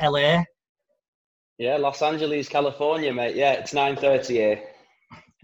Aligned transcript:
LA. 0.00 0.44
Yeah, 1.58 1.76
Los 1.76 2.00
Angeles, 2.02 2.48
California, 2.48 3.12
mate. 3.12 3.36
Yeah, 3.36 3.52
it's 3.52 3.74
nine 3.74 3.96
thirty 3.96 4.34
here, 4.34 4.62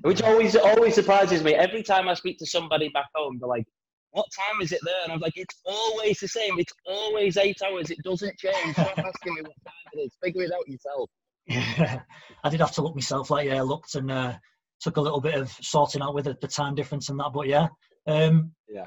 which 0.03 0.23
always 0.23 0.57
always 0.57 0.95
surprises 0.95 1.43
me. 1.43 1.55
Every 1.55 1.83
time 1.83 2.09
I 2.09 2.15
speak 2.15 2.39
to 2.39 2.47
somebody 2.47 2.89
back 2.89 3.07
home, 3.15 3.39
they're 3.39 3.49
like, 3.49 3.67
"What 4.13 4.27
time 4.35 4.63
is 4.63 4.73
it 4.73 4.81
there?" 4.83 5.05
And 5.05 5.13
I'm 5.13 5.21
like, 5.21 5.35
"It's 5.37 5.61
always 5.67 6.19
the 6.19 6.29
same. 6.29 6.59
It's 6.59 6.73
always 6.87 7.37
eight 7.37 7.59
hours. 7.67 7.91
It 7.91 7.99
doesn't 8.03 8.39
change. 8.39 8.73
Stop 8.73 8.99
asking 8.99 9.35
me 9.35 9.43
what 9.43 9.57
time 9.67 9.75
it 9.93 9.99
is. 10.01 10.17
Figure 10.25 10.43
it 10.43 10.53
out 10.53 10.67
yourself." 10.67 11.11
Yeah, 11.47 12.01
I 12.43 12.49
did 12.49 12.61
have 12.61 12.73
to 12.73 12.83
look 12.83 12.95
myself. 12.95 13.31
Like, 13.31 13.47
yeah, 13.49 13.59
I 13.59 13.61
looked 13.61 13.95
and 13.95 14.11
uh, 14.11 14.33
took 14.81 14.97
a 14.97 15.01
little 15.01 15.21
bit 15.21 15.35
of 15.35 15.51
sorting 15.61 16.03
out 16.03 16.15
with 16.15 16.25
the, 16.25 16.37
the 16.41 16.49
time 16.49 16.75
difference 16.75 17.09
and 17.11 17.21
that. 17.21 17.31
But 17.35 17.47
yeah, 17.47 17.69
um, 18.07 18.53
Yeah. 18.69 18.87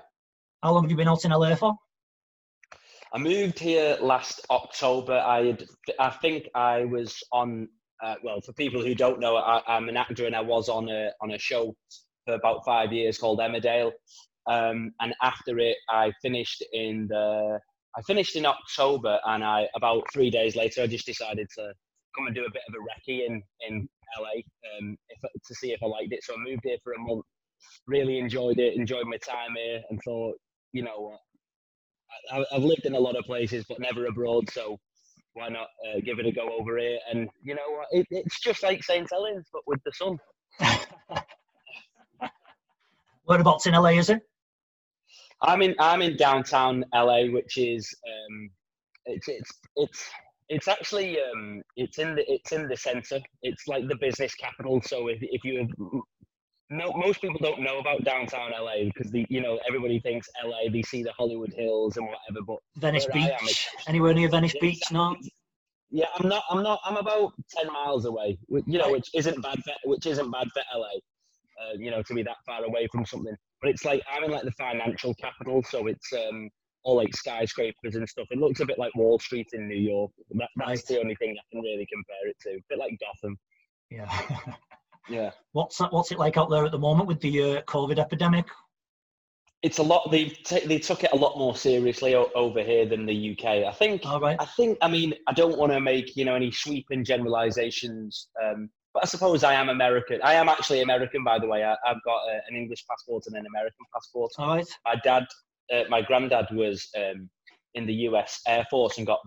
how 0.64 0.74
long 0.74 0.84
have 0.84 0.92
you 0.92 0.98
been 0.98 1.08
out 1.08 1.24
in 1.26 1.32
LA 1.32 1.56
for? 1.56 1.76
I 3.12 3.18
moved 3.18 3.58
here 3.58 3.98
last 4.02 4.46
October. 4.52 5.18
I 5.18 5.46
had, 5.48 5.66
I 6.00 6.10
think 6.12 6.48
I 6.54 6.86
was 6.86 7.18
on. 7.32 7.68
Uh, 8.04 8.16
well, 8.24 8.40
for 8.40 8.54
people 8.54 8.82
who 8.82 8.96
don't 8.96 9.20
know, 9.20 9.36
I, 9.36 9.62
I'm 9.68 9.90
an 9.90 9.98
actor 9.98 10.26
and 10.26 10.36
I 10.36 10.42
was 10.42 10.70
on 10.70 10.90
a 10.90 11.10
on 11.22 11.32
a 11.32 11.40
show 11.40 11.76
for 12.26 12.36
about 12.36 12.64
five 12.66 12.94
years 12.94 13.18
called 13.18 13.40
Emmerdale. 13.40 13.92
Um, 14.48 14.92
and 15.02 15.14
after 15.22 15.60
it, 15.60 15.78
I 15.90 16.12
finished 16.22 16.64
in 16.72 17.08
the. 17.10 17.60
I 17.98 18.02
finished 18.04 18.36
in 18.36 18.46
October, 18.46 19.20
and 19.26 19.44
I 19.44 19.68
about 19.76 20.04
three 20.14 20.30
days 20.30 20.56
later, 20.56 20.84
I 20.84 20.88
just 20.88 21.08
decided 21.08 21.48
to 21.58 21.74
come 22.16 22.28
and 22.28 22.36
do 22.36 22.46
a 22.46 22.52
bit 22.52 22.62
of 22.70 22.76
a 22.76 23.12
recce 23.12 23.26
in 23.26 23.42
in 23.68 23.90
LA 24.20 24.42
um, 24.78 24.96
if, 25.10 25.20
to 25.46 25.56
see 25.56 25.72
if 25.72 25.82
I 25.82 25.88
liked 25.88 26.14
it. 26.14 26.24
So 26.24 26.36
I 26.36 26.38
moved 26.38 26.62
here 26.64 26.78
for 26.84 26.94
a 26.94 27.00
month. 27.00 27.26
Really 27.88 28.20
enjoyed 28.20 28.60
it. 28.60 28.76
Enjoyed 28.76 29.08
my 29.08 29.18
time 29.18 29.56
here, 29.56 29.82
and 29.90 30.00
thought, 30.06 30.36
you 30.74 30.84
know 30.84 31.00
what, 31.00 31.20
I, 32.32 32.46
I've 32.54 32.64
lived 32.64 32.86
in 32.86 32.96
a 32.96 33.00
lot 33.00 33.16
of 33.16 33.26
places, 33.26 33.66
but 33.68 33.80
never 33.80 34.06
abroad. 34.06 34.50
So 34.52 34.80
why 35.34 35.50
not 35.50 35.68
uh, 35.88 36.00
give 36.04 36.20
it 36.20 36.26
a 36.26 36.32
go 36.32 36.50
over 36.60 36.78
here? 36.78 37.00
And 37.12 37.30
you 37.44 37.56
know 37.56 37.70
what? 37.70 37.88
It, 37.92 38.08
it's 38.10 38.40
just 38.40 38.64
like 38.64 38.84
St. 38.84 39.08
Helens, 39.12 39.48
but 39.52 39.62
with 39.68 39.80
the 39.86 39.92
sun. 39.94 40.18
Whereabouts 43.26 43.68
in 43.68 43.74
LA 43.74 43.90
is 43.90 44.10
it? 44.10 44.22
I'm 45.42 45.62
in 45.62 45.76
I'm 45.80 46.02
in 46.02 46.18
downtown 46.18 46.84
LA, 46.94 47.26
which 47.32 47.58
is 47.58 47.94
um, 48.08 48.50
it's 49.06 49.28
it's 49.28 49.52
it's 49.76 50.10
it's 50.50 50.68
actually 50.68 51.18
um, 51.20 51.62
it's 51.78 52.00
in 52.00 52.16
the 52.16 52.30
it's 52.32 52.52
in 52.52 52.68
the 52.68 52.76
center. 52.76 53.20
It's 53.44 53.68
like 53.68 53.88
the 53.88 53.96
business 53.96 54.34
capital. 54.36 54.82
So 54.82 55.08
if 55.08 55.20
if 55.22 55.44
you 55.44 55.60
have, 55.60 55.70
no, 56.70 56.92
most 56.94 57.22
people 57.22 57.40
don't 57.42 57.62
know 57.62 57.80
about 57.80 58.04
downtown 58.04 58.52
LA 58.52 58.84
because 58.86 59.12
the 59.12 59.26
you 59.30 59.42
know 59.42 59.60
everybody 59.68 60.00
thinks 60.00 60.30
LA. 60.44 60.70
They 60.72 60.84
see 60.84 61.02
the 61.04 61.12
Hollywood 61.14 61.52
Hills 61.54 61.98
and 61.98 62.06
whatever, 62.06 62.46
but 62.46 62.58
Venice 62.78 63.08
I 63.14 63.18
am, 63.20 63.46
Beach? 63.46 63.68
Anywhere 63.88 64.14
near 64.14 64.30
Venice 64.30 64.54
Yeah, 64.56 64.62
Beach? 64.62 64.82
No. 64.92 65.16
Yeah, 65.90 66.06
I'm 66.18 66.30
not. 66.30 66.44
I'm 66.50 66.62
not. 66.62 66.80
I'm 66.86 66.98
about 66.98 67.34
ten 67.50 67.72
miles 67.74 68.06
away. 68.06 68.38
You 68.50 68.78
know, 68.78 68.92
which 68.92 69.10
isn't 69.16 69.42
bad. 69.42 69.58
For, 69.64 69.74
which 69.86 70.06
isn't 70.06 70.30
bad 70.30 70.48
for 70.54 70.62
LA. 70.76 70.86
Uh, 70.86 71.74
you 71.78 71.90
know, 71.90 72.04
to 72.04 72.14
be 72.14 72.22
that 72.24 72.38
far 72.46 72.64
away 72.64 72.88
from 72.92 73.06
something. 73.06 73.36
But 73.62 73.72
it's 73.72 73.84
like 73.84 74.04
I'm 74.12 74.24
in 74.24 74.32
like 74.32 74.44
the 74.44 74.52
financial 74.52 75.16
capital, 75.16 75.64
so 75.64 75.88
it's 75.88 76.14
um 76.14 76.50
all 76.84 76.96
like 76.96 77.16
skyscrapers 77.16 77.96
and 77.96 78.08
stuff. 78.08 78.28
It 78.30 78.38
looks 78.38 78.60
a 78.60 78.66
bit 78.66 78.78
like 78.78 78.96
Wall 78.96 79.18
Street 79.18 79.48
in 79.54 79.68
New 79.68 79.76
York. 79.76 80.12
That, 80.36 80.50
that's 80.56 80.84
the 80.84 81.00
only 81.00 81.16
thing 81.16 81.36
I 81.38 81.44
can 81.52 81.62
really 81.62 81.88
compare 81.92 82.30
it 82.30 82.38
to. 82.42 82.50
A 82.52 82.64
bit 82.70 82.78
like 82.78 82.98
Gotham. 83.00 83.38
Yeah. 83.90 84.54
Yeah. 85.10 85.32
what's 85.54 85.78
that, 85.78 85.92
What's 85.92 86.12
it 86.12 86.20
like 86.20 86.38
out 86.38 86.50
there 86.50 86.66
at 86.66 86.72
the 86.72 86.80
moment 86.80 87.08
with 87.08 87.20
the 87.20 87.58
uh, 87.58 87.62
COVID 87.64 88.00
epidemic? 88.00 88.46
It's 89.62 89.80
a 89.80 89.84
lot. 89.84 90.10
They 90.10 90.26
t- 90.30 90.66
they 90.66 90.80
took 90.80 91.04
it 91.04 91.12
a 91.12 91.16
lot 91.18 91.38
more 91.38 91.54
seriously 91.56 92.16
o- 92.16 92.32
over 92.34 92.64
here 92.64 92.86
than 92.86 93.06
the 93.06 93.32
UK. 93.32 93.66
I 93.68 93.72
think. 93.74 94.06
All 94.06 94.20
right. 94.22 94.38
I 94.40 94.46
think. 94.46 94.78
I 94.82 94.88
mean, 94.88 95.14
I 95.28 95.34
don't 95.34 95.58
want 95.58 95.74
to 95.74 95.82
make 95.82 96.16
you 96.16 96.24
know 96.24 96.36
any 96.36 96.50
sweeping 96.52 97.04
generalizations. 97.04 98.30
Um, 98.42 98.70
but 98.94 99.04
I 99.04 99.08
suppose 99.08 99.44
I 99.44 99.54
am 99.54 99.70
American. 99.70 100.22
I 100.24 100.34
am 100.34 100.50
actually 100.50 100.82
American, 100.82 101.24
by 101.24 101.40
the 101.40 101.48
way. 101.48 101.64
I, 101.64 101.74
I've 101.86 102.02
got 102.06 102.22
uh, 102.30 102.40
an 102.48 102.56
English 102.56 102.86
passport 102.90 103.24
and 103.28 103.36
an 103.36 103.46
American 103.48 103.86
passport. 103.94 104.32
All 104.38 104.56
right. 104.56 104.66
My 104.86 104.96
dad, 105.04 105.26
uh, 105.74 105.84
my 105.90 106.02
granddad 106.02 106.48
was 106.54 106.88
um, 106.98 107.30
in 107.76 107.86
the 107.86 107.94
U.S. 107.94 108.42
Air 108.48 108.66
Force 108.70 108.98
and 108.98 109.06
got 109.06 109.20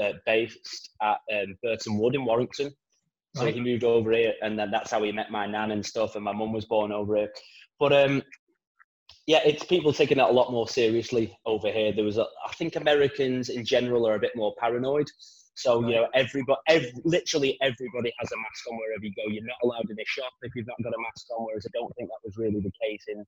uh, 0.00 0.12
based 0.24 0.90
at 1.02 1.18
um, 1.32 1.56
Burtonwood 1.64 2.14
in 2.14 2.24
Warrington. 2.24 2.70
So 3.36 3.46
he 3.46 3.60
moved 3.60 3.84
over 3.84 4.10
here, 4.12 4.34
and 4.42 4.58
then 4.58 4.70
that's 4.70 4.90
how 4.90 5.02
he 5.02 5.12
met 5.12 5.30
my 5.30 5.46
nan 5.46 5.70
and 5.70 5.86
stuff. 5.86 6.16
And 6.16 6.24
my 6.24 6.32
mum 6.32 6.52
was 6.52 6.64
born 6.64 6.90
over 6.90 7.16
here. 7.16 7.32
But 7.78 7.92
um, 7.92 8.22
yeah, 9.26 9.40
it's 9.44 9.64
people 9.64 9.92
taking 9.92 10.18
that 10.18 10.30
a 10.30 10.32
lot 10.32 10.50
more 10.50 10.68
seriously 10.68 11.38
over 11.46 11.70
here. 11.70 11.92
There 11.92 12.04
was, 12.04 12.18
a, 12.18 12.26
I 12.46 12.52
think, 12.54 12.74
Americans 12.74 13.48
in 13.48 13.64
general 13.64 14.06
are 14.08 14.16
a 14.16 14.18
bit 14.18 14.34
more 14.34 14.54
paranoid. 14.58 15.06
So 15.54 15.86
you 15.86 15.94
know, 15.94 16.08
everybody, 16.14 16.58
every, 16.68 16.92
literally 17.04 17.58
everybody 17.60 18.12
has 18.18 18.32
a 18.32 18.36
mask 18.36 18.64
on 18.70 18.78
wherever 18.78 19.04
you 19.04 19.12
go. 19.14 19.30
You're 19.30 19.44
not 19.44 19.60
allowed 19.62 19.90
in 19.90 20.00
a 20.00 20.06
shop 20.06 20.32
if 20.42 20.52
you've 20.56 20.66
not 20.66 20.82
got 20.82 20.94
a 20.94 21.02
mask 21.02 21.26
on. 21.36 21.44
Whereas 21.44 21.66
I 21.66 21.70
don't 21.76 21.92
think 21.96 22.08
that 22.08 22.24
was 22.24 22.36
really 22.36 22.60
the 22.60 22.72
case 22.82 23.04
in 23.08 23.24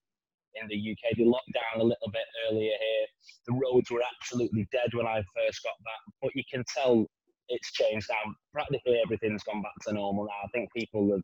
in 0.54 0.68
the 0.68 0.76
UK. 0.76 1.16
They 1.16 1.24
locked 1.24 1.52
down 1.52 1.80
a 1.80 1.84
little 1.84 2.10
bit 2.10 2.24
earlier 2.48 2.72
here. 2.72 3.06
The 3.46 3.54
roads 3.54 3.90
were 3.90 4.02
absolutely 4.16 4.66
dead 4.72 4.90
when 4.94 5.06
I 5.06 5.22
first 5.36 5.62
got 5.62 5.76
back, 5.84 6.02
but 6.20 6.32
you 6.34 6.42
can 6.50 6.64
tell 6.72 7.06
it's 7.48 7.72
changed 7.72 8.08
now. 8.10 8.32
Practically 8.52 9.00
everything's 9.04 9.42
gone 9.42 9.62
back 9.62 9.72
to 9.86 9.94
normal 9.94 10.24
now. 10.24 10.44
I 10.44 10.48
think 10.48 10.72
people 10.72 11.10
have 11.12 11.22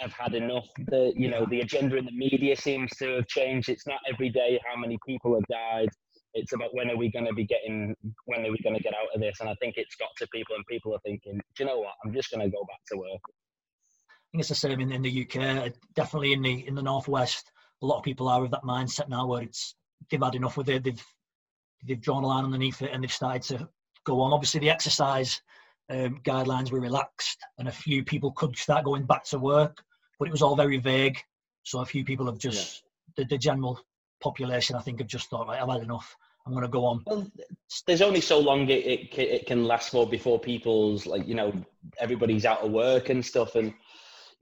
have 0.00 0.12
had 0.12 0.34
enough. 0.34 0.66
The 0.86 1.12
you 1.16 1.30
know 1.30 1.46
the 1.50 1.60
agenda 1.60 1.96
in 1.96 2.06
the 2.06 2.12
media 2.12 2.56
seems 2.56 2.90
to 2.98 3.16
have 3.16 3.26
changed. 3.26 3.68
It's 3.68 3.86
not 3.86 4.00
every 4.10 4.30
day 4.30 4.60
how 4.68 4.78
many 4.78 4.98
people 5.06 5.34
have 5.34 5.44
died. 5.50 5.88
It's 6.34 6.52
about 6.52 6.74
when 6.74 6.90
are 6.90 6.96
we 6.96 7.12
going 7.12 7.26
to 7.26 7.32
be 7.32 7.46
getting, 7.46 7.94
when 8.24 8.44
are 8.44 8.50
we 8.50 8.58
going 8.64 8.74
to 8.74 8.82
get 8.82 8.92
out 8.92 9.14
of 9.14 9.20
this? 9.20 9.36
And 9.38 9.48
I 9.48 9.54
think 9.60 9.74
it's 9.76 9.94
got 9.94 10.08
to 10.18 10.26
people, 10.32 10.56
and 10.56 10.66
people 10.66 10.92
are 10.92 10.98
thinking, 11.04 11.34
do 11.34 11.62
you 11.62 11.66
know 11.66 11.78
what? 11.78 11.92
I'm 12.04 12.12
just 12.12 12.32
going 12.32 12.44
to 12.44 12.50
go 12.50 12.64
back 12.64 12.80
to 12.90 12.98
work. 12.98 13.20
I 13.28 14.26
think 14.32 14.40
it's 14.40 14.48
the 14.48 14.56
same 14.56 14.80
in, 14.80 14.90
in 14.90 15.02
the 15.02 15.22
UK. 15.22 15.72
Definitely 15.94 16.32
in 16.32 16.42
the 16.42 16.66
in 16.66 16.74
the 16.74 16.82
northwest, 16.82 17.52
a 17.82 17.86
lot 17.86 17.98
of 17.98 18.02
people 18.02 18.28
are 18.28 18.44
of 18.44 18.50
that 18.50 18.64
mindset 18.64 19.08
now 19.08 19.26
where 19.26 19.42
it's 19.42 19.76
they've 20.10 20.22
had 20.22 20.34
enough 20.34 20.56
with 20.56 20.68
it. 20.68 20.82
They've 20.82 21.04
they've 21.86 22.00
drawn 22.00 22.24
a 22.24 22.26
line 22.26 22.44
underneath 22.44 22.82
it 22.82 22.90
and 22.92 23.02
they've 23.02 23.12
started 23.12 23.42
to 23.42 23.68
go 24.04 24.20
on. 24.20 24.32
Obviously, 24.32 24.60
the 24.60 24.70
exercise 24.70 25.40
um, 25.90 26.20
guidelines 26.24 26.70
were 26.70 26.80
relaxed, 26.80 27.38
and 27.58 27.68
a 27.68 27.72
few 27.72 28.04
people 28.04 28.32
could 28.32 28.56
start 28.56 28.84
going 28.84 29.04
back 29.04 29.24
to 29.24 29.38
work, 29.38 29.82
but 30.18 30.28
it 30.28 30.32
was 30.32 30.42
all 30.42 30.56
very 30.56 30.78
vague. 30.78 31.18
So 31.62 31.80
a 31.80 31.86
few 31.86 32.04
people 32.04 32.26
have 32.26 32.38
just 32.38 32.84
the, 33.16 33.24
the 33.24 33.38
general 33.38 33.80
population, 34.20 34.76
I 34.76 34.80
think, 34.80 35.00
have 35.00 35.08
just 35.08 35.28
thought, 35.28 35.46
right, 35.48 35.60
I've 35.60 35.68
had 35.68 35.82
enough. 35.82 36.16
I'm 36.46 36.52
going 36.52 36.64
to 36.64 36.68
go 36.68 36.84
on. 36.84 37.02
Well, 37.06 37.26
there's 37.86 38.02
only 38.02 38.20
so 38.20 38.38
long 38.38 38.68
it, 38.68 38.84
it, 38.84 39.18
it 39.18 39.46
can 39.46 39.64
last 39.64 39.90
for 39.90 40.06
before 40.06 40.38
people's 40.38 41.06
like 41.06 41.26
you 41.26 41.34
know 41.34 41.52
everybody's 41.98 42.44
out 42.44 42.60
of 42.60 42.70
work 42.70 43.08
and 43.08 43.24
stuff 43.24 43.54
and 43.54 43.72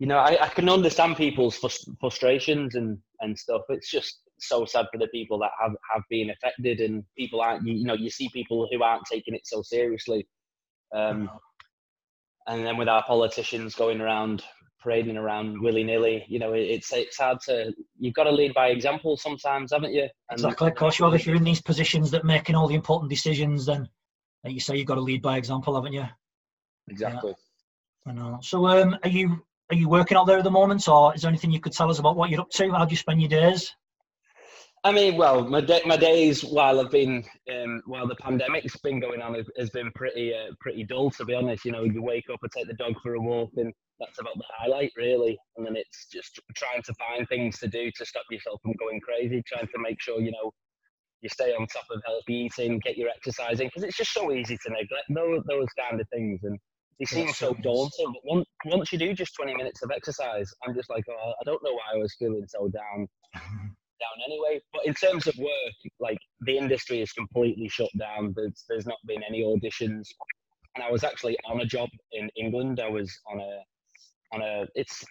you 0.00 0.06
know 0.06 0.18
I, 0.18 0.36
I 0.44 0.48
can 0.48 0.68
understand 0.68 1.16
people's 1.16 1.58
frus- 1.58 1.88
frustrations 2.00 2.74
and 2.74 2.98
and 3.20 3.38
stuff 3.38 3.62
it's 3.68 3.88
just 3.88 4.18
so 4.42 4.64
sad 4.64 4.86
for 4.92 4.98
the 4.98 5.08
people 5.08 5.38
that 5.38 5.50
have 5.60 5.72
have 5.92 6.03
been 6.10 6.30
affected 6.30 6.80
and 6.80 7.04
people 7.16 7.41
aren't 7.41 7.66
you, 7.66 7.84
know 7.84 7.94
you 7.94 8.10
see 8.10 8.28
people 8.32 8.69
who 8.70 8.82
aren't 8.82 9.04
taking 9.10 9.34
it 9.34 9.42
so 9.44 9.62
seriously 9.62 10.26
um 10.94 11.30
and 12.47 12.66
then 12.66 12.76
with 12.76 12.88
our 12.88 13.04
politicians 13.04 13.75
going 13.75 14.00
around 14.00 14.42
parading 14.82 15.16
around 15.16 15.60
willy-nilly 15.60 16.25
you 16.28 16.38
know 16.38 16.53
it, 16.54 16.62
it's 16.62 16.92
it's 16.92 17.19
hard 17.19 17.38
to 17.41 17.72
you've 17.98 18.14
got 18.14 18.25
to 18.25 18.32
lead 18.32 18.53
by 18.53 18.69
example 18.69 19.16
sometimes 19.16 19.72
haven't 19.72 19.92
you 19.92 20.03
and 20.03 20.38
Exactly. 20.38 20.69
Of 20.69 20.74
course. 20.74 21.00
If 21.00 21.26
you're 21.26 21.36
in 21.36 21.44
these 21.44 21.62
positions 21.62 22.10
that 22.10 22.24
making 22.24 22.56
all 22.56 22.66
the 22.66 22.74
important 22.74 23.10
decisions, 23.10 23.66
then 23.66 23.88
like 24.44 24.54
you 24.54 24.60
say, 24.60 24.76
you've 24.76 24.88
got 24.88 24.97
to 24.97 25.00
lead 25.00 25.22
by 25.22 25.36
example, 25.36 25.74
haven't 25.74 25.92
you? 25.92 26.04
exactly 26.89 27.34
I 28.06 28.12
know. 28.12 28.39
So, 28.42 28.66
um, 28.66 28.98
are 29.04 29.09
you 29.09 29.44
are 29.71 29.77
you 29.77 29.89
working 29.89 30.16
out 30.16 30.27
there 30.27 30.39
at 30.39 30.44
the 30.44 30.50
moment, 30.50 30.89
or 30.89 31.15
is 31.15 31.22
there 31.22 31.28
anything 31.28 31.53
you 31.53 31.60
could 31.60 31.72
tell 31.72 31.91
us 31.91 31.98
about 31.98 32.16
what 32.16 32.30
you're 32.30 32.41
up 32.41 32.50
to? 32.50 32.71
How 32.72 32.84
do 32.84 32.91
you 32.91 32.97
spend 32.97 33.21
your 33.22 33.28
days? 33.28 33.74
I 34.84 34.90
mean, 34.90 35.16
well, 35.16 35.44
my 35.44 35.60
day, 35.60 35.80
my 35.86 35.96
days 35.96 36.42
while 36.42 36.80
I've 36.80 36.90
been 36.90 37.24
um, 37.52 37.82
while 37.86 38.08
the 38.08 38.16
pandemic's 38.16 38.76
been 38.78 38.98
going 38.98 39.22
on 39.22 39.34
has, 39.56 39.70
been 39.70 39.92
pretty 39.92 40.34
uh, 40.34 40.52
pretty 40.60 40.82
dull 40.82 41.10
to 41.12 41.24
be 41.24 41.34
honest. 41.34 41.64
You 41.64 41.70
know, 41.70 41.84
you 41.84 42.02
wake 42.02 42.28
up 42.32 42.40
and 42.42 42.50
take 42.50 42.66
the 42.66 42.74
dog 42.74 42.94
for 43.00 43.14
a 43.14 43.20
walk, 43.20 43.50
and 43.56 43.72
that's 44.00 44.18
about 44.18 44.36
the 44.36 44.44
highlight 44.58 44.90
really. 44.96 45.38
And 45.56 45.64
then 45.64 45.76
it's 45.76 46.08
just 46.12 46.40
trying 46.56 46.82
to 46.82 46.94
find 46.94 47.28
things 47.28 47.60
to 47.60 47.68
do 47.68 47.92
to 47.96 48.04
stop 48.04 48.24
yourself 48.28 48.60
from 48.62 48.72
going 48.80 49.00
crazy. 49.00 49.40
Trying 49.46 49.68
to 49.68 49.78
make 49.78 50.02
sure 50.02 50.20
you 50.20 50.32
know 50.32 50.50
you 51.20 51.28
stay 51.28 51.54
on 51.54 51.64
top 51.68 51.84
of 51.92 52.02
healthy 52.04 52.34
eating, 52.34 52.80
get 52.80 52.98
your 52.98 53.08
exercising, 53.08 53.68
because 53.68 53.84
it's 53.84 53.96
just 53.96 54.12
so 54.12 54.32
easy 54.32 54.58
to 54.66 54.70
neglect 54.70 55.06
those 55.10 55.44
those 55.48 55.68
kind 55.78 56.00
of 56.00 56.08
things. 56.08 56.40
And 56.42 56.58
they 56.98 57.04
seem 57.04 57.28
so 57.32 57.54
daunting. 57.62 58.12
But 58.14 58.22
once 58.24 58.46
once 58.66 58.92
you 58.92 58.98
do 58.98 59.14
just 59.14 59.36
twenty 59.36 59.54
minutes 59.54 59.80
of 59.84 59.92
exercise, 59.92 60.50
I'm 60.66 60.74
just 60.74 60.90
like, 60.90 61.04
oh, 61.08 61.34
I 61.40 61.44
don't 61.44 61.62
know 61.62 61.72
why 61.72 61.94
I 61.94 61.98
was 61.98 62.16
feeling 62.18 62.46
so 62.48 62.68
down 62.68 63.06
down 64.03 64.25
anyway. 64.27 64.60
But 64.72 64.87
in 64.87 64.95
terms 64.95 65.27
of 65.27 65.34
work, 65.39 65.77
like 66.01 66.19
the 66.43 66.59
industry 66.59 67.01
is 67.01 67.13
completely 67.13 67.69
shut 67.69 67.91
down. 67.99 68.33
There's 68.37 68.65
there's 68.69 68.87
not 68.87 68.99
been 69.07 69.22
any 69.28 69.43
auditions, 69.43 70.09
and 70.75 70.84
I 70.84 70.91
was 70.91 71.04
actually 71.04 71.37
on 71.49 71.60
a 71.60 71.66
job 71.66 71.89
in 72.13 72.28
England. 72.37 72.81
I 72.81 72.89
was 72.89 73.10
on 73.31 73.41
a 73.41 73.53
on 74.34 74.43
a 74.43 74.66
it's 74.75 75.04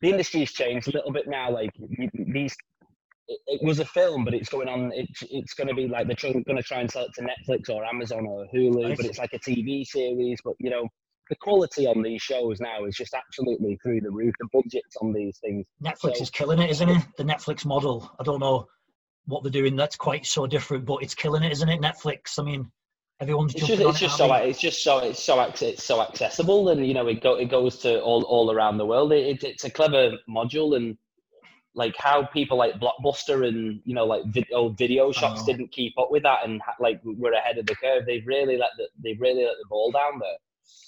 the 0.00 0.10
industry's 0.10 0.52
changed 0.52 0.88
a 0.88 0.92
little 0.92 1.12
bit 1.12 1.28
now. 1.28 1.50
Like 1.50 1.70
these 2.14 2.56
it, 3.28 3.40
it, 3.46 3.60
was 3.62 3.78
a 3.78 3.84
film, 3.84 4.24
but 4.24 4.34
it's 4.34 4.48
going 4.48 4.68
on. 4.68 4.92
It, 4.92 5.08
it's 5.30 5.54
going 5.54 5.68
to 5.68 5.74
be 5.74 5.86
like 5.88 6.06
they're 6.06 6.32
going 6.32 6.56
to 6.56 6.62
try 6.62 6.80
and 6.80 6.90
sell 6.90 7.04
it 7.04 7.12
to 7.14 7.22
Netflix 7.22 7.70
or 7.70 7.84
Amazon 7.84 8.26
or 8.26 8.46
Hulu, 8.54 8.96
but 8.96 9.06
it's 9.06 9.18
like 9.18 9.32
a 9.32 9.38
TV 9.38 9.86
series. 9.86 10.38
But 10.44 10.54
you 10.58 10.70
know, 10.70 10.88
the 11.28 11.36
quality 11.36 11.86
on 11.86 12.02
these 12.02 12.20
shows 12.20 12.60
now 12.60 12.84
is 12.84 12.96
just 12.96 13.14
absolutely 13.14 13.78
through 13.82 14.00
the 14.00 14.10
roof. 14.10 14.34
The 14.40 14.48
budgets 14.52 14.96
on 15.00 15.12
these 15.12 15.38
things. 15.38 15.66
Netflix 15.82 16.16
so, 16.16 16.22
is 16.22 16.30
killing 16.30 16.58
it, 16.58 16.70
isn't 16.70 16.88
it? 16.88 17.02
The 17.16 17.24
Netflix 17.24 17.64
model. 17.64 18.10
I 18.20 18.22
don't 18.22 18.40
know 18.40 18.66
what 19.26 19.42
they're 19.42 19.52
doing. 19.52 19.76
That's 19.76 19.96
quite 19.96 20.26
so 20.26 20.46
different, 20.46 20.84
but 20.84 21.02
it's 21.02 21.14
killing 21.14 21.42
it, 21.42 21.52
isn't 21.52 21.68
it? 21.68 21.80
Netflix. 21.80 22.38
I 22.38 22.42
mean, 22.42 22.70
everyone's 23.20 23.54
it's 23.54 23.66
just, 23.66 23.80
it's 23.80 23.98
just 24.00 24.16
so 24.16 24.32
it's 24.34 24.60
just 24.60 24.82
so 24.82 24.98
it's 24.98 25.22
so 25.22 25.40
it's 25.40 25.84
so 25.84 26.02
accessible, 26.02 26.68
and 26.70 26.86
you 26.86 26.94
know 26.94 27.06
it 27.06 27.22
go 27.22 27.34
it 27.34 27.50
goes 27.50 27.78
to 27.78 28.00
all 28.00 28.22
all 28.24 28.50
around 28.50 28.78
the 28.78 28.86
world. 28.86 29.12
It, 29.12 29.44
it's 29.44 29.64
a 29.64 29.70
clever 29.70 30.18
module, 30.28 30.76
and 30.76 30.98
like 31.74 31.94
how 31.96 32.26
people 32.26 32.58
like 32.58 32.74
Blockbuster 32.80 33.46
and 33.46 33.80
you 33.84 33.94
know 33.94 34.04
like 34.04 34.24
vid- 34.26 34.52
old 34.52 34.76
video 34.76 35.12
shops 35.12 35.40
oh. 35.42 35.46
didn't 35.46 35.72
keep 35.72 35.94
up 35.98 36.10
with 36.10 36.24
that, 36.24 36.40
and 36.44 36.60
like 36.80 37.00
we're 37.04 37.32
ahead 37.32 37.58
of 37.58 37.66
the 37.66 37.76
curve. 37.76 38.04
They've 38.06 38.26
really 38.26 38.56
let 38.56 38.70
the 38.76 38.88
they've 39.02 39.20
really 39.20 39.44
let 39.44 39.56
the 39.60 39.68
ball 39.68 39.92
down 39.92 40.18
there. 40.18 40.36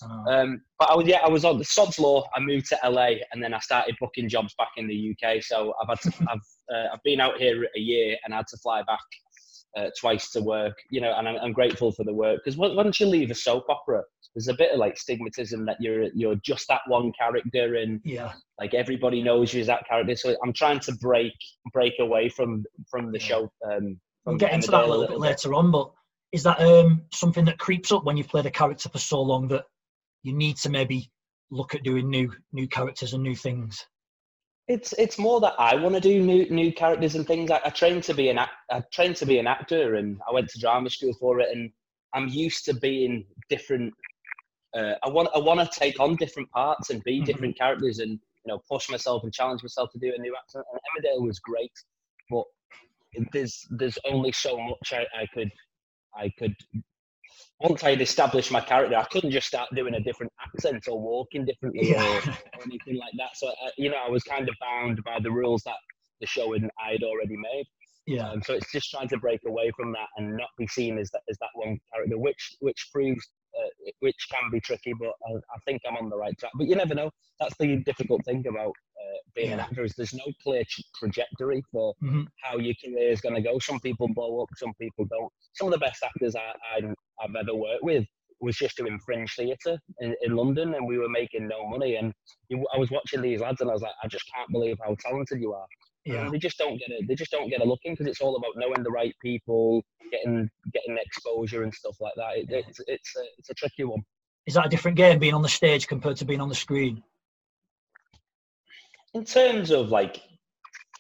Oh. 0.03 0.33
Um, 0.33 0.63
but 0.79 0.91
I 0.91 0.95
was 0.95 1.07
yeah, 1.07 1.21
I 1.25 1.29
was 1.29 1.45
on 1.45 1.59
the 1.59 1.65
Sod's 1.65 1.99
Law. 1.99 2.25
I 2.35 2.41
moved 2.41 2.67
to 2.67 2.79
LA, 2.85 3.11
and 3.33 3.43
then 3.43 3.55
I 3.55 3.59
started 3.59 3.97
booking 4.01 4.29
jobs 4.29 4.55
back 4.59 4.73
in 4.77 4.87
the 4.87 5.15
UK. 5.15 5.43
So 5.43 5.75
I've 5.81 5.89
had 5.89 6.01
to, 6.13 6.27
I've 6.31 6.75
uh, 6.75 6.89
I've 6.93 7.03
been 7.05 7.21
out 7.21 7.39
here 7.39 7.65
a 7.65 7.81
year, 7.81 8.17
and 8.25 8.35
I 8.35 8.39
had 8.39 8.47
to 8.49 8.57
fly 8.59 8.83
back 8.83 9.01
uh, 9.77 9.91
twice 9.99 10.31
to 10.33 10.41
work. 10.41 10.77
You 10.91 11.01
know, 11.01 11.15
and 11.17 11.29
I'm, 11.29 11.37
I'm 11.37 11.53
grateful 11.53 11.93
for 11.93 12.05
the 12.05 12.15
work 12.15 12.41
because 12.45 12.57
once 12.57 13.01
you 13.01 13.07
leave 13.07 13.31
a 13.31 13.35
soap 13.35 13.65
opera, 13.69 14.03
there's 14.35 14.49
a 14.49 14.55
bit 14.55 14.73
of 14.73 14.79
like 14.79 14.97
stigmatism 14.97 15.65
that 15.67 15.77
you're 15.81 16.09
you're 16.15 16.37
just 16.37 16.69
that 16.69 16.83
one 16.89 17.13
character, 17.19 17.77
and 17.77 18.01
yeah, 18.05 18.33
like 18.61 18.75
everybody 18.75 19.23
knows 19.23 19.55
you 19.55 19.61
as 19.61 19.67
that 19.69 19.87
character. 19.87 20.17
So 20.17 20.37
I'm 20.43 20.53
trying 20.53 20.81
to 20.81 20.93
break 20.97 21.35
break 21.73 21.95
away 22.01 22.29
from 22.29 22.65
from 22.91 23.13
the 23.13 23.21
yeah. 23.21 23.27
show. 23.27 23.53
Um, 23.71 24.01
we'll 24.27 24.37
get 24.37 24.53
into 24.53 24.71
that 24.71 24.85
a 24.85 24.87
little, 24.87 25.03
bit, 25.07 25.11
bit 25.11 25.21
later 25.21 25.55
on, 25.55 25.71
but 25.71 25.91
is 26.35 26.43
that 26.43 26.61
um, 26.61 27.03
something 27.13 27.45
that 27.45 27.61
creeps 27.61 27.93
up 27.93 28.05
when 28.05 28.17
you 28.17 28.25
play 28.25 28.43
the 28.43 28.51
character 28.51 28.89
for 28.89 28.99
so 28.99 29.23
long 29.23 29.47
that 29.47 29.67
you 30.25 30.35
need 30.35 30.57
to 30.57 30.69
maybe 30.69 31.09
look 31.53 31.77
at 31.77 31.85
doing 31.85 32.11
new 32.11 32.29
new 32.53 32.67
characters 32.67 33.13
and 33.13 33.23
new 33.23 33.37
things? 33.37 33.87
It's 34.67 34.93
it's 34.95 35.17
more 35.17 35.41
that 35.43 35.55
I 35.61 35.77
want 35.77 35.95
to 35.95 36.01
do 36.01 36.21
new 36.21 36.51
new 36.51 36.73
characters 36.73 37.15
and 37.15 37.25
things. 37.25 37.53
I, 37.53 37.61
I 37.65 37.71
trained 37.71 38.03
to 38.05 38.15
be 38.15 38.31
an 38.31 38.39
act, 38.39 38.55
I 38.69 38.83
trained 38.93 39.15
to 39.17 39.27
be 39.27 39.39
an 39.39 39.47
actor, 39.47 39.95
and 39.95 40.21
I 40.29 40.33
went 40.35 40.49
to 40.51 40.59
drama 40.59 40.91
school 40.91 41.15
for 41.21 41.39
it. 41.39 41.51
And 41.55 41.71
I'm 42.15 42.27
used 42.27 42.65
to 42.65 42.75
being 42.75 43.25
different. 43.49 43.95
Uh, 44.77 44.95
I 45.05 45.09
want 45.11 45.29
I 45.37 45.39
want 45.39 45.61
to 45.61 45.79
take 45.79 46.01
on 46.01 46.17
different 46.17 46.51
parts 46.51 46.91
and 46.91 47.01
be 47.05 47.19
mm-hmm. 47.19 47.27
different 47.27 47.57
characters, 47.57 48.01
and 48.01 48.11
you 48.11 48.49
know 48.49 48.61
push 48.69 48.91
myself 48.91 49.23
and 49.23 49.33
challenge 49.33 49.63
myself 49.63 49.93
to 49.93 50.01
do 50.01 50.13
a 50.13 50.21
new 50.21 50.35
accent. 50.37 50.65
And 50.73 50.81
Emmerdale 50.83 51.25
was 51.25 51.39
great, 51.39 51.71
but 52.29 52.45
there's 53.33 53.69
there's 53.71 53.99
only 54.05 54.33
so 54.33 54.59
much 54.59 54.93
I, 54.93 55.07
I 55.17 55.27
could 55.33 55.53
I 56.17 56.31
could 56.39 56.55
once 57.61 57.85
I 57.85 57.91
had 57.91 58.01
established 58.01 58.51
my 58.51 58.61
character, 58.61 58.97
I 58.97 59.05
couldn't 59.05 59.31
just 59.31 59.47
start 59.47 59.69
doing 59.75 59.95
a 59.95 60.01
different 60.01 60.33
accent 60.45 60.85
or 60.89 61.01
walking 61.01 61.45
differently 61.45 61.91
yeah. 61.91 62.03
or, 62.03 62.31
or, 62.31 62.63
anything 62.65 62.99
like 62.99 63.13
that. 63.19 63.37
So, 63.37 63.49
uh, 63.49 63.71
you 63.79 63.91
know, 63.91 63.97
I 64.05 64.11
was 64.11 64.23
kind 64.25 64.49
of 64.49 64.55
bound 64.61 65.03
by 65.05 65.19
the 65.23 65.31
rules 65.31 65.63
that 65.63 65.77
the 66.21 66.27
show 66.27 66.53
had 66.53 66.69
I'd 66.85 67.03
already 67.03 67.37
made. 67.37 67.65
Yeah. 68.07 68.29
Um, 68.29 68.43
so 68.43 68.55
it's 68.55 68.71
just 68.71 68.91
trying 68.91 69.09
to 69.09 69.17
break 69.19 69.41
away 69.47 69.71
from 69.77 69.93
that 69.93 70.09
and 70.17 70.37
not 70.37 70.51
be 70.59 70.67
seen 70.67 70.99
as 70.99 71.11
that 71.13 71.23
as 71.31 71.39
that 71.39 71.49
one 71.55 71.79
character, 71.93 72.19
which 72.19 72.57
which 72.61 72.89
proves 72.93 73.27
uh, 73.59 73.91
which 74.01 74.29
can 74.31 74.51
be 74.51 74.61
tricky. 74.61 74.93
But 74.99 75.13
I, 75.27 75.33
I, 75.35 75.59
think 75.65 75.83
I'm 75.87 75.97
on 75.97 76.09
the 76.09 76.17
right 76.17 76.37
track. 76.39 76.53
But 76.57 76.67
you 76.67 76.77
never 76.77 76.95
know. 76.95 77.11
That's 77.41 77.57
the 77.59 77.77
difficult 77.85 78.25
thing 78.25 78.45
about 78.47 78.71
uh, 78.71 79.19
being 79.35 79.49
yeah. 79.49 79.55
an 79.55 79.61
actor 79.61 79.85
is 79.85 79.95
there's 79.97 80.15
no 80.15 80.25
clear 80.43 80.65
trajectory 80.99 81.63
for 81.71 81.95
mm-hmm. 82.03 82.23
how 82.43 82.59
your 82.59 82.75
career 82.85 83.11
is 83.11 83.21
going 83.21 83.35
to 83.35 83.41
go. 83.41 83.59
Some 83.59 83.81
people 83.81 84.09
blow 84.09 84.43
up, 84.43 84.49
some 84.57 84.73
people 84.81 85.07
don't. 85.11 85.33
Some 85.55 85.69
of 85.69 85.73
the 85.73 85.79
best 85.79 86.03
actors 86.03 86.35
I, 86.37 86.53
have 87.21 87.37
ever 87.37 87.55
worked 87.55 87.85
with 87.85 88.05
was 88.41 88.57
just 88.57 88.77
doing 88.77 88.99
fringe 89.05 89.35
theatre 89.35 89.79
in, 90.01 90.15
in 90.23 90.37
London, 90.37 90.75
and 90.75 90.87
we 90.87 90.99
were 90.99 91.09
making 91.09 91.49
no 91.49 91.67
money. 91.67 91.97
And 91.97 92.13
you, 92.49 92.65
I 92.75 92.79
was 92.79 92.91
watching 92.91 93.23
these 93.23 93.41
lads, 93.41 93.61
and 93.61 93.71
I 93.71 93.73
was 93.73 93.83
like, 93.83 93.95
I 94.03 94.09
just 94.09 94.25
can't 94.35 94.51
believe 94.51 94.77
how 94.85 94.97
talented 95.01 95.41
you 95.41 95.53
are. 95.53 95.67
Yeah. 96.05 96.29
they 96.31 96.39
just 96.39 96.59
don't 96.59 96.79
get 96.79 96.91
it. 96.91 97.09
They 97.09 97.15
just 97.15 97.31
don't 97.31 97.49
get 97.49 97.63
a 97.63 97.65
look 97.65 97.81
in 97.85 97.93
because 97.93 98.07
it's 98.07 98.21
all 98.21 98.37
about 98.37 98.53
knowing 98.57 98.83
the 98.83 98.91
right 98.91 99.15
people, 99.23 99.83
getting 100.11 100.51
getting 100.73 100.99
exposure 100.99 101.63
and 101.63 101.73
stuff 101.73 101.97
like 102.01 102.13
that. 102.17 102.37
It, 102.37 102.47
it's 102.51 102.81
it's 102.87 103.17
a, 103.17 103.23
it's 103.39 103.51
a 103.51 103.55
tricky 103.55 103.85
one. 103.85 104.03
Is 104.47 104.55
that 104.55 104.67
a 104.67 104.69
different 104.69 104.97
game 104.99 105.19
being 105.19 105.35
on 105.35 105.43
the 105.43 105.49
stage 105.49 105.87
compared 105.87 106.17
to 106.19 106.27
being 106.27 106.41
on 106.41 106.51
the 106.51 106.55
screen? 106.55 107.03
in 109.15 109.25
terms 109.25 109.71
of 109.71 109.89
like 109.89 110.21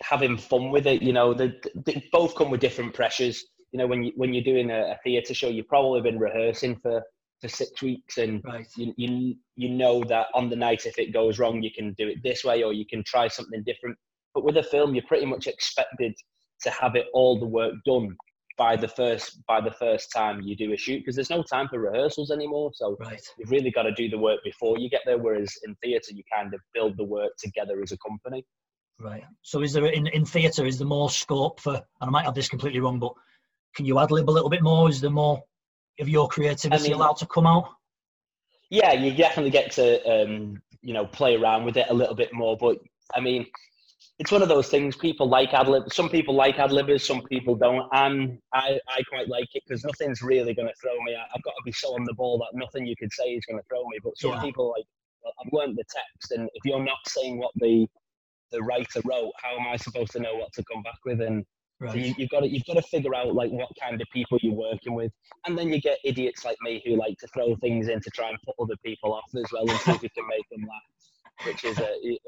having 0.02 0.36
fun 0.36 0.70
with 0.70 0.86
it, 0.86 1.02
you 1.02 1.12
know, 1.12 1.34
they, 1.34 1.54
they 1.84 2.08
both 2.12 2.34
come 2.34 2.50
with 2.50 2.60
different 2.60 2.94
pressures. 2.94 3.44
You 3.72 3.78
know, 3.78 3.86
when 3.86 4.04
you 4.04 4.12
when 4.16 4.32
you're 4.32 4.44
doing 4.44 4.70
a, 4.70 4.92
a 4.92 4.98
theatre 5.04 5.34
show, 5.34 5.48
you've 5.48 5.68
probably 5.68 6.00
been 6.00 6.18
rehearsing 6.18 6.76
for 6.76 7.02
for 7.40 7.48
six 7.48 7.82
weeks, 7.82 8.18
and 8.18 8.40
right. 8.44 8.66
you, 8.76 8.94
you 8.96 9.34
you 9.56 9.68
know 9.68 10.04
that 10.04 10.28
on 10.32 10.48
the 10.48 10.56
night, 10.56 10.86
if 10.86 10.98
it 10.98 11.12
goes 11.12 11.40
wrong, 11.40 11.60
you 11.62 11.72
can 11.72 11.92
do 11.94 12.08
it 12.08 12.22
this 12.22 12.44
way, 12.44 12.62
or 12.62 12.72
you 12.72 12.86
can 12.86 13.02
try 13.02 13.26
something 13.26 13.62
different. 13.66 13.98
But 14.34 14.44
with 14.44 14.56
a 14.56 14.62
film, 14.62 14.94
you're 14.94 15.04
pretty 15.06 15.26
much 15.26 15.46
expected 15.46 16.14
to 16.62 16.70
have 16.70 16.96
it 16.96 17.06
all 17.14 17.38
the 17.38 17.46
work 17.46 17.74
done 17.84 18.16
by 18.56 18.76
the 18.76 18.88
first 18.88 19.40
by 19.48 19.60
the 19.60 19.70
first 19.70 20.12
time 20.14 20.40
you 20.40 20.54
do 20.54 20.72
a 20.72 20.76
shoot 20.76 21.00
because 21.00 21.16
there's 21.16 21.30
no 21.30 21.42
time 21.42 21.68
for 21.68 21.80
rehearsals 21.80 22.30
anymore. 22.30 22.70
So 22.74 22.96
right. 23.00 23.20
you've 23.38 23.50
really 23.50 23.70
got 23.70 23.82
to 23.82 23.92
do 23.92 24.08
the 24.08 24.18
work 24.18 24.40
before 24.44 24.78
you 24.78 24.88
get 24.88 25.02
there. 25.06 25.18
Whereas 25.18 25.52
in 25.64 25.74
theatre, 25.82 26.12
you 26.12 26.22
kind 26.32 26.54
of 26.54 26.60
build 26.72 26.96
the 26.96 27.04
work 27.04 27.32
together 27.38 27.80
as 27.82 27.92
a 27.92 27.98
company. 27.98 28.44
Right. 29.00 29.24
So 29.42 29.62
is 29.62 29.72
there 29.72 29.86
in 29.86 30.06
in 30.08 30.24
theatre 30.24 30.66
is 30.66 30.78
there 30.78 30.86
more 30.86 31.10
scope 31.10 31.60
for? 31.60 31.74
And 31.74 31.84
I 32.00 32.10
might 32.10 32.24
have 32.24 32.34
this 32.34 32.48
completely 32.48 32.80
wrong, 32.80 32.98
but 32.98 33.12
can 33.74 33.84
you 33.84 33.98
ad 33.98 34.10
lib 34.10 34.28
a 34.28 34.32
little 34.32 34.50
bit 34.50 34.62
more? 34.62 34.88
Is 34.88 35.00
there 35.00 35.10
more 35.10 35.42
of 36.00 36.08
your 36.08 36.28
creativity 36.28 36.84
I 36.84 36.88
mean, 36.88 36.92
allowed 36.92 37.16
to 37.18 37.26
come 37.26 37.46
out? 37.46 37.68
Yeah, 38.70 38.92
you 38.92 39.14
definitely 39.14 39.50
get 39.50 39.72
to 39.72 40.00
um, 40.08 40.62
you 40.80 40.94
know 40.94 41.06
play 41.06 41.34
around 41.34 41.64
with 41.64 41.76
it 41.76 41.86
a 41.90 41.94
little 41.94 42.14
bit 42.14 42.32
more. 42.32 42.56
But 42.56 42.78
I 43.14 43.20
mean, 43.20 43.46
it's 44.18 44.30
one 44.30 44.42
of 44.42 44.48
those 44.48 44.68
things. 44.68 44.96
People 44.96 45.28
like 45.28 45.52
ad 45.52 45.68
lib. 45.68 45.92
Some 45.92 46.08
people 46.08 46.34
like 46.34 46.58
ad 46.58 46.70
libbers, 46.70 47.00
some 47.00 47.22
people 47.22 47.56
don't. 47.56 47.88
And 47.92 48.38
I, 48.52 48.78
I 48.88 49.02
quite 49.08 49.28
like 49.28 49.48
it 49.54 49.64
because 49.66 49.84
nothing's 49.84 50.22
really 50.22 50.54
going 50.54 50.68
to 50.68 50.74
throw 50.80 50.94
me. 51.02 51.14
I, 51.14 51.24
have 51.32 51.42
got 51.42 51.50
to 51.50 51.62
be 51.64 51.72
so 51.72 51.94
on 51.94 52.04
the 52.04 52.14
ball 52.14 52.38
that 52.38 52.56
nothing 52.56 52.86
you 52.86 52.94
could 52.96 53.12
say 53.12 53.30
is 53.30 53.44
going 53.46 53.58
to 53.58 53.64
throw 53.68 53.82
me. 53.88 53.98
But 54.02 54.16
some 54.16 54.32
yeah. 54.32 54.42
people 54.42 54.72
like, 54.76 54.84
I've 55.44 55.52
learned 55.52 55.76
the 55.76 55.84
text, 55.88 56.32
and 56.32 56.48
if 56.54 56.64
you're 56.64 56.84
not 56.84 56.98
saying 57.08 57.38
what 57.38 57.50
the 57.56 57.86
the 58.52 58.62
writer 58.62 59.00
wrote, 59.04 59.32
how 59.42 59.58
am 59.58 59.66
I 59.66 59.76
supposed 59.76 60.12
to 60.12 60.20
know 60.20 60.36
what 60.36 60.52
to 60.52 60.62
come 60.70 60.82
back 60.82 60.98
with? 61.06 61.22
And 61.22 61.44
right. 61.80 61.92
so 61.92 61.96
you, 61.96 62.14
have 62.18 62.28
got 62.28 62.40
to 62.40 62.48
you've 62.48 62.66
got 62.66 62.74
to 62.74 62.82
figure 62.82 63.14
out 63.14 63.34
like 63.34 63.50
what 63.50 63.70
kind 63.80 64.00
of 64.00 64.06
people 64.12 64.38
you're 64.42 64.52
working 64.52 64.94
with, 64.94 65.10
and 65.46 65.58
then 65.58 65.72
you 65.72 65.80
get 65.80 65.98
idiots 66.04 66.44
like 66.44 66.58
me 66.62 66.82
who 66.84 66.96
like 66.96 67.16
to 67.18 67.26
throw 67.28 67.56
things 67.56 67.88
in 67.88 68.00
to 68.02 68.10
try 68.10 68.28
and 68.28 68.38
put 68.44 68.54
other 68.62 68.76
people 68.84 69.14
off 69.14 69.30
as 69.34 69.50
well, 69.50 69.68
and 69.68 69.80
see 69.80 69.92
if 69.92 70.02
you 70.02 70.10
can 70.10 70.28
make 70.28 70.48
them 70.50 70.60
laugh 70.60 70.82
which 71.46 71.64
is 71.64 71.78
uh, 71.78 71.86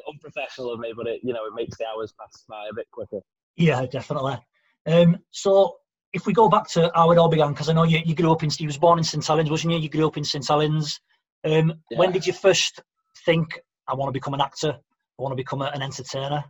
unprofessional 0.09 0.73
of 0.73 0.81
me, 0.81 0.93
but 0.97 1.07
it 1.07 1.21
you 1.23 1.33
know 1.33 1.45
it 1.47 1.55
makes 1.55 1.77
the 1.79 1.85
hours 1.87 2.13
pass 2.19 2.45
by 2.49 2.67
a 2.71 2.75
bit 2.75 2.87
quicker. 2.91 3.21
Yeah, 3.57 3.87
definitely. 3.87 4.39
Um, 4.87 5.19
so 5.31 5.77
if 6.13 6.27
we 6.27 6.33
go 6.33 6.49
back 6.49 6.69
to 6.71 6.91
how 6.95 7.11
it 7.11 7.19
all 7.19 7.29
began, 7.29 7.53
because 7.53 7.69
I 7.69 7.73
know 7.73 7.85
you, 7.85 8.01
you 8.05 8.15
grew 8.15 8.33
up 8.33 8.43
in, 8.43 8.51
you 8.59 8.67
was 8.67 8.79
born 8.79 8.99
in 8.99 9.05
St 9.05 9.25
Helens, 9.25 9.51
wasn't 9.51 9.75
you? 9.75 9.81
You 9.81 9.91
grew 9.91 10.07
up 10.07 10.17
in 10.17 10.25
St 10.25 10.47
Helens. 10.47 11.01
Um, 11.45 11.75
yeah. 11.91 11.99
When 11.99 12.13
did 12.13 12.27
you 12.27 12.33
first 12.33 12.81
think, 13.25 13.61
I 13.89 13.95
want 13.95 14.09
to 14.09 14.13
become 14.13 14.35
an 14.35 14.41
actor? 14.41 14.79
I 15.19 15.23
want 15.23 15.33
to 15.33 15.37
become 15.37 15.63
a, 15.63 15.67
an 15.67 15.83
entertainer? 15.83 16.45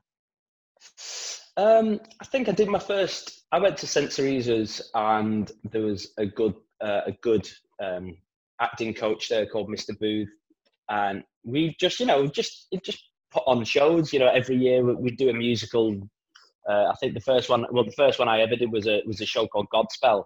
Um, 1.56 2.00
I 2.20 2.24
think 2.26 2.48
I 2.48 2.52
did 2.52 2.68
my 2.68 2.78
first. 2.78 3.44
I 3.50 3.58
went 3.58 3.76
to 3.78 3.86
St 3.86 4.10
Teresa's, 4.10 4.90
and 4.94 5.50
there 5.70 5.82
was 5.82 6.12
a 6.18 6.26
good, 6.26 6.54
uh, 6.80 7.02
a 7.06 7.12
good 7.22 7.48
um, 7.82 8.16
acting 8.60 8.94
coach 8.94 9.28
there 9.28 9.46
called 9.46 9.68
Mr. 9.68 9.98
Booth, 9.98 10.28
and 10.88 11.22
we 11.44 11.76
just 11.80 12.00
you 12.00 12.06
know 12.06 12.26
just 12.26 12.68
just 12.82 13.02
put 13.32 13.42
on 13.46 13.64
shows. 13.64 14.12
You 14.12 14.20
know, 14.20 14.28
every 14.28 14.56
year 14.56 14.84
we 14.84 15.10
do 15.10 15.30
a 15.30 15.34
musical. 15.34 15.96
Uh, 16.68 16.86
I 16.90 16.94
think 17.00 17.14
the 17.14 17.20
first 17.20 17.48
one, 17.48 17.64
well, 17.70 17.84
the 17.84 17.92
first 17.92 18.18
one 18.18 18.28
I 18.28 18.40
ever 18.40 18.56
did 18.56 18.72
was 18.72 18.86
a 18.86 19.02
was 19.06 19.20
a 19.20 19.26
show 19.26 19.46
called 19.46 19.68
Godspell, 19.72 20.24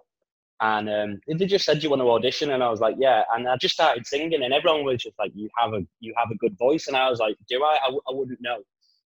and 0.61 0.89
um, 0.89 1.19
they 1.27 1.45
just 1.45 1.65
said, 1.65 1.79
"Do 1.79 1.83
you 1.83 1.89
want 1.89 2.01
to 2.01 2.09
audition?" 2.09 2.51
And 2.51 2.63
I 2.63 2.69
was 2.69 2.79
like, 2.79 2.95
"Yeah." 2.99 3.23
And 3.33 3.47
I 3.47 3.57
just 3.57 3.73
started 3.75 4.05
singing, 4.07 4.43
and 4.43 4.53
everyone 4.53 4.83
was 4.83 5.01
just 5.03 5.17
like, 5.19 5.31
"You 5.35 5.49
have 5.57 5.73
a 5.73 5.81
you 5.99 6.13
have 6.17 6.31
a 6.31 6.35
good 6.37 6.57
voice," 6.57 6.87
and 6.87 6.97
I 6.97 7.09
was 7.09 7.19
like, 7.19 7.35
"Do 7.49 7.63
I? 7.63 7.77
I, 7.81 7.85
w- 7.85 8.01
I 8.09 8.13
wouldn't 8.13 8.39
know." 8.41 8.59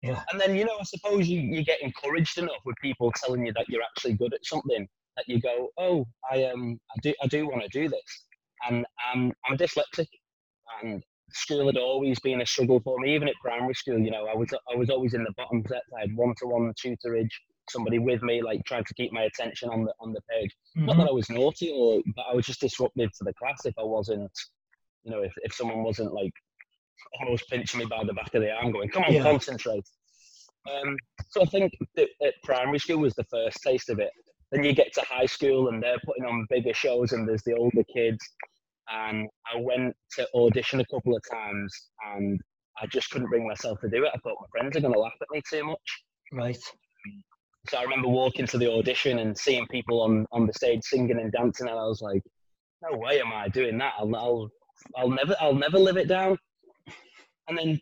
Yeah. 0.03 0.21
And 0.31 0.39
then 0.41 0.55
you 0.55 0.65
know, 0.65 0.77
I 0.79 0.83
suppose 0.83 1.27
you, 1.27 1.39
you 1.39 1.63
get 1.63 1.81
encouraged 1.81 2.37
enough 2.37 2.61
with 2.65 2.75
people 2.81 3.11
telling 3.23 3.45
you 3.45 3.53
that 3.53 3.69
you're 3.69 3.83
actually 3.83 4.13
good 4.13 4.33
at 4.33 4.45
something 4.45 4.87
that 5.15 5.25
you 5.27 5.39
go, 5.39 5.69
"Oh, 5.77 6.05
I 6.31 6.43
um, 6.45 6.79
I 6.91 6.99
do 7.01 7.13
I 7.23 7.27
do 7.27 7.47
want 7.47 7.61
to 7.63 7.69
do 7.69 7.87
this," 7.87 8.25
and 8.67 8.85
um, 9.13 9.31
I'm 9.47 9.57
dyslexic, 9.57 10.07
and 10.83 11.03
school 11.33 11.67
had 11.67 11.77
always 11.77 12.19
been 12.19 12.41
a 12.41 12.45
struggle 12.45 12.79
for 12.83 12.99
me. 12.99 13.15
Even 13.15 13.27
at 13.27 13.35
primary 13.41 13.73
school, 13.73 13.99
you 13.99 14.11
know, 14.11 14.27
I 14.27 14.35
was 14.35 14.49
I 14.71 14.75
was 14.75 14.89
always 14.89 15.13
in 15.13 15.23
the 15.23 15.33
bottom 15.37 15.63
set. 15.67 15.81
I 15.97 16.01
had 16.01 16.15
one 16.15 16.33
to 16.39 16.47
one 16.47 16.73
tutorage, 16.73 17.31
somebody 17.69 17.99
with 17.99 18.21
me, 18.21 18.41
like 18.41 18.61
trying 18.65 18.85
to 18.85 18.93
keep 18.93 19.11
my 19.11 19.23
attention 19.23 19.69
on 19.69 19.85
the 19.85 19.93
on 19.99 20.13
the 20.13 20.21
page. 20.29 20.51
Mm-hmm. 20.77 20.87
Not 20.87 20.97
that 20.97 21.09
I 21.09 21.11
was 21.11 21.29
naughty 21.29 21.71
or, 21.75 22.01
but 22.15 22.25
I 22.29 22.35
was 22.35 22.45
just 22.45 22.61
disruptive 22.61 23.11
to 23.11 23.23
the 23.23 23.33
class 23.33 23.65
if 23.65 23.73
I 23.77 23.83
wasn't, 23.83 24.31
you 25.03 25.11
know, 25.11 25.21
if, 25.21 25.33
if 25.37 25.53
someone 25.53 25.83
wasn't 25.83 26.13
like 26.13 26.33
almost 27.19 27.49
pinching 27.49 27.79
me 27.79 27.85
by 27.85 28.03
the 28.03 28.13
back 28.13 28.33
of 28.33 28.41
the 28.41 28.51
arm, 28.51 28.71
going, 28.71 28.89
"Come 28.89 29.03
on, 29.03 29.13
yeah. 29.13 29.23
concentrate." 29.23 29.87
Um, 30.71 30.95
so 31.29 31.41
I 31.41 31.45
think 31.45 31.73
that, 31.95 32.07
that 32.21 32.33
primary 32.43 32.79
school 32.79 32.99
was 32.99 33.15
the 33.15 33.25
first 33.25 33.57
taste 33.63 33.89
of 33.89 33.99
it. 33.99 34.11
Then 34.51 34.63
you 34.63 34.73
get 34.73 34.93
to 34.93 35.01
high 35.01 35.25
school 35.25 35.69
and 35.69 35.81
they're 35.81 35.99
putting 36.05 36.25
on 36.25 36.45
bigger 36.49 36.73
shows 36.73 37.11
and 37.11 37.27
there's 37.27 37.43
the 37.43 37.55
older 37.55 37.83
kids. 37.93 38.23
And 38.91 39.27
I 39.51 39.59
went 39.59 39.95
to 40.17 40.27
audition 40.35 40.79
a 40.79 40.85
couple 40.85 41.15
of 41.15 41.23
times 41.29 41.73
and 42.15 42.39
I 42.81 42.87
just 42.87 43.09
couldn't 43.11 43.29
bring 43.29 43.47
myself 43.47 43.79
to 43.81 43.89
do 43.89 44.03
it. 44.03 44.11
I 44.13 44.17
thought 44.19 44.37
my 44.41 44.47
friends 44.51 44.75
are 44.75 44.81
going 44.81 44.93
to 44.93 44.99
laugh 44.99 45.13
at 45.21 45.27
me 45.31 45.41
too 45.49 45.63
much. 45.63 46.03
Right. 46.31 46.57
So 47.69 47.77
I 47.77 47.83
remember 47.83 48.09
walking 48.09 48.45
to 48.47 48.57
the 48.57 48.71
audition 48.71 49.19
and 49.19 49.37
seeing 49.37 49.65
people 49.67 50.01
on, 50.01 50.25
on 50.31 50.45
the 50.45 50.53
stage 50.53 50.81
singing 50.83 51.19
and 51.19 51.31
dancing, 51.31 51.67
and 51.67 51.77
I 51.77 51.83
was 51.83 52.01
like, 52.01 52.21
"No 52.81 52.97
way 52.97 53.21
am 53.21 53.31
I 53.31 53.47
doing 53.47 53.77
that! 53.77 53.93
I'll, 53.97 54.13
I'll, 54.15 54.49
I'll 54.97 55.09
never, 55.09 55.35
I'll 55.39 55.55
never 55.55 55.79
live 55.79 55.95
it 55.95 56.09
down." 56.09 56.37
And 57.47 57.57
then 57.57 57.79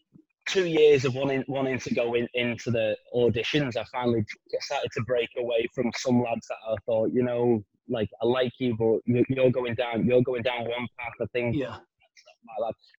two 0.48 0.67
years 0.67 1.05
of 1.05 1.15
wanting 1.15 1.43
wanting 1.48 1.79
to 1.79 1.96
go 1.96 2.13
in, 2.13 2.27
into 2.36 2.70
the 2.70 2.96
auditions, 3.15 3.75
I 3.75 3.84
finally 3.91 4.24
started 4.60 4.89
to 4.96 5.03
break 5.03 5.29
away 5.38 5.65
from 5.74 5.91
some 5.98 6.22
lads 6.22 6.46
that 6.48 6.58
I 6.67 6.75
thought, 6.86 7.12
you 7.12 7.24
know, 7.24 7.63
like 7.92 8.10
I 8.22 8.26
like 8.26 8.54
you, 8.60 8.76
but 8.78 9.00
you're 9.06 9.52
going 9.52 9.76
down, 9.76 10.06
you're 10.06 10.24
going 10.24 10.42
down 10.42 10.62
one 10.62 10.88
path. 10.98 11.14
I 11.22 11.26
think 11.34 11.56
yeah. 11.56 11.78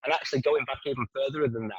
And 0.04 0.12
actually, 0.12 0.40
going 0.42 0.64
back 0.66 0.78
even 0.86 1.04
further 1.14 1.48
than 1.48 1.68
that, 1.68 1.76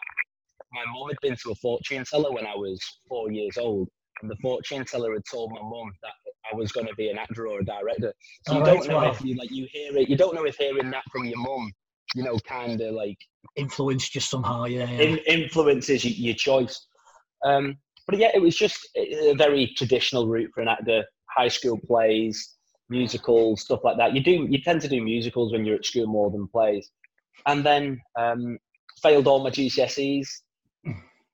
my 0.74 0.84
mum 0.92 1.10
had 1.10 1.18
been 1.22 1.36
to 1.44 1.52
a 1.52 1.56
fortune 1.56 2.04
teller 2.04 2.32
when 2.32 2.46
I 2.46 2.56
was 2.56 2.80
four 3.08 3.32
years 3.32 3.58
old, 3.58 3.88
and 4.22 4.30
the 4.30 4.36
fortune 4.42 4.84
teller 4.86 5.14
had 5.14 5.24
told 5.30 5.52
my 5.52 5.62
mum 5.62 5.92
that 6.02 6.14
I 6.52 6.56
was 6.56 6.72
going 6.72 6.88
to 6.88 6.96
be 6.96 7.10
an 7.10 7.18
actor 7.18 7.48
or 7.48 7.60
a 7.60 7.66
director. 7.66 8.14
So 8.48 8.58
you 8.58 8.66
don't 8.66 8.88
know 8.88 8.98
wow. 8.98 9.12
if 9.12 9.24
you 9.24 9.36
like 9.36 9.52
you 9.52 9.68
hear 9.72 9.96
it. 9.98 10.10
You 10.10 10.18
don't 10.18 10.36
know 10.36 10.46
if 10.46 10.58
hearing 10.58 10.92
that 10.92 11.04
from 11.12 11.26
your 11.26 11.40
mum, 11.40 11.72
you 12.16 12.24
know, 12.24 12.38
kind 12.40 12.80
of 12.82 12.94
like 12.94 13.18
influenced 13.56 14.16
you 14.16 14.22
somehow. 14.22 14.66
Yeah, 14.66 14.90
yeah. 14.90 15.02
In, 15.02 15.18
influences 15.20 16.06
your 16.06 16.36
choice. 16.36 16.88
Um, 17.46 17.78
but 18.08 18.18
yeah, 18.18 18.32
it 18.34 18.42
was 18.42 18.56
just 18.56 18.88
a 18.96 19.34
very 19.36 19.74
traditional 19.78 20.28
route 20.28 20.52
for 20.54 20.62
an 20.62 20.68
actor. 20.68 21.06
High 21.30 21.48
school 21.48 21.80
plays, 21.80 22.56
musicals, 22.90 23.62
stuff 23.62 23.84
like 23.84 23.98
that. 23.98 24.14
You 24.14 24.22
do 24.22 24.48
you 24.50 24.62
tend 24.62 24.82
to 24.82 24.88
do 24.88 25.02
musicals 25.02 25.52
when 25.52 25.66
you're 25.66 25.76
at 25.76 25.86
school 25.86 26.08
more 26.08 26.32
than 26.32 26.48
plays. 26.48 26.90
And 27.46 27.66
then 27.66 28.00
um, 28.18 28.58
failed 29.02 29.28
all 29.28 29.44
my 29.44 29.50
GCSEs. 29.50 30.28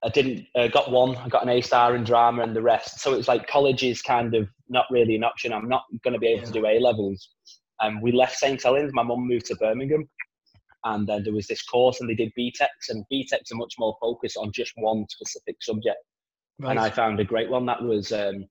I 0.01 0.10
didn't 0.10 0.46
uh, 0.56 0.68
got 0.70 0.91
one. 0.91 1.15
I 1.18 1.27
got 1.27 1.44
an 1.44 1.50
A 1.50 1.62
star 1.62 1.96
in 1.96 2.06
drama 2.06 2.44
and 2.44 2.56
the 2.56 2.62
rest. 2.62 3.01
So 3.01 3.13
it's 3.13 3.27
like 3.27 3.48
college 3.48 3.84
is 3.84 4.01
kind 4.01 4.34
of 4.34 4.48
not 4.70 4.86
really 4.89 5.15
an 5.15 5.25
option. 5.25 5.51
I'm 5.51 5.68
not 5.68 5.84
going 6.03 6.13
to 6.13 6.20
be 6.20 6.27
able 6.27 6.46
to 6.48 6.53
do 6.53 6.65
A 6.65 6.79
levels. 6.79 7.29
And 7.82 7.98
um, 7.98 8.01
we 8.01 8.12
left 8.12 8.38
St 8.38 8.62
Helens. 8.62 8.94
My 8.94 9.03
mum 9.03 9.27
moved 9.27 9.46
to 9.48 9.56
Birmingham, 9.56 10.08
and 10.84 11.08
then 11.08 11.24
there 11.24 11.34
was 11.34 11.48
this 11.48 11.63
course, 11.63 12.01
and 12.01 12.10
they 12.10 12.15
did 12.15 12.32
BTECs, 12.38 12.89
and 12.89 13.06
BTECs 13.12 13.51
are 13.51 13.56
much 13.56 13.75
more 13.77 13.96
focused 14.01 14.38
on 14.38 14.51
just 14.53 14.74
one 14.75 15.06
specific 15.10 15.56
subject. 15.62 15.98
Right. 16.60 16.72
And 16.72 16.79
I 16.79 16.89
found 16.89 17.20
a 17.20 17.24
great 17.24 17.50
one 17.50 17.65
that 17.68 17.82
was 17.82 18.12
um, 18.12 18.46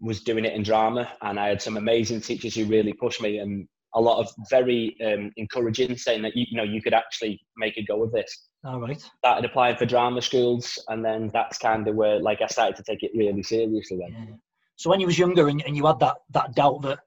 was 0.00 0.22
doing 0.22 0.44
it 0.44 0.54
in 0.54 0.62
drama, 0.62 1.10
and 1.22 1.38
I 1.38 1.48
had 1.48 1.62
some 1.62 1.76
amazing 1.76 2.20
teachers 2.20 2.54
who 2.54 2.64
really 2.66 2.92
pushed 2.92 3.22
me, 3.22 3.38
and 3.38 3.66
a 3.94 4.00
lot 4.00 4.18
of 4.18 4.28
very 4.50 4.96
um, 5.04 5.30
encouraging, 5.36 5.96
saying 5.96 6.22
that 6.22 6.36
you, 6.36 6.46
you 6.50 6.56
know 6.56 6.64
you 6.64 6.82
could 6.82 6.94
actually 6.94 7.40
make 7.56 7.76
a 7.76 7.84
go 7.84 8.02
of 8.02 8.12
this. 8.12 8.48
All 8.64 8.80
right. 8.80 9.00
Started 9.18 9.44
applying 9.44 9.76
for 9.76 9.86
drama 9.86 10.20
schools, 10.22 10.78
and 10.88 11.04
then 11.04 11.30
that's 11.32 11.58
kind 11.58 11.86
of 11.86 11.94
where, 11.94 12.18
like, 12.20 12.40
I 12.42 12.46
started 12.46 12.76
to 12.76 12.82
take 12.82 13.02
it 13.02 13.12
really 13.14 13.42
seriously. 13.42 13.98
Then. 14.00 14.26
Yeah. 14.28 14.34
So 14.76 14.90
when 14.90 15.00
you 15.00 15.06
was 15.06 15.18
younger 15.18 15.48
and, 15.48 15.62
and 15.66 15.76
you 15.76 15.86
had 15.86 16.00
that 16.00 16.16
that 16.30 16.54
doubt 16.54 16.82
that 16.82 16.98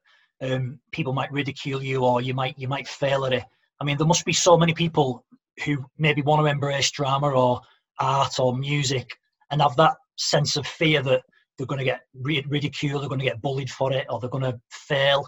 um, 0.41 0.79
people 0.91 1.13
might 1.13 1.31
ridicule 1.31 1.83
you 1.83 2.03
or 2.03 2.21
you 2.21 2.33
might 2.33 2.57
you 2.57 2.67
might 2.67 2.87
fail 2.87 3.25
at 3.25 3.33
it. 3.33 3.43
I 3.79 3.83
mean, 3.83 3.97
there 3.97 4.07
must 4.07 4.25
be 4.25 4.33
so 4.33 4.57
many 4.57 4.73
people 4.73 5.25
who 5.65 5.85
maybe 5.97 6.21
want 6.21 6.41
to 6.41 6.45
embrace 6.45 6.91
drama 6.91 7.29
or 7.29 7.61
art 7.99 8.39
or 8.39 8.55
music 8.55 9.09
and 9.51 9.61
have 9.61 9.75
that 9.77 9.95
sense 10.17 10.55
of 10.55 10.65
fear 10.65 11.01
that 11.03 11.21
they're 11.57 11.67
going 11.67 11.79
to 11.79 11.85
get 11.85 12.01
ridiculed, 12.13 13.01
they're 13.01 13.09
going 13.09 13.19
to 13.19 13.25
get 13.25 13.41
bullied 13.41 13.69
for 13.69 13.91
it, 13.91 14.05
or 14.09 14.19
they're 14.19 14.29
going 14.29 14.43
to 14.43 14.59
fail. 14.69 15.27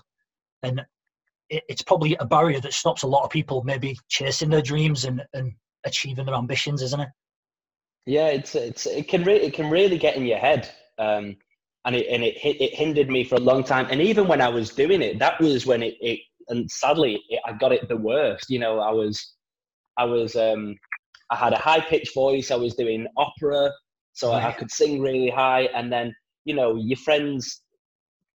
And 0.63 0.81
it's 1.49 1.81
probably 1.81 2.15
a 2.19 2.25
barrier 2.25 2.59
that 2.61 2.73
stops 2.73 3.03
a 3.03 3.07
lot 3.07 3.23
of 3.23 3.31
people 3.31 3.63
maybe 3.63 3.97
chasing 4.07 4.49
their 4.49 4.61
dreams 4.61 5.05
and, 5.05 5.23
and 5.33 5.53
achieving 5.85 6.25
their 6.25 6.35
ambitions, 6.35 6.81
isn't 6.81 6.99
it? 6.99 7.09
Yeah, 8.05 8.27
it's 8.27 8.55
it's 8.55 8.85
it 8.85 9.07
can 9.07 9.23
really 9.23 9.45
it 9.45 9.53
can 9.53 9.69
really 9.69 9.97
get 9.97 10.15
in 10.15 10.25
your 10.25 10.37
head, 10.37 10.69
um, 10.97 11.35
and 11.85 11.95
it 11.95 12.07
and 12.09 12.23
it 12.23 12.37
it 12.43 12.73
hindered 12.73 13.09
me 13.09 13.23
for 13.23 13.35
a 13.35 13.39
long 13.39 13.63
time. 13.63 13.87
And 13.91 14.01
even 14.01 14.27
when 14.27 14.41
I 14.41 14.49
was 14.49 14.71
doing 14.71 15.01
it, 15.01 15.19
that 15.19 15.39
was 15.39 15.65
when 15.65 15.83
it, 15.83 15.95
it 16.01 16.19
and 16.47 16.69
sadly 16.71 17.21
it, 17.29 17.39
I 17.45 17.53
got 17.53 17.71
it 17.71 17.87
the 17.87 17.97
worst. 17.97 18.49
You 18.49 18.59
know, 18.59 18.79
I 18.79 18.91
was 18.91 19.35
I 19.97 20.05
was 20.05 20.35
um, 20.35 20.75
I 21.29 21.35
had 21.35 21.53
a 21.53 21.57
high 21.57 21.81
pitched 21.81 22.15
voice. 22.15 22.51
I 22.51 22.55
was 22.55 22.73
doing 22.73 23.05
opera, 23.17 23.71
so 24.13 24.31
I, 24.31 24.49
I 24.49 24.51
could 24.51 24.71
sing 24.71 25.01
really 25.01 25.29
high. 25.29 25.63
And 25.75 25.91
then 25.91 26.13
you 26.45 26.55
know 26.55 26.75
your 26.75 26.97
friends 26.97 27.61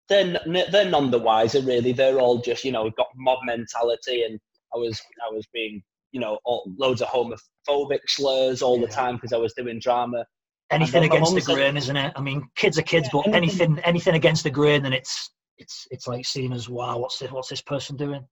they're 0.09 0.39
they're 0.71 0.89
none 0.89 1.11
the 1.11 1.19
wiser 1.19 1.61
really. 1.61 1.91
They're 1.91 2.19
all 2.19 2.39
just 2.39 2.63
you 2.63 2.71
know 2.71 2.89
got 2.91 3.07
mob 3.15 3.39
mentality, 3.45 4.23
and 4.23 4.39
I 4.73 4.77
was 4.77 5.01
I 5.27 5.33
was 5.33 5.47
being 5.53 5.81
you 6.11 6.19
know 6.19 6.39
all, 6.45 6.69
loads 6.77 7.01
of 7.01 7.07
homophobic 7.07 7.99
slurs 8.07 8.61
all 8.61 8.79
yeah. 8.79 8.85
the 8.85 8.91
time 8.91 9.15
because 9.15 9.33
I 9.33 9.37
was 9.37 9.53
doing 9.53 9.79
drama. 9.79 10.25
Anything 10.71 11.03
against 11.03 11.35
the 11.35 11.41
grain, 11.41 11.77
isn't 11.77 11.95
it? 11.95 12.13
I 12.15 12.21
mean, 12.21 12.47
kids 12.55 12.79
are 12.79 12.83
kids, 12.83 13.07
yeah, 13.13 13.21
but 13.25 13.33
anything, 13.33 13.61
anything 13.61 13.83
anything 13.85 14.15
against 14.15 14.43
the 14.43 14.49
grain, 14.49 14.83
then 14.83 14.93
it's 14.93 15.31
it's 15.57 15.87
it's 15.91 16.07
like 16.07 16.25
seen 16.25 16.51
as 16.51 16.67
wow. 16.67 16.97
What's 16.97 17.19
this? 17.19 17.31
What's 17.31 17.49
this 17.49 17.61
person 17.61 17.95
doing? 17.95 18.25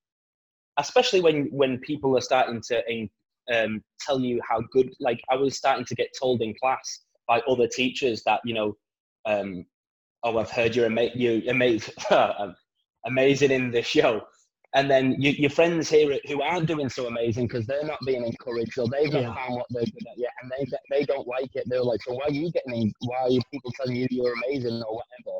Especially 0.77 1.21
when 1.21 1.47
when 1.51 1.77
people 1.79 2.17
are 2.17 2.21
starting 2.21 2.61
to 2.67 3.07
um, 3.53 3.81
tell 3.99 4.19
you 4.19 4.41
how 4.47 4.61
good. 4.71 4.91
Like 4.99 5.21
I 5.29 5.35
was 5.35 5.57
starting 5.57 5.85
to 5.85 5.95
get 5.95 6.09
told 6.19 6.41
in 6.41 6.53
class 6.61 7.01
by 7.31 7.39
other 7.47 7.65
teachers 7.65 8.23
that 8.25 8.41
you 8.43 8.53
know 8.53 8.75
um, 9.25 9.65
oh, 10.23 10.37
I've 10.37 10.51
heard 10.51 10.75
you're 10.75 10.87
ama- 10.87 11.15
you 11.15 11.41
amazing, 11.47 11.93
um, 12.11 12.53
amazing 13.05 13.51
in 13.51 13.71
this 13.71 13.85
show. 13.85 14.21
And 14.73 14.89
then 14.91 15.15
you, 15.17 15.31
your 15.31 15.49
friends 15.49 15.89
hear 15.89 16.11
it 16.11 16.27
who 16.29 16.41
aren't 16.41 16.67
doing 16.67 16.89
so 16.89 17.07
amazing 17.07 17.47
because 17.47 17.65
they're 17.65 17.85
not 17.85 17.99
being 18.05 18.25
encouraged 18.25 18.77
or 18.77 18.87
they've 18.87 19.11
not 19.13 19.21
yeah. 19.21 19.35
found 19.35 19.55
what 19.55 19.67
they're 19.69 19.83
good 19.83 20.07
at 20.11 20.17
yet, 20.17 20.31
and 20.41 20.51
they 20.51 20.63
they 20.89 21.05
don't 21.05 21.27
like 21.27 21.51
it. 21.55 21.63
They're 21.67 21.83
like, 21.91 22.01
so 22.03 22.15
why 22.15 22.25
are 22.25 22.31
you 22.31 22.51
getting? 22.51 22.91
Why 22.99 23.23
are 23.23 23.51
people 23.53 23.71
telling 23.79 23.95
you 23.95 24.07
you're 24.11 24.33
amazing 24.33 24.83
or 24.83 24.95
whatever? 24.99 25.37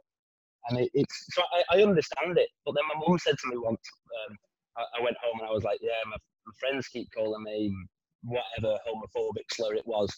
And 0.70 0.80
it, 0.80 0.92
it's 0.94 1.26
so 1.36 1.42
I, 1.54 1.78
I, 1.78 1.84
understand 1.84 2.38
it. 2.38 2.50
But 2.66 2.76
then 2.76 2.88
my 2.88 3.06
mum 3.06 3.18
said 3.20 3.36
to 3.38 3.48
me 3.50 3.58
once, 3.58 3.82
um, 4.20 4.38
I, 4.78 5.00
I, 5.00 5.04
went 5.04 5.18
home 5.24 5.40
and 5.40 5.50
I 5.50 5.52
was 5.52 5.64
like, 5.64 5.80
yeah, 5.82 6.02
my, 6.06 6.18
my 6.46 6.54
friends 6.60 6.88
keep 6.88 7.10
calling 7.18 7.44
me 7.44 7.74
whatever 8.24 8.78
homophobic 8.86 9.48
slur 9.52 9.74
it 9.74 9.88
was 9.88 10.16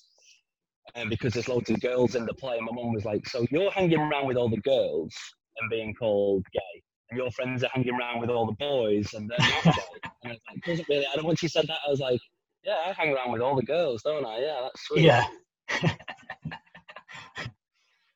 um, 0.95 1.09
because 1.09 1.33
there's 1.33 1.47
loads 1.47 1.69
of 1.69 1.79
girls 1.81 2.15
in 2.15 2.25
the 2.25 2.33
play. 2.33 2.57
And 2.57 2.65
my 2.65 2.71
mum 2.73 2.93
was 2.93 3.05
like, 3.05 3.27
"So 3.27 3.45
you're 3.51 3.71
hanging 3.71 3.99
around 3.99 4.27
with 4.27 4.37
all 4.37 4.49
the 4.49 4.61
girls 4.61 5.13
and 5.59 5.69
being 5.69 5.93
called 5.93 6.45
gay, 6.53 6.83
and 7.09 7.17
your 7.17 7.31
friends 7.31 7.63
are 7.63 7.69
hanging 7.73 7.93
around 7.93 8.19
with 8.19 8.29
all 8.29 8.45
the 8.45 8.53
boys 8.53 9.13
and 9.13 9.29
they're 9.29 9.37
not 9.39 9.63
gay." 9.63 9.71
and 10.23 10.25
I 10.25 10.29
was 10.29 10.39
like, 10.49 10.63
"Doesn't 10.65 10.89
really?" 10.89 11.05
And 11.15 11.23
when 11.25 11.35
she 11.35 11.47
said 11.47 11.67
that, 11.67 11.79
I 11.85 11.89
was 11.89 11.99
like, 11.99 12.21
"Yeah, 12.63 12.77
I 12.85 12.93
hang 12.93 13.13
around 13.13 13.31
with 13.31 13.41
all 13.41 13.55
the 13.55 13.63
girls, 13.63 14.03
don't 14.03 14.25
I? 14.25 14.39
Yeah, 14.39 14.59
that's 14.63 14.87
sweet." 14.87 15.03
Yeah. 15.03 15.25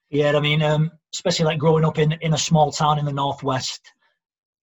yeah, 0.10 0.36
I 0.36 0.40
mean, 0.40 0.62
um, 0.62 0.92
especially 1.14 1.46
like 1.46 1.60
growing 1.60 1.86
up 1.86 1.98
in 1.98 2.14
in 2.22 2.34
a 2.34 2.38
small 2.38 2.72
town 2.72 3.00
in 3.00 3.06
the 3.06 3.14
northwest, 3.14 3.94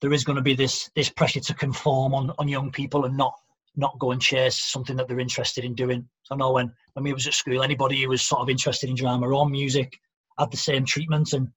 there 0.00 0.12
is 0.12 0.24
going 0.24 0.36
to 0.36 0.42
be 0.42 0.54
this 0.54 0.90
this 0.94 1.08
pressure 1.08 1.40
to 1.40 1.54
conform 1.54 2.14
on 2.14 2.32
on 2.38 2.48
young 2.48 2.70
people 2.70 3.04
and 3.04 3.16
not 3.16 3.34
not 3.76 3.98
go 3.98 4.12
and 4.12 4.20
chase 4.20 4.56
something 4.56 4.96
that 4.96 5.08
they're 5.08 5.18
interested 5.18 5.64
in 5.64 5.74
doing. 5.74 6.08
So 6.22 6.34
I 6.34 6.38
know 6.38 6.52
when, 6.52 6.72
when 6.92 7.04
we 7.04 7.12
was 7.12 7.26
at 7.26 7.34
school, 7.34 7.62
anybody 7.62 8.02
who 8.02 8.08
was 8.08 8.22
sort 8.22 8.42
of 8.42 8.50
interested 8.50 8.88
in 8.88 8.96
drama 8.96 9.28
or 9.28 9.48
music 9.48 9.98
had 10.38 10.50
the 10.50 10.56
same 10.56 10.84
treatment. 10.84 11.32
And 11.32 11.48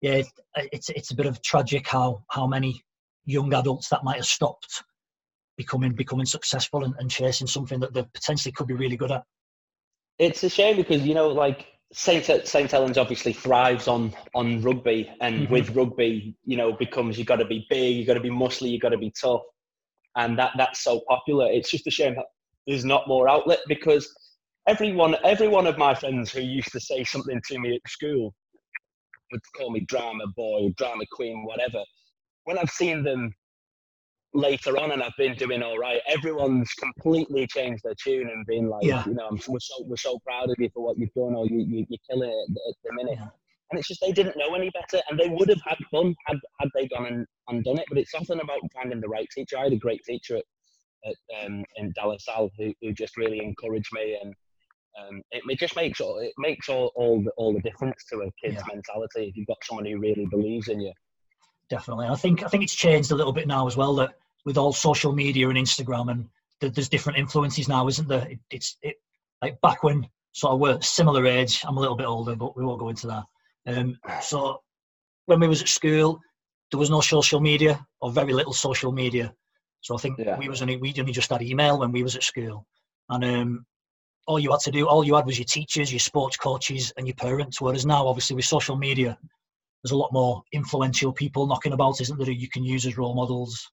yeah, 0.00 0.22
it's 0.56 0.88
it's 0.90 1.10
a 1.10 1.14
bit 1.14 1.26
of 1.26 1.42
tragic 1.42 1.86
how 1.86 2.22
how 2.30 2.46
many 2.46 2.82
young 3.24 3.52
adults 3.54 3.88
that 3.88 4.04
might 4.04 4.16
have 4.16 4.26
stopped 4.26 4.82
becoming 5.56 5.92
becoming 5.92 6.26
successful 6.26 6.84
and, 6.84 6.94
and 6.98 7.10
chasing 7.10 7.46
something 7.46 7.80
that 7.80 7.92
they 7.94 8.04
potentially 8.14 8.52
could 8.52 8.66
be 8.66 8.74
really 8.74 8.96
good 8.96 9.12
at. 9.12 9.24
It's 10.18 10.44
a 10.44 10.48
shame 10.48 10.76
because 10.76 11.02
you 11.02 11.14
know, 11.14 11.28
like 11.28 11.66
Saint 11.92 12.24
Saint 12.46 12.70
Helens 12.70 12.98
obviously 12.98 13.32
thrives 13.32 13.88
on 13.88 14.14
on 14.34 14.62
rugby, 14.62 15.10
and 15.20 15.42
mm-hmm. 15.42 15.52
with 15.52 15.70
rugby, 15.70 16.36
you 16.44 16.56
know, 16.56 16.72
becomes 16.72 17.18
you 17.18 17.24
got 17.24 17.36
to 17.36 17.44
be 17.44 17.66
big, 17.68 17.96
you 17.96 18.06
got 18.06 18.14
to 18.14 18.20
be 18.20 18.30
muscly, 18.30 18.70
you 18.70 18.78
got 18.78 18.90
to 18.90 18.98
be 18.98 19.12
tough 19.18 19.42
and 20.16 20.38
that 20.38 20.52
that's 20.56 20.80
so 20.80 21.02
popular. 21.08 21.50
It's 21.50 21.70
just 21.70 21.86
a 21.86 21.90
shame 21.90 22.14
that 22.16 22.26
there's 22.66 22.84
not 22.84 23.06
more 23.06 23.28
outlet 23.28 23.60
because 23.68 24.12
everyone, 24.66 25.16
every 25.24 25.48
one 25.48 25.66
of 25.66 25.78
my 25.78 25.94
friends 25.94 26.32
who 26.32 26.40
used 26.40 26.72
to 26.72 26.80
say 26.80 27.04
something 27.04 27.40
to 27.48 27.58
me 27.58 27.76
at 27.76 27.90
school 27.90 28.34
would 29.32 29.40
call 29.56 29.70
me 29.70 29.80
drama 29.80 30.26
boy, 30.36 30.72
drama 30.76 31.04
queen, 31.12 31.44
whatever. 31.44 31.82
When 32.44 32.58
I've 32.58 32.70
seen 32.70 33.02
them 33.02 33.32
later 34.34 34.78
on 34.78 34.92
and 34.92 35.02
I've 35.02 35.16
been 35.18 35.34
doing 35.36 35.62
all 35.62 35.78
right, 35.78 36.00
everyone's 36.06 36.72
completely 36.74 37.46
changed 37.46 37.82
their 37.84 37.94
tune 38.02 38.28
and 38.28 38.46
been 38.46 38.68
like, 38.68 38.84
yeah. 38.84 39.04
you 39.06 39.14
know, 39.14 39.30
we're 39.48 39.60
so 39.60 39.74
we're 39.84 39.96
so 39.96 40.18
proud 40.20 40.50
of 40.50 40.56
you 40.58 40.70
for 40.72 40.84
what 40.84 40.98
you've 40.98 41.14
done, 41.14 41.34
or 41.34 41.46
you, 41.46 41.58
you 41.58 41.86
you're 41.88 41.98
killing 42.08 42.30
it 42.30 42.58
at 42.68 42.76
the 42.84 42.92
minute. 42.92 43.18
Yeah. 43.20 43.28
And 43.70 43.78
it's 43.78 43.88
just 43.88 44.00
they 44.00 44.12
didn't 44.12 44.36
know 44.36 44.54
any 44.54 44.70
better, 44.70 45.02
and 45.10 45.18
they 45.18 45.28
would 45.28 45.48
have 45.48 45.60
had 45.66 45.78
fun 45.90 46.14
had, 46.26 46.38
had 46.60 46.68
they 46.74 46.86
gone 46.86 47.06
and, 47.06 47.26
and 47.48 47.64
done 47.64 47.78
it. 47.78 47.86
But 47.88 47.98
it's 47.98 48.12
something 48.12 48.40
about 48.40 48.60
finding 48.74 49.00
the 49.00 49.08
right 49.08 49.28
teacher. 49.34 49.58
I 49.58 49.64
had 49.64 49.72
a 49.72 49.76
great 49.76 50.02
teacher 50.04 50.36
at, 50.36 50.44
at 51.04 51.46
um, 51.46 51.64
in 51.76 51.92
De 51.92 52.06
La 52.06 52.16
Salle 52.18 52.50
who, 52.58 52.72
who 52.80 52.92
just 52.92 53.16
really 53.16 53.40
encouraged 53.42 53.90
me 53.92 54.18
and 54.22 54.34
um, 54.98 55.20
it, 55.30 55.42
it, 55.48 55.58
just 55.58 55.76
makes 55.76 56.00
all, 56.00 56.18
it 56.18 56.32
makes 56.38 56.68
all, 56.68 56.90
all 56.96 57.22
the, 57.22 57.30
all 57.36 57.52
the 57.52 57.60
difference 57.60 58.04
to 58.10 58.20
a 58.20 58.30
kid's 58.42 58.62
Yeah. 58.66 58.74
mentality 58.74 59.28
if 59.28 59.36
you've 59.36 59.46
got 59.46 59.58
someone 59.62 59.84
who 59.84 59.98
really 59.98 60.26
believes 60.30 60.68
in 60.68 60.80
you. 60.80 60.92
definitely. 61.68 62.06
I 62.06 62.14
think 62.14 62.42
I 62.44 62.48
think 62.48 62.62
it's 62.62 62.74
changed 62.74 63.10
a 63.12 63.14
little 63.14 63.32
bit 63.32 63.46
now 63.46 63.66
as 63.66 63.76
well. 63.76 63.94
That 63.96 64.14
with 64.44 64.56
all 64.56 64.72
social 64.72 65.12
media 65.12 65.48
and 65.48 65.58
Instagram, 65.58 66.10
and 66.10 66.28
th- 66.60 66.72
there's 66.72 66.88
different 66.88 67.18
influences 67.18 67.68
now, 67.68 67.86
isn't 67.88 68.08
there? 68.08 68.26
It, 68.28 68.38
it's 68.50 68.78
it 68.82 68.96
like 69.42 69.60
back 69.60 69.82
when 69.82 70.08
sort 70.32 70.54
of 70.54 70.60
we're 70.60 70.80
similar 70.80 71.26
age. 71.26 71.62
I'm 71.66 71.76
a 71.76 71.80
little 71.80 71.96
bit 71.96 72.06
older, 72.06 72.36
but 72.36 72.56
we 72.56 72.64
won't 72.64 72.80
go 72.80 72.88
into 72.88 73.06
that. 73.08 73.24
Um, 73.66 73.98
so 74.20 74.60
when 75.26 75.40
we 75.40 75.48
was 75.48 75.62
at 75.62 75.68
school, 75.68 76.20
there 76.70 76.78
was 76.80 76.90
no 76.90 77.00
social 77.00 77.40
media 77.40 77.84
or 78.00 78.10
very 78.10 78.32
little 78.32 78.52
social 78.52 78.92
media. 78.92 79.34
So 79.80 79.94
I 79.94 79.98
think 79.98 80.18
Yeah. 80.18 80.38
we 80.38 80.48
was 80.48 80.62
only 80.62 80.76
we 80.76 80.94
only 80.98 81.12
just 81.12 81.30
had 81.30 81.42
email 81.42 81.78
when 81.78 81.92
we 81.92 82.02
was 82.02 82.16
at 82.16 82.22
school, 82.22 82.66
and 83.08 83.24
um, 83.24 83.66
all 84.26 84.38
you 84.38 84.50
had 84.50 84.60
to 84.60 84.70
do, 84.70 84.88
all 84.88 85.04
you 85.04 85.14
had 85.14 85.26
was 85.26 85.38
your 85.38 85.46
teachers, 85.46 85.92
your 85.92 86.00
sports 86.00 86.36
coaches, 86.36 86.92
and 86.96 87.06
your 87.06 87.14
parents. 87.14 87.60
Whereas 87.60 87.86
now, 87.86 88.06
obviously, 88.06 88.36
with 88.36 88.44
social 88.44 88.76
media, 88.76 89.16
there's 89.82 89.92
a 89.92 89.96
lot 89.96 90.12
more 90.12 90.42
influential 90.52 91.12
people 91.12 91.46
knocking 91.46 91.72
about, 91.72 92.00
isn't 92.00 92.18
there? 92.18 92.30
You 92.30 92.48
can 92.48 92.64
use 92.64 92.86
as 92.86 92.98
role 92.98 93.14
models. 93.14 93.70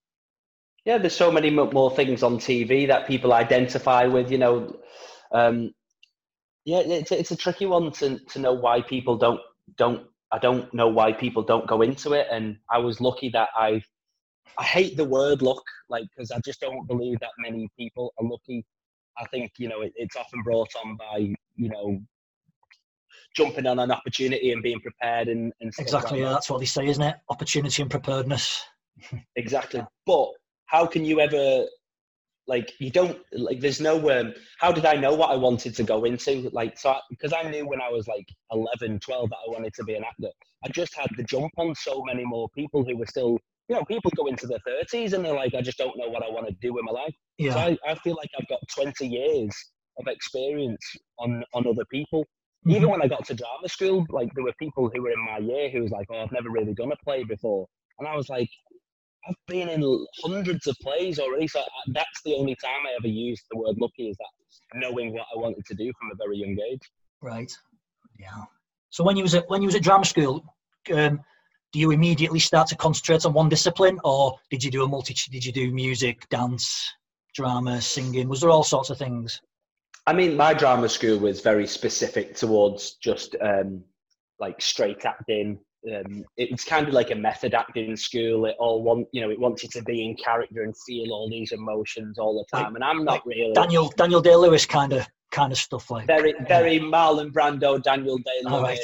Yeah, 0.86 0.98
there's 0.98 1.16
so 1.16 1.32
many 1.32 1.50
more 1.50 1.96
things 1.96 2.24
on 2.24 2.38
TV 2.38 2.88
that 2.88 3.08
people 3.08 3.34
identify 3.34 4.06
with. 4.06 4.30
You 4.30 4.38
know, 4.38 4.76
um, 5.32 5.74
yeah, 6.66 6.80
it's 6.80 7.12
it's 7.12 7.32
a 7.32 7.36
tricky 7.36 7.66
one 7.66 7.92
to 7.94 8.20
to 8.20 8.40
know 8.40 8.54
why 8.54 8.82
people 8.82 9.18
don't 9.18 9.42
don't. 9.78 10.06
I 10.32 10.40
don't 10.40 10.74
know 10.74 10.88
why 10.88 11.14
people 11.14 11.44
don't 11.44 11.68
go 11.68 11.82
into 11.84 12.14
it, 12.14 12.28
and 12.32 12.58
I 12.70 12.78
was 12.80 13.02
lucky 13.02 13.30
that 13.30 13.50
I. 13.56 13.82
I 14.58 14.64
hate 14.64 14.98
the 14.98 15.06
word 15.06 15.42
luck, 15.42 15.64
like 15.90 16.06
because 16.16 16.30
I 16.30 16.40
just 16.46 16.60
don't 16.60 16.88
believe 16.88 17.20
that 17.22 17.32
many 17.40 17.68
people 17.78 18.14
are 18.20 18.28
lucky. 18.28 18.64
I 19.18 19.26
think 19.26 19.52
you 19.58 19.68
know 19.68 19.82
it, 19.82 19.94
it's 19.96 20.16
often 20.16 20.42
brought 20.44 20.70
on 20.84 20.96
by 20.98 21.34
you 21.56 21.70
know 21.70 22.00
jumping 23.36 23.66
on 23.66 23.80
an 23.80 23.92
opportunity 23.92 24.52
and 24.52 24.62
being 24.62 24.80
prepared 24.80 25.28
and, 25.28 25.52
and 25.62 25.74
Exactly, 25.80 26.20
like 26.20 26.30
that. 26.30 26.34
that's 26.34 26.50
what 26.50 26.60
they 26.60 26.66
say, 26.66 26.86
isn't 26.88 27.04
it? 27.04 27.16
Opportunity 27.30 27.82
and 27.82 27.92
preparedness. 27.92 28.64
Exactly. 29.36 29.84
But 30.06 30.30
how 30.68 30.86
can 30.86 31.04
you 31.04 31.20
ever 31.20 31.66
like 32.48 32.74
you 32.80 32.90
don't 32.92 33.18
like 33.32 33.60
there's 33.62 33.80
no 33.82 34.10
um 34.12 34.34
how 34.60 34.72
did 34.72 34.86
I 34.86 34.96
know 34.96 35.14
what 35.14 35.32
I 35.32 35.36
wanted 35.36 35.76
to 35.76 35.84
go 35.84 36.04
into? 36.04 36.50
Like 36.52 36.78
so 36.78 36.96
because 37.10 37.34
I, 37.34 37.50
knew 37.50 37.68
when 37.68 37.82
I 37.82 37.90
was 37.90 38.08
like 38.08 38.28
11 38.52 39.00
12 39.00 39.30
that 39.30 39.38
I 39.48 39.52
wanted 39.52 39.74
to 39.76 39.84
be 39.84 39.96
an 39.96 40.04
actor. 40.04 40.30
I 40.66 40.70
just 40.70 40.96
had 40.96 41.08
the 41.18 41.24
jump 41.24 41.52
on 41.58 41.74
so 41.76 42.02
many 42.06 42.26
more 42.26 42.50
people 42.56 42.84
who 42.86 42.98
were 42.98 43.06
still 43.08 43.38
you 43.70 43.76
know 43.76 43.84
people 43.86 44.12
go 44.16 44.28
into 44.28 44.48
their 44.48 44.60
30s 44.68 45.14
and 45.14 45.24
they're 45.24 45.34
like 45.36 45.54
I 45.56 45.62
just 45.62 45.78
don't 45.78 45.98
know 45.98 46.10
what 46.10 46.24
I 46.24 46.30
want 46.30 46.48
to 46.48 46.54
do 46.62 46.74
with 46.74 46.84
my 46.86 46.92
life. 46.92 47.16
So 47.48 47.60
Yeah, 47.60 47.62
I, 47.62 47.78
I 47.88 47.96
feel 47.96 48.16
like 48.16 48.30
I've 48.40 48.48
got 48.48 48.60
20 48.76 49.08
years 49.08 49.56
of 50.00 50.08
experience 50.08 50.86
on 51.20 51.44
on 51.54 51.68
other 51.68 51.86
people. 51.92 52.26
Even 52.70 52.90
Mhm. 52.90 52.92
when 52.92 53.02
I 53.02 53.08
got 53.08 53.26
to 53.28 53.34
drama 53.36 53.68
school, 53.68 54.06
like 54.10 54.30
there 54.36 54.44
were 54.44 54.54
people 54.60 54.90
who 54.94 55.02
were 55.04 55.12
in 55.12 55.26
my 55.26 55.38
year 55.40 55.70
who 55.70 55.82
was 55.82 55.92
like, 55.92 56.08
"Oh, 56.12 56.20
I've 56.20 56.32
never 56.32 56.50
really 56.50 56.74
done 56.74 56.92
a 56.92 56.96
play 57.04 57.24
before," 57.24 57.68
and 58.00 58.08
I 58.08 58.16
was 58.16 58.30
like, 58.30 58.50
"I've 59.28 59.36
been 59.48 59.70
in 59.70 60.06
hundreds 60.24 60.68
of 60.68 60.76
plays 60.80 61.20
already." 61.20 61.48
So 61.48 61.60
I- 61.62 61.66
that's 61.88 62.22
the 62.24 62.36
only 62.36 62.56
time 62.56 62.86
I 62.88 62.94
ever 62.98 63.08
used 63.08 63.44
the 63.52 63.58
word 63.58 63.78
"lucky" 63.80 64.10
is 64.10 64.18
that 64.18 64.80
knowing 64.80 65.14
what 65.14 65.28
I 65.34 65.40
wanted 65.40 65.66
to 65.66 65.76
do 65.76 65.92
from 66.00 66.12
a 66.12 66.16
very 66.16 66.38
young 66.38 66.58
age. 66.72 66.82
right. 67.22 67.52
Yeah. 68.20 68.44
So 68.90 69.04
when 69.04 69.18
you 69.18 69.24
was 69.24 69.34
at 69.36 69.50
when 69.50 69.62
you 69.62 69.68
was 69.68 69.76
at 69.76 69.84
drama 69.84 70.06
school, 70.06 70.44
um, 70.94 71.24
do 71.72 71.80
you 71.80 71.92
immediately 71.92 72.40
start 72.40 72.68
to 72.68 72.76
concentrate 72.76 73.26
on 73.26 73.34
one 73.34 73.50
discipline, 73.50 74.00
or 74.04 74.40
did 74.52 74.64
you 74.64 74.70
do 74.70 74.84
a 74.84 74.88
multi? 74.88 75.16
Did 75.32 75.44
you 75.46 75.52
do 75.52 75.72
music, 75.72 76.28
dance, 76.30 76.94
drama, 77.34 77.82
singing? 77.82 78.30
Was 78.30 78.42
there 78.42 78.52
all 78.52 78.64
sorts 78.64 78.90
of 78.92 78.98
things? 78.98 79.42
I 80.06 80.14
mean, 80.14 80.36
my 80.36 80.54
drama 80.54 80.90
school 80.90 81.18
was 81.18 81.42
very 81.42 81.66
specific 81.66 82.36
towards 82.36 82.96
just 82.96 83.36
um, 83.42 83.84
like 84.40 84.62
straight 84.62 85.06
acting. 85.06 85.60
Um, 85.94 86.24
it 86.38 86.50
was 86.50 86.64
kind 86.64 86.88
of 86.88 86.94
like 86.94 87.12
a 87.12 87.16
method 87.16 87.54
acting 87.54 87.96
school. 87.98 88.46
It 88.46 88.56
all 88.58 88.82
want 88.84 89.08
you 89.12 89.22
know, 89.22 89.30
it 89.30 89.40
wants 89.40 89.64
you 89.64 89.70
to 89.74 89.82
be 89.84 90.06
in 90.06 90.16
character 90.16 90.64
and 90.64 90.74
feel 90.86 91.12
all 91.12 91.30
these 91.30 91.52
emotions 91.52 92.18
all 92.18 92.34
the 92.36 92.56
Like- 92.58 92.66
time. 92.66 92.76
and 92.76 92.84
I'm 92.84 93.04
not 93.04 93.12
like 93.16 93.26
really 93.26 93.52
Daniel 93.54 93.90
Daniel 93.98 94.22
Day 94.22 94.36
Lewis 94.36 94.66
kind 94.66 94.94
of 94.94 95.06
kind 95.32 95.52
of 95.52 95.58
stuff 95.58 95.92
like. 95.92 96.08
very 96.08 96.34
very 96.48 96.80
Marlon 96.80 97.32
Brando, 97.34 97.82
Daniel 97.84 98.18
Day 98.20 98.40
Lewis. 98.44 98.62
right. 98.64 98.80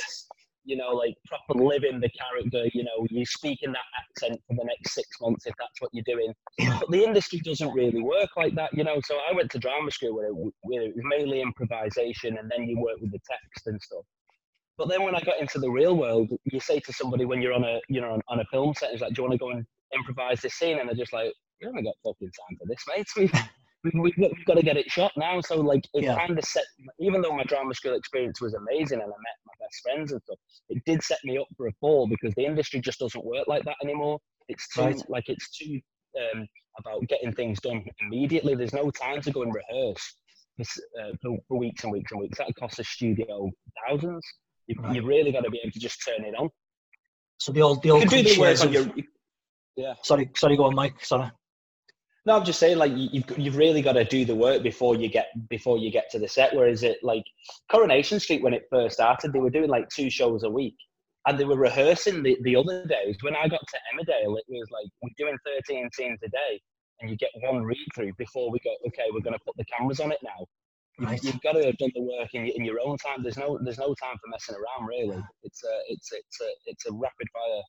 You 0.66 0.76
know, 0.76 0.90
like 0.90 1.16
proper 1.26 1.64
living 1.64 2.00
the 2.00 2.10
character. 2.10 2.70
You 2.74 2.84
know, 2.84 3.08
you 3.10 3.26
speak 3.26 3.60
in 3.64 3.72
that 3.72 3.90
accent 4.00 4.40
for 4.46 4.56
the 4.56 4.66
next 4.66 4.94
six 4.94 5.08
months 5.22 5.46
if 5.48 5.54
that's 5.58 5.80
what 5.80 5.90
you're 5.94 6.04
doing. 6.06 6.34
But 6.80 6.92
the 6.92 7.04
industry 7.04 7.40
doesn't 7.40 7.72
really 7.74 8.02
work 8.02 8.30
like 8.36 8.54
that. 8.56 8.72
You 8.74 8.84
know, 8.84 9.00
so 9.06 9.16
I 9.28 9.34
went 9.34 9.50
to 9.52 9.58
drama 9.58 9.90
school 9.90 10.14
where 10.16 10.28
it, 10.28 10.34
where 10.62 10.82
it 10.84 10.94
was 10.96 11.06
mainly 11.06 11.42
improvisation, 11.42 12.38
and 12.38 12.52
then 12.52 12.68
you 12.68 12.78
work 12.80 12.98
with 13.02 13.12
the 13.12 13.20
text 13.32 13.66
and 13.68 13.82
stuff. 13.82 14.04
But 14.80 14.88
then 14.88 15.04
when 15.04 15.14
I 15.14 15.20
got 15.20 15.40
into 15.42 15.60
the 15.60 15.70
real 15.70 15.98
world, 15.98 16.30
you 16.46 16.60
say 16.62 16.80
to 16.80 16.94
somebody 16.94 17.26
when 17.26 17.42
you're 17.42 17.52
on 17.54 17.66
a 17.66 17.82
you 17.90 18.00
know 18.00 18.14
on, 18.14 18.22
on 18.30 18.40
a 18.40 18.46
film 18.46 18.74
set, 18.74 18.92
it's 18.94 19.02
like, 19.02 19.14
do 19.14 19.22
you 19.22 19.28
want 19.28 19.34
to 19.34 19.38
go 19.38 19.52
and 19.52 19.66
improvise 19.94 20.40
this 20.40 20.54
scene? 20.54 20.80
And 20.80 20.88
they're 20.88 20.96
just 20.96 21.12
like, 21.12 21.34
we 21.60 21.68
haven't 21.68 21.84
got 21.84 21.96
fucking 22.02 22.32
time 22.32 22.58
for 22.58 22.66
this, 22.66 22.84
mate. 22.88 23.08
We've, 23.84 23.94
we've, 23.94 24.04
we've, 24.04 24.16
got, 24.18 24.32
we've 24.36 24.46
got 24.46 24.56
to 24.56 24.62
get 24.62 24.76
it 24.76 24.92
shot 24.92 25.14
now. 25.16 25.40
So 25.40 25.56
like, 25.62 25.86
it 25.94 26.04
Yeah. 26.04 26.18
kind 26.18 26.38
of 26.38 26.44
set. 26.44 26.66
Even 27.00 27.22
though 27.22 27.34
my 27.34 27.44
drama 27.44 27.74
school 27.74 27.96
experience 27.96 28.42
was 28.42 28.54
amazing 28.54 29.00
and 29.02 29.08
I 29.08 29.08
met 29.08 29.38
my 29.46 29.54
best 29.62 29.82
friends 29.84 30.12
and 30.12 30.22
stuff, 30.24 30.38
it 30.68 30.84
did 30.86 31.02
set 31.02 31.20
me 31.24 31.38
up 31.38 31.48
for 31.56 31.68
a 31.68 31.72
fall 31.80 32.06
because 32.08 32.34
the 32.36 32.46
industry 32.46 32.82
just 32.82 33.00
doesn't 33.00 33.24
work 33.24 33.48
like 33.48 33.64
that 33.64 33.78
anymore. 33.82 34.20
It's 34.50 34.68
too 34.74 34.82
Right. 34.82 35.02
like 35.10 35.30
it's 35.30 35.50
too 35.58 35.80
um, 36.20 36.46
about 36.78 37.08
getting 37.08 37.32
things 37.32 37.62
done 37.62 37.86
immediately. 38.02 38.54
There's 38.56 38.74
no 38.74 38.92
time 38.92 39.22
to 39.22 39.32
go 39.32 39.44
and 39.44 39.54
rehearse 39.54 40.14
for, 40.58 40.64
uh, 41.02 41.38
for, 41.48 41.58
weeks 41.58 41.84
and 41.84 41.94
weeks 41.94 42.12
and 42.12 42.20
weeks. 42.20 42.38
That 42.38 42.54
costs 42.60 42.80
a 42.80 42.84
studio 42.84 43.50
thousands. 43.88 44.26
You, 44.70 44.76
Right. 44.80 44.96
You've 44.96 45.06
really 45.06 45.32
got 45.32 45.44
to 45.44 45.50
be 45.50 45.60
able 45.64 45.72
to 45.72 45.80
just 45.80 46.00
turn 46.06 46.24
it 46.24 46.36
on. 46.38 46.48
So 47.40 47.52
the 47.52 47.62
old 47.64 47.82
the 47.82 47.88
You 47.88 47.94
old 47.96 48.08
can 48.10 48.24
do 48.24 48.36
the 48.36 48.40
work 48.40 48.62
on 48.62 48.72
your. 48.72 48.86
Yeah. 49.76 49.94
sorry 50.04 50.30
sorry 50.36 50.58
go 50.58 50.66
on 50.66 50.76
Mike 50.76 51.04
sorry 51.04 51.32
No, 52.26 52.36
I'm 52.36 52.46
just 52.46 52.60
saying, 52.60 52.78
like 52.78 52.92
you- 52.92 53.10
you've 53.14 53.38
you've 53.40 53.58
really 53.58 53.82
got 53.82 53.94
to 53.94 54.04
do 54.04 54.26
the 54.26 54.36
work 54.36 54.62
before 54.62 54.94
you 54.96 55.08
get 55.10 55.28
before 55.50 55.78
you 55.80 55.90
get 55.90 56.10
to 56.12 56.20
the 56.20 56.28
set. 56.28 56.54
Whereas 56.56 56.84
it 56.84 56.98
like 57.02 57.24
Coronation 57.72 58.20
Street 58.20 58.44
when 58.44 58.54
it 58.54 58.68
first 58.70 58.94
started, 58.96 59.34
they 59.34 59.40
were 59.40 59.50
doing 59.58 59.70
like 59.70 59.88
two 59.90 60.10
shows 60.12 60.44
a 60.44 60.50
week, 60.50 60.76
and 61.26 61.40
they 61.40 61.46
were 61.46 61.58
rehearsing 61.58 62.22
the, 62.22 62.38
the 62.44 62.56
other 62.56 62.86
days. 62.86 63.16
When 63.22 63.36
I 63.36 63.48
got 63.48 63.62
to 63.72 63.78
Emmerdale, 63.90 64.38
it 64.38 64.46
was 64.50 64.70
like 64.78 64.88
we're 65.02 65.18
doing 65.18 65.38
13 65.46 65.90
scenes 65.96 66.20
a 66.24 66.30
day, 66.30 66.62
and 67.00 67.10
you 67.10 67.18
get 67.18 67.32
one 67.42 67.64
read 67.64 67.88
through 67.96 68.14
before 68.18 68.52
we 68.52 68.60
go. 68.60 68.74
Okay, 68.90 69.08
we're 69.14 69.22
going 69.28 69.40
to 69.40 69.46
put 69.48 69.56
the 69.58 69.66
cameras 69.66 70.00
on 70.02 70.12
it 70.12 70.20
now. 70.22 70.46
You've, 71.00 71.10
right 71.10 71.24
you've 71.24 71.42
got 71.42 71.54
to 71.54 71.66
have 71.66 71.78
done 71.78 71.92
the 71.96 72.02
work 72.02 72.30
in, 72.34 72.46
your- 72.46 72.56
in 72.56 72.66
your 72.66 72.78
own 72.86 72.98
time. 72.98 73.24
There's 73.24 73.38
no 73.38 73.58
there's 73.64 73.78
no 73.80 73.94
time 73.96 74.18
for 74.22 74.30
messing 74.30 74.56
around. 74.56 74.88
Really, 74.88 75.22
it's 75.44 75.64
a 75.64 75.74
it's 75.90 76.10
it's 76.12 76.42
a 76.42 76.50
it's 76.66 76.86
a 76.88 76.94
rapid 76.94 77.28
fire 77.34 77.62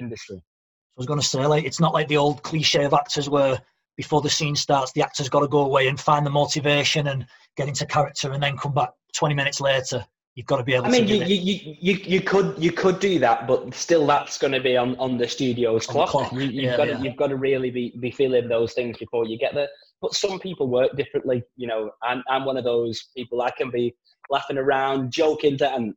industry. 0.00 0.36
I 0.36 0.98
was 0.98 1.06
going 1.06 1.20
to 1.20 1.26
say, 1.26 1.46
like, 1.46 1.64
it's 1.64 1.78
not 1.80 1.94
like 1.94 2.08
the 2.08 2.16
old 2.16 2.42
cliche 2.42 2.84
of 2.84 2.92
actors 2.92 3.28
where 3.30 3.60
before 3.96 4.20
the 4.20 4.30
scene 4.30 4.56
starts, 4.56 4.90
the 4.92 5.02
actor's 5.02 5.28
got 5.28 5.40
to 5.40 5.48
go 5.48 5.60
away 5.60 5.86
and 5.88 5.98
find 5.98 6.26
the 6.26 6.30
motivation 6.30 7.06
and 7.08 7.24
get 7.56 7.68
into 7.68 7.86
character 7.86 8.32
and 8.32 8.42
then 8.42 8.56
come 8.56 8.72
back 8.74 8.90
20 9.14 9.34
minutes 9.34 9.60
later. 9.60 10.04
You've 10.34 10.46
got 10.46 10.56
to 10.58 10.64
be 10.64 10.74
able 10.74 10.86
I 10.86 10.90
mean, 10.90 11.06
to 11.06 11.12
you, 11.14 11.18
do 11.18 11.22
it. 11.24 11.28
you, 11.28 11.36
you, 11.36 11.76
you, 11.80 12.00
you 12.04 12.20
could 12.20 12.54
you 12.62 12.70
could 12.72 13.00
do 13.00 13.18
that, 13.20 13.46
but 13.48 13.74
still, 13.74 14.06
that's 14.06 14.38
going 14.38 14.52
to 14.52 14.60
be 14.60 14.76
on, 14.76 14.96
on 14.98 15.18
the 15.18 15.26
studio's 15.28 15.88
On 15.88 15.94
the 15.94 16.04
clock. 16.06 16.30
clock, 16.30 16.32
You, 16.32 16.40
you've 16.42 16.54
yeah, 16.54 16.76
got 16.76 16.88
yeah. 16.88 16.96
to, 16.98 17.02
you've 17.04 17.16
got 17.16 17.28
to 17.28 17.36
really 17.36 17.70
be, 17.70 17.92
be 18.00 18.10
feeling 18.12 18.48
those 18.48 18.72
things 18.72 18.96
before 18.98 19.24
you 19.26 19.36
get 19.38 19.54
there. 19.54 19.68
But 20.00 20.14
some 20.14 20.38
people 20.38 20.68
work 20.68 20.96
differently. 20.96 21.42
You 21.56 21.66
know, 21.66 21.90
I'm 22.02 22.22
I'm 22.28 22.44
one 22.44 22.56
of 22.56 22.64
those 22.64 23.08
people. 23.16 23.42
I 23.42 23.50
can 23.50 23.70
be 23.70 23.94
laughing 24.30 24.58
around, 24.58 25.12
joking, 25.12 25.58
to, 25.58 25.72
and 25.72 25.94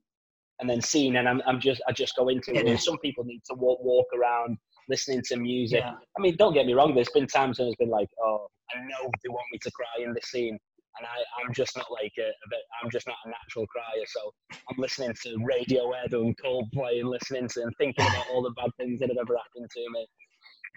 and 0.59 0.69
then 0.69 0.81
seeing, 0.81 1.17
and 1.17 1.27
I'm 1.27 1.41
I'm 1.45 1.59
just 1.59 1.81
I 1.87 1.91
just 1.91 2.15
go 2.15 2.29
into 2.29 2.53
it. 2.53 2.79
Some 2.79 2.97
people 2.99 3.23
need 3.23 3.41
to 3.49 3.55
walk 3.55 3.79
walk 3.81 4.07
around, 4.17 4.57
listening 4.89 5.21
to 5.27 5.37
music. 5.37 5.81
Yeah. 5.83 5.93
I 6.17 6.21
mean, 6.21 6.35
don't 6.37 6.53
get 6.53 6.65
me 6.65 6.73
wrong. 6.73 6.95
There's 6.95 7.09
been 7.09 7.27
times 7.27 7.59
when 7.59 7.67
it's 7.67 7.77
been 7.77 7.89
like, 7.89 8.09
oh, 8.23 8.47
I 8.73 8.79
know 8.79 9.09
they 9.23 9.29
want 9.29 9.45
me 9.51 9.59
to 9.61 9.71
cry 9.71 10.03
in 10.03 10.13
this 10.13 10.25
scene, 10.31 10.57
and 10.97 11.07
I, 11.07 11.43
I'm 11.43 11.53
just 11.53 11.75
not 11.77 11.91
like 11.91 12.13
a, 12.19 12.23
a 12.23 12.47
bit. 12.49 12.59
I'm 12.83 12.89
just 12.89 13.07
not 13.07 13.17
a 13.25 13.29
natural 13.29 13.65
crier. 13.67 14.05
So 14.07 14.33
I'm 14.51 14.77
listening 14.77 15.13
to 15.23 15.29
Radiohead 15.39 16.13
and 16.13 16.35
Coldplay 16.37 16.99
and 16.99 17.09
listening 17.09 17.47
to 17.49 17.63
and 17.63 17.73
thinking 17.77 18.05
about 18.05 18.25
all 18.31 18.41
the 18.41 18.51
bad 18.51 18.71
things 18.77 18.99
that 18.99 19.09
have 19.09 19.17
ever 19.19 19.37
happened 19.37 19.69
to 19.69 19.79
me. 19.91 20.07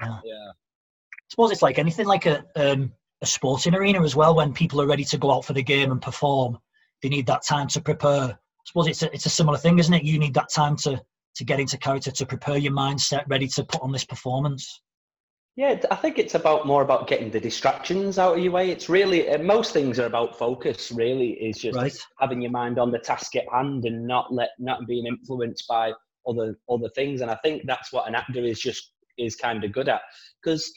Yeah. 0.02 0.18
Yeah. 0.24 0.50
I 0.50 1.28
suppose 1.30 1.50
it's 1.52 1.62
like 1.62 1.78
anything 1.78 2.06
like 2.06 2.26
a, 2.26 2.44
um, 2.56 2.92
a 3.24 3.26
sporting 3.26 3.74
arena 3.74 4.02
as 4.02 4.14
well. 4.14 4.36
When 4.36 4.52
people 4.52 4.80
are 4.80 4.86
ready 4.86 5.04
to 5.04 5.18
go 5.18 5.32
out 5.32 5.44
for 5.44 5.54
the 5.54 5.62
game 5.62 5.90
and 5.90 6.00
perform, 6.00 6.58
they 7.02 7.08
need 7.08 7.26
that 7.26 7.44
time 7.44 7.68
to 7.68 7.80
prepare. 7.80 8.38
I 8.38 8.64
suppose 8.66 8.86
it's 8.86 9.02
a, 9.02 9.12
it's 9.12 9.26
a 9.26 9.30
similar 9.30 9.58
thing, 9.58 9.78
isn't 9.78 9.92
it? 9.92 10.04
You 10.04 10.18
need 10.18 10.34
that 10.34 10.50
time 10.54 10.76
to, 10.84 11.02
to 11.36 11.44
get 11.44 11.58
into 11.58 11.78
character, 11.78 12.10
to 12.10 12.26
prepare 12.26 12.58
your 12.58 12.72
mindset, 12.72 13.24
ready 13.26 13.48
to 13.48 13.64
put 13.64 13.82
on 13.82 13.92
this 13.92 14.04
performance. 14.04 14.80
Yeah, 15.56 15.80
I 15.90 15.96
think 15.96 16.18
it's 16.18 16.34
about 16.34 16.66
more 16.66 16.82
about 16.82 17.06
getting 17.06 17.30
the 17.30 17.40
distractions 17.40 18.18
out 18.18 18.36
of 18.36 18.42
your 18.42 18.52
way. 18.52 18.70
It's 18.70 18.88
really 18.88 19.28
uh, 19.28 19.38
most 19.38 19.72
things 19.72 19.98
are 19.98 20.06
about 20.06 20.36
focus. 20.36 20.90
Really, 20.90 21.30
is 21.30 21.58
just 21.58 21.78
Right. 21.78 21.96
having 22.18 22.42
your 22.42 22.50
mind 22.50 22.78
on 22.78 22.90
the 22.90 22.98
task 22.98 23.36
at 23.36 23.44
hand 23.52 23.84
and 23.84 24.06
not 24.06 24.32
let 24.34 24.50
not 24.58 24.86
being 24.86 25.06
influenced 25.06 25.66
by 25.68 25.92
other 26.26 26.58
other 26.68 26.88
things. 26.96 27.20
And 27.20 27.30
I 27.30 27.36
think 27.44 27.62
that's 27.66 27.92
what 27.92 28.08
an 28.08 28.16
actor 28.16 28.40
is 28.40 28.60
just 28.60 28.92
is 29.16 29.36
kind 29.36 29.62
of 29.62 29.70
good 29.72 29.88
at. 29.88 30.02
Because 30.42 30.72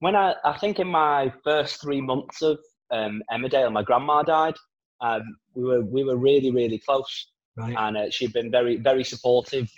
when 0.00 0.16
I 0.16 0.34
I 0.44 0.56
think 0.58 0.78
in 0.78 0.88
my 0.88 1.32
first 1.44 1.80
three 1.80 2.00
months 2.00 2.42
of 2.42 2.58
um, 2.90 3.22
Emmerdale, 3.32 3.72
my 3.72 3.82
grandma 3.82 4.22
died, 4.22 4.56
Um, 5.00 5.22
we 5.54 5.64
were 5.64 5.82
we 5.82 6.04
were 6.04 6.16
really 6.16 6.50
really 6.50 6.78
close, 6.78 7.14
Right. 7.56 7.74
and 7.76 7.96
uh, 7.96 8.10
she'd 8.10 8.32
been 8.32 8.50
very 8.50 8.76
very 8.76 9.04
supportive 9.04 9.68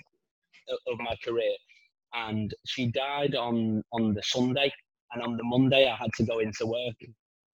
of, 0.91 0.99
my 0.99 1.17
career. 1.25 1.55
And 2.15 2.55
she 2.67 2.87
died 2.87 3.35
on 3.35 3.83
on 3.93 4.15
the 4.15 4.23
Sunday, 4.23 4.71
and 5.13 5.23
on 5.23 5.37
the 5.37 5.45
Monday 5.45 5.89
I 5.93 5.97
had 5.97 6.13
to 6.19 6.25
go 6.25 6.39
into 6.39 6.67
work, 6.67 6.99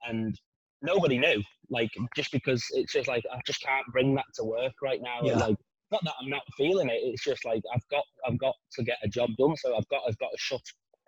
and 0.09 0.35
nobody 0.83 1.19
knew. 1.19 1.43
Like 1.71 1.91
just 2.17 2.33
because 2.33 2.63
it's 2.79 2.93
just 2.93 3.09
like 3.09 3.25
I 3.35 3.39
just 3.47 3.63
can't 3.63 3.87
bring 3.93 4.15
that 4.15 4.31
to 4.37 4.45
work 4.45 4.73
right 4.83 5.01
now. 5.03 5.19
Yeah. 5.23 5.37
Like 5.47 5.57
not 5.91 6.03
that 6.05 6.15
I'm 6.21 6.31
not 6.31 6.43
feeling 6.57 6.89
it. 6.89 7.01
It's 7.03 7.25
just 7.25 7.45
like 7.45 7.63
I've 7.75 7.89
got 7.91 8.05
I've 8.27 8.39
got 8.39 8.55
to 8.77 8.83
get 8.83 8.99
a 9.03 9.09
job 9.09 9.31
done. 9.39 9.55
So 9.57 9.77
I've 9.77 9.89
got 9.89 10.03
I've 10.09 10.19
got 10.19 10.31
to 10.33 10.39
shut 10.39 10.61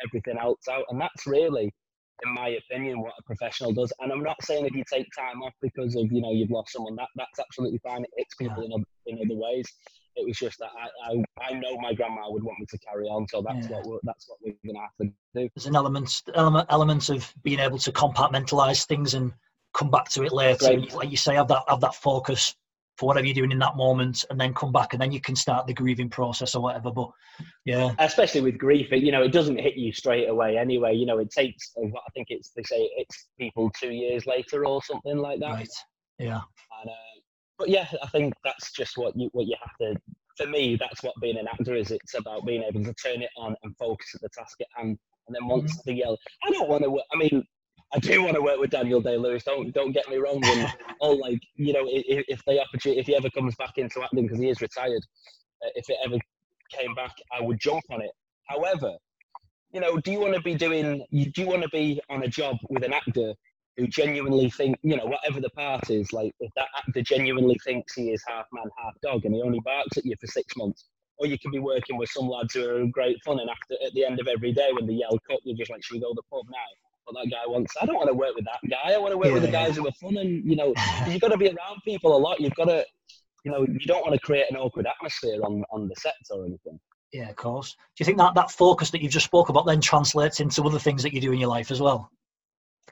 everything 0.06 0.38
else 0.38 0.60
out, 0.70 0.84
and 0.90 1.00
that's 1.00 1.26
really, 1.26 1.72
in 2.24 2.34
my 2.34 2.48
opinion, 2.48 3.00
what 3.00 3.14
a 3.18 3.22
professional 3.22 3.72
does. 3.72 3.92
And 4.00 4.12
I'm 4.12 4.22
not 4.22 4.36
saying 4.42 4.66
if 4.66 4.74
you 4.74 4.84
take 4.92 5.06
time 5.16 5.42
off 5.42 5.52
because 5.62 5.96
of 5.96 6.10
you 6.12 6.20
know 6.20 6.32
you've 6.32 6.50
lost 6.50 6.72
someone, 6.72 6.96
that 6.96 7.08
that's 7.16 7.38
absolutely 7.38 7.80
fine. 7.82 8.02
It 8.02 8.10
hits 8.16 8.34
people 8.36 8.62
in, 8.64 8.72
other, 8.72 8.84
in 9.06 9.18
other 9.24 9.38
ways. 9.38 9.66
It 10.16 10.26
was 10.26 10.36
just 10.36 10.58
that 10.58 10.70
I, 10.76 11.12
I, 11.12 11.50
I 11.50 11.52
know 11.54 11.78
my 11.78 11.94
grandma 11.94 12.30
would 12.30 12.42
want 12.42 12.58
me 12.58 12.66
to 12.68 12.78
carry 12.78 13.06
on, 13.06 13.26
so 13.28 13.42
that's 13.46 13.68
Yeah. 13.70 13.76
what 13.76 13.86
we're, 13.86 13.98
that's 14.02 14.28
what 14.28 14.38
we're 14.42 14.54
gonna 14.66 14.80
have 14.80 14.96
to 15.00 15.12
do. 15.34 15.48
There's 15.54 15.66
an 15.66 15.76
element 15.76 16.22
element 16.34 16.66
element 16.70 17.08
of 17.08 17.32
being 17.42 17.60
able 17.60 17.78
to 17.78 17.92
compartmentalize 17.92 18.86
things 18.86 19.14
and 19.14 19.32
come 19.72 19.90
back 19.90 20.08
to 20.10 20.24
it 20.24 20.32
later. 20.32 20.72
And 20.72 20.92
Like 20.92 21.10
you 21.10 21.16
say, 21.16 21.36
have 21.36 21.48
that 21.48 21.62
have 21.68 21.80
that 21.80 21.94
focus 21.94 22.56
for 23.00 23.06
whatever 23.06 23.26
you're 23.26 23.34
doing 23.34 23.50
in 23.50 23.58
that 23.58 23.76
moment, 23.76 24.26
and 24.28 24.38
then 24.38 24.52
come 24.52 24.70
back, 24.70 24.92
and 24.92 25.00
then 25.00 25.10
you 25.10 25.20
can 25.20 25.34
start 25.34 25.66
the 25.66 25.72
grieving 25.72 26.10
process 26.10 26.54
or 26.54 26.62
whatever. 26.62 26.90
But 26.90 27.08
yeah, 27.64 27.92
especially 27.98 28.42
with 28.42 28.58
grief, 28.58 28.92
it, 28.92 29.02
you 29.02 29.10
know, 29.10 29.22
it 29.22 29.32
doesn't 29.32 29.58
hit 29.58 29.76
you 29.76 29.90
straight 29.92 30.28
away 30.28 30.58
anyway. 30.58 30.94
You 30.94 31.06
know, 31.06 31.18
it 31.18 31.30
takes, 31.30 31.72
I 31.82 32.10
think 32.14 32.26
it's, 32.30 32.50
they 32.54 32.62
say 32.62 32.90
it's 32.96 33.28
people 33.38 33.70
two 33.70 33.90
years 33.90 34.26
later 34.26 34.66
or 34.66 34.82
something 34.82 35.16
like 35.16 35.40
that. 35.40 35.52
right. 35.52 35.68
Yeah, 36.18 36.42
And, 36.82 36.90
uh, 36.90 37.20
but 37.58 37.70
yeah, 37.70 37.86
I 38.02 38.08
think 38.08 38.34
that's 38.44 38.72
just 38.72 38.98
what 38.98 39.16
you, 39.16 39.30
what 39.32 39.46
you 39.46 39.56
have 39.60 39.76
to, 39.80 39.98
for 40.36 40.46
me, 40.46 40.76
that's 40.76 41.02
what 41.02 41.14
being 41.22 41.38
an 41.38 41.48
actor 41.48 41.74
is. 41.74 41.90
It's 41.90 42.14
about 42.14 42.44
being 42.44 42.62
able 42.62 42.84
to 42.84 42.94
turn 42.94 43.22
it 43.22 43.30
on 43.38 43.56
and 43.62 43.74
focus 43.78 44.08
at 44.14 44.20
the 44.20 44.28
task 44.36 44.60
at 44.60 44.66
hand. 44.76 44.98
And 45.26 45.34
then 45.34 45.48
once 45.48 45.72
Mm-hmm. 45.72 45.80
the 45.86 45.94
yell, 45.94 46.18
I 46.44 46.50
don't 46.50 46.68
want 46.68 46.82
to 46.84 47.00
I 47.12 47.16
mean, 47.16 47.44
I 47.92 47.98
do 47.98 48.22
want 48.22 48.36
to 48.36 48.42
work 48.42 48.60
with 48.60 48.70
Daniel 48.70 49.00
Day 49.00 49.16
Lewis. 49.16 49.44
Don't 49.44 49.72
don't 49.74 49.92
get 49.92 50.08
me 50.08 50.16
wrong. 50.18 50.42
And 50.48 50.66
all 51.00 51.18
like 51.20 51.40
you 51.56 51.72
know, 51.72 51.84
if, 51.86 52.24
if 52.28 52.44
the 52.46 52.60
opportunity, 52.60 53.00
if 53.00 53.06
he 53.06 53.16
ever 53.16 53.30
comes 53.30 53.54
back 53.56 53.78
into 53.78 54.02
acting 54.02 54.24
because 54.24 54.38
he 54.40 54.48
is 54.48 54.60
retired, 54.60 55.02
uh, 55.64 55.70
if 55.74 55.88
it 55.90 55.96
ever 56.04 56.18
came 56.72 56.94
back, 56.94 57.12
I 57.32 57.42
would 57.42 57.60
jump 57.60 57.84
on 57.90 58.02
it. 58.02 58.12
However, 58.48 58.96
you 59.72 59.80
know, 59.80 59.98
do 59.98 60.12
you 60.12 60.20
want 60.20 60.34
to 60.34 60.42
be 60.42 60.54
doing? 60.54 61.04
you- 61.10 61.30
Do 61.32 61.42
you 61.42 61.48
want 61.48 61.62
to 61.62 61.68
be 61.70 62.00
on 62.10 62.22
a 62.22 62.28
job 62.28 62.58
with 62.70 62.84
an 62.84 62.92
actor 62.92 63.34
who 63.76 63.86
genuinely 63.88 64.50
think, 64.50 64.76
you 64.82 64.96
know, 64.96 65.06
whatever 65.06 65.40
the 65.40 65.50
part 65.50 65.90
is, 65.90 66.12
like 66.12 66.34
if 66.40 66.52
that 66.56 66.68
actor 66.76 67.02
genuinely 67.02 67.56
thinks 67.64 67.94
he 67.94 68.10
is 68.12 68.22
half 68.28 68.46
man, 68.52 68.64
half 68.78 68.94
dog, 69.02 69.24
and 69.24 69.34
he 69.34 69.42
only 69.42 69.60
barks 69.60 69.96
at 69.98 70.04
you 70.04 70.14
for 70.20 70.26
six 70.26 70.56
months, 70.56 70.86
or 71.18 71.26
you 71.26 71.38
could 71.38 71.52
be 71.52 71.60
working 71.60 71.96
with 71.96 72.10
some 72.10 72.28
lads 72.28 72.54
who 72.54 72.68
are 72.68 72.86
great 72.88 73.16
fun, 73.24 73.40
and 73.40 73.50
after 73.50 73.74
at 73.86 73.92
the 73.94 74.04
end 74.04 74.20
of 74.20 74.28
every 74.28 74.52
day 74.52 74.70
when 74.72 74.86
they 74.86 74.94
yell 74.94 75.18
cut, 75.28 75.40
you're 75.44 75.56
just 75.56 75.70
like, 75.70 75.82
should 75.84 75.94
we 75.94 76.00
go 76.00 76.10
to 76.10 76.14
the 76.16 76.22
pub 76.36 76.46
now? 76.50 76.89
But 77.12 77.22
that 77.22 77.30
guy 77.30 77.42
wants. 77.46 77.74
I 77.80 77.86
don't 77.86 77.96
want 77.96 78.08
to 78.08 78.14
work 78.14 78.34
with 78.36 78.44
that 78.44 78.60
guy. 78.70 78.92
I 78.92 78.98
want 78.98 79.12
to 79.12 79.18
work 79.18 79.32
with 79.32 79.42
the 79.42 79.50
Yeah, 79.50 79.60
yeah. 79.60 79.66
guys 79.66 79.76
who 79.76 79.86
are 79.88 79.92
fun, 80.00 80.16
and 80.16 80.44
you 80.44 80.56
know, 80.56 80.74
you've 81.08 81.20
got 81.20 81.28
to 81.28 81.38
be 81.38 81.46
around 81.46 81.80
people 81.84 82.16
a 82.16 82.18
lot. 82.18 82.40
You've 82.40 82.54
got 82.54 82.66
to, 82.66 82.84
you 83.44 83.50
know, 83.52 83.62
you 83.66 83.86
don't 83.86 84.02
want 84.02 84.14
to 84.14 84.20
create 84.20 84.46
an 84.50 84.56
awkward 84.56 84.86
atmosphere 84.86 85.40
on 85.44 85.64
on 85.72 85.88
the 85.88 85.94
sets 85.96 86.30
or 86.30 86.44
anything. 86.44 86.78
yeah, 87.12 87.28
of 87.30 87.36
course. 87.36 87.72
Do 87.74 87.78
you 88.02 88.06
think 88.06 88.18
that 88.18 88.34
that 88.34 88.50
focus 88.50 88.90
that 88.90 89.02
you've 89.02 89.12
just 89.12 89.26
spoke 89.26 89.48
about 89.48 89.66
then 89.66 89.80
translates 89.80 90.40
into 90.40 90.62
other 90.62 90.78
things 90.78 91.02
that 91.02 91.12
you 91.12 91.20
do 91.20 91.32
in 91.32 91.40
your 91.40 91.48
life 91.48 91.70
as 91.70 91.80
well? 91.80 92.10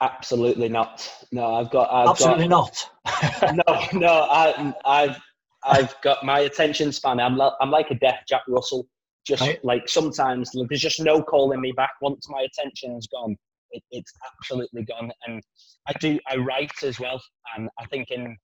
Absolutely 0.01 0.69
not. 0.69 1.11
No, 1.33 1.55
I've 1.57 1.71
got. 1.71 1.93
I've 1.93 2.09
Absolutely 2.09 2.47
got, 2.49 2.89
not. 3.05 3.55
no, 3.93 3.99
no. 3.99 4.13
I, 4.31 4.75
I've, 4.85 5.17
I've 5.65 6.01
got 6.03 6.25
my 6.25 6.41
attention 6.41 6.93
span. 6.93 7.19
I'm, 7.19 7.37
li- 7.37 7.51
I'm 7.61 7.71
like 7.71 7.91
a 7.91 7.97
deaf 7.97 8.21
Jack 8.29 8.43
Russell. 8.49 8.87
Just 9.27 9.43
Right. 9.43 9.63
like 9.65 9.89
sometimes 9.89 10.53
there's 10.69 10.81
just 10.81 11.01
no 11.01 11.21
calling 11.23 11.61
me 11.61 11.73
back. 11.73 11.91
Once 12.01 12.29
my 12.31 12.43
attention's 12.51 13.09
gone, 13.09 13.37
it, 13.71 13.83
it's 13.91 14.13
absolutely 14.35 14.85
gone. 14.85 15.11
And 15.27 15.43
I 15.87 15.93
do. 15.95 16.19
I 16.31 16.37
write 16.37 16.83
as 16.83 16.99
well. 17.01 17.21
And 17.57 17.69
I 17.79 17.87
think 17.87 18.11
in 18.11 18.37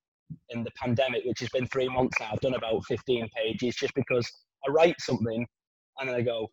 in 0.51 0.65
the 0.65 0.71
pandemic, 0.81 1.23
which 1.25 1.41
has 1.41 1.49
been 1.51 1.67
three 1.67 1.89
months 1.89 2.17
now, 2.21 2.31
I've 2.33 2.41
done 2.41 2.55
about 2.55 2.85
15 2.87 3.29
pages 3.37 3.77
just 3.77 3.95
because 3.95 4.31
I 4.67 4.71
write 4.71 5.01
something 5.01 5.47
and 5.99 6.09
then 6.09 6.17
I 6.17 6.23
go, 6.23 6.49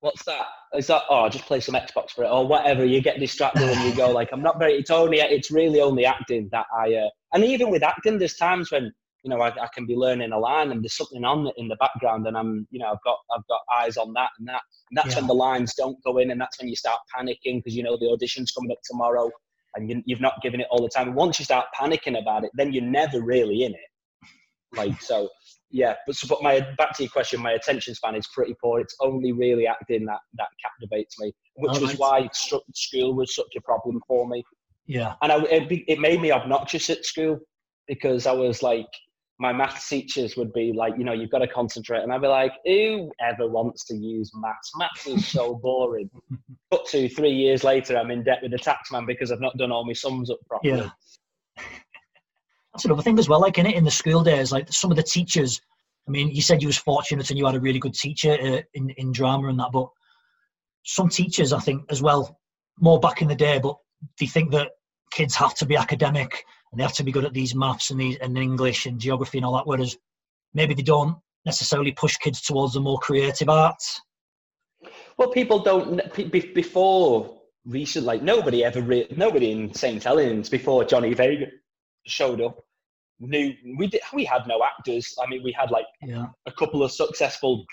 what's 0.00 0.24
that? 0.24 0.46
Is 0.74 0.86
that 0.86 1.02
oh 1.10 1.28
just 1.28 1.46
play 1.46 1.60
some 1.60 1.74
Xbox 1.74 2.10
for 2.10 2.24
it 2.24 2.28
or 2.28 2.46
whatever? 2.46 2.84
You 2.84 3.00
get 3.00 3.20
distracted 3.20 3.62
and 3.62 3.88
you 3.88 3.94
go 3.94 4.10
like 4.10 4.30
I'm 4.32 4.42
not 4.42 4.58
very. 4.58 4.74
It's 4.74 4.90
only 4.90 5.20
it's 5.20 5.50
really 5.50 5.80
only 5.80 6.04
acting 6.04 6.48
that 6.52 6.66
I 6.76 6.94
uh, 6.94 7.08
and 7.32 7.44
even 7.44 7.70
with 7.70 7.82
acting, 7.82 8.18
there's 8.18 8.36
times 8.36 8.70
when 8.70 8.92
you 9.22 9.30
know 9.30 9.40
I, 9.40 9.48
I 9.48 9.68
can 9.74 9.86
be 9.86 9.94
learning 9.94 10.32
a 10.32 10.38
line 10.38 10.70
and 10.70 10.82
there's 10.82 10.96
something 10.96 11.24
on 11.24 11.50
in 11.56 11.68
the 11.68 11.76
background 11.76 12.26
and 12.26 12.36
I'm 12.36 12.66
you 12.70 12.78
know 12.80 12.86
I've 12.86 13.02
got 13.04 13.18
I've 13.36 13.46
got 13.48 13.60
eyes 13.80 13.96
on 13.96 14.12
that 14.14 14.30
and 14.38 14.48
that 14.48 14.62
and 14.90 14.96
that's 14.96 15.16
when 15.16 15.26
the 15.26 15.34
lines 15.34 15.74
don't 15.74 16.02
go 16.04 16.18
in 16.18 16.30
and 16.30 16.40
that's 16.40 16.58
when 16.58 16.68
you 16.68 16.76
start 16.76 16.98
panicking 17.16 17.58
because 17.58 17.76
you 17.76 17.82
know 17.82 17.96
the 17.98 18.06
audition's 18.06 18.50
coming 18.52 18.72
up 18.72 18.78
tomorrow 18.84 19.30
and 19.74 19.88
you, 19.88 20.02
you've 20.04 20.20
not 20.20 20.40
given 20.42 20.60
it 20.60 20.66
all 20.70 20.82
the 20.82 20.88
time. 20.88 21.08
And 21.08 21.16
once 21.16 21.38
you 21.38 21.44
start 21.44 21.66
panicking 21.78 22.20
about 22.20 22.44
it, 22.44 22.50
then 22.54 22.72
you're 22.72 22.84
never 22.84 23.20
really 23.20 23.64
in 23.64 23.72
it. 23.72 24.28
Like 24.76 25.00
so, 25.02 25.28
yeah. 25.70 25.94
But 26.06 26.16
so, 26.16 26.28
but 26.28 26.42
my 26.42 26.60
back 26.78 26.96
to 26.96 27.02
your 27.02 27.10
question, 27.10 27.40
my 27.40 27.52
attention 27.52 27.94
span 27.94 28.14
is 28.14 28.26
pretty 28.28 28.54
poor. 28.62 28.80
It's 28.80 28.94
only 29.00 29.32
really 29.32 29.66
acting 29.66 30.06
that 30.06 30.20
that 30.34 30.48
captivates 30.64 31.18
me, 31.18 31.32
which 31.56 31.78
was 31.80 31.98
why 31.98 32.28
school 32.32 33.14
was 33.14 33.34
such 33.34 33.52
a 33.56 33.60
problem 33.62 34.00
for 34.06 34.28
me. 34.28 34.44
Yeah, 34.86 35.14
And 35.22 35.30
I, 35.30 35.42
it, 35.44 35.84
it 35.86 36.00
made 36.00 36.20
me 36.20 36.32
obnoxious 36.32 36.90
at 36.90 37.04
school 37.04 37.38
because 37.86 38.26
I 38.26 38.32
was 38.32 38.60
like, 38.62 38.88
my 39.40 39.54
maths 39.54 39.88
teachers 39.88 40.36
would 40.36 40.52
be 40.52 40.74
like, 40.74 40.92
you 40.98 41.04
know, 41.04 41.14
you've 41.14 41.30
got 41.30 41.38
to 41.38 41.48
concentrate, 41.48 42.02
and 42.02 42.12
I'd 42.12 42.20
be 42.20 42.28
like, 42.28 42.52
who 42.66 43.10
ever 43.20 43.48
wants 43.48 43.86
to 43.86 43.96
use 43.96 44.30
maths? 44.34 44.70
Maths 44.76 45.06
is 45.06 45.26
so 45.26 45.54
boring. 45.62 46.10
But 46.70 46.86
two, 46.86 47.08
three 47.08 47.32
years 47.32 47.64
later, 47.64 47.96
I'm 47.96 48.10
in 48.10 48.22
debt 48.22 48.40
with 48.42 48.52
the 48.52 48.58
tax 48.58 48.92
man 48.92 49.06
because 49.06 49.32
I've 49.32 49.40
not 49.40 49.56
done 49.56 49.72
all 49.72 49.86
my 49.86 49.94
sums 49.94 50.30
up 50.30 50.38
properly. 50.46 50.76
yeah. 50.76 50.90
That's 52.74 52.84
another 52.84 53.02
thing 53.02 53.18
as 53.18 53.28
well. 53.28 53.40
Like 53.40 53.58
in 53.58 53.66
it, 53.66 53.74
in 53.74 53.82
the 53.82 53.90
school 53.90 54.22
days, 54.22 54.52
like 54.52 54.70
some 54.72 54.90
of 54.90 54.96
the 54.96 55.02
teachers. 55.02 55.60
I 56.06 56.12
mean, 56.12 56.30
you 56.30 56.42
said 56.42 56.62
you 56.62 56.68
was 56.68 56.78
fortunate 56.78 57.30
and 57.30 57.38
you 57.38 57.46
had 57.46 57.54
a 57.54 57.60
really 57.60 57.78
good 57.78 57.94
teacher 57.94 58.32
uh, 58.32 58.60
in 58.74 58.90
in 58.90 59.10
drama 59.10 59.48
and 59.48 59.58
that, 59.58 59.70
but 59.72 59.88
some 60.84 61.08
teachers, 61.08 61.52
I 61.52 61.58
think, 61.58 61.82
as 61.90 62.00
well, 62.00 62.38
more 62.78 63.00
back 63.00 63.22
in 63.22 63.28
the 63.28 63.34
day, 63.34 63.58
but 63.58 63.76
they 64.18 64.26
think 64.26 64.52
that 64.52 64.70
kids 65.10 65.34
have 65.34 65.54
to 65.56 65.66
be 65.66 65.76
academic 65.76 66.44
and 66.70 66.78
they 66.78 66.82
have 66.82 66.94
to 66.94 67.04
be 67.04 67.12
good 67.12 67.24
at 67.24 67.32
these 67.32 67.54
maths 67.54 67.90
and 67.90 68.00
these 68.00 68.16
and 68.18 68.36
English 68.38 68.86
and 68.86 69.00
geography 69.00 69.38
and 69.38 69.44
all 69.44 69.54
that. 69.54 69.66
Whereas 69.66 69.96
maybe 70.54 70.74
they 70.74 70.82
don't 70.82 71.16
necessarily 71.44 71.92
push 71.92 72.16
kids 72.16 72.40
towards 72.40 72.74
the 72.74 72.80
more 72.80 72.98
creative 72.98 73.48
arts. 73.48 74.00
Well, 75.16 75.30
people 75.30 75.60
don't 75.60 76.00
be- 76.14 76.24
be- 76.24 76.52
before 76.52 77.40
recent 77.66 78.06
like 78.06 78.22
nobody 78.22 78.64
ever 78.64 78.80
re- 78.80 79.08
nobody 79.16 79.50
in 79.50 79.74
St 79.74 80.02
Helens 80.02 80.48
before 80.48 80.84
Johnny 80.84 81.12
Vegas 81.14 81.50
showed 82.06 82.40
up 82.40 82.64
knew 83.20 83.52
we 83.76 83.86
did, 83.86 84.00
we 84.12 84.24
had 84.24 84.46
no 84.46 84.62
actors. 84.64 85.14
I 85.22 85.28
mean, 85.28 85.42
we 85.42 85.52
had 85.52 85.70
like 85.70 85.84
Yeah, 86.02 86.26
a 86.46 86.52
couple 86.52 86.82
of 86.82 86.90
successful 86.90 87.64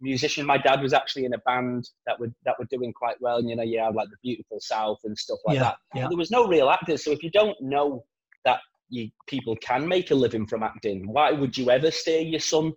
musicians. 0.00 0.46
My 0.46 0.58
dad 0.58 0.82
was 0.82 0.92
actually 0.92 1.24
in 1.24 1.34
a 1.34 1.38
band 1.38 1.88
that 2.06 2.20
were 2.20 2.32
that 2.44 2.58
were 2.58 2.66
doing 2.70 2.92
quite 2.92 3.16
well. 3.20 3.38
And, 3.38 3.48
you 3.48 3.56
know, 3.56 3.62
you 3.62 3.80
have 3.80 3.94
like 3.94 4.08
the 4.10 4.16
Beautiful 4.22 4.58
South 4.60 4.98
and 5.04 5.16
stuff 5.16 5.38
like 5.46 5.56
yeah, 5.56 5.62
that. 5.62 5.76
yeah. 5.94 6.08
There 6.08 6.18
was 6.18 6.30
no 6.30 6.46
real 6.46 6.70
actors. 6.70 7.04
So 7.04 7.10
if 7.10 7.22
you 7.22 7.30
don't 7.30 7.56
know 7.60 8.04
that 8.44 8.60
you 8.88 9.10
people 9.26 9.56
can 9.56 9.86
make 9.86 10.10
a 10.10 10.14
living 10.14 10.46
from 10.46 10.62
acting, 10.62 11.06
why 11.10 11.32
would 11.32 11.56
you 11.56 11.70
ever 11.70 11.90
steer 11.90 12.20
your 12.20 12.40
son 12.40 12.72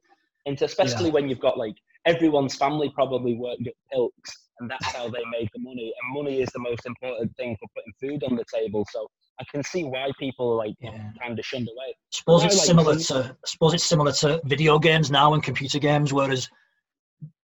into? 0.45 0.65
Especially 0.65 1.11
when 1.11 1.29
you've 1.29 1.39
got 1.39 1.57
like 1.57 1.75
everyone's 2.05 2.55
family 2.55 2.89
probably 2.93 3.35
worked 3.35 3.67
at 3.67 3.73
Pilks, 3.91 4.49
and 4.59 4.69
that's 4.69 4.93
how 4.95 5.09
they 5.09 5.23
made 5.31 5.49
the 5.53 5.59
money. 5.59 5.93
And 6.01 6.13
money 6.13 6.41
is 6.41 6.49
the 6.53 6.59
most 6.59 6.85
important 6.85 7.35
thing 7.35 7.57
for 7.59 7.67
putting 7.75 7.93
food 7.99 8.23
on 8.29 8.35
the 8.37 8.45
table. 8.53 8.85
So 8.91 9.07
I 9.39 9.43
can 9.51 9.63
see 9.63 9.83
why 9.83 10.11
people 10.19 10.55
like 10.55 10.75
Yeah. 10.79 11.11
kind 11.21 11.37
of 11.37 11.45
shunned 11.45 11.67
away. 11.67 11.95
suppose 12.11 12.43
I 12.43 12.47
it's 12.47 12.57
like 12.57 12.65
similar 12.67 12.95
to- 12.95 13.03
to 13.03 13.37
I 13.43 13.47
suppose 13.47 13.73
it's 13.73 13.83
similar 13.83 14.11
to 14.13 14.39
video 14.45 14.79
games 14.79 15.11
now 15.11 15.33
and 15.33 15.43
computer 15.43 15.79
games, 15.79 16.13
whereas 16.13 16.49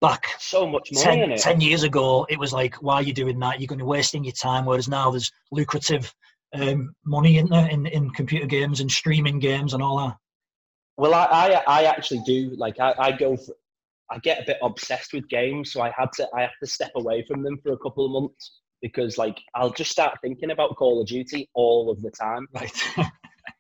back 0.01 0.27
So 0.39 0.67
much 0.67 0.91
10, 0.91 1.35
10 1.37 1.59
years 1.61 1.83
ago 1.83 2.25
it 2.29 2.39
was 2.39 2.53
like, 2.53 2.75
why 2.75 2.95
are 2.95 3.01
you 3.03 3.13
doing 3.13 3.39
that? 3.39 3.59
You're 3.59 3.67
going 3.67 3.79
to 3.79 3.85
be 3.85 3.89
wasting 3.89 4.23
your 4.23 4.33
time. 4.33 4.65
Whereas 4.65 4.87
now 4.87 5.11
there's 5.11 5.31
lucrative 5.51 6.13
um, 6.53 6.93
money 7.05 7.37
in 7.37 7.47
there 7.47 7.67
in, 7.69 7.85
in 7.87 8.09
computer 8.11 8.45
games 8.45 8.79
and 8.79 8.91
streaming 8.91 9.39
games 9.39 9.73
and 9.73 9.83
all 9.83 9.97
that. 9.97 10.17
Well, 10.97 11.13
I, 11.13 11.25
I, 11.25 11.63
I 11.67 11.83
actually 11.83 12.21
do. 12.25 12.55
Like, 12.57 12.79
I, 12.79 12.93
I 12.97 13.11
go 13.11 13.37
for, 13.37 13.53
I 14.09 14.17
get 14.19 14.41
a 14.41 14.45
bit 14.45 14.57
obsessed 14.63 15.13
with 15.13 15.27
games, 15.29 15.71
so 15.71 15.81
I 15.81 15.91
had 15.95 16.11
to, 16.13 16.27
I 16.35 16.41
have 16.41 16.57
to 16.61 16.67
step 16.67 16.91
away 16.95 17.23
from 17.27 17.43
them 17.43 17.57
for 17.61 17.73
a 17.73 17.77
couple 17.77 18.05
of 18.05 18.11
months 18.11 18.61
because, 18.81 19.17
like, 19.17 19.39
I'll 19.53 19.71
just 19.71 19.91
start 19.91 20.17
thinking 20.21 20.51
about 20.51 20.75
Call 20.75 21.01
of 21.01 21.07
Duty 21.07 21.49
all 21.53 21.91
of 21.91 22.01
the 22.01 22.11
time. 22.11 22.47
Right. 22.53 22.71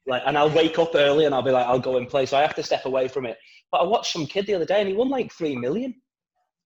Like, 0.07 0.23
and 0.25 0.37
I'll 0.37 0.49
wake 0.49 0.79
up 0.79 0.95
early 0.95 1.25
and 1.25 1.35
I'll 1.35 1.41
be 1.41 1.51
like, 1.51 1.65
I'll 1.65 1.79
go 1.79 1.97
and 1.97 2.07
play. 2.07 2.25
So 2.25 2.37
I 2.37 2.41
have 2.41 2.55
to 2.55 2.63
step 2.63 2.85
away 2.85 3.09
from 3.09 3.25
it. 3.25 3.37
But 3.71 3.81
I 3.81 3.83
watched 3.83 4.13
some 4.13 4.25
kid 4.25 4.47
the 4.47 4.53
other 4.53 4.65
day 4.65 4.79
and 4.79 4.87
he 4.87 4.95
won 4.95 5.09
like 5.09 5.33
three 5.33 5.55
million. 5.55 5.93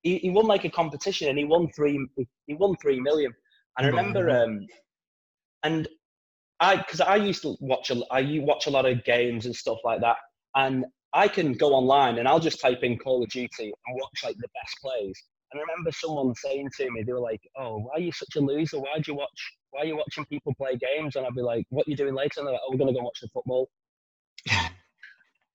He, 0.04 0.20
he 0.20 0.30
won 0.30 0.46
like 0.46 0.64
a 0.64 0.70
competition 0.70 1.28
and 1.28 1.38
he 1.38 1.46
won 1.46 1.68
three. 1.76 2.08
He 2.46 2.54
won 2.54 2.76
three 2.82 3.00
million. 3.00 3.34
And 3.78 3.88
I 3.88 3.90
remember, 3.90 4.30
um, 4.30 4.68
and 5.64 5.88
I 6.62 6.78
because 6.78 7.02
I 7.02 7.16
used 7.16 7.42
to 7.42 7.56
watch 7.60 7.90
a 7.90 8.02
I 8.12 8.40
watch 8.44 8.68
a 8.68 8.70
lot 8.70 8.86
of 8.86 9.04
games 9.04 9.46
and 9.48 9.56
stuff 9.56 9.80
like 9.84 10.00
that, 10.02 10.18
and 10.56 10.86
I 11.14 11.28
can 11.28 11.54
go 11.54 11.74
online 11.74 12.20
and 12.20 12.28
I'll 12.28 12.40
just 12.40 12.62
type 12.62 12.84
in 12.84 12.98
Call 13.00 13.24
of 13.24 13.30
Duty 13.30 13.74
and 13.86 14.00
watch 14.00 14.24
like 14.24 14.38
the 14.38 14.48
best 14.54 14.76
plays. 14.82 15.20
And 15.52 15.60
I 15.60 15.64
remember 15.64 15.92
someone 15.92 16.34
saying 16.36 16.70
to 16.78 16.90
me, 16.92 17.04
they 17.04 17.12
were 17.12 17.20
like, 17.20 17.42
"Oh, 17.58 17.80
why 17.80 17.96
are 17.96 18.00
you 18.00 18.12
such 18.12 18.36
a 18.38 18.40
loser? 18.40 18.80
Why 18.80 19.00
do 19.00 19.12
you 19.12 19.16
watch? 19.18 19.58
Why 19.72 19.82
are 19.82 19.86
you 19.86 19.98
watching 19.98 20.24
people 20.26 20.54
play 20.56 20.78
games?" 20.78 21.16
And 21.16 21.26
I'd 21.26 21.36
be 21.36 21.42
like, 21.42 21.66
"What 21.70 21.88
are 21.88 21.90
you 21.90 21.98
doing 21.98 22.14
later?" 22.14 22.40
And 22.40 22.48
they're 22.48 22.54
like, 22.54 22.62
"Oh, 22.66 22.72
we're 22.72 22.78
gonna 22.78 22.94
go 22.94 23.04
watch 23.04 23.20
the 23.22 23.28
football." 23.30 23.70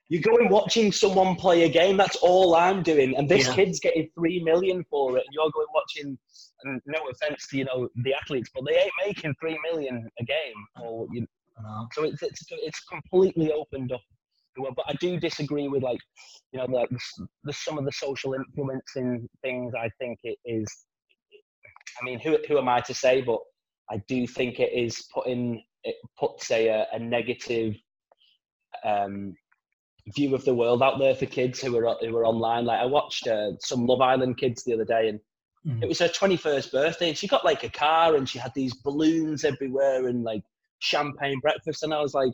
You're 0.09 0.23
going 0.23 0.49
watching 0.49 0.93
someone 0.93 1.35
play 1.35 1.65
a 1.65 1.69
game. 1.69 1.97
That's 1.97 2.17
all 2.17 2.55
I'm 2.55 2.83
doing, 2.83 3.17
and 3.17 3.29
this 3.29 3.49
yeah. 3.49 3.55
kid's 3.55 3.81
getting 3.81 4.09
three 4.15 4.43
million 4.43 4.85
for 4.89 5.17
it, 5.17 5.25
and 5.27 5.33
you're 5.33 5.51
going 5.51 5.67
watching. 5.75 6.19
And 6.65 6.81
no 6.87 6.99
offense 7.11 7.47
to 7.49 7.59
you 7.59 7.65
know 7.65 7.89
the 7.97 8.15
athletes, 8.15 8.51
but 8.55 8.65
they 8.67 8.79
ain't 8.79 8.93
making 9.05 9.35
three 9.41 9.59
million 9.71 10.09
a 10.19 10.25
game. 10.25 10.55
Or 10.81 11.07
you, 11.13 11.27
so 11.93 12.05
it's, 12.05 12.23
it's 12.23 12.47
it's 12.51 12.81
completely 12.85 13.53
opened 13.53 13.93
up. 13.93 14.01
But 14.57 14.85
I 14.89 14.95
do 14.95 15.21
disagree 15.21 15.69
with 15.69 15.83
like 15.83 16.01
you 16.53 16.61
know 16.61 16.67
like 16.67 16.89
the, 16.89 17.27
the 17.45 17.53
some 17.53 17.77
of 17.77 17.85
the 17.85 17.93
social 17.93 18.35
influencing 18.35 19.29
things. 19.43 19.75
I 19.75 19.91
think 19.99 20.19
it 20.23 20.39
is. 20.45 20.67
I 22.01 22.05
mean, 22.05 22.21
who 22.21 22.39
who 22.49 22.59
am 22.59 22.69
I 22.69 22.81
to 22.83 22.95
say? 22.95 23.23
But 23.23 23.41
I 23.91 23.99
do 24.09 24.27
think 24.27 24.61
it 24.61 24.73
is 24.73 25.09
putting 25.13 25.63
it 25.87 25.97
puts 26.19 26.51
a, 26.51 26.87
a 26.93 26.99
negative 26.99 27.75
um, 28.85 29.35
view 30.15 30.35
of 30.35 30.45
the 30.45 30.55
world 30.55 30.83
out 30.83 30.99
there 30.99 31.15
for 31.15 31.27
kids 31.27 31.61
who 31.61 31.77
are 31.77 31.97
who 32.01 32.17
are 32.17 32.25
online. 32.27 32.65
Like 32.65 32.81
I 32.81 32.87
watched 32.87 33.27
uh, 33.27 33.53
some 33.61 33.87
Love 33.87 34.01
Island 34.01 34.39
kids 34.39 34.65
the 34.65 34.75
other 34.75 34.85
day, 34.85 35.09
and 35.09 35.21
mm. 35.67 35.83
it 35.83 35.89
was 35.89 35.99
her 35.99 36.09
twenty 36.09 36.37
first 36.37 36.73
birthday, 36.73 37.09
and 37.09 37.19
she 37.19 37.27
got 37.27 37.45
like 37.45 37.65
a 37.65 37.71
car, 37.71 38.17
and 38.17 38.29
she 38.29 38.39
had 38.39 38.53
these 38.55 38.75
balloons 38.75 39.45
everywhere, 39.45 40.07
and 40.09 40.23
like 40.23 40.43
champagne 40.79 41.41
breakfast, 41.41 41.83
and 41.83 41.93
I 41.93 42.01
was 42.01 42.15
like, 42.15 42.33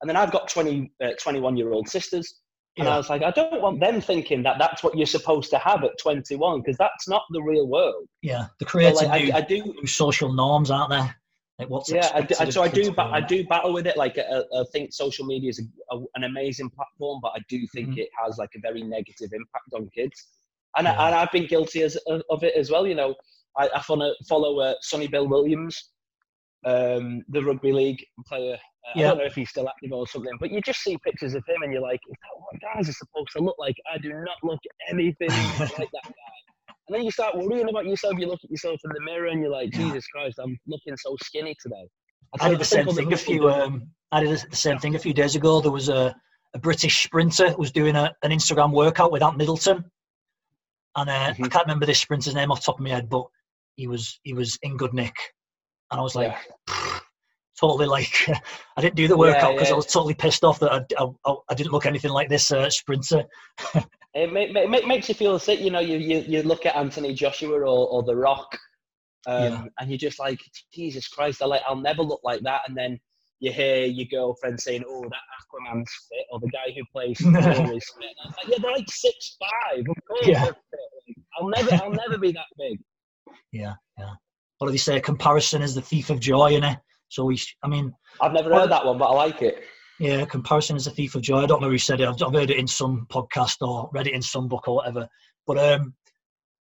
and 0.00 0.08
then 0.08 0.16
I've 0.16 0.30
got 0.30 0.48
20, 0.48 0.92
uh, 1.02 1.10
21 1.20 1.56
year 1.56 1.72
old 1.72 1.88
sisters. 1.88 2.36
And 2.76 2.86
yeah. 2.86 2.94
I 2.94 2.96
was 2.96 3.10
like, 3.10 3.22
I 3.22 3.32
don't 3.32 3.60
want 3.60 3.80
them 3.80 4.00
thinking 4.00 4.44
that 4.44 4.56
that's 4.60 4.84
what 4.84 4.96
you're 4.96 5.06
supposed 5.06 5.50
to 5.50 5.58
have 5.58 5.82
at 5.82 5.98
21 5.98 6.60
because 6.60 6.76
that's 6.76 7.08
not 7.08 7.22
the 7.30 7.42
real 7.42 7.66
world. 7.66 8.06
Yeah, 8.22 8.46
the 8.60 8.64
creative 8.64 8.94
like, 8.94 9.08
I, 9.08 9.38
I, 9.38 9.40
do 9.40 9.74
social 9.84 10.32
norms, 10.32 10.70
aren't 10.70 10.90
there? 10.90 11.16
Like 11.58 11.70
what's 11.70 11.90
yeah, 11.90 12.08
I 12.14 12.20
do, 12.20 12.52
so 12.52 12.62
I 12.62 12.68
do. 12.68 12.92
Ba- 12.92 13.10
I 13.12 13.20
do 13.20 13.44
battle 13.44 13.72
with 13.72 13.86
it. 13.88 13.96
Like 13.96 14.16
I, 14.16 14.22
uh, 14.22 14.42
uh, 14.52 14.60
I 14.60 14.64
think 14.72 14.92
social 14.92 15.26
media 15.26 15.50
is 15.50 15.60
a, 15.60 15.96
a, 15.96 16.00
an 16.14 16.24
amazing 16.24 16.70
platform, 16.70 17.18
but 17.20 17.32
I 17.34 17.40
do 17.48 17.66
think 17.74 17.90
mm-hmm. 17.90 17.98
it 17.98 18.10
has 18.22 18.38
like 18.38 18.50
a 18.56 18.60
very 18.60 18.82
negative 18.82 19.30
impact 19.32 19.72
on 19.74 19.88
kids. 19.92 20.28
And 20.76 20.86
yeah. 20.86 20.92
I, 20.92 21.06
and 21.06 21.16
I've 21.16 21.32
been 21.32 21.46
guilty 21.46 21.82
as, 21.82 21.96
of 22.06 22.44
it 22.44 22.54
as 22.54 22.70
well. 22.70 22.86
You 22.86 22.94
know, 22.94 23.14
I, 23.56 23.68
I 23.74 23.82
follow 23.82 24.14
follow 24.28 24.60
uh, 24.60 24.74
Sonny 24.82 25.08
Bill 25.08 25.26
Williams, 25.26 25.90
um, 26.64 27.22
the 27.28 27.42
rugby 27.42 27.72
league 27.72 28.04
player. 28.28 28.54
Uh, 28.54 28.92
yeah. 28.94 29.06
I 29.06 29.08
don't 29.08 29.18
know 29.18 29.24
if 29.24 29.34
he's 29.34 29.50
still 29.50 29.68
active 29.68 29.92
or 29.92 30.06
something, 30.06 30.32
but 30.38 30.52
you 30.52 30.60
just 30.60 30.80
see 30.80 30.96
pictures 31.04 31.34
of 31.34 31.42
him 31.48 31.62
and 31.62 31.72
you're 31.72 31.82
like, 31.82 32.00
is 32.08 32.16
that 32.22 32.40
what 32.40 32.74
guys 32.74 32.88
are 32.88 32.92
supposed 32.92 33.30
to 33.36 33.42
look 33.42 33.56
like? 33.58 33.74
I 33.92 33.98
do 33.98 34.10
not 34.10 34.36
look 34.44 34.60
anything 34.88 35.28
like 35.28 35.90
that 35.90 36.04
guy. 36.04 36.47
And 36.88 36.96
then 36.96 37.04
you 37.04 37.10
start 37.10 37.36
worrying 37.36 37.68
about 37.68 37.86
yourself. 37.86 38.14
You 38.18 38.28
look 38.28 38.40
at 38.42 38.50
yourself 38.50 38.80
in 38.84 38.90
the 38.94 39.00
mirror 39.00 39.26
and 39.26 39.42
you're 39.42 39.50
like, 39.50 39.70
Jesus 39.70 40.06
Christ, 40.08 40.38
I'm 40.42 40.58
looking 40.66 40.96
so 40.96 41.16
skinny 41.22 41.54
today. 41.62 41.86
I, 42.40 42.46
I 42.46 42.50
did 42.50 42.58
the 42.58 42.64
same 42.64 42.86
thing 42.86 43.12
a 43.12 43.16
few. 43.16 43.48
Um, 43.50 43.90
I 44.10 44.22
did 44.22 44.30
the 44.50 44.56
same 44.56 44.78
thing 44.78 44.94
a 44.94 44.98
few 44.98 45.12
days 45.12 45.36
ago. 45.36 45.60
There 45.60 45.70
was 45.70 45.90
a, 45.90 46.16
a 46.54 46.58
British 46.58 47.04
sprinter 47.04 47.54
was 47.58 47.72
doing 47.72 47.94
a, 47.94 48.14
an 48.22 48.30
Instagram 48.30 48.72
workout 48.72 49.12
with 49.12 49.22
Ant 49.22 49.36
Middleton, 49.36 49.84
and 50.96 51.10
uh, 51.10 51.12
mm-hmm. 51.12 51.44
I 51.44 51.48
can't 51.48 51.66
remember 51.66 51.86
this 51.86 52.00
sprinter's 52.00 52.34
name 52.34 52.50
off 52.50 52.60
the 52.60 52.66
top 52.66 52.76
of 52.76 52.84
my 52.84 52.90
head, 52.90 53.08
but 53.10 53.26
he 53.76 53.86
was 53.86 54.18
he 54.22 54.32
was 54.32 54.58
in 54.62 54.76
good 54.76 54.94
nick, 54.94 55.14
and 55.90 56.00
I 56.00 56.02
was 56.02 56.14
like, 56.14 56.34
yeah. 56.68 56.97
Totally 57.58 57.86
like 57.86 58.28
I 58.76 58.80
didn't 58.80 58.96
do 58.96 59.08
the 59.08 59.16
workout 59.16 59.54
because 59.54 59.68
yeah, 59.68 59.70
yeah. 59.70 59.74
I 59.74 59.76
was 59.76 59.86
totally 59.86 60.14
pissed 60.14 60.44
off 60.44 60.60
that 60.60 60.72
I, 60.72 61.04
I, 61.26 61.34
I 61.50 61.54
didn't 61.54 61.72
look 61.72 61.86
anything 61.86 62.12
like 62.12 62.28
this 62.28 62.50
uh, 62.50 62.70
sprinter. 62.70 63.24
It, 64.14 64.32
make, 64.32 64.52
make, 64.52 64.86
makes 64.86 65.08
you 65.08 65.14
feel 65.14 65.38
sick. 65.38 65.60
You 65.60 65.70
know, 65.70 65.80
you, 65.80 65.98
you, 65.98 66.24
you 66.26 66.42
look 66.42 66.64
at 66.64 66.74
Anthony 66.74 67.12
Joshua 67.12 67.60
or, 67.60 67.86
or 67.88 68.02
The 68.02 68.16
Rock, 68.16 68.58
um, 69.26 69.42
yeah. 69.42 69.64
and 69.78 69.90
you're 69.90 69.98
just 69.98 70.18
like, 70.18 70.40
Jesus 70.72 71.06
Christ, 71.06 71.42
I 71.42 71.46
like, 71.46 71.60
I'll 71.68 71.76
never 71.76 72.02
look 72.02 72.22
like 72.24 72.40
that. 72.42 72.62
And 72.66 72.76
then 72.76 72.98
you 73.40 73.52
hear 73.52 73.84
your 73.84 74.06
girlfriend 74.10 74.60
saying, 74.60 74.84
"Oh, 74.88 75.02
that 75.02 75.72
Aquaman's 75.72 75.90
fit," 76.08 76.26
or 76.32 76.40
the 76.40 76.48
guy 76.48 76.74
who 76.74 76.82
plays 76.92 77.20
is 77.20 77.26
fit. 77.26 77.34
like, 77.34 78.48
yeah, 78.48 78.56
they're 78.60 78.72
like 78.72 78.88
six 78.88 79.36
five. 79.38 79.80
Of 79.80 79.96
course, 80.08 80.26
yeah. 80.26 80.50
I'll 81.38 81.48
never, 81.48 81.74
I'll 81.74 81.92
never 81.92 82.18
be 82.18 82.32
that 82.32 82.46
big. 82.58 82.78
Yeah, 83.52 83.74
yeah. 83.98 84.14
What 84.58 84.68
do 84.68 84.72
they 84.72 84.78
say? 84.78 84.96
A 84.96 85.00
Comparison 85.00 85.62
is 85.62 85.74
the 85.74 85.82
thief 85.82 86.10
of 86.10 86.18
joy, 86.18 86.52
innit? 86.52 86.80
So 87.08 87.24
we, 87.24 87.40
I 87.62 87.68
mean, 87.68 87.92
I've 88.20 88.32
never 88.32 88.52
heard 88.54 88.70
that 88.70 88.84
one, 88.84 88.98
but 88.98 89.06
I 89.06 89.14
like 89.14 89.42
it. 89.42 89.62
Yeah, 89.98 90.24
comparison 90.26 90.76
is 90.76 90.86
a 90.86 90.90
thief 90.90 91.14
of 91.14 91.22
joy. 91.22 91.42
I 91.42 91.46
don't 91.46 91.60
know 91.60 91.70
who 91.70 91.78
said 91.78 92.00
it. 92.00 92.08
I've, 92.08 92.22
I've 92.22 92.32
heard 92.32 92.50
it 92.50 92.58
in 92.58 92.68
some 92.68 93.06
podcast 93.10 93.56
or 93.66 93.90
read 93.92 94.06
it 94.06 94.14
in 94.14 94.22
some 94.22 94.46
book 94.46 94.68
or 94.68 94.76
whatever. 94.76 95.08
But 95.46 95.58
um, 95.58 95.94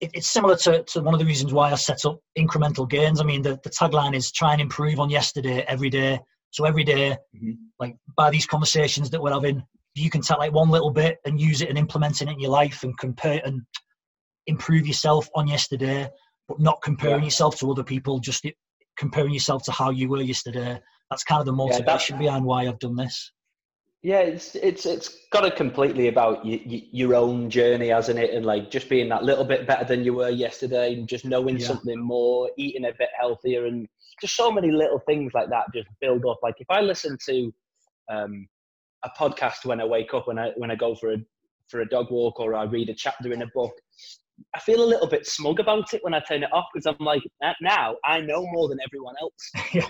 it, 0.00 0.10
it's 0.14 0.28
similar 0.28 0.56
to, 0.56 0.84
to 0.84 1.00
one 1.00 1.14
of 1.14 1.18
the 1.18 1.26
reasons 1.26 1.52
why 1.52 1.72
I 1.72 1.74
set 1.74 2.04
up 2.04 2.20
incremental 2.38 2.88
gains. 2.88 3.20
I 3.20 3.24
mean, 3.24 3.42
the, 3.42 3.58
the 3.64 3.70
tagline 3.70 4.14
is 4.14 4.30
try 4.30 4.52
and 4.52 4.60
improve 4.60 5.00
on 5.00 5.10
yesterday 5.10 5.64
every 5.66 5.90
day. 5.90 6.20
So 6.50 6.64
every 6.64 6.84
day, 6.84 7.16
mm-hmm. 7.34 7.52
like 7.80 7.96
by 8.16 8.30
these 8.30 8.46
conversations 8.46 9.10
that 9.10 9.20
we're 9.20 9.32
having, 9.32 9.62
you 9.94 10.10
can 10.10 10.20
take 10.20 10.38
like 10.38 10.52
one 10.52 10.70
little 10.70 10.90
bit 10.90 11.18
and 11.24 11.40
use 11.40 11.62
it 11.62 11.68
and 11.68 11.78
implement 11.78 12.22
it 12.22 12.28
in 12.28 12.38
your 12.38 12.50
life 12.50 12.82
and 12.82 12.96
compare 12.98 13.40
and 13.44 13.62
improve 14.46 14.86
yourself 14.86 15.28
on 15.34 15.48
yesterday, 15.48 16.08
but 16.46 16.60
not 16.60 16.80
comparing 16.82 17.20
yeah. 17.20 17.26
yourself 17.26 17.58
to 17.58 17.70
other 17.70 17.82
people, 17.82 18.20
just 18.20 18.46
comparing 18.96 19.32
yourself 19.32 19.62
to 19.64 19.72
how 19.72 19.90
you 19.90 20.08
were 20.08 20.22
yesterday 20.22 20.80
that's 21.10 21.24
kind 21.24 21.40
of 21.40 21.46
the 21.46 21.52
motivation 21.52 22.16
yeah, 22.16 22.22
behind 22.22 22.44
why 22.44 22.66
I've 22.66 22.78
done 22.78 22.96
this. 22.96 23.32
Yeah, 24.02 24.20
it's 24.20 24.54
it's 24.54 24.86
it's 24.86 25.26
got 25.32 25.44
it 25.44 25.56
completely 25.56 26.08
about 26.08 26.44
y- 26.44 26.62
y- 26.66 26.86
your 26.92 27.14
own 27.14 27.50
journey, 27.50 27.88
hasn't 27.88 28.18
it? 28.18 28.34
And 28.34 28.44
like 28.46 28.70
just 28.70 28.88
being 28.88 29.08
that 29.08 29.24
little 29.24 29.44
bit 29.44 29.66
better 29.66 29.84
than 29.84 30.04
you 30.04 30.14
were 30.14 30.28
yesterday, 30.28 30.94
and 30.94 31.08
just 31.08 31.24
knowing 31.24 31.58
yeah. 31.58 31.66
something 31.66 32.00
more, 32.00 32.50
eating 32.56 32.84
a 32.84 32.92
bit 32.98 33.08
healthier, 33.18 33.66
and 33.66 33.88
just 34.20 34.36
so 34.36 34.50
many 34.50 34.70
little 34.70 35.00
things 35.06 35.32
like 35.34 35.48
that 35.50 35.66
just 35.74 35.88
build 36.00 36.24
up. 36.26 36.38
Like 36.42 36.56
if 36.58 36.66
I 36.70 36.80
listen 36.80 37.16
to 37.26 37.52
um, 38.10 38.46
a 39.04 39.10
podcast 39.18 39.64
when 39.64 39.80
I 39.80 39.84
wake 39.84 40.14
up, 40.14 40.28
when 40.28 40.38
I 40.38 40.50
when 40.56 40.70
I 40.70 40.76
go 40.76 40.94
for 40.94 41.12
a 41.12 41.16
for 41.68 41.80
a 41.80 41.88
dog 41.88 42.10
walk, 42.10 42.38
or 42.38 42.54
I 42.54 42.64
read 42.64 42.90
a 42.90 42.94
chapter 42.94 43.32
in 43.32 43.42
a 43.42 43.50
book, 43.54 43.72
I 44.54 44.60
feel 44.60 44.82
a 44.82 44.86
little 44.86 45.06
bit 45.06 45.26
smug 45.26 45.60
about 45.60 45.92
it 45.94 46.02
when 46.02 46.14
I 46.14 46.20
turn 46.20 46.42
it 46.42 46.52
off 46.52 46.66
because 46.72 46.86
I'm 46.86 47.04
like, 47.04 47.22
now 47.60 47.96
I 48.04 48.20
know 48.20 48.46
more 48.52 48.68
than 48.68 48.78
everyone 48.84 49.14
else. 49.20 49.50
yeah. 49.74 49.86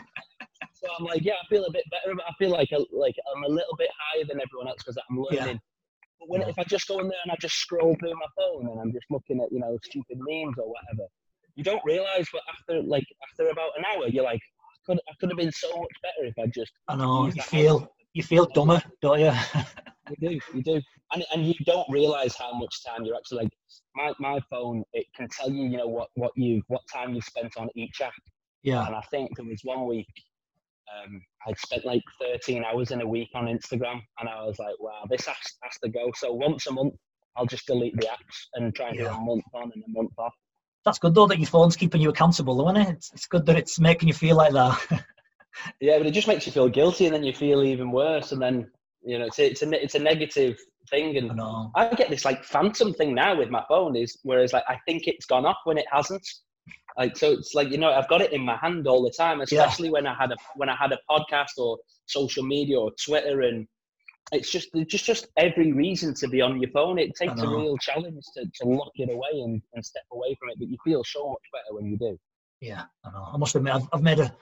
So 0.74 0.88
I'm 0.98 1.04
like, 1.04 1.22
yeah, 1.24 1.34
I 1.34 1.46
feel 1.48 1.64
a 1.64 1.72
bit 1.72 1.84
better. 1.90 2.14
I 2.14 2.32
feel 2.38 2.50
like 2.50 2.70
a, 2.72 2.78
like 2.92 3.14
I'm 3.34 3.44
a 3.44 3.48
little 3.48 3.76
bit 3.78 3.88
higher 3.98 4.24
than 4.24 4.40
everyone 4.40 4.68
else 4.68 4.78
because 4.78 4.98
I'm 5.08 5.18
learning. 5.18 5.56
Yeah. 5.56 6.20
But 6.20 6.28
when 6.28 6.40
yeah. 6.42 6.48
if 6.48 6.58
I 6.58 6.64
just 6.64 6.86
go 6.86 6.98
in 7.00 7.08
there 7.08 7.18
and 7.24 7.32
I 7.32 7.36
just 7.40 7.56
scroll 7.56 7.96
through 7.98 8.14
my 8.14 8.26
phone 8.36 8.68
and 8.68 8.80
I'm 8.80 8.92
just 8.92 9.06
looking 9.10 9.40
at 9.40 9.50
you 9.50 9.58
know 9.58 9.78
stupid 9.84 10.18
memes 10.18 10.56
or 10.58 10.68
whatever, 10.68 11.08
you 11.54 11.64
don't 11.64 11.82
realize. 11.84 12.26
But 12.32 12.42
after 12.52 12.82
like 12.82 13.06
after 13.30 13.48
about 13.48 13.70
an 13.78 13.84
hour, 13.84 14.08
you're 14.08 14.24
like, 14.24 14.40
oh, 14.42 14.64
I 14.64 14.78
could 14.86 15.00
I 15.08 15.12
could 15.18 15.30
have 15.30 15.38
been 15.38 15.52
so 15.52 15.68
much 15.76 15.92
better 16.02 16.26
if 16.28 16.34
I 16.38 16.46
just. 16.46 16.72
I 16.88 16.96
know 16.96 17.26
you 17.26 17.42
feel 17.42 17.90
you 18.12 18.22
feel 18.22 18.46
dumber, 18.46 18.82
don't 19.02 19.20
you? 19.20 19.32
you 20.10 20.28
do, 20.28 20.40
you 20.54 20.62
do, 20.62 20.80
and 21.12 21.24
and 21.32 21.46
you 21.46 21.54
don't 21.64 21.86
realize 21.90 22.36
how 22.36 22.52
much 22.52 22.84
time 22.84 23.04
you're 23.04 23.16
actually 23.16 23.44
like. 23.44 23.52
My 23.94 24.12
my 24.18 24.40
phone, 24.50 24.84
it 24.92 25.06
can 25.16 25.28
tell 25.28 25.50
you, 25.50 25.64
you 25.68 25.76
know, 25.76 25.88
what 25.88 26.08
what 26.14 26.32
you 26.36 26.62
what 26.68 26.82
time 26.92 27.14
you 27.14 27.20
spent 27.20 27.56
on 27.56 27.68
each 27.74 28.00
app. 28.00 28.12
Yeah. 28.62 28.86
And 28.86 28.94
I 28.94 29.02
think 29.10 29.36
there 29.36 29.46
was 29.46 29.60
one 29.62 29.86
week 29.86 30.08
um, 30.94 31.20
I'd 31.46 31.58
spent 31.58 31.84
like 31.84 32.02
13 32.20 32.64
hours 32.64 32.90
in 32.90 33.00
a 33.00 33.06
week 33.06 33.28
on 33.34 33.46
Instagram, 33.46 34.00
and 34.18 34.28
I 34.28 34.44
was 34.44 34.58
like, 34.58 34.74
wow, 34.80 35.04
this 35.08 35.26
has, 35.26 35.36
has 35.62 35.78
to 35.82 35.88
go. 35.88 36.10
So 36.16 36.32
once 36.32 36.66
a 36.66 36.72
month, 36.72 36.94
I'll 37.36 37.46
just 37.46 37.66
delete 37.66 37.96
the 37.96 38.06
apps 38.06 38.46
and 38.54 38.74
try 38.74 38.88
and 38.88 38.96
yeah. 38.96 39.04
do 39.04 39.14
a 39.14 39.20
month 39.20 39.44
on 39.52 39.70
and 39.74 39.84
a 39.86 39.90
month 39.90 40.12
off. 40.18 40.34
That's 40.84 40.98
good 40.98 41.14
though 41.14 41.26
that 41.26 41.38
your 41.38 41.48
phone's 41.48 41.76
keeping 41.76 42.00
you 42.00 42.10
accountable, 42.10 42.56
though, 42.56 42.70
isn't 42.70 42.88
it? 42.88 42.96
It's, 42.96 43.12
it's 43.12 43.26
good 43.26 43.44
that 43.46 43.56
it's 43.56 43.80
making 43.80 44.08
you 44.08 44.14
feel 44.14 44.36
like 44.36 44.52
that. 44.52 44.80
yeah, 45.80 45.98
but 45.98 46.06
it 46.06 46.12
just 46.12 46.28
makes 46.28 46.46
you 46.46 46.52
feel 46.52 46.68
guilty, 46.68 47.06
and 47.06 47.14
then 47.14 47.24
you 47.24 47.32
feel 47.32 47.62
even 47.62 47.90
worse, 47.90 48.32
and 48.32 48.40
then 48.40 48.70
you 49.06 49.18
know 49.18 49.26
it's 49.26 49.38
a, 49.38 49.50
it's 49.50 49.62
a 49.62 49.82
it's 49.82 49.94
a 49.94 50.00
negative 50.00 50.58
thing, 50.90 51.16
and 51.16 51.40
I, 51.40 51.68
I 51.74 51.94
get 51.94 52.10
this 52.10 52.24
like 52.24 52.44
phantom 52.44 52.92
thing 52.92 53.14
now 53.14 53.38
with 53.38 53.50
my 53.50 53.64
phone 53.68 53.96
is 53.96 54.18
whereas 54.22 54.52
like 54.52 54.64
I 54.68 54.78
think 54.86 55.06
it's 55.06 55.26
gone 55.26 55.46
off 55.46 55.58
when 55.64 55.78
it 55.78 55.86
hasn't. 55.90 56.26
Like 56.98 57.16
so, 57.16 57.32
it's 57.32 57.54
like 57.54 57.70
you 57.70 57.78
know 57.78 57.92
I've 57.92 58.08
got 58.08 58.20
it 58.20 58.32
in 58.32 58.42
my 58.42 58.56
hand 58.56 58.86
all 58.86 59.02
the 59.02 59.12
time, 59.16 59.40
especially 59.40 59.88
yeah. 59.88 59.92
when 59.92 60.06
I 60.06 60.14
had 60.14 60.32
a 60.32 60.36
when 60.56 60.68
I 60.68 60.76
had 60.76 60.92
a 60.92 60.98
podcast 61.08 61.58
or 61.58 61.78
social 62.06 62.42
media 62.42 62.80
or 62.80 62.90
Twitter, 63.04 63.42
and 63.42 63.66
it's 64.32 64.50
just 64.50 64.70
just 64.88 65.04
just 65.04 65.28
every 65.36 65.72
reason 65.72 66.14
to 66.14 66.28
be 66.28 66.40
on 66.40 66.60
your 66.60 66.70
phone. 66.70 66.98
It 66.98 67.14
takes 67.14 67.40
a 67.40 67.46
real 67.46 67.76
challenge 67.78 68.24
to, 68.34 68.44
to 68.44 68.68
lock 68.68 68.92
it 68.96 69.10
away 69.10 69.40
and, 69.44 69.62
and 69.74 69.84
step 69.84 70.04
away 70.12 70.36
from 70.40 70.50
it, 70.50 70.58
but 70.58 70.68
you 70.68 70.78
feel 70.84 71.04
so 71.04 71.28
much 71.28 71.42
better 71.52 71.76
when 71.76 71.86
you 71.86 71.96
do. 71.96 72.18
Yeah, 72.60 72.84
I 73.04 73.10
know. 73.10 73.28
I 73.32 73.36
must 73.36 73.54
admit, 73.54 73.74
I've, 73.74 73.88
I've 73.92 74.02
made 74.02 74.18
a. 74.18 74.34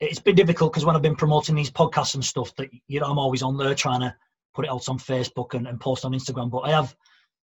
It's 0.00 0.18
been 0.18 0.34
difficult 0.34 0.72
because 0.72 0.84
when 0.84 0.96
I've 0.96 1.02
been 1.02 1.16
promoting 1.16 1.54
these 1.54 1.70
podcasts 1.70 2.14
and 2.14 2.24
stuff, 2.24 2.54
that 2.56 2.68
you 2.88 3.00
know 3.00 3.06
I'm 3.06 3.18
always 3.18 3.42
on 3.42 3.56
there 3.56 3.74
trying 3.74 4.00
to 4.00 4.14
put 4.54 4.64
it 4.64 4.70
out 4.70 4.88
on 4.88 4.98
Facebook 4.98 5.54
and, 5.54 5.66
and 5.66 5.80
post 5.80 6.04
on 6.04 6.12
Instagram. 6.12 6.50
But 6.50 6.60
I 6.60 6.70
have, 6.70 6.94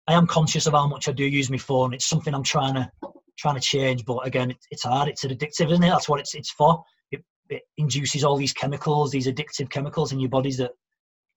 I 0.06 0.14
am 0.14 0.26
conscious 0.26 0.66
of 0.66 0.72
how 0.72 0.86
much 0.86 1.08
I 1.08 1.12
do 1.12 1.24
use 1.24 1.50
my 1.50 1.58
phone. 1.58 1.94
It's 1.94 2.06
something 2.06 2.34
I'm 2.34 2.42
trying 2.42 2.74
to 2.74 2.90
trying 3.38 3.54
to 3.54 3.60
change. 3.60 4.04
But 4.04 4.26
again, 4.26 4.50
it, 4.50 4.58
it's 4.70 4.84
hard. 4.84 5.08
It's 5.08 5.24
addictive, 5.24 5.70
isn't 5.70 5.82
it? 5.82 5.90
That's 5.90 6.08
what 6.08 6.20
it's 6.20 6.34
it's 6.34 6.50
for. 6.50 6.82
It 7.10 7.24
it 7.48 7.62
induces 7.78 8.24
all 8.24 8.36
these 8.36 8.52
chemicals, 8.52 9.10
these 9.10 9.26
addictive 9.26 9.70
chemicals 9.70 10.12
in 10.12 10.20
your 10.20 10.30
bodies 10.30 10.58
that 10.58 10.72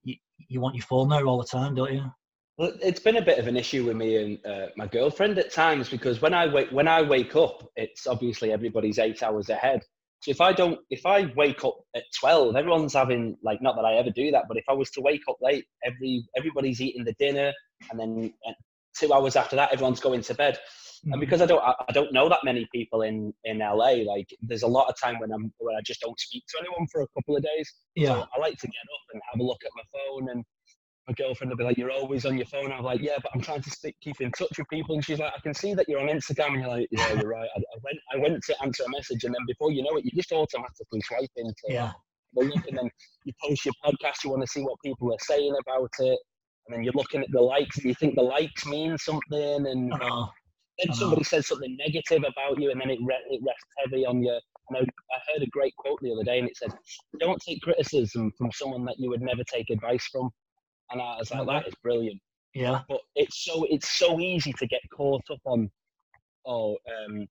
you, 0.03 0.15
you 0.47 0.61
want 0.61 0.75
your 0.75 0.85
phone 0.85 1.09
there 1.09 1.25
all 1.25 1.37
the 1.37 1.47
time, 1.47 1.75
don't 1.75 1.93
you? 1.93 2.05
Well, 2.57 2.73
it's 2.83 2.99
been 2.99 3.17
a 3.17 3.21
bit 3.21 3.39
of 3.39 3.47
an 3.47 3.57
issue 3.57 3.85
with 3.85 3.97
me 3.97 4.17
and 4.17 4.45
uh, 4.45 4.67
my 4.77 4.85
girlfriend 4.85 5.39
at 5.39 5.51
times 5.51 5.89
because 5.89 6.21
when 6.21 6.35
I 6.35 6.45
wake 6.45 6.69
when 6.69 6.87
I 6.87 7.01
wake 7.01 7.35
up, 7.35 7.67
it's 7.75 8.05
obviously 8.05 8.51
everybody's 8.51 8.99
eight 8.99 9.23
hours 9.23 9.49
ahead. 9.49 9.81
So 10.23 10.31
if 10.31 10.39
I 10.39 10.53
don't, 10.53 10.79
if 10.89 11.05
I 11.05 11.25
wake 11.35 11.65
up 11.65 11.75
at 11.93 12.03
twelve, 12.17 12.55
everyone's 12.55 12.93
having 12.93 13.35
like 13.43 13.61
not 13.61 13.75
that 13.75 13.83
I 13.83 13.95
ever 13.95 14.09
do 14.09 14.31
that, 14.31 14.45
but 14.47 14.55
if 14.55 14.63
I 14.69 14.73
was 14.73 14.89
to 14.91 15.01
wake 15.01 15.23
up 15.29 15.35
late, 15.41 15.65
every 15.83 16.23
everybody's 16.37 16.79
eating 16.79 17.03
the 17.03 17.11
dinner, 17.19 17.51
and 17.91 17.99
then 17.99 18.33
two 18.97 19.13
hours 19.13 19.35
after 19.35 19.57
that, 19.57 19.73
everyone's 19.73 19.99
going 19.99 20.21
to 20.21 20.33
bed. 20.33 20.57
And 21.03 21.11
mm-hmm. 21.11 21.19
because 21.19 21.41
I 21.41 21.45
don't, 21.45 21.61
I 21.61 21.91
don't 21.91 22.13
know 22.13 22.29
that 22.29 22.39
many 22.45 22.65
people 22.73 23.01
in 23.01 23.33
in 23.43 23.59
LA. 23.59 24.05
Like, 24.07 24.29
there's 24.41 24.63
a 24.63 24.67
lot 24.67 24.87
of 24.87 24.95
time 24.97 25.19
when 25.19 25.33
I'm 25.33 25.51
when 25.57 25.75
I 25.75 25.81
just 25.85 25.99
don't 25.99 26.17
speak 26.17 26.45
to 26.47 26.59
anyone 26.61 26.87
for 26.89 27.01
a 27.01 27.07
couple 27.09 27.35
of 27.35 27.43
days. 27.43 27.73
Yeah, 27.95 28.07
so 28.07 28.25
I 28.33 28.39
like 28.39 28.57
to 28.59 28.67
get 28.67 28.73
up 28.73 29.05
and 29.11 29.21
have 29.29 29.41
a 29.41 29.43
look 29.43 29.59
at 29.65 29.71
my 29.75 29.83
phone 29.91 30.29
and 30.29 30.45
my 31.07 31.13
girlfriend 31.15 31.51
will 31.51 31.57
be 31.57 31.63
like, 31.63 31.77
"You're 31.77 31.91
always 31.91 32.25
on 32.25 32.37
your 32.37 32.45
phone." 32.45 32.71
I'm 32.71 32.83
like, 32.83 33.01
"Yeah, 33.01 33.17
but 33.21 33.31
I'm 33.33 33.41
trying 33.41 33.61
to 33.61 33.69
stick, 33.69 33.95
keep 34.01 34.21
in 34.21 34.31
touch 34.31 34.57
with 34.57 34.67
people." 34.69 34.95
And 34.95 35.03
she's 35.03 35.19
like, 35.19 35.33
"I 35.35 35.39
can 35.41 35.53
see 35.53 35.73
that 35.73 35.87
you're 35.89 35.99
on 35.99 36.07
Instagram." 36.07 36.53
And 36.53 36.61
you're 36.61 36.69
like, 36.69 36.87
"Yeah, 36.91 37.13
you're 37.13 37.29
right." 37.29 37.49
I, 37.55 37.59
I 37.59 37.77
went, 37.83 37.99
I 38.13 38.17
went 38.17 38.43
to 38.43 38.55
answer 38.63 38.83
a 38.83 38.89
message, 38.89 39.23
and 39.23 39.33
then 39.33 39.45
before 39.47 39.71
you 39.71 39.83
know 39.83 39.97
it, 39.97 40.05
you 40.05 40.11
just 40.15 40.31
automatically 40.31 41.01
swipe 41.01 41.29
into 41.35 41.53
yeah. 41.67 41.91
the 42.33 42.45
link, 42.45 42.65
and 42.67 42.77
then 42.77 42.89
you 43.25 43.33
post 43.43 43.65
your 43.65 43.73
podcast. 43.83 44.23
You 44.23 44.29
want 44.29 44.43
to 44.43 44.47
see 44.47 44.61
what 44.61 44.77
people 44.83 45.11
are 45.11 45.19
saying 45.21 45.53
about 45.67 45.91
it, 45.99 46.19
and 46.67 46.75
then 46.75 46.83
you're 46.83 46.93
looking 46.93 47.21
at 47.21 47.31
the 47.31 47.41
likes, 47.41 47.77
and 47.77 47.85
you 47.85 47.95
think 47.95 48.15
the 48.15 48.21
likes 48.21 48.65
mean 48.65 48.97
something, 48.97 49.67
and 49.67 49.91
then 49.91 50.93
somebody 50.93 51.23
says 51.23 51.47
something 51.47 51.77
negative 51.77 52.23
about 52.23 52.61
you, 52.61 52.71
and 52.71 52.79
then 52.79 52.89
it, 52.89 52.99
re- 53.03 53.15
it 53.29 53.41
rests 53.45 53.63
heavy 53.79 54.05
on 54.05 54.23
you. 54.23 54.39
And 54.69 54.77
I, 54.77 54.81
I 54.81 55.33
heard 55.33 55.43
a 55.43 55.49
great 55.49 55.75
quote 55.75 55.99
the 56.01 56.13
other 56.13 56.23
day, 56.23 56.39
and 56.39 56.47
it 56.47 56.55
said, 56.55 56.71
"Don't 57.19 57.41
take 57.45 57.61
criticism 57.61 58.31
from 58.37 58.51
someone 58.53 58.85
that 58.85 58.95
you 58.97 59.09
would 59.09 59.21
never 59.21 59.43
take 59.43 59.69
advice 59.69 60.07
from." 60.09 60.29
And 60.93 61.01
I 61.01 61.17
was 61.17 61.31
like, 61.31 61.47
that 61.47 61.67
is 61.67 61.73
brilliant. 61.83 62.21
Yeah. 62.53 62.81
But 62.87 62.99
it's 63.15 63.43
so 63.43 63.65
it's 63.69 63.97
so 63.97 64.19
easy 64.19 64.53
to 64.53 64.67
get 64.67 64.81
caught 64.95 65.23
up 65.31 65.39
on, 65.45 65.69
oh, 66.45 66.73
um, 66.73 67.27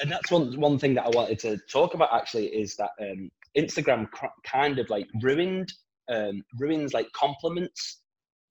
and 0.00 0.10
that's 0.10 0.30
one 0.30 0.58
one 0.58 0.78
thing 0.78 0.94
that 0.94 1.06
I 1.06 1.10
wanted 1.10 1.38
to 1.40 1.58
talk 1.70 1.94
about 1.94 2.12
actually 2.12 2.46
is 2.46 2.76
that 2.76 2.90
um, 3.00 3.30
Instagram 3.56 4.10
cr- 4.10 4.26
kind 4.44 4.78
of 4.78 4.88
like 4.88 5.06
ruined 5.22 5.72
um, 6.10 6.42
ruins 6.58 6.94
like 6.94 7.12
compliments 7.12 8.02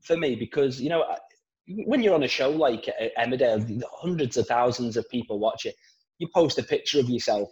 for 0.04 0.16
me 0.16 0.36
because 0.36 0.80
you 0.80 0.90
know 0.90 1.04
when 1.68 2.04
you're 2.04 2.14
on 2.14 2.24
a 2.24 2.28
show 2.28 2.52
like 2.52 2.88
Emmerdale, 3.18 3.82
hundreds 3.92 4.38
of 4.38 4.48
thousands 4.48 4.98
of 4.98 5.10
people 5.10 5.40
watch 5.40 5.66
it. 5.66 5.76
You 6.20 6.28
post 6.34 6.60
a 6.60 6.64
picture 6.64 7.00
of 7.00 7.10
yourself, 7.10 7.50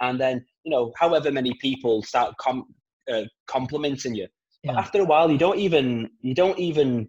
and 0.00 0.20
then 0.20 0.44
you 0.64 0.72
know 0.72 0.92
however 0.98 1.30
many 1.30 1.54
people 1.60 2.02
start 2.02 2.36
com- 2.38 2.74
uh, 3.10 3.22
complimenting 3.46 4.16
you 4.16 4.26
yeah. 4.62 4.78
after 4.78 5.00
a 5.00 5.04
while, 5.04 5.30
you 5.30 5.38
don't 5.38 5.58
even 5.58 6.10
you 6.20 6.34
don't 6.34 6.58
even 6.58 7.08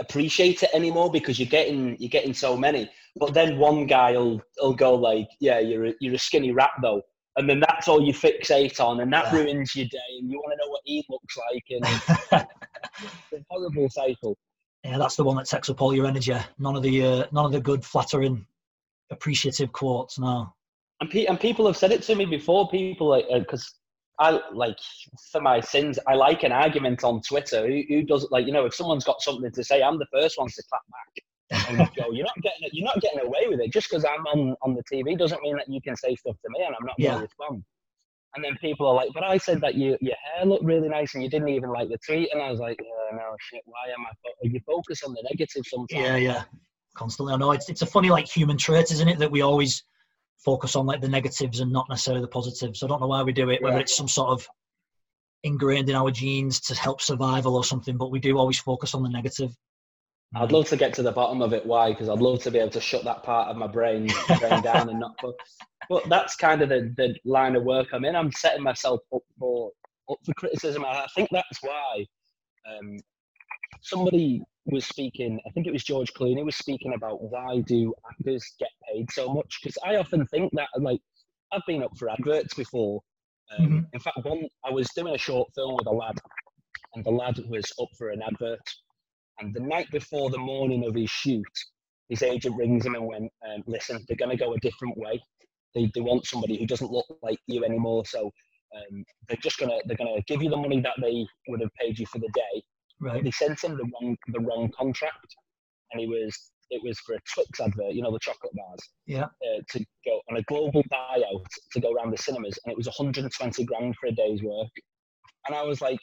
appreciate 0.00 0.62
it 0.62 0.70
anymore 0.72 1.10
because 1.10 1.38
you're 1.38 1.48
getting 1.48 1.96
you're 1.98 2.08
getting 2.08 2.34
so 2.34 2.56
many. 2.56 2.90
But 3.16 3.34
then 3.34 3.58
one 3.58 3.86
guy 3.86 4.12
will 4.12 4.42
will 4.60 4.74
go 4.74 4.94
like, 4.94 5.28
"Yeah, 5.40 5.58
you're 5.58 5.86
a, 5.86 5.94
you're 6.00 6.14
a 6.14 6.18
skinny 6.18 6.52
rat 6.52 6.70
though," 6.82 7.02
and 7.36 7.48
then 7.48 7.60
that's 7.60 7.88
all 7.88 8.02
you 8.02 8.12
fixate 8.12 8.80
on, 8.80 9.00
and 9.00 9.12
that 9.12 9.32
yeah. 9.32 9.38
ruins 9.40 9.74
your 9.74 9.86
day. 9.86 9.98
And 10.18 10.30
you 10.30 10.38
want 10.38 10.52
to 10.52 10.64
know 10.64 10.70
what 10.70 10.82
he 10.84 11.04
looks 11.08 11.36
like, 11.36 11.64
and 11.70 12.46
it's 13.32 13.32
a 13.32 13.44
horrible 13.48 13.88
cycle. 13.90 14.36
Yeah, 14.84 14.96
that's 14.96 15.16
the 15.16 15.24
one 15.24 15.36
that 15.36 15.46
takes 15.46 15.68
up 15.68 15.82
all 15.82 15.94
your 15.94 16.06
energy. 16.06 16.34
None 16.58 16.76
of 16.76 16.82
the 16.82 17.04
uh, 17.04 17.24
none 17.32 17.44
of 17.44 17.52
the 17.52 17.60
good, 17.60 17.84
flattering, 17.84 18.46
appreciative 19.10 19.72
quotes. 19.72 20.18
No. 20.18 20.52
And, 21.00 21.10
pe- 21.10 21.26
and 21.26 21.40
people 21.40 21.66
have 21.66 21.78
said 21.78 21.92
it 21.92 22.02
to 22.02 22.14
me 22.14 22.26
before. 22.26 22.68
People 22.68 23.08
like 23.08 23.26
because 23.30 23.62
uh, 23.62 23.79
I 24.20 24.40
like 24.52 24.76
for 25.32 25.40
my 25.40 25.60
sins. 25.60 25.98
I 26.06 26.14
like 26.14 26.42
an 26.42 26.52
argument 26.52 27.02
on 27.02 27.22
Twitter. 27.22 27.66
Who, 27.66 27.82
who 27.88 28.02
does 28.02 28.28
like 28.30 28.46
you 28.46 28.52
know 28.52 28.66
if 28.66 28.74
someone's 28.74 29.04
got 29.04 29.22
something 29.22 29.50
to 29.50 29.64
say, 29.64 29.82
I'm 29.82 29.98
the 29.98 30.06
first 30.12 30.38
one 30.38 30.48
to 30.48 30.62
clap 30.70 30.82
back 30.92 31.68
and 31.68 31.78
go. 31.96 32.12
You're 32.12 32.26
not 32.26 32.36
getting 32.42 32.68
you're 32.72 32.84
not 32.84 33.00
getting 33.00 33.20
away 33.20 33.46
with 33.48 33.60
it 33.60 33.72
just 33.72 33.88
because 33.90 34.04
I'm 34.04 34.26
on 34.26 34.54
on 34.62 34.74
the 34.74 34.82
TV 34.92 35.18
doesn't 35.18 35.42
mean 35.42 35.56
that 35.56 35.68
you 35.68 35.80
can 35.80 35.96
say 35.96 36.14
stuff 36.14 36.36
to 36.44 36.50
me 36.50 36.64
and 36.64 36.74
I'm 36.78 36.86
not 36.86 36.98
going 36.98 37.16
to 37.16 37.22
respond. 37.22 37.64
And 38.36 38.44
then 38.44 38.56
people 38.60 38.86
are 38.86 38.94
like, 38.94 39.08
but 39.12 39.24
I 39.24 39.38
said 39.38 39.60
that 39.62 39.74
you, 39.74 39.96
your 40.00 40.14
hair 40.14 40.46
looked 40.46 40.64
really 40.64 40.88
nice 40.88 41.14
and 41.14 41.22
you 41.22 41.28
didn't 41.28 41.48
even 41.48 41.70
like 41.70 41.88
the 41.88 41.98
tweet. 42.06 42.28
And 42.32 42.40
I 42.40 42.50
was 42.50 42.60
like, 42.60 42.78
yeah, 42.80 43.16
no, 43.16 43.34
shit, 43.40 43.62
why 43.64 43.88
am 43.92 44.06
I? 44.06 44.10
Fo-? 44.22 44.48
You 44.48 44.60
focus 44.64 45.02
on 45.02 45.14
the 45.14 45.26
negative 45.28 45.64
sometimes. 45.66 46.00
Yeah, 46.00 46.16
yeah, 46.16 46.42
constantly. 46.94 47.34
I 47.34 47.38
know 47.38 47.50
it's, 47.50 47.68
it's 47.68 47.82
a 47.82 47.86
funny, 47.86 48.08
like, 48.08 48.28
human 48.28 48.56
trait, 48.56 48.92
isn't 48.92 49.08
it? 49.08 49.18
That 49.18 49.32
we 49.32 49.40
always 49.40 49.82
focus 50.44 50.76
on 50.76 50.86
like 50.86 51.00
the 51.00 51.08
negatives 51.08 51.60
and 51.60 51.72
not 51.72 51.88
necessarily 51.88 52.22
the 52.22 52.28
positives. 52.28 52.82
I 52.82 52.86
don't 52.86 53.00
know 53.00 53.06
why 53.06 53.22
we 53.22 53.32
do 53.32 53.50
it, 53.50 53.62
whether 53.62 53.76
yeah. 53.76 53.82
it's 53.82 53.96
some 53.96 54.08
sort 54.08 54.30
of 54.30 54.48
ingrained 55.42 55.88
in 55.88 55.96
our 55.96 56.10
genes 56.10 56.60
to 56.60 56.74
help 56.74 57.00
survival 57.00 57.56
or 57.56 57.64
something, 57.64 57.96
but 57.96 58.10
we 58.10 58.18
do 58.18 58.38
always 58.38 58.58
focus 58.58 58.94
on 58.94 59.02
the 59.02 59.08
negative. 59.08 59.54
I'd 60.34 60.52
love 60.52 60.68
to 60.68 60.76
get 60.76 60.94
to 60.94 61.02
the 61.02 61.10
bottom 61.10 61.42
of 61.42 61.52
it. 61.52 61.66
Why? 61.66 61.90
Because 61.90 62.08
I'd 62.08 62.20
love 62.20 62.42
to 62.44 62.50
be 62.50 62.58
able 62.58 62.70
to 62.70 62.80
shut 62.80 63.04
that 63.04 63.24
part 63.24 63.48
of 63.48 63.56
my 63.56 63.66
brain, 63.66 64.08
brain 64.38 64.62
down 64.62 64.88
and 64.88 65.00
not. 65.00 65.16
But, 65.20 65.34
but 65.88 66.08
that's 66.08 66.36
kind 66.36 66.62
of 66.62 66.68
the, 66.68 66.94
the 66.96 67.16
line 67.24 67.56
of 67.56 67.64
work 67.64 67.88
I'm 67.92 68.04
in. 68.04 68.14
I'm 68.14 68.30
setting 68.30 68.62
myself 68.62 69.00
up 69.12 69.22
for 69.38 69.72
up 70.08 70.18
for 70.24 70.32
criticism. 70.34 70.84
I 70.84 71.06
think 71.16 71.30
that's 71.32 71.58
why 71.62 72.06
um, 72.68 72.98
somebody 73.80 74.42
was 74.66 74.86
speaking, 74.86 75.40
I 75.46 75.50
think 75.50 75.66
it 75.66 75.72
was 75.72 75.84
George 75.84 76.12
Clooney 76.14 76.44
was 76.44 76.56
speaking 76.56 76.94
about 76.94 77.22
why 77.22 77.60
do 77.60 77.94
actors 78.10 78.54
get 78.58 78.70
paid 78.88 79.10
so 79.10 79.32
much? 79.32 79.58
Because 79.62 79.78
I 79.84 79.96
often 79.96 80.26
think 80.26 80.52
that, 80.54 80.68
like, 80.78 81.00
I've 81.52 81.62
been 81.66 81.82
up 81.82 81.96
for 81.98 82.10
adverts 82.10 82.54
before. 82.54 83.00
Um, 83.58 83.66
mm-hmm. 83.66 83.78
In 83.92 84.00
fact, 84.00 84.18
one 84.22 84.44
I 84.64 84.70
was 84.70 84.88
doing 84.94 85.14
a 85.14 85.18
short 85.18 85.48
film 85.54 85.76
with 85.76 85.86
a 85.86 85.90
lad, 85.90 86.18
and 86.94 87.04
the 87.04 87.10
lad 87.10 87.38
was 87.48 87.64
up 87.80 87.88
for 87.98 88.10
an 88.10 88.22
advert. 88.22 88.60
And 89.40 89.54
the 89.54 89.60
night 89.60 89.90
before 89.90 90.30
the 90.30 90.38
morning 90.38 90.84
of 90.86 90.94
his 90.94 91.10
shoot, 91.10 91.44
his 92.08 92.22
agent 92.22 92.56
rings 92.56 92.86
him 92.86 92.94
and 92.94 93.06
went, 93.06 93.32
um, 93.48 93.62
"Listen, 93.66 94.04
they're 94.06 94.16
going 94.16 94.36
to 94.36 94.36
go 94.36 94.52
a 94.52 94.60
different 94.60 94.96
way. 94.98 95.20
They, 95.74 95.90
they 95.94 96.00
want 96.00 96.26
somebody 96.26 96.58
who 96.58 96.66
doesn't 96.66 96.90
look 96.90 97.06
like 97.22 97.38
you 97.46 97.64
anymore. 97.64 98.04
So 98.04 98.30
um, 98.76 99.04
they're 99.28 99.38
just 99.42 99.58
gonna 99.58 99.78
they're 99.86 99.96
gonna 99.96 100.20
give 100.26 100.42
you 100.42 100.50
the 100.50 100.56
money 100.56 100.80
that 100.80 100.94
they 101.00 101.26
would 101.48 101.60
have 101.60 101.74
paid 101.74 101.98
you 101.98 102.06
for 102.06 102.18
the 102.18 102.30
day, 102.34 102.62
Right. 103.00 103.24
They 103.24 103.30
sent 103.30 103.62
him 103.64 103.76
the 103.76 103.84
wrong 103.84 104.16
the 104.28 104.40
wrong 104.40 104.70
contract, 104.76 105.34
and 105.92 106.00
he 106.00 106.06
was 106.06 106.36
it 106.70 106.80
was 106.84 106.98
for 107.00 107.14
a 107.14 107.18
Twix 107.34 107.60
advert, 107.60 107.92
you 107.92 108.02
know, 108.02 108.12
the 108.12 108.18
chocolate 108.20 108.52
bars. 108.54 108.80
Yeah. 109.06 109.24
Uh, 109.24 109.60
to 109.70 109.84
go 110.06 110.20
on 110.30 110.36
a 110.36 110.42
global 110.42 110.82
buyout 110.84 111.44
to 111.72 111.80
go 111.80 111.92
around 111.92 112.12
the 112.12 112.18
cinemas, 112.18 112.58
and 112.64 112.72
it 112.72 112.76
was 112.76 112.86
120 112.86 113.64
grand 113.64 113.96
for 113.96 114.08
a 114.08 114.12
day's 114.12 114.42
work. 114.42 114.68
And 115.46 115.56
I 115.56 115.62
was 115.62 115.80
like, 115.80 115.98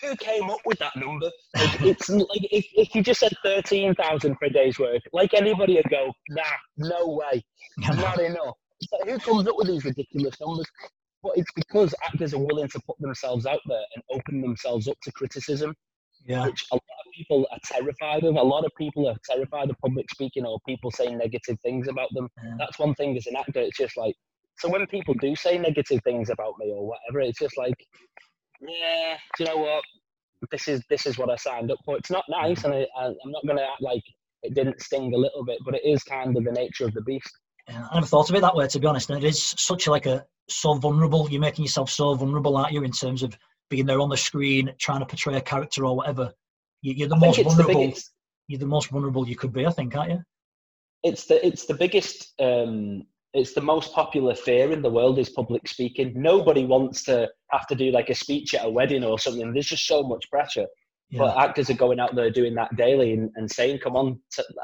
who 0.00 0.16
came 0.16 0.50
up 0.50 0.58
with 0.64 0.78
that 0.80 0.96
number? 0.96 1.30
Like, 1.54 1.82
it's 1.82 2.08
like 2.08 2.48
if, 2.50 2.66
if 2.74 2.94
you 2.94 3.02
just 3.02 3.20
said 3.20 3.32
13,000 3.44 4.36
for 4.36 4.44
a 4.46 4.50
day's 4.50 4.78
work, 4.78 5.02
like 5.12 5.34
anybody 5.34 5.76
would 5.76 5.90
go, 5.90 6.12
nah, 6.30 6.42
no 6.76 7.08
way, 7.08 7.42
not 7.78 8.20
enough. 8.20 8.56
Like, 8.92 9.08
who 9.08 9.18
comes 9.18 9.46
up 9.46 9.54
with 9.56 9.68
these 9.68 9.84
ridiculous 9.84 10.34
numbers? 10.40 10.66
But 11.22 11.32
it's 11.36 11.52
because 11.54 11.94
actors 12.04 12.34
are 12.34 12.40
willing 12.40 12.68
to 12.68 12.80
put 12.84 12.98
themselves 12.98 13.46
out 13.46 13.60
there 13.66 13.84
and 13.94 14.02
open 14.10 14.40
themselves 14.40 14.88
up 14.88 14.96
to 15.04 15.12
criticism 15.12 15.72
yeah. 16.24 16.46
which 16.46 16.64
a 16.72 16.74
lot 16.74 16.82
of 17.06 17.12
people 17.14 17.46
are 17.50 17.58
terrified 17.64 18.24
of. 18.24 18.36
A 18.36 18.42
lot 18.42 18.64
of 18.64 18.72
people 18.76 19.08
are 19.08 19.16
terrified 19.28 19.70
of 19.70 19.76
public 19.78 20.10
speaking 20.10 20.44
or 20.44 20.58
people 20.66 20.90
saying 20.90 21.18
negative 21.18 21.58
things 21.62 21.88
about 21.88 22.08
them. 22.14 22.28
Yeah. 22.42 22.54
That's 22.58 22.78
one 22.78 22.94
thing 22.94 23.16
as 23.16 23.26
an 23.26 23.36
actor. 23.36 23.60
It's 23.60 23.78
just 23.78 23.96
like, 23.96 24.14
so 24.58 24.68
when 24.68 24.86
people 24.86 25.14
do 25.14 25.34
say 25.34 25.58
negative 25.58 26.00
things 26.04 26.30
about 26.30 26.54
me 26.58 26.72
or 26.72 26.86
whatever, 26.86 27.20
it's 27.20 27.38
just 27.38 27.56
like, 27.56 27.74
yeah, 28.60 29.16
do 29.36 29.44
you 29.44 29.50
know 29.50 29.56
what? 29.56 29.82
This 30.50 30.68
is 30.68 30.82
this 30.90 31.06
is 31.06 31.18
what 31.18 31.30
I 31.30 31.36
signed 31.36 31.70
up 31.70 31.78
for. 31.84 31.96
It's 31.96 32.10
not 32.10 32.24
nice, 32.28 32.62
mm-hmm. 32.62 32.72
and 32.72 32.86
I, 32.98 33.06
I'm 33.06 33.30
not 33.30 33.46
going 33.46 33.58
to 33.58 33.64
act 33.64 33.80
like 33.80 34.02
it 34.42 34.54
didn't 34.54 34.80
sting 34.80 35.14
a 35.14 35.16
little 35.16 35.44
bit, 35.44 35.58
but 35.64 35.74
it 35.74 35.82
is 35.84 36.02
kind 36.02 36.36
of 36.36 36.44
the 36.44 36.52
nature 36.52 36.84
of 36.84 36.94
the 36.94 37.00
beast. 37.02 37.30
Yeah, 37.68 37.86
I 37.90 37.94
never 37.94 38.06
thought 38.06 38.28
of 38.28 38.34
it 38.34 38.40
that 38.40 38.56
way, 38.56 38.66
to 38.66 38.80
be 38.80 38.86
honest. 38.86 39.08
And 39.10 39.22
it 39.22 39.26
is 39.26 39.54
such 39.56 39.86
like 39.86 40.06
a 40.06 40.26
so 40.48 40.74
vulnerable. 40.74 41.30
You're 41.30 41.40
making 41.40 41.64
yourself 41.64 41.90
so 41.90 42.14
vulnerable, 42.14 42.56
aren't 42.56 42.72
you, 42.72 42.82
in 42.82 42.90
terms 42.90 43.22
of 43.22 43.36
being 43.72 43.86
there 43.86 44.00
on 44.00 44.10
the 44.10 44.16
screen, 44.18 44.70
trying 44.78 45.00
to 45.00 45.06
portray 45.06 45.34
a 45.34 45.40
character 45.40 45.86
or 45.86 45.96
whatever. 45.96 46.30
You, 46.82 47.06
are 47.06 47.08
the 47.08 47.16
I 47.16 47.18
most 47.20 47.42
vulnerable. 47.42 47.86
The 47.86 48.02
you're 48.48 48.58
the 48.58 48.66
most 48.66 48.90
vulnerable 48.90 49.26
you 49.26 49.34
could 49.34 49.52
be, 49.52 49.64
I 49.64 49.70
think, 49.70 49.96
aren't 49.96 50.10
you? 50.12 50.20
It's 51.02 51.24
the 51.24 51.44
it's 51.44 51.64
the 51.64 51.74
biggest. 51.74 52.34
Um, 52.38 53.04
it's 53.32 53.54
the 53.54 53.62
most 53.62 53.94
popular 53.94 54.34
fear 54.34 54.72
in 54.72 54.82
the 54.82 54.90
world 54.90 55.18
is 55.18 55.30
public 55.30 55.66
speaking. 55.66 56.12
Nobody 56.14 56.66
wants 56.66 57.02
to 57.04 57.30
have 57.50 57.66
to 57.68 57.74
do 57.74 57.90
like 57.90 58.10
a 58.10 58.14
speech 58.14 58.54
at 58.54 58.66
a 58.66 58.68
wedding 58.68 59.04
or 59.04 59.18
something. 59.18 59.54
There's 59.54 59.68
just 59.68 59.86
so 59.86 60.02
much 60.02 60.28
pressure. 60.30 60.66
Yeah. 61.08 61.20
But 61.20 61.38
actors 61.38 61.70
are 61.70 61.74
going 61.74 61.98
out 61.98 62.14
there 62.14 62.30
doing 62.30 62.54
that 62.56 62.76
daily 62.76 63.14
and, 63.14 63.30
and 63.36 63.50
saying, 63.50 63.78
"Come 63.78 63.96
on!" 63.96 64.20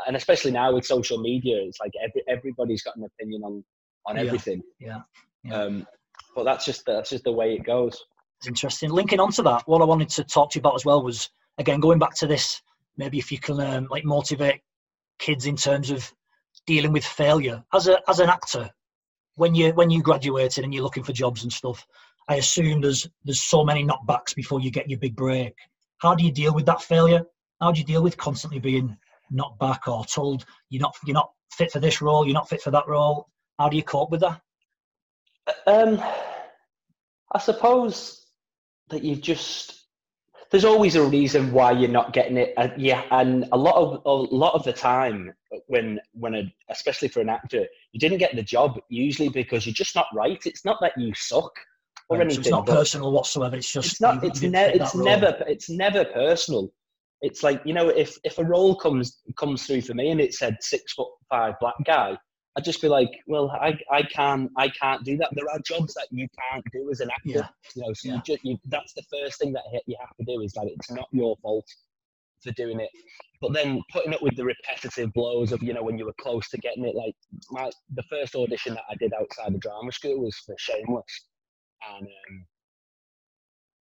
And 0.07 0.17
especially 0.17 0.51
now 0.51 0.75
with 0.75 0.85
social 0.85 1.19
media, 1.19 1.57
it's 1.63 1.81
like 1.81 1.93
every, 2.03 2.23
everybody's 2.29 2.83
got 2.83 2.97
an 2.97 3.05
opinion 3.05 3.43
on 3.43 3.65
on 4.05 4.19
everything. 4.19 4.61
Yeah. 4.79 5.01
yeah. 5.45 5.63
Um, 5.63 5.87
but 6.35 6.45
that's 6.45 6.67
just 6.67 6.85
that's 6.85 7.09
just 7.09 7.25
the 7.25 7.33
way 7.33 7.55
it 7.55 7.65
goes. 7.65 8.05
It's 8.39 8.47
interesting. 8.47 8.91
Linking 8.91 9.21
onto 9.21 9.43
that, 9.43 9.63
what 9.67 9.83
I 9.83 9.85
wanted 9.85 10.09
to 10.11 10.25
talk 10.25 10.51
to 10.51 10.59
you 10.59 10.61
about 10.61 10.77
as 10.77 10.85
well 10.85 11.03
was 11.03 11.29
again 11.59 11.81
going 11.81 11.99
back 11.99 12.15
to 12.17 12.27
this. 12.27 12.63
Maybe 12.97 13.19
if 13.19 13.33
you 13.33 13.39
can 13.39 13.61
um, 13.61 13.89
like 13.91 14.05
motivate 14.05 14.61
kids 15.19 15.47
in 15.47 15.57
terms 15.57 15.91
of 15.91 16.13
dealing 16.67 16.93
with 16.93 17.05
failure 17.05 17.63
as 17.75 17.89
a 17.89 17.99
as 18.09 18.21
an 18.21 18.29
actor, 18.29 18.71
when 19.35 19.55
you 19.55 19.73
when 19.73 19.91
you 19.91 20.03
graduated 20.03 20.65
and 20.65 20.73
you're 20.73 20.83
looking 20.83 21.03
for 21.03 21.13
jobs 21.13 21.43
and 21.43 21.53
stuff, 21.53 21.85
I 22.29 22.37
assume 22.37 22.81
there's 22.81 23.09
there's 23.25 23.43
so 23.43 23.65
many 23.65 23.85
knockbacks 23.85 24.35
before 24.35 24.61
you 24.61 24.71
get 24.71 24.89
your 24.89 25.01
big 25.01 25.17
break. 25.17 25.55
How 25.99 26.15
do 26.15 26.25
you 26.25 26.33
deal 26.33 26.55
with 26.55 26.67
that 26.67 26.83
failure? 26.83 27.25
How 27.61 27.73
do 27.73 27.81
you 27.81 27.87
deal 27.87 28.03
with 28.03 28.17
constantly 28.17 28.61
being 28.61 28.97
knocked 29.31 29.59
back 29.59 29.89
or 29.89 30.05
told 30.05 30.45
you're 30.71 30.83
not 30.83 30.95
you're 31.05 31.15
not 31.15 31.33
fit 31.53 31.73
for 31.73 31.81
this 31.81 32.01
role, 32.01 32.25
you're 32.25 32.35
not 32.35 32.49
fit 32.49 32.63
for 32.63 32.71
that 32.71 32.87
role? 32.87 33.29
How 33.59 33.69
do 33.69 33.77
you 33.77 33.83
cope 33.83 34.11
with 34.11 34.21
that? 34.21 34.41
Um, 35.67 36.01
I 37.33 37.39
suppose 37.39 38.27
that 38.91 39.05
you've 39.05 39.21
just 39.21 39.79
there's 40.51 40.65
always 40.65 40.97
a 40.97 41.03
reason 41.03 41.53
why 41.53 41.73
you're 41.73 41.91
not 41.91 42.13
getting 42.13 42.39
it. 42.39 42.55
Uh, 42.57 42.69
yeah, 42.77 43.03
and 43.11 43.47
a 43.53 43.57
lot 43.57 43.75
of 43.75 44.03
a 44.07 44.35
lot 44.35 44.55
of 44.55 44.65
the 44.65 44.73
time 44.73 45.33
when 45.67 46.01
when 46.13 46.35
a, 46.35 46.55
especially 46.71 47.09
for 47.09 47.21
an 47.21 47.29
actor, 47.29 47.67
you 47.93 48.01
didn't 48.01 48.19
get 48.19 48.35
the 48.35 48.43
job 48.43 48.79
usually 48.89 49.29
because 49.29 49.67
you're 49.67 49.75
just 49.75 49.95
not 49.95 50.07
right. 50.15 50.41
It's 50.47 50.65
not 50.65 50.79
that 50.81 50.93
you 50.97 51.13
suck 51.15 51.53
or 52.09 52.17
right, 52.17 52.25
anything. 52.25 52.45
So 52.45 52.49
it's 52.49 52.51
not 52.51 52.67
personal 52.67 53.13
whatsoever. 53.13 53.57
It's 53.57 53.71
just 53.71 53.93
it's 53.93 54.01
not. 54.01 54.25
it's, 54.25 54.41
ne- 54.41 54.73
it's 54.75 54.95
never. 54.95 55.45
It's 55.47 55.69
never 55.69 56.05
personal. 56.07 56.73
It's 57.21 57.43
like 57.43 57.61
you 57.65 57.75
know, 57.75 57.89
if 57.89 58.17
if 58.25 58.39
a 58.39 58.45
role 58.45 58.75
comes 58.75 59.19
comes 59.37 59.67
through 59.67 59.83
for 59.83 59.95
me 59.95 60.11
and 60.11 60.21
it 60.21 60.35
said 60.35 60.57
six 60.61 60.95
foot 60.95 61.09
five 61.29 61.55
black 61.61 61.75
guy, 61.85 62.17
I'd 62.57 62.65
just 62.65 62.83
be 62.83 62.89
like, 62.89 63.11
well, 63.27 63.51
I, 63.51 63.79
I 63.91 64.03
can't 64.03 64.51
I 64.57 64.69
can't 64.69 65.05
do 65.05 65.17
that. 65.19 65.31
There 65.33 65.49
are 65.51 65.61
jobs 65.61 65.95
that 65.95 66.09
you 66.11 66.27
can't 66.51 66.65
do 66.73 66.91
as 66.91 67.01
an 67.01 67.11
actor. 67.11 67.31
Yeah. 67.31 67.49
You 67.75 67.83
know, 67.83 67.93
so 67.93 68.09
yeah. 68.09 68.15
you 68.15 68.23
just 68.25 68.45
you, 68.45 68.59
that's 68.67 68.95
the 68.95 69.05
first 69.11 69.39
thing 69.39 69.53
that 69.53 69.63
you 69.87 69.97
have 70.01 70.17
to 70.17 70.25
do 70.25 70.41
is 70.41 70.53
that 70.55 70.67
it's 70.67 70.91
not 70.91 71.09
your 71.13 71.37
fault 71.43 71.67
for 72.43 72.53
doing 72.53 72.81
it. 72.81 72.91
But 73.41 73.53
then 73.53 73.81
putting 73.93 74.13
up 74.15 74.23
with 74.23 74.37
the 74.37 74.45
repetitive 74.45 75.13
blows 75.13 75.53
of 75.53 75.63
you 75.63 75.73
know 75.73 75.83
when 75.83 75.99
you 75.99 76.07
were 76.07 76.15
close 76.21 76.49
to 76.51 76.59
getting 76.59 76.85
it, 76.85 76.97
like 76.97 77.15
my 77.51 77.71
the 77.95 78.03
first 78.05 78.35
audition 78.35 78.75
that 78.75 78.85
I 78.91 78.97
did 78.97 79.13
outside 79.13 79.55
the 79.55 79.59
drama 79.59 79.93
school 79.93 80.21
was 80.21 80.37
for 80.39 80.57
Shameless, 80.59 81.27
and 81.97 82.09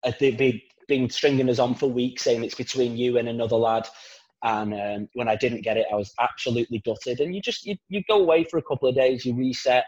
um, 0.05 0.13
they'd 0.19 0.37
be 0.37 0.67
been 0.87 1.09
stringing 1.09 1.49
us 1.49 1.59
on 1.59 1.73
for 1.75 1.87
weeks 1.87 2.23
saying 2.23 2.43
it's 2.43 2.55
between 2.55 2.97
you 2.97 3.17
and 3.17 3.27
another 3.27 3.55
lad 3.55 3.87
and 4.43 4.73
um, 4.73 5.09
when 5.13 5.27
I 5.27 5.35
didn't 5.35 5.61
get 5.61 5.77
it, 5.77 5.87
I 5.91 5.95
was 5.95 6.13
absolutely 6.19 6.81
gutted. 6.85 7.19
And 7.19 7.33
you 7.33 7.41
just 7.41 7.65
you, 7.65 7.75
you 7.89 8.03
go 8.07 8.19
away 8.19 8.43
for 8.43 8.57
a 8.57 8.63
couple 8.63 8.87
of 8.87 8.95
days, 8.95 9.25
you 9.25 9.35
reset, 9.35 9.85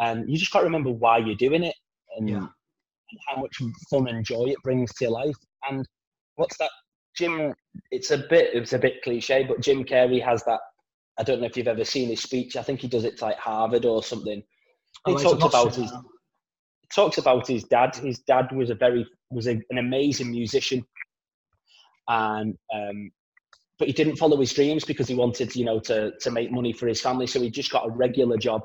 and 0.00 0.30
you 0.30 0.38
just 0.38 0.52
can't 0.52 0.64
remember 0.64 0.90
why 0.90 1.18
you're 1.18 1.34
doing 1.34 1.62
it 1.64 1.74
and, 2.16 2.28
yeah. 2.28 2.36
and 2.36 2.48
how 3.28 3.40
much 3.40 3.60
fun 3.90 4.08
and 4.08 4.24
joy 4.24 4.44
it 4.46 4.62
brings 4.62 4.92
to 4.94 5.04
your 5.04 5.12
life. 5.12 5.36
And 5.68 5.86
what's 6.36 6.56
that? 6.58 6.70
Jim, 7.16 7.52
it's 7.90 8.10
a 8.10 8.18
bit 8.18 8.50
it's 8.54 8.72
a 8.72 8.78
bit 8.78 9.02
cliche, 9.02 9.44
but 9.44 9.60
Jim 9.60 9.84
Carrey 9.84 10.22
has 10.22 10.42
that. 10.44 10.60
I 11.18 11.22
don't 11.22 11.40
know 11.40 11.46
if 11.46 11.56
you've 11.56 11.68
ever 11.68 11.84
seen 11.84 12.08
his 12.08 12.22
speech. 12.22 12.56
I 12.56 12.62
think 12.62 12.80
he 12.80 12.88
does 12.88 13.04
it 13.04 13.18
to 13.18 13.26
like 13.26 13.36
Harvard 13.36 13.84
or 13.84 14.02
something. 14.02 14.42
He 15.06 15.12
oh, 15.12 15.18
talks 15.18 15.44
about 15.44 15.74
his 15.74 15.92
talks 16.94 17.18
about 17.18 17.46
his 17.46 17.64
dad. 17.64 17.94
His 17.96 18.20
dad 18.20 18.50
was 18.52 18.70
a 18.70 18.74
very 18.74 19.06
was 19.30 19.46
a, 19.46 19.60
an 19.70 19.78
amazing 19.78 20.30
musician, 20.30 20.84
and 22.08 22.56
um, 22.74 23.10
but 23.82 23.88
he 23.88 23.92
didn't 23.92 24.14
follow 24.14 24.36
his 24.36 24.52
dreams 24.52 24.84
because 24.84 25.08
he 25.08 25.16
wanted, 25.16 25.56
you 25.56 25.64
know, 25.64 25.80
to 25.80 26.12
to 26.20 26.30
make 26.30 26.52
money 26.52 26.72
for 26.72 26.86
his 26.86 27.00
family. 27.00 27.26
So 27.26 27.40
he 27.40 27.50
just 27.50 27.72
got 27.72 27.84
a 27.84 27.90
regular 27.90 28.36
job 28.36 28.62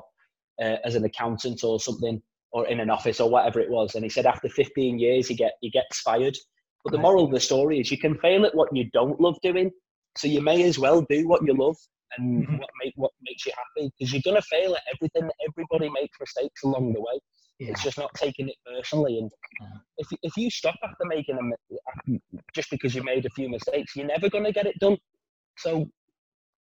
uh, 0.62 0.76
as 0.84 0.94
an 0.94 1.04
accountant 1.04 1.64
or 1.64 1.80
something, 1.80 2.22
or 2.52 2.68
in 2.68 2.78
an 2.78 2.88
office 2.88 3.18
or 3.18 3.28
whatever 3.28 3.58
it 3.58 3.68
was. 3.68 3.96
And 3.96 4.04
he 4.04 4.10
said 4.10 4.26
after 4.26 4.48
15 4.48 4.96
years, 4.96 5.26
he 5.26 5.34
get 5.34 5.54
he 5.60 5.70
gets 5.70 5.98
fired. 6.02 6.36
But 6.84 6.92
the 6.92 7.00
moral 7.00 7.24
of 7.24 7.32
the 7.32 7.40
story 7.40 7.80
is 7.80 7.90
you 7.90 7.98
can 7.98 8.16
fail 8.18 8.46
at 8.46 8.54
what 8.54 8.68
you 8.72 8.88
don't 8.92 9.20
love 9.20 9.36
doing, 9.42 9.72
so 10.16 10.28
you 10.28 10.40
may 10.40 10.62
as 10.62 10.78
well 10.78 11.04
do 11.10 11.26
what 11.26 11.44
you 11.44 11.52
love 11.52 11.76
and 12.16 12.44
mm-hmm. 12.44 12.58
what 12.58 12.70
make 12.84 12.92
what 12.94 13.10
makes 13.20 13.44
you 13.44 13.50
happy 13.56 13.90
because 13.98 14.12
you're 14.12 14.22
gonna 14.24 14.40
fail 14.42 14.76
at 14.76 14.82
everything. 14.94 15.28
Everybody 15.48 15.90
makes 15.90 16.16
mistakes 16.20 16.62
along 16.62 16.92
the 16.92 17.00
way. 17.00 17.18
Yeah. 17.58 17.70
It's 17.70 17.82
just 17.82 17.98
not 17.98 18.14
taking 18.14 18.48
it 18.48 18.54
personally. 18.64 19.18
And 19.18 19.30
yeah. 19.60 19.78
if 19.98 20.08
if 20.22 20.36
you 20.36 20.50
stop 20.50 20.76
after 20.84 21.04
making 21.04 21.36
them 21.36 21.52
just 22.54 22.70
because 22.70 22.94
you 22.94 23.02
made 23.02 23.26
a 23.26 23.30
few 23.30 23.48
mistakes, 23.48 23.96
you're 23.96 24.06
never 24.06 24.30
going 24.30 24.44
to 24.44 24.52
get 24.52 24.66
it 24.66 24.78
done. 24.78 24.96
So, 25.58 25.88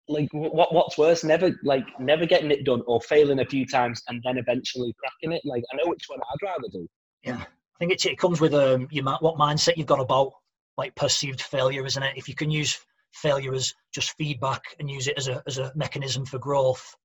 like, 0.09 0.29
what 0.33 0.73
what's 0.73 0.97
worse? 0.97 1.23
Never 1.23 1.59
like 1.65 1.85
never 2.01 2.25
getting 2.25 2.51
it 2.51 2.65
done 2.65 2.83
or 2.87 3.01
failing 3.03 3.41
a 3.41 3.45
few 3.45 3.67
times 3.67 4.03
and 4.09 4.23
then 4.25 4.39
eventually 4.39 4.95
cracking 4.99 5.37
it. 5.37 5.43
Like, 5.45 5.65
I 5.73 5.77
know 5.77 5.91
which 5.91 6.05
one 6.07 6.21
I'd 6.21 6.47
rather 6.47 6.69
do. 6.73 6.89
Yeah, 7.23 7.43
I 7.43 7.79
think 7.79 7.93
it 7.93 8.07
it 8.07 8.19
comes 8.19 8.41
with 8.41 8.55
um 8.55 8.89
your 8.91 9.05
what 9.05 9.37
mindset 9.37 9.77
you've 9.77 9.87
got 9.87 10.01
about 10.01 10.33
like 10.79 10.95
perceived 10.95 11.43
failure, 11.43 11.85
isn't 11.85 12.03
it? 12.03 12.17
If 12.17 12.27
you 12.27 12.35
can 12.35 12.51
use 12.51 12.79
failure 13.13 13.55
as 13.55 13.75
just 13.93 14.17
feedback 14.17 14.63
and 14.79 14.91
use 14.91 15.09
it 15.09 15.19
as 15.19 15.29
a 15.29 15.43
as 15.47 15.59
a 15.59 15.73
mechanism 15.75 16.25
for 16.25 16.39
growth 16.39 16.97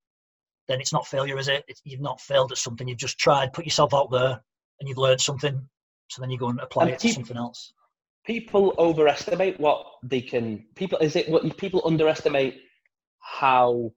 then 0.72 0.80
it's 0.80 0.94
not 0.94 1.06
failure, 1.06 1.38
is 1.38 1.48
it? 1.48 1.64
It's, 1.68 1.82
you've 1.84 2.02
not 2.02 2.22
failed 2.22 2.52
at 2.52 2.58
something. 2.58 2.88
You've 2.88 2.98
just 2.98 3.18
tried, 3.18 3.54
put 3.54 3.66
yourself 3.66 3.94
out 3.94 4.12
there, 4.12 4.42
and 4.80 4.90
you've 4.90 4.98
learned 4.98 5.22
something. 5.22 5.62
So 6.10 6.22
then 6.22 6.30
you 6.30 6.38
go 6.38 6.50
and 6.50 6.60
apply 6.60 6.84
and 6.84 6.92
it 6.94 7.00
to 7.00 7.10
something 7.10 7.38
else. 7.38 7.74
People 8.26 8.74
overestimate 8.78 9.60
what 9.60 9.86
they 10.04 10.22
can. 10.22 10.66
People 10.76 10.98
is 11.00 11.16
it 11.16 11.30
what 11.30 11.58
people 11.58 11.82
underestimate 11.86 12.62
how 13.20 13.92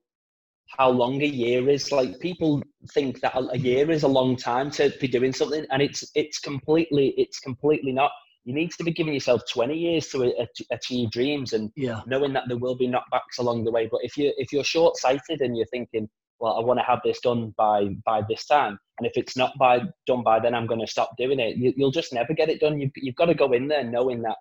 how 0.78 0.90
long 0.90 1.20
a 1.22 1.26
year 1.26 1.68
is. 1.68 1.92
Like 1.92 2.18
people 2.20 2.62
think 2.92 3.20
that 3.20 3.34
a 3.36 3.58
year 3.58 3.90
is 3.90 4.02
a 4.02 4.08
long 4.08 4.36
time 4.36 4.70
to 4.72 4.90
be 5.00 5.08
doing 5.08 5.32
something, 5.32 5.66
and 5.70 5.82
it's 5.82 6.04
it's 6.14 6.38
completely 6.38 7.14
it's 7.16 7.40
completely 7.40 7.92
not. 7.92 8.10
You 8.44 8.54
need 8.54 8.72
to 8.72 8.84
be 8.84 8.92
giving 8.92 9.14
yourself 9.14 9.40
20 9.50 9.74
years 9.74 10.08
to 10.08 10.34
achieve 10.70 11.10
dreams, 11.10 11.52
and 11.52 11.70
yeah. 11.76 12.00
knowing 12.06 12.32
that 12.34 12.44
there 12.46 12.58
will 12.58 12.76
be 12.76 12.88
knockbacks 12.88 13.38
along 13.38 13.64
the 13.64 13.72
way. 13.72 13.88
But 13.90 14.00
if 14.02 14.16
you 14.16 14.32
if 14.36 14.52
you're 14.52 14.64
short 14.64 14.96
sighted 14.96 15.40
and 15.40 15.56
you're 15.56 15.66
thinking, 15.66 16.08
well, 16.40 16.54
I 16.54 16.60
want 16.60 16.78
to 16.78 16.84
have 16.84 17.00
this 17.04 17.20
done 17.20 17.54
by 17.56 17.88
by 18.04 18.22
this 18.28 18.46
time, 18.46 18.78
and 18.98 19.06
if 19.06 19.12
it's 19.16 19.36
not 19.36 19.56
by 19.58 19.82
done 20.06 20.22
by 20.22 20.40
then, 20.40 20.54
I'm 20.54 20.66
going 20.66 20.80
to 20.80 20.86
stop 20.86 21.16
doing 21.16 21.40
it. 21.40 21.56
You, 21.56 21.72
will 21.76 21.90
just 21.90 22.12
never 22.12 22.34
get 22.34 22.48
it 22.48 22.60
done. 22.60 22.80
You've, 22.80 22.92
you've 22.96 23.16
got 23.16 23.26
to 23.26 23.34
go 23.34 23.52
in 23.52 23.68
there 23.68 23.84
knowing 23.84 24.22
that, 24.22 24.36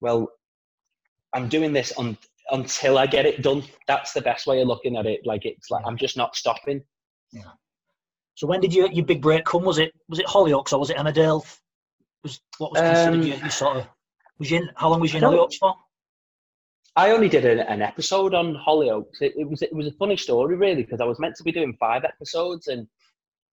well, 0.00 0.30
I'm 1.34 1.48
doing 1.48 1.72
this 1.72 1.92
on 1.92 2.16
until 2.50 2.98
I 2.98 3.06
get 3.06 3.26
it 3.26 3.42
done. 3.42 3.62
That's 3.86 4.12
the 4.12 4.20
best 4.20 4.46
way 4.46 4.60
of 4.60 4.68
looking 4.68 4.96
at 4.96 5.06
it. 5.06 5.20
Like 5.24 5.44
it's 5.44 5.70
like 5.70 5.84
I'm 5.86 5.96
just 5.96 6.16
not 6.16 6.36
stopping. 6.36 6.82
Yeah. 7.32 7.42
So 8.34 8.46
when 8.46 8.60
did 8.60 8.74
your 8.74 8.90
your 8.90 9.04
big 9.04 9.22
break 9.22 9.44
come? 9.44 9.64
Was 9.64 9.78
it 9.78 9.92
was 10.08 10.18
it 10.18 10.26
Hollyoaks 10.26 10.72
or 10.72 10.78
was 10.78 10.90
it 10.90 10.96
Emmerdale? 10.96 11.44
Was 12.22 12.40
what 12.58 12.72
was 12.72 12.80
considered 12.80 13.14
um, 13.14 13.22
your, 13.22 13.36
your, 13.36 13.50
sort 13.50 13.76
of 13.78 13.86
was 14.38 14.50
you 14.50 14.58
in, 14.58 14.70
how 14.76 14.88
long 14.88 15.00
was 15.00 15.12
you 15.12 15.18
in 15.18 15.24
Hollyoaks 15.24 15.56
for? 15.60 15.74
I 16.96 17.10
only 17.10 17.28
did 17.28 17.44
an, 17.44 17.60
an 17.60 17.82
episode 17.82 18.34
on 18.34 18.54
Hollyoaks. 18.54 19.20
It, 19.20 19.34
it, 19.36 19.48
was 19.48 19.62
it 19.62 19.72
was 19.72 19.86
a 19.86 19.92
funny 19.92 20.16
story 20.16 20.56
really 20.56 20.82
because 20.82 21.00
I 21.00 21.04
was 21.04 21.20
meant 21.20 21.36
to 21.36 21.44
be 21.44 21.52
doing 21.52 21.76
five 21.78 22.04
episodes 22.04 22.66
and 22.66 22.86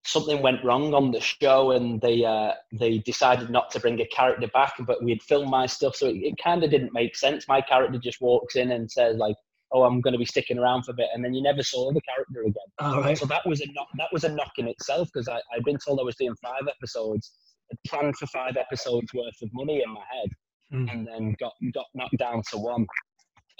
something 0.08 0.42
went 0.42 0.64
wrong 0.64 0.94
on 0.94 1.12
the 1.12 1.20
show 1.20 1.72
and 1.72 2.02
they 2.02 2.24
uh, 2.24 2.54
they 2.72 3.00
decided 3.00 3.50
not 3.50 3.70
to 3.72 3.80
bring 3.80 4.00
a 4.00 4.08
character 4.08 4.48
back. 4.48 4.74
But 4.80 5.04
we 5.04 5.12
had 5.12 5.22
filmed 5.22 5.50
my 5.50 5.66
stuff, 5.66 5.96
so 5.96 6.08
it, 6.08 6.16
it 6.18 6.36
kind 6.44 6.64
of 6.64 6.72
didn't 6.72 6.94
make 6.94 7.16
sense. 7.16 7.48
My 7.48 7.62
character 7.62 8.00
just 8.00 8.22
walks 8.22 8.56
in 8.56 8.72
and 8.72 8.90
says 8.90 9.18
like, 9.18 9.36
"Oh, 9.72 9.84
I'm 9.84 10.02
going 10.02 10.14
to 10.14 10.20
be 10.20 10.26
sticking 10.26 10.58
around 10.58 10.84
for 10.84 10.92
a 10.92 10.96
bit," 10.96 11.10
and 11.14 11.24
then 11.24 11.34
you 11.34 11.44
never 11.44 11.62
saw 11.62 11.92
the 11.92 12.02
character 12.02 12.42
again. 12.42 12.54
All 12.80 13.02
right. 13.02 13.18
So 13.18 13.26
that 13.28 13.46
was 13.46 13.62
a 13.62 13.68
knock. 13.74 13.88
That 13.98 14.10
was 14.12 14.24
a 14.24 14.30
knock 14.30 14.52
in 14.58 14.68
itself 14.68 15.10
because 15.14 15.28
I 15.28 15.40
I'd 15.54 15.64
been 15.64 15.78
told 15.78 16.00
I 16.00 16.04
was 16.04 16.16
doing 16.16 16.36
five 16.42 16.68
episodes, 16.68 17.34
had 17.70 17.78
planned 17.86 18.18
for 18.18 18.28
five 18.28 18.58
episodes 18.58 19.14
worth 19.14 19.42
of 19.42 19.50
money 19.54 19.84
in 19.86 19.94
my 19.94 20.04
head, 20.12 20.30
mm. 20.74 20.92
and 20.92 21.08
then 21.08 21.36
got 21.40 21.54
got 21.74 21.86
knocked 21.94 22.18
down 22.18 22.42
to 22.52 22.58
one. 22.58 22.88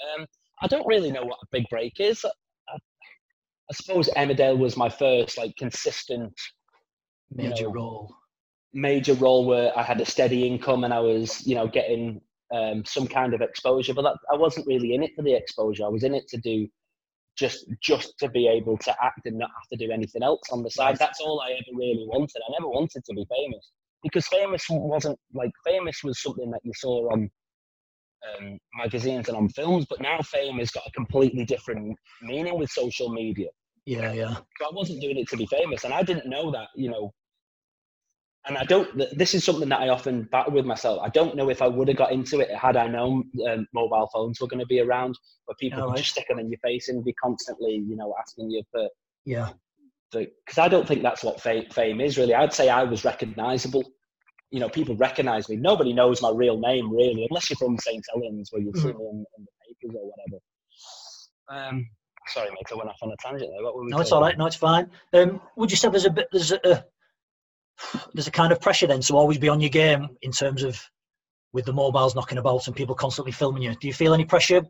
Um, 0.02 0.26
I 0.62 0.66
don't 0.66 0.86
really 0.86 1.10
know 1.10 1.24
what 1.24 1.38
a 1.42 1.46
big 1.50 1.64
break 1.70 1.94
is. 1.98 2.24
I, 2.24 2.74
I 3.70 3.74
suppose 3.74 4.08
Emmerdale 4.16 4.58
was 4.58 4.76
my 4.76 4.88
first 4.88 5.38
like 5.38 5.54
consistent 5.56 6.32
major 7.30 7.64
know, 7.64 7.72
role. 7.72 8.14
Major 8.72 9.14
role 9.14 9.46
where 9.46 9.76
I 9.78 9.82
had 9.82 10.00
a 10.00 10.06
steady 10.06 10.46
income 10.46 10.84
and 10.84 10.92
I 10.94 11.00
was, 11.00 11.46
you 11.46 11.54
know, 11.54 11.68
getting 11.68 12.20
um, 12.54 12.84
some 12.84 13.06
kind 13.06 13.34
of 13.34 13.40
exposure. 13.40 13.94
But 13.94 14.02
that, 14.02 14.16
I 14.32 14.36
wasn't 14.36 14.66
really 14.66 14.94
in 14.94 15.02
it 15.02 15.12
for 15.14 15.22
the 15.22 15.34
exposure. 15.34 15.84
I 15.84 15.88
was 15.88 16.04
in 16.04 16.14
it 16.14 16.28
to 16.28 16.38
do 16.38 16.66
just 17.36 17.66
just 17.80 18.18
to 18.18 18.28
be 18.28 18.48
able 18.48 18.76
to 18.78 18.94
act 19.02 19.26
and 19.26 19.38
not 19.38 19.50
have 19.50 19.78
to 19.78 19.86
do 19.86 19.92
anything 19.92 20.22
else 20.22 20.42
on 20.50 20.62
the 20.62 20.70
side. 20.70 20.98
That's 20.98 21.20
all 21.20 21.40
I 21.40 21.52
ever 21.52 21.76
really 21.76 22.04
wanted. 22.06 22.42
I 22.48 22.52
never 22.58 22.68
wanted 22.68 23.04
to 23.04 23.14
be 23.14 23.24
famous 23.30 23.70
because 24.02 24.26
famous 24.26 24.64
wasn't 24.68 25.18
like 25.34 25.52
famous 25.64 26.02
was 26.02 26.20
something 26.20 26.50
that 26.50 26.60
you 26.64 26.72
saw 26.74 27.10
on 27.12 27.30
um, 28.38 28.58
magazines 28.76 29.28
and 29.28 29.36
on 29.36 29.48
films, 29.48 29.86
but 29.88 30.00
now 30.00 30.20
fame 30.22 30.58
has 30.58 30.70
got 30.70 30.86
a 30.86 30.90
completely 30.92 31.44
different 31.44 31.96
meaning 32.22 32.58
with 32.58 32.70
social 32.70 33.10
media. 33.10 33.48
Yeah, 33.86 34.12
yeah. 34.12 34.34
So 34.34 34.66
I 34.66 34.70
wasn't 34.72 35.00
doing 35.00 35.16
it 35.16 35.28
to 35.28 35.36
be 35.36 35.46
famous, 35.46 35.84
and 35.84 35.94
I 35.94 36.02
didn't 36.02 36.28
know 36.28 36.50
that, 36.50 36.68
you 36.74 36.90
know. 36.90 37.12
And 38.46 38.56
I 38.56 38.64
don't. 38.64 38.88
This 39.16 39.34
is 39.34 39.44
something 39.44 39.68
that 39.68 39.80
I 39.80 39.88
often 39.88 40.28
battle 40.30 40.52
with 40.52 40.64
myself. 40.64 41.00
I 41.02 41.08
don't 41.08 41.36
know 41.36 41.50
if 41.50 41.60
I 41.60 41.68
would 41.68 41.88
have 41.88 41.96
got 41.96 42.12
into 42.12 42.40
it 42.40 42.54
had 42.54 42.76
I 42.76 42.86
known 42.86 43.24
um, 43.48 43.66
mobile 43.74 44.08
phones 44.12 44.40
were 44.40 44.46
going 44.46 44.60
to 44.60 44.66
be 44.66 44.80
around, 44.80 45.18
where 45.46 45.56
people 45.58 45.82
oh, 45.82 45.94
just 45.94 46.10
stick 46.10 46.26
them 46.28 46.38
in 46.38 46.50
your 46.50 46.58
face 46.60 46.88
and 46.88 47.04
be 47.04 47.14
constantly, 47.14 47.82
you 47.86 47.96
know, 47.96 48.14
asking 48.18 48.50
you 48.50 48.62
for. 48.70 48.88
Yeah. 49.24 49.50
Because 50.10 50.56
I 50.56 50.68
don't 50.68 50.88
think 50.88 51.02
that's 51.02 51.22
what 51.22 51.40
fame, 51.40 51.68
fame 51.70 52.00
is 52.00 52.16
really. 52.16 52.34
I'd 52.34 52.54
say 52.54 52.70
I 52.70 52.84
was 52.84 53.04
recognizable 53.04 53.84
you 54.50 54.60
know, 54.60 54.68
people 54.68 54.96
recognize 54.96 55.48
me. 55.48 55.56
Nobody 55.56 55.92
knows 55.92 56.22
my 56.22 56.30
real 56.30 56.58
name 56.58 56.90
really, 56.90 57.26
unless 57.28 57.50
you're 57.50 57.56
from 57.56 57.78
St. 57.78 58.04
Helens 58.12 58.50
where 58.50 58.62
you've 58.62 58.74
mm-hmm. 58.74 58.88
seen 58.88 58.98
me 58.98 59.04
in, 59.04 59.24
in, 59.36 59.44
the 59.44 59.50
papers 59.66 59.96
or 60.00 60.10
whatever. 60.10 61.68
Um, 61.68 61.86
sorry, 62.28 62.50
mate, 62.50 62.66
I 62.70 62.74
went 62.74 62.88
off 62.88 62.96
on 63.02 63.10
a 63.10 63.16
tangent 63.20 63.50
there. 63.50 63.72
no, 63.88 64.00
it's 64.00 64.12
all 64.12 64.22
right. 64.22 64.36
No, 64.38 64.46
it's 64.46 64.56
fine. 64.56 64.90
Um, 65.12 65.40
would 65.56 65.70
you 65.70 65.76
say 65.76 65.88
there's 65.88 66.06
a 66.06 66.10
bit 66.10 66.28
there's 66.32 66.52
a 66.52 66.84
there's 68.14 68.26
a 68.26 68.32
kind 68.32 68.52
of 68.52 68.60
pressure 68.60 68.86
then 68.86 69.00
to 69.00 69.16
always 69.16 69.38
be 69.38 69.48
on 69.48 69.60
your 69.60 69.70
game 69.70 70.08
in 70.22 70.32
terms 70.32 70.62
of 70.62 70.80
with 71.52 71.64
the 71.64 71.72
mobiles 71.72 72.14
knocking 72.14 72.38
about 72.38 72.66
and 72.66 72.76
people 72.76 72.94
constantly 72.94 73.32
filming 73.32 73.62
you. 73.62 73.74
Do 73.74 73.86
you 73.86 73.94
feel 73.94 74.14
any 74.14 74.24
pressure 74.24 74.62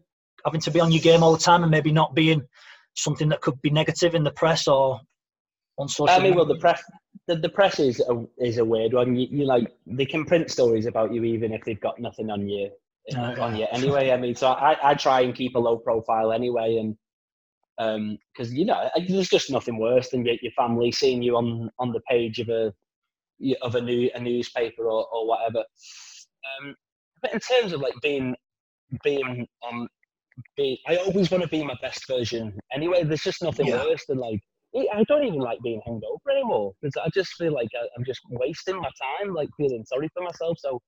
having 0.44 0.60
to 0.60 0.70
be 0.70 0.80
on 0.80 0.92
your 0.92 1.02
game 1.02 1.22
all 1.22 1.32
the 1.32 1.38
time 1.38 1.62
and 1.62 1.70
maybe 1.70 1.90
not 1.90 2.14
being 2.14 2.42
something 2.94 3.28
that 3.28 3.40
could 3.40 3.60
be 3.62 3.70
negative 3.70 4.14
in 4.14 4.24
the 4.24 4.30
press 4.30 4.68
or 4.68 5.00
on 5.78 5.88
social? 5.88 6.14
I 6.14 6.22
mean, 6.22 6.34
well, 6.34 6.44
the 6.44 6.58
press 6.58 6.82
the, 7.26 7.36
the 7.36 7.48
press 7.48 7.78
is 7.78 8.00
a, 8.08 8.24
is 8.38 8.58
a 8.58 8.64
weird 8.64 8.94
one. 8.94 9.14
You, 9.14 9.28
you 9.30 9.44
like 9.44 9.72
they 9.86 10.06
can 10.06 10.24
print 10.24 10.50
stories 10.50 10.86
about 10.86 11.12
you 11.12 11.24
even 11.24 11.52
if 11.52 11.64
they've 11.64 11.80
got 11.80 11.98
nothing 12.00 12.30
on 12.30 12.48
you 12.48 12.70
oh, 13.16 13.40
on 13.40 13.56
you 13.56 13.66
anyway. 13.72 14.10
I 14.10 14.16
mean, 14.16 14.34
so 14.34 14.48
I, 14.48 14.76
I 14.82 14.94
try 14.94 15.20
and 15.20 15.34
keep 15.34 15.54
a 15.54 15.58
low 15.58 15.76
profile 15.76 16.32
anyway, 16.32 16.76
and 16.78 16.96
because 17.76 18.50
um, 18.50 18.56
you 18.56 18.64
know 18.64 18.88
there's 19.08 19.28
just 19.28 19.50
nothing 19.50 19.78
worse 19.78 20.10
than 20.10 20.24
your, 20.24 20.36
your 20.42 20.52
family 20.52 20.90
seeing 20.90 21.22
you 21.22 21.36
on 21.36 21.70
on 21.78 21.92
the 21.92 22.00
page 22.08 22.40
of 22.40 22.48
a 22.48 22.72
of 23.62 23.74
a 23.74 23.80
new 23.80 24.10
a 24.14 24.20
newspaper 24.20 24.84
or, 24.84 25.06
or 25.12 25.28
whatever. 25.28 25.64
Um, 26.60 26.74
but 27.22 27.32
in 27.32 27.40
terms 27.40 27.72
of 27.72 27.80
like 27.80 27.94
being 28.02 28.34
being 29.04 29.46
on, 29.62 29.88
be 30.56 30.80
I 30.86 30.96
always 30.96 31.30
want 31.30 31.42
to 31.42 31.48
be 31.48 31.62
my 31.62 31.76
best 31.82 32.06
version. 32.08 32.58
Anyway, 32.72 33.04
there's 33.04 33.22
just 33.22 33.42
nothing 33.42 33.66
yeah. 33.66 33.84
worse 33.84 34.04
than 34.06 34.18
like 34.18 34.40
I 34.92 35.04
don't 35.04 35.24
even 35.24 35.40
like 35.40 35.58
being 35.62 35.80
hungover 35.86 36.32
anymore 36.32 36.72
because 36.80 36.94
I 36.96 37.08
just 37.14 37.32
feel 37.34 37.52
like 37.52 37.68
I, 37.74 37.84
am 37.98 38.04
just 38.04 38.20
wasting 38.30 38.76
my 38.76 38.90
time, 39.20 39.34
like 39.34 39.48
feeling 39.56 39.84
sorry 39.86 40.08
for 40.14 40.22
myself. 40.22 40.58
So, 40.60 40.80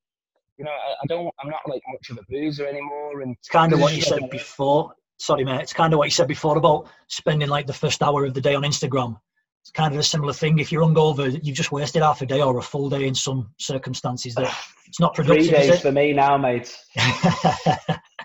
you 0.59 0.65
know, 0.65 0.71
I, 0.71 0.93
I 1.03 1.07
don't, 1.09 1.33
I'm 1.43 1.51
not 1.51 1.61
like 1.67 1.83
much 1.93 2.11
of 2.11 2.19
a 2.19 2.23
boozer 2.29 2.67
anymore. 2.67 3.23
And 3.23 3.37
it's 3.39 3.49
kind 3.49 3.73
of 3.73 3.81
what 3.81 3.95
you 3.95 4.03
said 4.03 4.29
before. 4.31 4.93
Sorry, 5.19 5.45
mate. 5.45 5.61
It's 5.61 5.73
kind 5.73 5.93
of 5.93 5.99
what 5.99 6.07
you 6.07 6.13
said 6.13 6.29
before 6.29 6.57
about 6.57 6.89
spending 7.09 7.49
like 7.49 7.67
the 7.67 7.73
first 7.73 8.03
hour 8.03 8.25
of 8.25 8.35
the 8.35 8.41
day 8.41 8.55
on 8.55 8.63
Instagram 8.63 9.19
it's 9.63 9.71
kind 9.71 9.93
of 9.93 10.01
a 10.01 10.03
similar 10.03 10.33
thing. 10.33 10.59
If 10.59 10.73
you're 10.73 10.83
hungover, 10.83 11.39
you've 11.43 11.57
just 11.57 11.71
wasted 11.71 12.03
half 12.03 12.23
a 12.23 12.27
day 12.27 12.41
or 12.41 12.59
a 12.59 12.63
full 12.63 12.89
day 12.89 13.07
in 13.07 13.15
some 13.15 13.51
circumstances 13.59 14.35
that 14.35 14.55
it's 14.87 15.01
not 15.01 15.15
productive. 15.15 15.47
Three 15.49 15.69
days 15.69 15.81
for 15.81 15.93
me 15.93 16.13
now, 16.13 16.37
mate. 16.39 16.77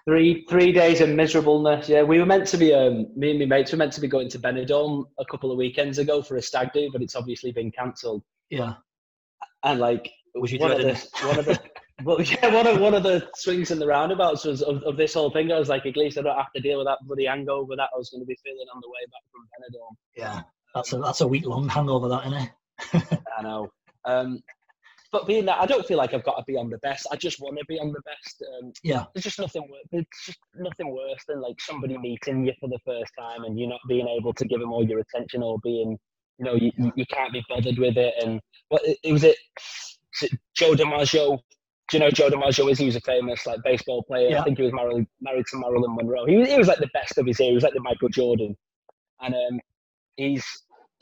three 0.05 0.45
three 0.49 0.71
days 0.71 1.01
of 1.01 1.09
miserableness. 1.09 1.89
Yeah, 1.89 2.03
we 2.03 2.19
were 2.19 2.25
meant 2.25 2.47
to 2.47 2.57
be. 2.57 2.73
Um, 2.73 3.07
me 3.15 3.31
and 3.31 3.39
my 3.39 3.45
mates 3.45 3.71
were 3.71 3.77
meant 3.77 3.93
to 3.93 4.01
be 4.01 4.07
going 4.07 4.29
to 4.29 4.39
Benidorm 4.39 5.05
a 5.19 5.25
couple 5.25 5.51
of 5.51 5.57
weekends 5.57 5.97
ago 5.97 6.21
for 6.21 6.37
a 6.37 6.41
stag 6.41 6.71
do, 6.73 6.89
but 6.91 7.01
it's 7.01 7.15
obviously 7.15 7.51
been 7.51 7.71
cancelled. 7.71 8.23
Yeah. 8.49 8.75
And 9.63 9.79
like 9.79 10.11
one 10.33 10.71
of, 10.71 10.77
the, 10.77 11.07
one 11.23 11.39
of 11.39 11.45
the 11.45 11.59
well, 12.03 12.21
yeah, 12.21 12.53
one 12.53 12.67
of 12.67 12.79
one 12.79 12.93
of 12.93 13.03
the 13.03 13.27
swings 13.35 13.71
and 13.71 13.81
the 13.81 13.87
roundabouts 13.87 14.45
was 14.45 14.61
of, 14.61 14.83
of, 14.83 14.97
this 14.97 15.13
whole 15.13 15.31
thing. 15.31 15.51
I 15.51 15.59
was 15.59 15.69
like, 15.69 15.85
at 15.85 15.97
least 15.97 16.17
I 16.17 16.21
don't 16.21 16.37
have 16.37 16.51
to 16.55 16.61
deal 16.61 16.77
with 16.77 16.87
that 16.87 16.99
bloody 17.03 17.25
hangover 17.25 17.75
that 17.75 17.89
I 17.93 17.97
was 17.97 18.09
going 18.09 18.21
to 18.21 18.27
be 18.27 18.37
feeling 18.43 18.67
on 18.73 18.81
the 18.81 18.89
way 18.89 19.05
back 19.11 19.21
from 19.31 19.47
Benidorm. 19.51 19.95
Yeah. 20.15 20.41
That's 20.75 20.91
a 20.91 20.97
that's 20.97 21.21
a 21.21 21.27
week 21.27 21.45
long 21.45 21.69
hangover, 21.69 22.09
that 22.09 22.27
isn't 22.27 22.49
it? 23.03 23.21
I 23.37 23.41
know. 23.41 23.71
Um, 24.03 24.43
but 25.15 25.27
being 25.27 25.45
that, 25.45 25.61
I 25.61 25.65
don't 25.65 25.85
feel 25.85 25.97
like 25.97 26.13
I've 26.13 26.25
got 26.25 26.35
to 26.35 26.43
be 26.45 26.57
on 26.57 26.69
the 26.69 26.77
best. 26.79 27.07
I 27.09 27.15
just 27.15 27.39
want 27.39 27.57
to 27.57 27.63
be 27.69 27.79
on 27.79 27.93
the 27.93 28.01
best. 28.01 28.43
Um, 28.59 28.73
yeah. 28.83 29.05
There's 29.13 29.23
just 29.23 29.39
nothing. 29.39 29.65
There's 29.89 30.03
just 30.25 30.39
nothing 30.55 30.93
worse 30.93 31.23
than 31.25 31.39
like 31.39 31.55
somebody 31.61 31.97
meeting 31.97 32.45
you 32.45 32.51
for 32.59 32.67
the 32.67 32.79
first 32.85 33.13
time 33.17 33.45
and 33.45 33.57
you 33.57 33.65
not 33.65 33.79
being 33.87 34.09
able 34.09 34.33
to 34.33 34.43
give 34.43 34.59
them 34.59 34.73
all 34.73 34.85
your 34.85 34.99
attention 34.99 35.41
or 35.41 35.57
being, 35.63 35.97
you 36.37 36.45
know, 36.45 36.55
you, 36.55 36.69
you 36.97 37.05
can't 37.05 37.31
be 37.31 37.41
bothered 37.47 37.77
with 37.77 37.95
it. 37.95 38.13
And 38.21 38.41
what 38.67 38.85
it, 38.85 38.97
it 39.05 39.13
was 39.13 39.23
it, 39.23 39.37
it 40.21 40.31
Joe 40.53 40.73
DiMaggio. 40.73 41.39
Do 41.87 41.97
you 41.97 42.03
know 42.03 42.11
Joe 42.11 42.29
DiMaggio 42.29 42.69
is? 42.69 42.77
He 42.77 42.85
was 42.85 42.97
a 42.97 43.01
famous 43.01 43.45
like 43.45 43.63
baseball 43.63 44.03
player. 44.03 44.31
Yeah. 44.31 44.41
I 44.41 44.43
think 44.43 44.57
he 44.57 44.65
was 44.65 44.73
married 44.73 45.07
married 45.21 45.45
to 45.51 45.57
Marilyn 45.57 45.95
Monroe. 45.95 46.25
He, 46.25 46.43
he 46.45 46.57
was 46.57 46.67
like 46.67 46.79
the 46.79 46.89
best 46.93 47.17
of 47.17 47.25
his 47.25 47.39
era. 47.39 47.51
He 47.51 47.55
was 47.55 47.63
like 47.63 47.73
the 47.73 47.79
Michael 47.79 48.09
Jordan. 48.09 48.53
And 49.21 49.33
um, 49.33 49.61
he's 50.17 50.45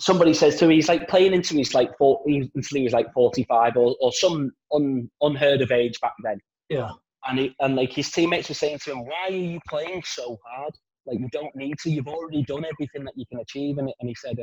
somebody 0.03 0.33
says 0.33 0.57
to 0.57 0.65
him, 0.65 0.71
he's 0.71 0.89
like 0.89 1.07
playing 1.07 1.33
into 1.33 1.55
his 1.55 1.73
like 1.73 1.97
four, 1.97 2.21
he 2.25 2.51
was 2.55 2.93
like 2.93 3.11
45 3.13 3.77
or, 3.77 3.95
or 4.01 4.11
some 4.11 4.51
un, 4.73 5.09
unheard 5.21 5.61
of 5.61 5.71
age 5.71 5.99
back 6.01 6.13
then. 6.23 6.39
Yeah. 6.69 6.91
And 7.27 7.39
he, 7.39 7.55
and 7.61 7.75
like 7.75 7.93
his 7.93 8.11
teammates 8.11 8.49
were 8.49 8.55
saying 8.55 8.79
to 8.79 8.91
him, 8.91 9.05
why 9.05 9.27
are 9.27 9.31
you 9.31 9.59
playing 9.67 10.03
so 10.05 10.37
hard? 10.45 10.73
Like 11.05 11.19
you 11.19 11.29
don't 11.31 11.55
need 11.55 11.75
to, 11.83 11.89
you've 11.89 12.07
already 12.07 12.43
done 12.43 12.65
everything 12.65 13.05
that 13.05 13.13
you 13.15 13.25
can 13.31 13.39
achieve. 13.39 13.77
And, 13.77 13.89
and 13.99 14.09
he 14.09 14.15
said, 14.15 14.35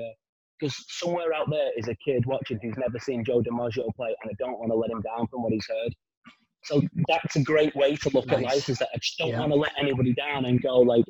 because 0.59 0.75
uh, 0.75 0.83
somewhere 0.89 1.35
out 1.35 1.51
there 1.51 1.71
is 1.77 1.89
a 1.89 1.95
kid 1.97 2.25
watching 2.25 2.59
who's 2.63 2.77
never 2.79 2.99
seen 2.99 3.23
Joe 3.23 3.43
DiMaggio 3.43 3.95
play 3.97 4.15
and 4.23 4.31
I 4.31 4.35
don't 4.39 4.59
want 4.59 4.73
to 4.73 4.77
let 4.77 4.91
him 4.91 5.03
down 5.03 5.27
from 5.29 5.43
what 5.43 5.53
he's 5.53 5.67
heard. 5.69 5.95
So 6.65 6.83
that's 7.09 7.37
a 7.37 7.43
great 7.43 7.75
way 7.77 7.97
to 7.97 8.11
look 8.11 8.27
nice. 8.27 8.37
at 8.37 8.45
life 8.45 8.69
is 8.69 8.79
that 8.79 8.89
I 8.95 8.99
just 8.99 9.19
don't 9.19 9.29
yeah. 9.29 9.41
want 9.41 9.53
to 9.53 9.59
let 9.59 9.73
anybody 9.79 10.15
down 10.15 10.47
and 10.47 10.61
go 10.63 10.81
like, 10.81 11.05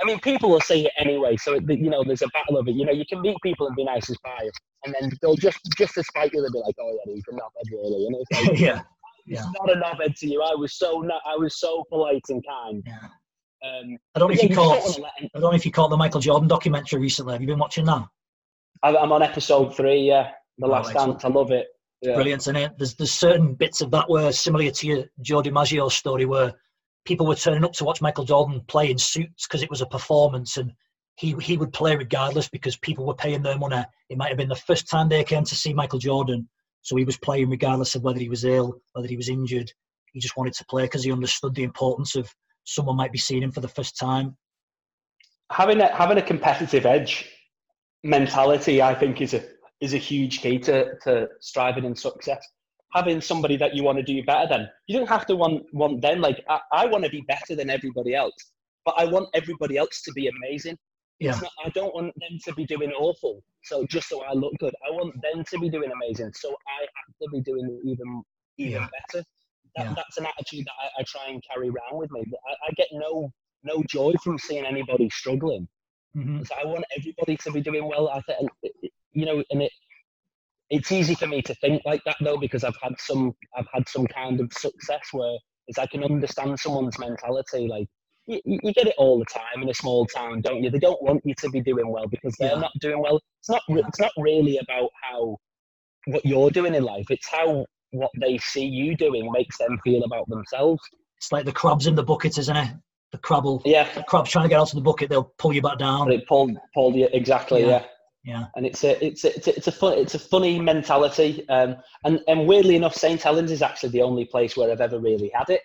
I 0.00 0.04
mean, 0.04 0.20
people 0.20 0.50
will 0.50 0.60
say 0.60 0.82
it 0.82 0.92
anyway. 0.98 1.36
So 1.36 1.54
you 1.54 1.90
know, 1.90 2.04
there's 2.04 2.22
a 2.22 2.28
battle 2.28 2.56
of 2.58 2.68
it. 2.68 2.74
You 2.74 2.86
know, 2.86 2.92
you 2.92 3.04
can 3.08 3.20
meet 3.20 3.36
people 3.42 3.66
and 3.66 3.76
be 3.76 3.84
nice 3.84 4.08
as 4.08 4.16
pie, 4.24 4.50
and 4.84 4.94
then 4.98 5.10
they'll 5.20 5.36
just 5.36 5.58
just 5.76 5.94
to 5.94 6.04
spite 6.04 6.32
you, 6.32 6.40
they'll 6.42 6.52
be 6.52 6.58
like, 6.64 6.76
"Oh 6.80 6.96
yeah, 7.06 7.14
he's 7.14 7.24
a 7.28 7.34
knobhead, 7.34 7.70
really." 7.72 8.02
You 8.02 8.10
know, 8.10 8.24
like, 8.32 8.58
yeah, 8.58 8.80
yeah. 9.26 9.38
It's 9.38 9.58
not 9.58 9.70
a 9.70 9.80
knobhead 9.80 10.18
to 10.20 10.28
you. 10.28 10.42
I 10.42 10.54
was 10.54 10.78
so 10.78 11.00
not, 11.00 11.20
I 11.26 11.36
was 11.36 11.58
so 11.58 11.84
polite 11.90 12.22
and 12.28 12.42
kind. 12.46 12.82
Yeah. 12.86 12.98
Um, 13.62 13.98
I 14.14 14.18
don't 14.18 14.28
know 14.28 14.34
if 14.34 14.42
you 14.42 14.54
caught. 14.54 15.00
I 15.12 15.28
don't 15.34 15.42
know 15.42 15.52
if 15.52 15.66
you 15.66 15.72
caught 15.72 15.90
the 15.90 15.96
Michael 15.96 16.20
Jordan 16.20 16.48
documentary 16.48 17.00
recently. 17.00 17.34
Have 17.34 17.42
you 17.42 17.48
been 17.48 17.58
watching 17.58 17.84
that? 17.86 18.06
I'm 18.82 19.12
on 19.12 19.22
episode 19.22 19.76
three. 19.76 20.02
Yeah, 20.02 20.30
The 20.58 20.66
oh, 20.66 20.70
Last 20.70 20.94
Dance. 20.94 21.24
I 21.24 21.28
love 21.28 21.50
it. 21.50 21.66
Yeah. 22.00 22.14
Brilliant, 22.14 22.42
isn't 22.42 22.56
it? 22.56 22.72
There's 22.78 22.94
there's 22.94 23.12
certain 23.12 23.54
bits 23.54 23.82
of 23.82 23.90
that 23.90 24.08
where 24.08 24.32
similar 24.32 24.70
to 24.70 24.86
your 24.86 25.04
Joe 25.20 25.42
DiMaggio 25.42 25.90
story 25.90 26.24
where 26.24 26.54
people 27.04 27.26
were 27.26 27.34
turning 27.34 27.64
up 27.64 27.72
to 27.74 27.84
watch 27.84 28.02
Michael 28.02 28.24
Jordan 28.24 28.60
play 28.66 28.90
in 28.90 28.98
suits 28.98 29.46
because 29.46 29.62
it 29.62 29.70
was 29.70 29.80
a 29.80 29.86
performance 29.86 30.56
and 30.56 30.72
he 31.16 31.34
he 31.40 31.56
would 31.56 31.72
play 31.72 31.96
regardless 31.96 32.48
because 32.48 32.76
people 32.76 33.06
were 33.06 33.14
paying 33.14 33.42
their 33.42 33.58
money. 33.58 33.84
It 34.08 34.18
might 34.18 34.28
have 34.28 34.38
been 34.38 34.48
the 34.48 34.54
first 34.54 34.88
time 34.88 35.08
they 35.08 35.24
came 35.24 35.44
to 35.44 35.54
see 35.54 35.74
Michael 35.74 35.98
Jordan, 35.98 36.48
so 36.82 36.96
he 36.96 37.04
was 37.04 37.18
playing 37.18 37.50
regardless 37.50 37.94
of 37.94 38.02
whether 38.02 38.18
he 38.18 38.28
was 38.28 38.44
ill, 38.44 38.80
whether 38.92 39.08
he 39.08 39.16
was 39.16 39.28
injured. 39.28 39.70
He 40.12 40.20
just 40.20 40.36
wanted 40.36 40.54
to 40.54 40.64
play 40.66 40.84
because 40.84 41.04
he 41.04 41.12
understood 41.12 41.54
the 41.54 41.62
importance 41.62 42.16
of 42.16 42.34
someone 42.64 42.96
might 42.96 43.12
be 43.12 43.18
seeing 43.18 43.42
him 43.42 43.52
for 43.52 43.60
the 43.60 43.68
first 43.68 43.98
time. 43.98 44.36
Having 45.50 45.80
a 45.80 45.94
having 45.94 46.18
a 46.18 46.22
competitive 46.22 46.86
edge 46.86 47.28
mentality, 48.02 48.80
I 48.80 48.94
think, 48.94 49.20
is 49.20 49.34
a 49.34 49.44
is 49.80 49.94
a 49.94 49.98
huge 49.98 50.40
key 50.40 50.58
to, 50.60 50.94
to 51.02 51.28
striving 51.40 51.84
and 51.84 51.98
success 51.98 52.46
having 52.92 53.20
somebody 53.20 53.56
that 53.56 53.74
you 53.74 53.82
want 53.82 53.98
to 53.98 54.04
do 54.04 54.22
better 54.24 54.48
than. 54.48 54.68
You 54.86 54.98
don't 54.98 55.08
have 55.08 55.26
to 55.26 55.36
want 55.36 55.64
want 55.72 56.00
them. 56.02 56.20
Like 56.20 56.44
I, 56.48 56.60
I 56.72 56.86
want 56.86 57.04
to 57.04 57.10
be 57.10 57.22
better 57.22 57.54
than 57.54 57.70
everybody 57.70 58.14
else, 58.14 58.34
but 58.84 58.94
I 58.96 59.04
want 59.04 59.28
everybody 59.34 59.76
else 59.76 60.02
to 60.02 60.12
be 60.12 60.28
amazing. 60.28 60.76
Yeah. 61.18 61.32
Not, 61.32 61.50
I 61.64 61.68
don't 61.70 61.94
want 61.94 62.14
them 62.18 62.38
to 62.44 62.54
be 62.54 62.64
doing 62.64 62.92
awful. 62.92 63.42
So 63.64 63.86
just 63.86 64.08
so 64.08 64.22
I 64.22 64.32
look 64.32 64.54
good, 64.58 64.74
I 64.86 64.90
want 64.90 65.14
them 65.22 65.44
to 65.44 65.58
be 65.58 65.68
doing 65.68 65.90
amazing. 65.92 66.32
So 66.34 66.48
I 66.48 66.80
have 66.80 67.14
to 67.22 67.28
be 67.30 67.40
doing 67.42 67.80
even 67.84 68.22
even 68.56 68.72
yeah. 68.72 68.88
better. 69.12 69.24
That, 69.76 69.86
yeah. 69.86 69.94
That's 69.94 70.18
an 70.18 70.26
attitude 70.26 70.66
that 70.66 70.72
I, 70.82 71.00
I, 71.00 71.04
try 71.06 71.28
and 71.28 71.40
carry 71.48 71.68
around 71.68 71.96
with 71.96 72.10
me. 72.10 72.24
I, 72.48 72.52
I, 72.68 72.72
get 72.76 72.88
no 72.90 73.32
no 73.62 73.84
joy 73.88 74.12
from 74.24 74.36
seeing 74.36 74.66
anybody 74.66 75.08
struggling. 75.10 75.68
Mm-hmm. 76.16 76.42
So 76.42 76.54
I 76.60 76.66
want 76.66 76.84
everybody 76.96 77.36
to 77.36 77.52
be 77.52 77.60
doing 77.60 77.86
well. 77.86 78.08
I 78.08 78.20
think, 78.22 78.50
you 79.12 79.26
know, 79.26 79.44
and 79.50 79.62
it 79.62 79.70
it's 80.70 80.92
easy 80.92 81.14
for 81.14 81.26
me 81.26 81.42
to 81.42 81.54
think 81.56 81.82
like 81.84 82.02
that 82.06 82.16
though 82.20 82.36
because 82.36 82.64
I've 82.64 82.76
had 82.82 82.94
some 82.98 83.32
I've 83.56 83.66
had 83.72 83.88
some 83.88 84.06
kind 84.06 84.40
of 84.40 84.52
success 84.52 85.02
where 85.12 85.36
it's 85.66 85.78
I 85.78 85.86
can 85.86 86.04
understand 86.04 86.58
someone's 86.58 86.98
mentality. 86.98 87.68
Like 87.68 87.86
you, 88.26 88.40
you, 88.44 88.72
get 88.72 88.86
it 88.86 88.94
all 88.96 89.18
the 89.18 89.24
time 89.26 89.62
in 89.62 89.68
a 89.68 89.74
small 89.74 90.06
town, 90.06 90.40
don't 90.40 90.62
you? 90.62 90.70
They 90.70 90.78
don't 90.78 91.02
want 91.02 91.22
you 91.24 91.34
to 91.38 91.50
be 91.50 91.60
doing 91.60 91.88
well 91.88 92.06
because 92.06 92.34
they're 92.38 92.52
yeah. 92.52 92.60
not 92.60 92.72
doing 92.80 93.00
well. 93.00 93.20
It's 93.40 93.50
not 93.50 93.62
it's 93.68 94.00
not 94.00 94.12
really 94.16 94.58
about 94.58 94.90
how 95.02 95.36
what 96.06 96.24
you're 96.24 96.50
doing 96.50 96.74
in 96.74 96.84
life. 96.84 97.06
It's 97.10 97.28
how 97.28 97.66
what 97.90 98.10
they 98.20 98.38
see 98.38 98.64
you 98.64 98.96
doing 98.96 99.30
makes 99.32 99.58
them 99.58 99.78
feel 99.82 100.04
about 100.04 100.28
themselves. 100.28 100.80
It's 101.16 101.32
like 101.32 101.44
the 101.44 101.52
crabs 101.52 101.86
in 101.86 101.94
the 101.94 102.02
bucket, 102.02 102.38
isn't 102.38 102.56
it? 102.56 102.70
The 103.12 103.18
crabble. 103.18 103.60
yeah. 103.64 103.92
The 103.92 104.04
crab's 104.04 104.30
trying 104.30 104.44
to 104.44 104.48
get 104.48 104.60
out 104.60 104.70
of 104.70 104.76
the 104.76 104.80
bucket, 104.80 105.10
they'll 105.10 105.32
pull 105.38 105.52
you 105.52 105.60
back 105.60 105.78
down. 105.78 106.06
But 106.06 106.14
it 106.14 106.28
pulled, 106.28 106.56
pulled 106.74 106.94
you 106.94 107.08
exactly, 107.12 107.62
yeah. 107.62 107.68
yeah. 107.68 107.84
Yeah, 108.22 108.46
and 108.54 108.66
it's 108.66 108.84
a 108.84 109.02
it's 109.04 109.24
a, 109.24 109.34
it's 109.34 109.46
a, 109.46 109.56
it's 109.56 109.66
a 109.66 109.72
fun 109.72 109.98
it's 109.98 110.14
a 110.14 110.18
funny 110.18 110.60
mentality, 110.60 111.48
um, 111.48 111.76
and 112.04 112.20
and 112.28 112.46
weirdly 112.46 112.76
enough, 112.76 112.94
St 112.94 113.22
Helens 113.22 113.50
is 113.50 113.62
actually 113.62 113.90
the 113.90 114.02
only 114.02 114.26
place 114.26 114.56
where 114.56 114.70
I've 114.70 114.82
ever 114.82 114.98
really 114.98 115.30
had 115.34 115.48
it 115.48 115.62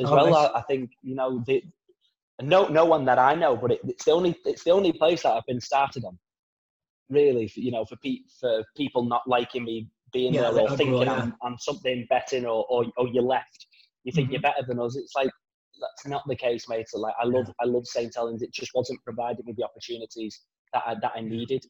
as 0.00 0.06
oh, 0.06 0.14
well. 0.14 0.30
Nice. 0.30 0.50
I, 0.52 0.58
I, 0.58 0.62
think 0.62 0.90
you 1.02 1.14
know 1.14 1.44
the, 1.46 1.62
no 2.40 2.66
no 2.66 2.84
one 2.84 3.04
that 3.04 3.20
I 3.20 3.36
know, 3.36 3.56
but 3.56 3.70
it, 3.70 3.80
it's 3.84 4.04
the 4.04 4.10
only 4.10 4.36
it's 4.44 4.64
the 4.64 4.72
only 4.72 4.92
place 4.92 5.22
that 5.22 5.32
I've 5.32 5.46
been 5.46 5.60
started 5.60 6.04
on. 6.04 6.18
Really, 7.08 7.46
for, 7.46 7.60
you 7.60 7.70
know, 7.70 7.84
for 7.84 7.96
pe- 7.96 8.24
for 8.40 8.64
people 8.76 9.04
not 9.04 9.22
liking 9.28 9.64
me 9.64 9.88
being 10.12 10.34
yeah, 10.34 10.50
there 10.50 10.68
or 10.68 10.76
thinking 10.76 11.02
yeah. 11.02 11.14
I'm, 11.14 11.34
I'm 11.42 11.56
something 11.58 12.04
better 12.10 12.38
or, 12.48 12.66
or 12.68 12.84
or 12.96 13.06
you're 13.08 13.22
left, 13.22 13.66
you 14.02 14.12
think 14.12 14.26
mm-hmm. 14.26 14.32
you're 14.32 14.42
better 14.42 14.64
than 14.66 14.80
us. 14.80 14.96
It's 14.96 15.14
like 15.14 15.30
that's 15.80 16.06
not 16.06 16.22
the 16.26 16.34
case, 16.34 16.68
mate. 16.68 16.88
So 16.88 16.98
like 16.98 17.14
I 17.22 17.26
love 17.26 17.46
yeah. 17.46 17.54
I 17.60 17.66
love 17.66 17.86
St 17.86 18.12
Helens. 18.12 18.42
It 18.42 18.52
just 18.52 18.72
wasn't 18.74 19.02
provided 19.04 19.46
me 19.46 19.54
the 19.56 19.64
opportunities 19.64 20.40
that 20.72 20.82
I, 20.84 20.94
that 21.00 21.12
I 21.14 21.20
needed 21.20 21.64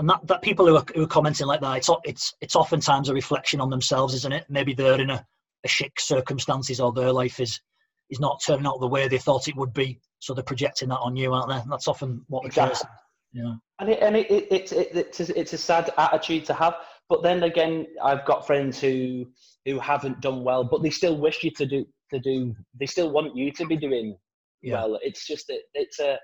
and 0.00 0.08
that, 0.08 0.26
that 0.26 0.42
people 0.42 0.66
who 0.66 0.76
are, 0.76 0.84
who 0.94 1.02
are 1.04 1.06
commenting 1.06 1.46
like 1.46 1.60
that, 1.60 1.76
it's 1.76 1.90
it's 2.04 2.34
it's 2.40 2.56
oftentimes 2.56 3.08
a 3.10 3.14
reflection 3.14 3.60
on 3.60 3.70
themselves, 3.70 4.14
isn't 4.14 4.32
it? 4.32 4.46
Maybe 4.48 4.72
they're 4.74 5.00
in 5.00 5.10
a, 5.10 5.24
a 5.64 5.68
shit 5.68 5.92
circumstances 5.98 6.80
or 6.80 6.92
their 6.92 7.12
life 7.12 7.38
is 7.38 7.60
is 8.08 8.18
not 8.18 8.42
turning 8.44 8.66
out 8.66 8.80
the 8.80 8.88
way 8.88 9.06
they 9.06 9.18
thought 9.18 9.46
it 9.46 9.56
would 9.56 9.72
be. 9.72 10.00
so 10.18 10.34
they're 10.34 10.42
projecting 10.42 10.88
that 10.88 10.98
on 10.98 11.14
you, 11.16 11.32
aren't 11.32 11.48
they? 11.50 11.56
And 11.56 11.70
that's 11.70 11.86
often 11.86 12.24
what 12.28 12.44
Exactly. 12.46 12.72
occurs. 12.72 12.86
Yeah. 13.32 13.54
And 13.78 13.88
it, 13.90 13.98
and 14.02 14.16
it, 14.16 14.30
it, 14.30 14.48
it's 14.50 14.72
it, 14.72 14.88
it's 14.94 15.20
a, 15.20 15.38
it's 15.38 15.52
a 15.52 15.58
sad 15.58 15.90
attitude 15.98 16.44
to 16.46 16.54
have. 16.54 16.74
But 17.08 17.22
then 17.22 17.42
again, 17.44 17.86
I've 18.02 18.24
got 18.24 18.46
friends 18.46 18.80
who 18.80 19.26
who 19.66 19.78
haven't 19.78 20.20
done 20.22 20.42
well, 20.44 20.64
but 20.64 20.82
they 20.82 20.90
still 20.90 21.16
wish 21.16 21.44
you 21.44 21.50
to 21.52 21.66
do 21.66 21.84
to 22.12 22.18
do. 22.18 22.54
They 22.78 22.86
still 22.86 23.10
want 23.12 23.36
you 23.36 23.52
to 23.52 23.66
be 23.66 23.76
doing 23.76 24.16
Yeah. 24.62 24.72
well. 24.74 24.98
It's 25.02 25.26
just 25.26 25.46
that 25.48 25.60
it's 25.74 26.00
a. 26.00 26.18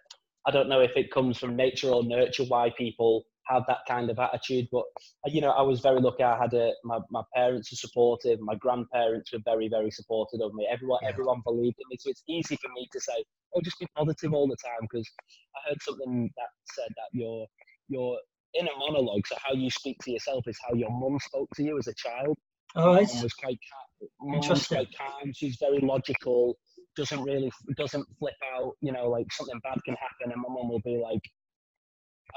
I 0.46 0.50
don't 0.50 0.68
know 0.68 0.80
if 0.80 0.92
it 0.96 1.10
comes 1.12 1.38
from 1.38 1.56
nature 1.56 1.90
or 1.90 2.02
nurture 2.04 2.44
why 2.44 2.72
people 2.78 3.24
have 3.48 3.64
that 3.68 3.78
kind 3.88 4.10
of 4.10 4.18
attitude. 4.18 4.66
But 4.72 4.84
uh, 5.26 5.30
you 5.30 5.40
know, 5.40 5.50
I 5.50 5.62
was 5.62 5.80
very 5.80 6.00
lucky. 6.00 6.22
I 6.22 6.36
had 6.38 6.54
a 6.54 6.72
my, 6.84 6.98
my 7.10 7.22
parents 7.34 7.70
were 7.72 7.76
supportive. 7.76 8.40
My 8.40 8.54
grandparents 8.56 9.32
were 9.32 9.40
very 9.44 9.68
very 9.68 9.90
supportive 9.90 10.40
of 10.40 10.54
me. 10.54 10.66
Everyone 10.70 11.00
Yeah. 11.02 11.10
everyone 11.10 11.42
believed 11.44 11.76
in 11.78 11.86
me. 11.90 11.96
So 12.00 12.10
it's 12.10 12.22
easy 12.28 12.56
for 12.56 12.70
me 12.74 12.88
to 12.92 13.00
say, 13.00 13.24
"Oh, 13.54 13.60
just 13.62 13.78
be 13.78 13.86
positive 13.96 14.32
all 14.32 14.48
the 14.48 14.56
time." 14.64 14.82
Because 14.82 15.08
I 15.56 15.68
heard 15.68 15.82
something 15.82 16.30
that 16.36 16.48
said 16.74 16.88
that 16.96 17.10
your 17.12 17.46
your 17.88 18.18
inner 18.58 18.72
monologue, 18.78 19.26
so 19.26 19.36
how 19.44 19.52
you 19.54 19.70
speak 19.70 19.98
to 20.02 20.10
yourself, 20.12 20.44
is 20.46 20.58
how 20.66 20.74
your 20.74 20.90
mum 20.90 21.18
spoke 21.20 21.48
to 21.56 21.62
you 21.62 21.78
as 21.78 21.86
a 21.88 21.94
child. 21.94 22.36
All 22.74 22.94
right. 22.94 23.08
Mum 23.14 23.22
was 23.22 23.32
quite 23.34 23.58
calm. 23.70 24.34
Interesting. 24.34 24.76
quite 24.76 24.88
calm. 24.96 25.32
She's 25.34 25.56
very 25.60 25.78
logical. 25.80 26.58
Doesn't 26.96 27.22
really 27.22 27.50
doesn't 27.76 28.06
flip 28.18 28.34
out. 28.54 28.72
You 28.80 28.92
know, 28.92 29.08
like 29.08 29.26
something 29.32 29.60
bad 29.62 29.78
can 29.84 29.94
happen, 29.94 30.32
and 30.32 30.40
my 30.42 30.48
mum 30.48 30.68
will 30.68 30.80
be 30.80 30.96
like, 31.02 31.20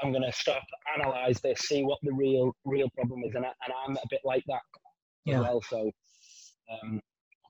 "I'm 0.02 0.12
gonna 0.12 0.32
stop, 0.32 0.62
analyze 0.98 1.40
this, 1.40 1.60
see 1.60 1.82
what 1.82 1.98
the 2.02 2.12
real 2.12 2.52
real 2.64 2.88
problem 2.90 3.22
is," 3.24 3.34
and, 3.34 3.44
I, 3.44 3.52
and 3.64 3.72
I'm 3.86 3.96
a 3.96 4.06
bit 4.10 4.20
like 4.24 4.44
that 4.48 4.62
Yeah. 5.24 5.36
as 5.36 5.40
well. 5.40 5.62
So, 5.68 5.90
um, 6.70 7.00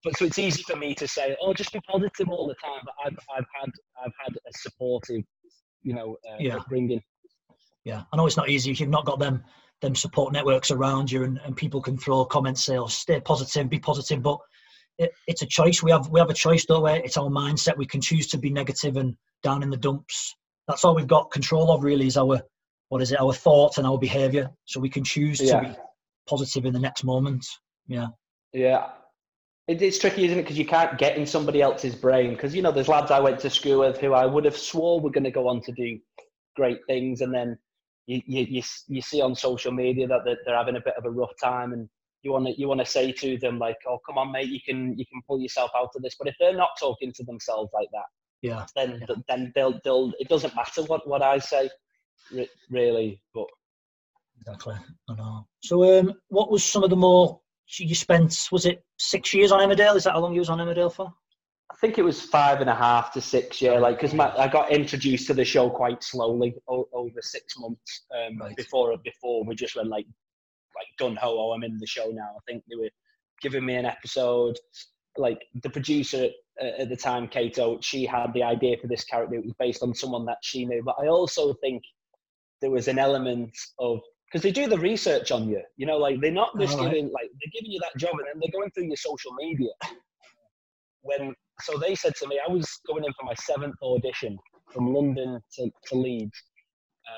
but 0.05 0.17
so 0.17 0.25
it's 0.25 0.39
easy 0.39 0.63
for 0.63 0.77
me 0.77 0.95
to 0.95 1.07
say, 1.07 1.37
"Oh, 1.43 1.53
just 1.53 1.73
be 1.73 1.81
positive 1.89 2.29
all 2.29 2.47
the 2.47 2.55
time." 2.55 2.81
But 2.85 2.95
I've 3.05 3.19
I've 3.37 3.47
had 3.61 3.71
I've 4.05 4.13
had 4.25 4.35
a 4.35 4.53
supportive, 4.59 5.23
you 5.83 5.95
know, 5.95 6.17
uh, 6.31 6.37
Yeah. 6.39 6.57
upbringing. 6.57 7.03
Yeah. 7.85 8.05
I 8.13 8.17
know 8.17 8.27
it's 8.27 8.37
not 8.37 8.51
easy 8.51 8.71
if 8.71 8.81
you've 8.81 8.89
not 8.91 9.07
got 9.07 9.19
them 9.19 9.45
them 9.81 9.95
support 9.95 10.33
networks 10.33 10.71
around 10.71 11.11
you 11.11 11.25
and, 11.25 11.39
and 11.43 11.57
people 11.57 11.81
can 11.81 11.97
throw 11.97 12.23
comments, 12.27 12.65
say, 12.65 12.77
oh, 12.77 12.87
stay 12.87 13.19
positive, 13.21 13.71
be 13.71 13.79
positive. 13.79 14.23
But 14.23 14.39
it, 14.99 15.11
it's 15.27 15.41
a 15.41 15.47
choice. 15.47 15.83
We 15.83 15.91
have 15.91 16.09
we 16.11 16.21
have 16.21 16.29
a 16.31 16.35
choice, 16.35 16.67
don't 16.67 16.83
we? 16.83 16.93
It's 16.93 17.17
our 17.17 17.31
mindset. 17.31 17.79
We 17.79 17.87
can 17.87 18.01
choose 18.03 18.27
to 18.29 18.39
be 18.39 18.51
negative 18.51 18.97
and 18.97 19.17
down 19.43 19.63
in 19.63 19.71
the 19.71 19.77
dumps. 19.79 20.35
That's 20.69 20.85
all 20.85 20.95
we've 20.95 21.07
got 21.07 21.31
control 21.31 21.71
of 21.71 21.83
really 21.83 22.07
is 22.07 22.17
our 22.17 22.43
what 22.89 23.03
is 23.03 23.13
it, 23.13 23.21
our 23.21 23.33
thoughts 23.33 23.79
and 23.79 23.87
our 23.87 23.99
behaviour. 23.99 24.51
So 24.65 24.81
we 24.81 24.91
can 24.91 25.05
choose 25.05 25.41
Yeah. 25.41 25.61
to 25.61 25.69
be 25.69 25.75
positive 26.29 26.65
in 26.65 26.73
the 26.73 26.81
next 26.81 27.05
moment. 27.05 27.47
Yeah. 27.87 28.09
Yeah. 28.53 28.91
It, 29.69 29.81
it's 29.81 29.99
tricky, 29.99 30.25
isn't 30.25 30.39
it? 30.39 30.43
Because 30.43 30.59
you 30.59 30.67
can't 30.67 30.99
get 30.99 31.17
in 31.17 31.25
somebody 31.25 31.63
else's 31.63 31.95
brain. 31.95 32.33
Because, 32.33 32.55
you 32.55 32.63
know, 32.63 32.73
there's 32.73 32.89
lads 32.89 33.13
I 33.13 33.21
went 33.21 33.39
to 33.41 33.51
school 33.51 33.81
with 33.81 33.99
who 33.99 34.13
I 34.13 34.27
would 34.27 34.45
have 34.45 34.57
swore 34.57 35.01
were 35.01 35.11
going 35.11 35.25
to 35.25 35.31
go 35.31 35.49
on 35.49 35.61
to 35.63 35.73
do 35.73 35.99
great 36.57 36.79
things. 36.89 37.21
And 37.21 37.33
then 37.33 37.57
you, 38.07 38.21
you, 38.27 38.47
you, 38.49 38.63
you 38.89 39.01
see 39.01 39.21
on 39.21 39.37
social 39.37 39.71
media 39.71 40.09
that 40.09 40.23
they're, 40.25 40.39
they're 40.45 40.57
having 40.57 40.77
a 40.77 40.81
bit 40.85 40.95
of 40.99 41.05
a 41.05 41.11
rough 41.11 41.33
time. 41.41 41.73
And 41.73 41.89
you 42.23 42.33
want 42.33 42.47
to 42.47 42.61
you 42.61 42.67
want 42.69 42.81
to 42.81 42.87
say 42.87 43.13
to 43.13 43.39
them, 43.39 43.61
like, 43.61 43.77
oh, 43.89 43.99
come 44.05 44.19
on, 44.19 44.33
mate, 44.33 44.49
you 44.49 44.61
can 44.65 44.99
you 44.99 45.07
can 45.07 45.23
pull 45.29 45.41
yourself 45.41 45.71
out 45.77 45.91
of 45.95 46.03
this. 46.03 46.17
But 46.19 46.29
if 46.29 46.35
they're 46.41 46.57
not 46.57 46.71
talking 46.79 47.13
to 47.15 47.25
themselves 47.25 47.71
like 47.73 47.89
that, 47.93 48.05
Yeah. 48.43 48.67
then 48.75 49.03
Yeah. 49.09 49.15
then 49.29 49.53
they'll, 49.55 49.79
they'll 49.85 50.13
it 50.19 50.29
doesn't 50.29 50.55
matter 50.57 50.83
what, 50.85 51.07
what 51.09 51.23
I 51.23 51.39
say, 51.39 51.69
really. 52.71 53.21
But 53.35 53.47
Exactly. 54.41 54.77
I 55.11 55.15
know. 55.15 55.47
So 55.63 55.99
um 55.99 56.15
what 56.29 56.51
was 56.51 56.65
some 56.65 56.83
of 56.83 56.91
the 56.91 56.97
more 56.97 57.41
you 57.79 57.95
spent 57.95 58.49
was 58.51 58.67
it 58.67 58.83
six 58.99 59.33
years 59.35 59.53
on 59.53 59.61
Emmerdale? 59.61 59.97
Is 59.97 60.05
that 60.05 60.13
how 60.15 60.21
long 60.21 60.33
you 60.35 60.41
was 60.41 60.49
on 60.51 60.59
Emmerdale 60.59 60.93
for? 60.93 61.13
I 61.71 61.77
think 61.77 61.99
it 61.99 62.03
was 62.03 62.21
five 62.21 62.61
and 62.61 62.69
a 62.69 62.75
half 62.75 63.13
to 63.13 63.21
six, 63.21 63.63
yeah. 63.63 63.79
Like, 63.79 64.01
because 64.01 64.19
I 64.19 64.49
got 64.49 64.73
introduced 64.73 65.29
to 65.29 65.35
the 65.35 65.45
show 65.45 65.71
quite 65.71 66.03
slowly 66.03 66.57
o- 66.69 66.89
over 66.93 67.23
six 67.23 67.55
months 67.59 68.07
um, 68.13 68.39
Right. 68.39 68.57
before 68.57 68.97
before 69.05 69.45
we 69.45 69.55
just 69.55 69.77
went 69.77 69.89
like 69.89 70.07
like 70.77 70.87
gun 70.99 71.15
ho, 71.17 71.29
oh, 71.39 71.53
I'm 71.53 71.63
in 71.63 71.79
the 71.79 71.87
show 71.87 72.07
now. 72.11 72.31
I 72.37 72.41
think 72.51 72.65
they 72.69 72.77
were 72.77 72.91
giving 73.41 73.65
me 73.65 73.75
an 73.77 73.85
episode. 73.87 74.59
Like 75.17 75.41
the 75.63 75.71
producer 75.71 76.29
at 76.61 76.89
the 76.89 76.97
time, 76.97 77.27
Kato, 77.29 77.79
she 77.81 78.07
had 78.07 78.33
the 78.35 78.43
idea 78.43 78.77
for 78.81 78.87
this 78.87 79.05
character. 79.05 79.37
It 79.37 79.45
was 79.45 79.55
based 79.59 79.83
on 79.83 79.95
someone 79.95 80.25
that 80.27 80.39
she 80.43 80.65
knew, 80.65 80.83
but 80.85 80.97
I 81.01 81.09
also 81.09 81.55
think 81.55 81.83
there 82.61 82.71
was 82.71 82.89
an 82.89 82.99
element 82.99 83.57
of 83.79 84.01
because 84.27 84.43
they 84.43 84.53
do 84.53 84.69
the 84.69 84.79
research 84.79 85.33
on 85.33 85.49
you. 85.49 85.63
You 85.77 85.87
know, 85.87 85.97
like 85.97 86.21
they're 86.21 86.31
not 86.31 86.57
just 86.59 86.79
right. 86.79 86.85
giving 86.85 87.11
like 87.13 87.31
they're 87.41 87.61
giving 87.61 87.73
you 87.73 87.81
that 87.81 87.99
job, 87.99 88.13
and 88.13 88.27
then 88.27 88.41
they're 88.41 88.61
going 88.61 88.71
through 88.71 88.87
your 88.87 88.97
social 88.97 89.33
media. 89.35 89.71
When 91.03 91.35
so 91.63 91.79
they 91.79 91.95
said 91.95 92.15
to 92.17 92.29
me, 92.29 92.39
I 92.47 92.51
was 92.51 92.67
going 92.87 93.05
in 93.05 93.13
for 93.19 93.25
my 93.25 93.35
seventh 93.35 93.77
audition 93.83 94.39
from 94.73 94.93
London 94.93 95.41
to, 95.57 95.71
to 95.87 95.95
Leeds. 95.95 96.43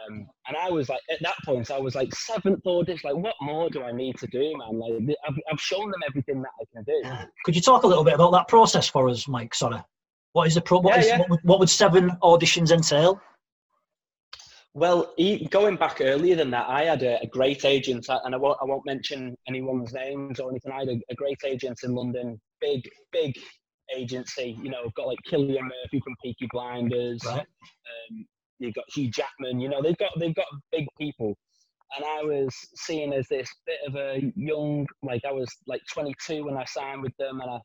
Um, 0.08 0.26
and 0.48 0.56
I 0.56 0.70
was 0.70 0.88
like, 0.88 1.00
at 1.10 1.18
that 1.22 1.34
point, 1.44 1.70
I 1.70 1.78
was 1.78 1.94
like, 1.94 2.14
seventh 2.14 2.66
audition, 2.66 3.10
like, 3.12 3.22
what 3.22 3.34
more 3.40 3.68
do 3.70 3.82
I 3.82 3.92
need 3.92 4.16
to 4.18 4.26
do, 4.26 4.52
man? 4.56 4.78
Like, 4.78 5.16
I've, 5.28 5.34
I've 5.50 5.60
shown 5.60 5.90
them 5.90 6.00
everything 6.08 6.42
that 6.42 6.50
I 6.60 6.64
can 6.74 6.84
do. 6.84 7.26
Could 7.44 7.54
you 7.54 7.62
talk 7.62 7.82
a 7.84 7.86
little 7.86 8.04
bit 8.04 8.14
about 8.14 8.32
that 8.32 8.48
process 8.48 8.88
for 8.88 9.08
us, 9.08 9.28
Mike? 9.28 9.54
Sorry. 9.54 9.78
What 10.32 10.46
is 10.46 10.54
the 10.54 10.60
pro? 10.60 10.80
What, 10.80 10.94
Yeah, 10.94 11.00
is, 11.00 11.06
yeah. 11.06 11.18
what, 11.18 11.30
would, 11.30 11.40
what 11.44 11.60
would 11.60 11.70
seven 11.70 12.10
auditions 12.22 12.70
entail? 12.72 13.20
Well, 14.74 15.12
going 15.50 15.76
back 15.76 16.00
earlier 16.00 16.34
than 16.34 16.50
that, 16.52 16.66
I 16.66 16.84
had 16.84 17.02
a, 17.02 17.20
a 17.20 17.26
great 17.26 17.66
agent, 17.66 18.06
and 18.08 18.34
I 18.34 18.38
won't, 18.38 18.56
I 18.62 18.64
won't 18.64 18.86
mention 18.86 19.36
anyone's 19.46 19.92
names 19.92 20.40
or 20.40 20.50
anything. 20.50 20.72
I 20.72 20.78
had 20.80 20.88
a, 20.88 20.98
a 21.10 21.14
great 21.14 21.38
agent 21.44 21.80
in 21.84 21.94
London, 21.94 22.40
big, 22.60 22.88
big 23.12 23.38
agency. 23.94 24.58
You 24.62 24.70
know, 24.70 24.90
got 24.96 25.08
like 25.08 25.18
Cillian 25.30 25.64
Murphy 25.64 26.00
from 26.02 26.16
Peaky 26.24 26.48
Blinders. 26.50 27.20
Right. 27.26 27.40
Um, 27.40 28.26
you've 28.62 28.74
got 28.74 28.84
Hugh 28.94 29.10
Jackman. 29.10 29.60
You 29.60 29.68
know, 29.68 29.82
they've 29.82 29.98
got 29.98 30.10
they've 30.18 30.34
got 30.34 30.46
big 30.70 30.86
people. 30.98 31.36
And 31.96 32.04
I 32.06 32.22
was 32.22 32.54
seen 32.76 33.12
as 33.12 33.28
this 33.28 33.50
bit 33.66 33.78
of 33.86 33.96
a 33.96 34.32
young, 34.34 34.86
like 35.02 35.24
I 35.26 35.32
was 35.32 35.48
like 35.66 35.82
22 35.92 36.44
when 36.46 36.56
I 36.56 36.64
signed 36.64 37.02
with 37.02 37.14
them, 37.18 37.40
and 37.42 37.50
I, 37.50 37.58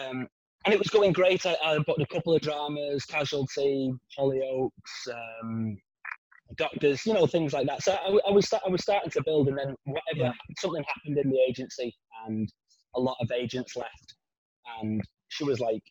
um, 0.00 0.26
and 0.64 0.72
it 0.72 0.78
was 0.78 0.88
going 0.88 1.12
great. 1.12 1.44
I, 1.44 1.54
I 1.62 1.78
booked 1.80 2.00
a 2.00 2.06
couple 2.06 2.34
of 2.34 2.40
dramas, 2.40 3.04
Casualty, 3.04 3.92
Hollyoaks, 4.18 4.70
um, 5.42 5.76
Doctors, 6.56 7.04
you 7.04 7.12
know, 7.12 7.26
things 7.26 7.52
like 7.52 7.66
that. 7.66 7.82
So 7.82 7.92
I, 7.92 8.28
I 8.28 8.30
was 8.32 8.50
I 8.52 8.68
was 8.68 8.82
starting 8.82 9.10
to 9.10 9.22
build, 9.24 9.48
and 9.48 9.58
then 9.58 9.74
whatever 9.84 10.30
Yeah. 10.30 10.32
something 10.58 10.84
happened 10.84 11.18
in 11.18 11.30
the 11.30 11.40
agency, 11.46 11.94
and 12.26 12.50
a 12.96 13.00
lot 13.00 13.16
of 13.20 13.30
agents 13.32 13.76
left, 13.76 14.14
and 14.80 15.02
she 15.28 15.44
was 15.44 15.60
like, 15.60 15.82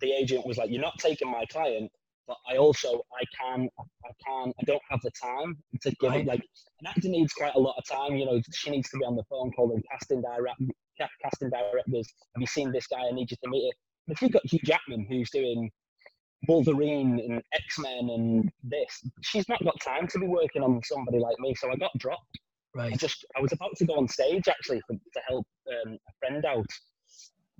the 0.00 0.12
agent 0.12 0.44
was 0.46 0.56
like, 0.58 0.70
"You're 0.70 0.82
not 0.82 0.98
taking 0.98 1.30
my 1.30 1.44
client." 1.52 1.90
But 2.28 2.36
I 2.48 2.58
also 2.58 3.02
I 3.20 3.24
can 3.40 3.68
I 3.80 4.10
can 4.24 4.52
I 4.60 4.64
don't 4.66 4.82
have 4.90 5.00
the 5.02 5.10
time 5.20 5.56
to 5.82 5.90
give 5.98 6.10
Right. 6.12 6.20
it 6.20 6.26
like 6.26 6.42
an 6.80 6.86
actor 6.86 7.08
needs 7.08 7.32
quite 7.32 7.54
a 7.54 7.58
lot 7.58 7.74
of 7.78 7.84
time. 7.86 8.16
You 8.16 8.26
know, 8.26 8.40
she 8.52 8.70
needs 8.70 8.90
to 8.90 8.98
be 8.98 9.04
on 9.04 9.16
the 9.16 9.24
phone 9.30 9.50
calling 9.52 9.82
casting 9.90 10.20
direct 10.20 10.60
casting 11.22 11.48
directors. 11.50 12.06
Have 12.34 12.40
you 12.40 12.46
seen 12.46 12.70
this 12.70 12.86
guy? 12.86 13.06
I 13.08 13.12
need 13.12 13.30
you 13.30 13.36
to 13.42 13.50
meet 13.50 13.68
it. 13.68 13.74
If 14.08 14.20
you've 14.22 14.32
got 14.32 14.42
Hugh 14.44 14.60
Jackman 14.64 15.06
who's 15.08 15.30
doing 15.30 15.70
Wolverine 16.48 17.18
and 17.18 17.42
X 17.54 17.78
Men 17.78 18.10
and 18.10 18.50
this, 18.62 19.02
she's 19.22 19.48
not 19.48 19.64
got 19.64 19.80
time 19.80 20.06
to 20.08 20.18
be 20.18 20.26
working 20.26 20.62
on 20.62 20.80
somebody 20.84 21.18
like 21.18 21.38
me. 21.40 21.54
So 21.54 21.72
I 21.72 21.76
got 21.76 21.90
dropped. 21.98 22.38
I 22.76 22.80
Right. 22.80 22.98
just 22.98 23.24
I 23.36 23.40
was 23.40 23.52
about 23.52 23.74
to 23.76 23.86
go 23.86 23.94
on 23.94 24.06
stage 24.06 24.46
actually 24.46 24.80
for, 24.86 24.92
to 24.94 25.20
help 25.26 25.46
um, 25.72 25.94
a 25.94 26.12
friend 26.20 26.44
out 26.44 26.66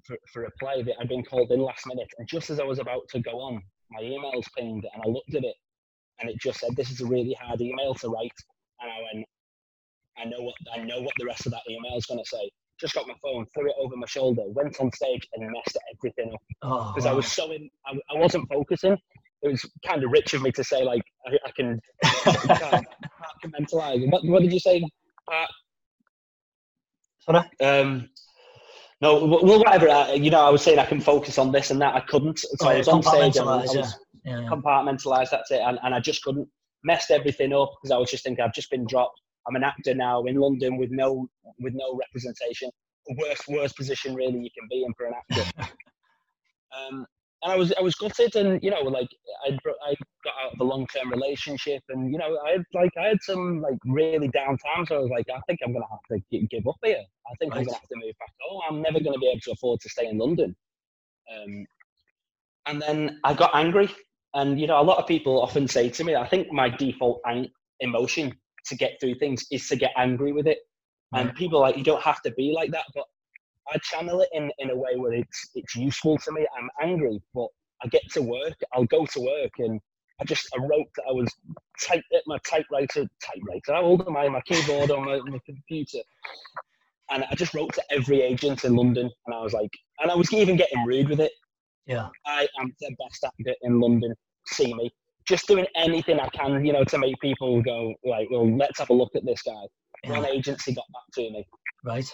for, 0.04 0.16
for 0.32 0.44
a 0.44 0.50
play 0.60 0.82
that 0.82 0.94
I'd 1.00 1.08
been 1.08 1.24
called 1.24 1.50
in 1.50 1.60
last 1.60 1.86
minute, 1.86 2.08
and 2.18 2.28
just 2.28 2.50
as 2.50 2.60
I 2.60 2.64
was 2.64 2.78
about 2.78 3.08
to 3.10 3.20
go 3.20 3.40
on, 3.40 3.62
my 3.90 4.02
emails 4.02 4.44
pinged, 4.56 4.86
and 4.92 5.02
I 5.04 5.08
looked 5.08 5.34
at 5.34 5.44
it, 5.44 5.56
and 6.20 6.30
it 6.30 6.36
just 6.40 6.60
said, 6.60 6.76
"This 6.76 6.90
is 6.90 7.00
a 7.00 7.06
really 7.06 7.34
hard 7.40 7.60
email 7.60 7.94
to 7.94 8.08
write," 8.08 8.32
and 8.80 8.90
I 8.90 9.00
went, 9.12 9.26
"I 10.18 10.24
know 10.24 10.42
what 10.42 10.54
I 10.74 10.78
know 10.78 11.00
what 11.00 11.12
the 11.18 11.26
rest 11.26 11.46
of 11.46 11.52
that 11.52 11.62
email 11.68 11.96
is 11.96 12.06
going 12.06 12.22
to 12.22 12.28
say." 12.28 12.50
Just 12.80 12.94
got 12.94 13.08
my 13.08 13.14
phone, 13.20 13.44
threw 13.54 13.68
it 13.68 13.74
over 13.78 13.96
my 13.96 14.06
shoulder, 14.06 14.42
went 14.46 14.80
on 14.80 14.92
stage, 14.92 15.26
and 15.34 15.50
messed 15.50 15.76
everything 15.96 16.32
up 16.32 16.40
Oh, 16.62 16.92
because 16.92 17.06
I 17.06 17.12
was 17.12 17.26
so 17.26 17.50
in, 17.50 17.68
I, 17.86 17.98
I 18.14 18.18
wasn't 18.18 18.48
focusing. 18.48 18.96
It 19.42 19.48
was 19.48 19.64
kind 19.84 20.04
of 20.04 20.10
rich 20.12 20.32
of 20.34 20.42
me 20.42 20.52
to 20.52 20.62
say 20.64 20.84
like 20.84 21.02
I, 21.26 21.36
I 21.46 21.50
can 21.52 21.80
compartmentalize. 22.04 24.06
What, 24.10 24.24
what 24.24 24.42
did 24.42 24.52
you 24.52 24.60
say? 24.60 24.82
Uh, 25.30 25.46
Sorry? 27.20 27.44
um, 27.60 28.08
no, 29.00 29.24
well, 29.24 29.58
whatever. 29.58 29.88
Uh, 29.88 30.12
you 30.12 30.30
know, 30.30 30.40
I 30.40 30.50
was 30.50 30.62
saying 30.62 30.78
I 30.78 30.84
can 30.86 31.00
focus 31.00 31.38
on 31.38 31.52
this 31.52 31.70
and 31.70 31.80
that. 31.80 31.94
I 31.94 32.00
couldn't. 32.00 32.38
So 32.38 32.68
I 32.68 32.74
Oh, 32.74 32.78
was 32.78 32.88
on 32.88 33.02
stage 33.02 33.36
and 33.36 33.48
I 33.48 33.56
was 33.56 33.74
yeah. 33.74 33.90
Yeah. 34.24 34.48
compartmentalized. 34.50 35.30
That's 35.30 35.50
it, 35.50 35.60
and, 35.60 35.78
and 35.82 35.94
I 35.94 36.00
just 36.00 36.22
couldn't 36.22 36.48
messed 36.84 37.10
everything 37.10 37.52
up 37.52 37.72
because 37.80 37.92
I 37.92 37.98
was 37.98 38.10
just 38.10 38.24
thinking 38.24 38.44
I've 38.44 38.52
just 38.54 38.70
been 38.70 38.86
dropped. 38.86 39.20
I'm 39.46 39.56
an 39.56 39.64
actor 39.64 39.94
now 39.94 40.24
in 40.24 40.36
London 40.36 40.76
with 40.78 40.90
no 40.90 41.28
with 41.60 41.74
no 41.74 41.98
representation. 41.98 42.70
Worst 43.16 43.44
worst 43.48 43.76
position 43.76 44.14
really 44.14 44.38
you 44.40 44.50
can 44.58 44.68
be 44.68 44.84
in 44.84 44.92
for 44.94 45.06
an 45.06 45.14
actor. 45.14 45.50
um, 46.76 47.06
and 47.42 47.52
I 47.52 47.56
was 47.56 47.72
I 47.78 47.82
was 47.82 47.94
gutted, 47.94 48.36
and 48.36 48.62
you 48.62 48.70
know, 48.70 48.80
like 48.82 49.08
I 49.46 49.50
I 49.86 49.94
got 50.24 50.34
out 50.44 50.52
of 50.54 50.60
a 50.60 50.64
long 50.64 50.86
term 50.88 51.10
relationship, 51.10 51.82
and 51.88 52.12
you 52.12 52.18
know, 52.18 52.38
I 52.46 52.52
had 52.52 52.64
like 52.74 52.92
I 52.98 53.08
had 53.08 53.22
some 53.22 53.60
like 53.60 53.78
really 53.86 54.28
down 54.28 54.58
times. 54.58 54.88
So 54.88 54.96
I 54.96 55.00
was 55.00 55.10
like, 55.10 55.26
I 55.34 55.40
think 55.46 55.60
I'm 55.64 55.72
gonna 55.72 55.86
have 55.90 56.00
to 56.12 56.18
gi- 56.32 56.46
give 56.50 56.66
up 56.68 56.76
here. 56.84 57.02
I 57.30 57.34
think 57.38 57.54
I'm 57.54 57.64
gonna 57.64 57.76
have 57.78 57.88
to 57.88 57.96
move 57.96 58.14
back 58.18 58.32
home. 58.40 58.62
I'm 58.68 58.82
never 58.82 59.00
gonna 59.00 59.18
be 59.18 59.28
able 59.28 59.40
to 59.40 59.52
afford 59.52 59.80
to 59.80 59.88
stay 59.88 60.06
in 60.08 60.18
London. 60.18 60.56
Um, 61.32 61.66
And 62.66 62.82
then 62.82 63.20
I 63.24 63.34
got 63.34 63.54
angry. 63.54 63.88
And, 64.34 64.60
you 64.60 64.66
know, 64.66 64.80
a 64.80 64.82
lot 64.84 64.98
of 64.98 65.06
people 65.06 65.40
often 65.40 65.66
say 65.66 65.88
to 65.88 66.04
me, 66.04 66.14
I 66.14 66.26
think 66.28 66.52
my 66.52 66.68
default 66.68 67.20
ang- 67.26 67.50
emotion 67.80 68.36
to 68.66 68.76
get 68.76 68.98
through 69.00 69.14
things 69.16 69.46
is 69.50 69.66
to 69.68 69.76
get 69.76 69.92
angry 69.96 70.32
with 70.32 70.46
it. 70.46 70.58
And 71.14 71.34
people 71.34 71.60
like, 71.60 71.76
you 71.78 71.84
don't 71.84 72.02
have 72.02 72.20
to 72.22 72.30
be 72.32 72.52
like 72.54 72.70
that. 72.72 72.84
But 72.94 73.04
I 73.72 73.78
channel 73.78 74.20
it 74.20 74.28
in, 74.32 74.50
in 74.58 74.70
a 74.70 74.76
way 74.76 74.96
where 74.96 75.12
it's, 75.12 75.50
it's 75.54 75.76
useful 75.76 76.18
to 76.18 76.32
me. 76.32 76.46
I'm 76.58 76.70
angry, 76.82 77.20
but 77.34 77.48
I 77.82 77.88
get 77.88 78.02
to 78.12 78.22
work. 78.22 78.56
I'll 78.72 78.84
go 78.86 79.06
to 79.06 79.20
work 79.20 79.52
and 79.58 79.80
I 80.20 80.24
just 80.24 80.48
I 80.54 80.60
wrote 80.60 80.88
that 80.96 81.04
I 81.08 81.12
was 81.12 81.32
type 81.80 82.02
at 82.14 82.22
my 82.26 82.38
typewriter, 82.38 83.06
typewriter. 83.24 83.72
How 83.72 83.82
old 83.82 84.06
am 84.06 84.16
I? 84.16 84.28
My 84.28 84.40
keyboard 84.42 84.90
on 84.90 85.04
my, 85.04 85.20
my 85.20 85.38
computer, 85.46 85.98
and 87.10 87.24
I 87.30 87.34
just 87.36 87.54
wrote 87.54 87.72
to 87.74 87.82
every 87.90 88.20
agent 88.22 88.64
in 88.64 88.74
London, 88.74 89.10
and 89.26 89.34
I 89.34 89.40
was 89.40 89.52
like, 89.52 89.70
and 90.00 90.10
I 90.10 90.16
was 90.16 90.32
even 90.32 90.56
getting 90.56 90.84
rude 90.84 91.08
with 91.08 91.20
it. 91.20 91.32
Yeah, 91.86 92.08
I 92.26 92.48
am 92.60 92.74
the 92.80 92.94
best 92.98 93.24
actor 93.24 93.54
in 93.62 93.80
London. 93.80 94.12
See 94.46 94.74
me, 94.74 94.90
just 95.26 95.46
doing 95.46 95.66
anything 95.76 96.18
I 96.18 96.28
can, 96.30 96.64
you 96.64 96.72
know, 96.72 96.84
to 96.84 96.98
make 96.98 97.20
people 97.20 97.62
go 97.62 97.94
like, 98.04 98.28
well, 98.30 98.50
let's 98.56 98.78
have 98.80 98.90
a 98.90 98.94
look 98.94 99.14
at 99.14 99.24
this 99.24 99.42
guy. 99.42 99.52
yeah. 100.02 100.10
One 100.10 100.26
agency 100.26 100.74
got 100.74 100.86
back 100.92 101.14
to 101.14 101.30
me, 101.30 101.46
right. 101.84 102.10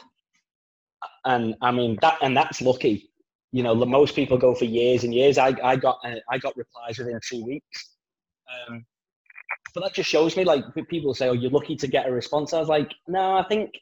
And 1.24 1.54
I 1.60 1.70
mean 1.70 1.98
that, 2.02 2.18
and 2.22 2.36
that's 2.36 2.60
lucky. 2.60 3.10
You 3.52 3.62
know, 3.62 3.74
the- 3.78 3.86
most 3.86 4.14
people 4.16 4.36
go 4.38 4.54
for 4.54 4.64
years 4.64 5.04
and 5.04 5.14
years. 5.14 5.38
I, 5.38 5.54
I 5.62 5.76
got 5.76 5.98
uh, 6.04 6.16
I 6.30 6.38
got 6.38 6.56
replies 6.56 6.98
within 6.98 7.18
two 7.28 7.44
weeks. 7.44 7.96
Um, 8.68 8.84
but 9.74 9.82
that 9.82 9.94
just 9.94 10.08
shows 10.08 10.36
me, 10.36 10.44
like, 10.44 10.64
people 10.88 11.14
say, 11.14 11.28
"Oh, 11.28 11.32
you're 11.32 11.50
lucky 11.50 11.76
to 11.76 11.86
get 11.88 12.06
a 12.08 12.12
response." 12.12 12.52
I 12.52 12.60
was 12.60 12.68
like, 12.68 12.92
"No, 13.08 13.36
I 13.36 13.44
think 13.44 13.72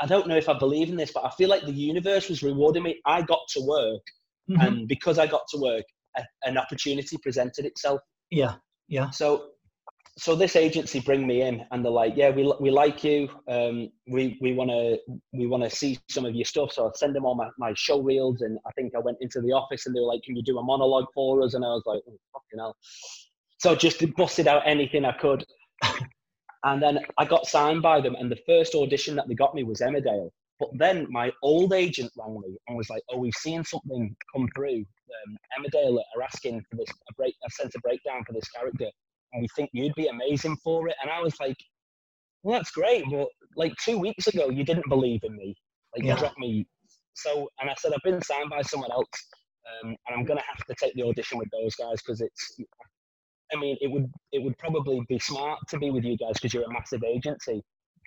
I 0.00 0.06
don't 0.06 0.26
know 0.26 0.36
if 0.36 0.48
I 0.48 0.58
believe 0.58 0.88
in 0.88 0.96
this, 0.96 1.12
but 1.12 1.24
I 1.24 1.30
feel 1.30 1.48
like 1.48 1.64
the 1.64 1.72
universe 1.72 2.28
was 2.28 2.42
rewarding 2.42 2.82
me. 2.82 3.00
I 3.06 3.22
got 3.22 3.40
to 3.50 3.60
work, 3.66 4.02
Mhm. 4.50 4.66
and 4.66 4.88
because 4.88 5.18
I 5.18 5.26
got 5.26 5.42
to 5.50 5.58
work, 5.60 5.84
a, 6.16 6.24
an 6.44 6.58
opportunity 6.58 7.16
presented 7.22 7.64
itself. 7.64 8.00
Yeah, 8.30 8.56
yeah, 8.88 9.10
So, 9.10 9.50
so 10.16 10.36
this 10.36 10.54
agency 10.54 11.00
bring 11.00 11.26
me 11.26 11.42
in, 11.42 11.64
and 11.70 11.84
they're 11.84 11.90
like, 11.90 12.14
"Yeah, 12.16 12.30
we 12.30 12.52
we 12.60 12.70
like 12.70 13.02
you. 13.02 13.28
Um, 13.48 13.90
we 14.06 14.38
we 14.40 14.52
want 14.52 14.70
to 14.70 14.98
we 15.32 15.46
want 15.46 15.64
to 15.64 15.70
see 15.70 15.98
some 16.08 16.24
of 16.24 16.34
your 16.34 16.44
stuff." 16.44 16.72
So 16.72 16.86
I 16.86 16.90
send 16.94 17.16
them 17.16 17.24
all 17.24 17.34
my, 17.34 17.48
my 17.58 17.72
show 17.74 18.00
reels, 18.00 18.40
and 18.42 18.58
I 18.66 18.70
think 18.72 18.94
I 18.94 19.00
went 19.00 19.18
into 19.20 19.40
the 19.40 19.52
office, 19.52 19.86
and 19.86 19.94
they 19.94 20.00
were 20.00 20.06
like, 20.06 20.22
"Can 20.22 20.36
you 20.36 20.42
do 20.42 20.58
a 20.58 20.62
monologue 20.62 21.06
for 21.14 21.42
us?" 21.42 21.54
And 21.54 21.64
I 21.64 21.68
was 21.68 21.82
like, 21.86 22.00
oh, 22.08 22.16
"Fucking 22.32 22.58
hell!" 22.58 22.76
So 23.58 23.72
I 23.72 23.74
just 23.74 24.02
busted 24.16 24.46
out 24.46 24.62
anything 24.64 25.04
I 25.04 25.12
could, 25.12 25.44
and 26.62 26.80
then 26.80 27.00
I 27.18 27.24
got 27.24 27.46
signed 27.46 27.82
by 27.82 28.00
them. 28.00 28.14
And 28.14 28.30
the 28.30 28.38
first 28.46 28.74
audition 28.76 29.16
that 29.16 29.26
they 29.26 29.34
got 29.34 29.54
me 29.54 29.64
was 29.64 29.80
Emmerdale. 29.80 30.30
But 30.60 30.68
then 30.74 31.08
my 31.10 31.32
old 31.42 31.72
agent 31.72 32.12
rang 32.16 32.40
me 32.40 32.56
and 32.68 32.76
was 32.76 32.88
like, 32.88 33.02
"Oh, 33.10 33.18
we've 33.18 33.34
seen 33.34 33.64
something 33.64 34.14
come 34.32 34.48
through. 34.54 34.84
Um, 35.26 35.36
Emmerdale 35.58 35.98
are 35.98 36.22
asking 36.22 36.64
for 36.70 36.76
this 36.76 36.88
a 37.10 37.14
break. 37.14 37.34
A 37.44 37.78
breakdown 37.80 38.22
for 38.24 38.32
this 38.32 38.48
character." 38.50 38.90
And 39.34 39.42
we 39.42 39.48
think 39.56 39.68
you'd 39.72 39.94
be 39.96 40.06
amazing 40.06 40.56
for 40.62 40.88
it. 40.88 40.94
And 41.02 41.10
I 41.10 41.20
was 41.20 41.34
like, 41.40 41.56
well, 42.42 42.56
that's 42.58 42.70
great. 42.70 43.04
But 43.10 43.28
like 43.56 43.72
two 43.84 43.98
weeks 43.98 44.26
ago, 44.28 44.48
you 44.48 44.64
didn't 44.64 44.88
believe 44.88 45.20
in 45.24 45.36
me. 45.36 45.54
Like 45.94 46.04
Yeah. 46.06 46.14
you 46.14 46.18
dropped 46.20 46.38
me. 46.38 46.66
So, 47.14 47.48
and 47.60 47.68
I 47.70 47.74
said, 47.78 47.92
I've 47.92 48.02
been 48.02 48.22
signed 48.22 48.50
by 48.50 48.62
someone 48.62 48.90
else. 48.92 49.06
Um, 49.82 49.90
and 50.06 50.16
I'm 50.18 50.24
going 50.24 50.38
to 50.38 50.44
have 50.46 50.64
to 50.66 50.74
take 50.78 50.94
the 50.94 51.02
audition 51.04 51.38
with 51.38 51.48
those 51.50 51.74
guys 51.74 51.96
because 52.04 52.20
it's, 52.20 52.56
I 53.52 53.56
mean, 53.56 53.76
it 53.80 53.90
would, 53.90 54.10
it 54.32 54.42
would 54.42 54.56
probably 54.58 55.00
be 55.08 55.18
smart 55.18 55.58
to 55.70 55.78
be 55.78 55.90
with 55.90 56.04
you 56.04 56.16
guys 56.16 56.34
because 56.34 56.52
you're 56.54 56.64
a 56.64 56.72
massive 56.72 57.02
agency. 57.04 57.62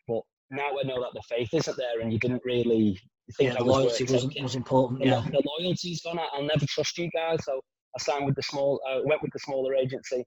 But 0.08 0.22
now 0.52 0.70
I 0.80 0.84
know 0.86 1.02
that 1.02 1.12
the 1.14 1.22
faith 1.28 1.50
isn't 1.54 1.78
there 1.78 2.00
and 2.02 2.12
you 2.14 2.20
didn't 2.20 2.42
really 2.46 3.00
think 3.38 3.50
yeah. 3.50 3.56
I 3.56 3.60
The 3.60 3.66
was 3.66 3.76
loyalty 3.76 4.04
worth 4.04 4.12
wasn't 4.14 4.42
was 4.42 4.56
important. 4.56 5.02
the, 5.02 5.08
Yeah, 5.08 5.22
the 5.32 5.44
loyalty's 5.60 6.02
gone. 6.02 6.20
I- 6.20 6.30
I'll 6.34 6.44
never 6.44 6.66
trust 6.68 6.98
you 6.98 7.10
guys. 7.12 7.40
So 7.44 7.60
I 7.98 8.02
signed 8.02 8.26
with 8.26 8.36
the 8.36 8.44
small, 8.44 8.80
uh, 8.90 9.00
went 9.06 9.22
with 9.24 9.32
the 9.34 9.40
smaller 9.40 9.74
agency. 9.74 10.24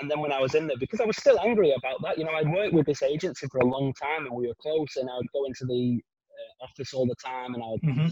And 0.00 0.10
then 0.10 0.20
when 0.20 0.32
I 0.32 0.40
was 0.40 0.54
in 0.54 0.66
there, 0.66 0.76
because 0.78 1.00
I 1.00 1.04
was 1.04 1.16
still 1.16 1.38
angry 1.40 1.72
about 1.76 2.02
that, 2.02 2.18
you 2.18 2.24
know, 2.24 2.32
I'd 2.32 2.50
worked 2.50 2.74
with 2.74 2.86
this 2.86 3.02
agency 3.02 3.46
for 3.50 3.58
a 3.60 3.64
long 3.64 3.92
time 3.94 4.26
and 4.26 4.34
we 4.34 4.48
were 4.48 4.54
close 4.60 4.96
and 4.96 5.08
I 5.08 5.16
would 5.16 5.30
go 5.32 5.44
into 5.44 5.64
the 5.66 6.02
uh, 6.30 6.64
office 6.64 6.92
all 6.92 7.06
the 7.06 7.14
time 7.14 7.54
and 7.54 7.62
I 7.62 7.66
would, 7.68 7.80
hmm 7.80 8.06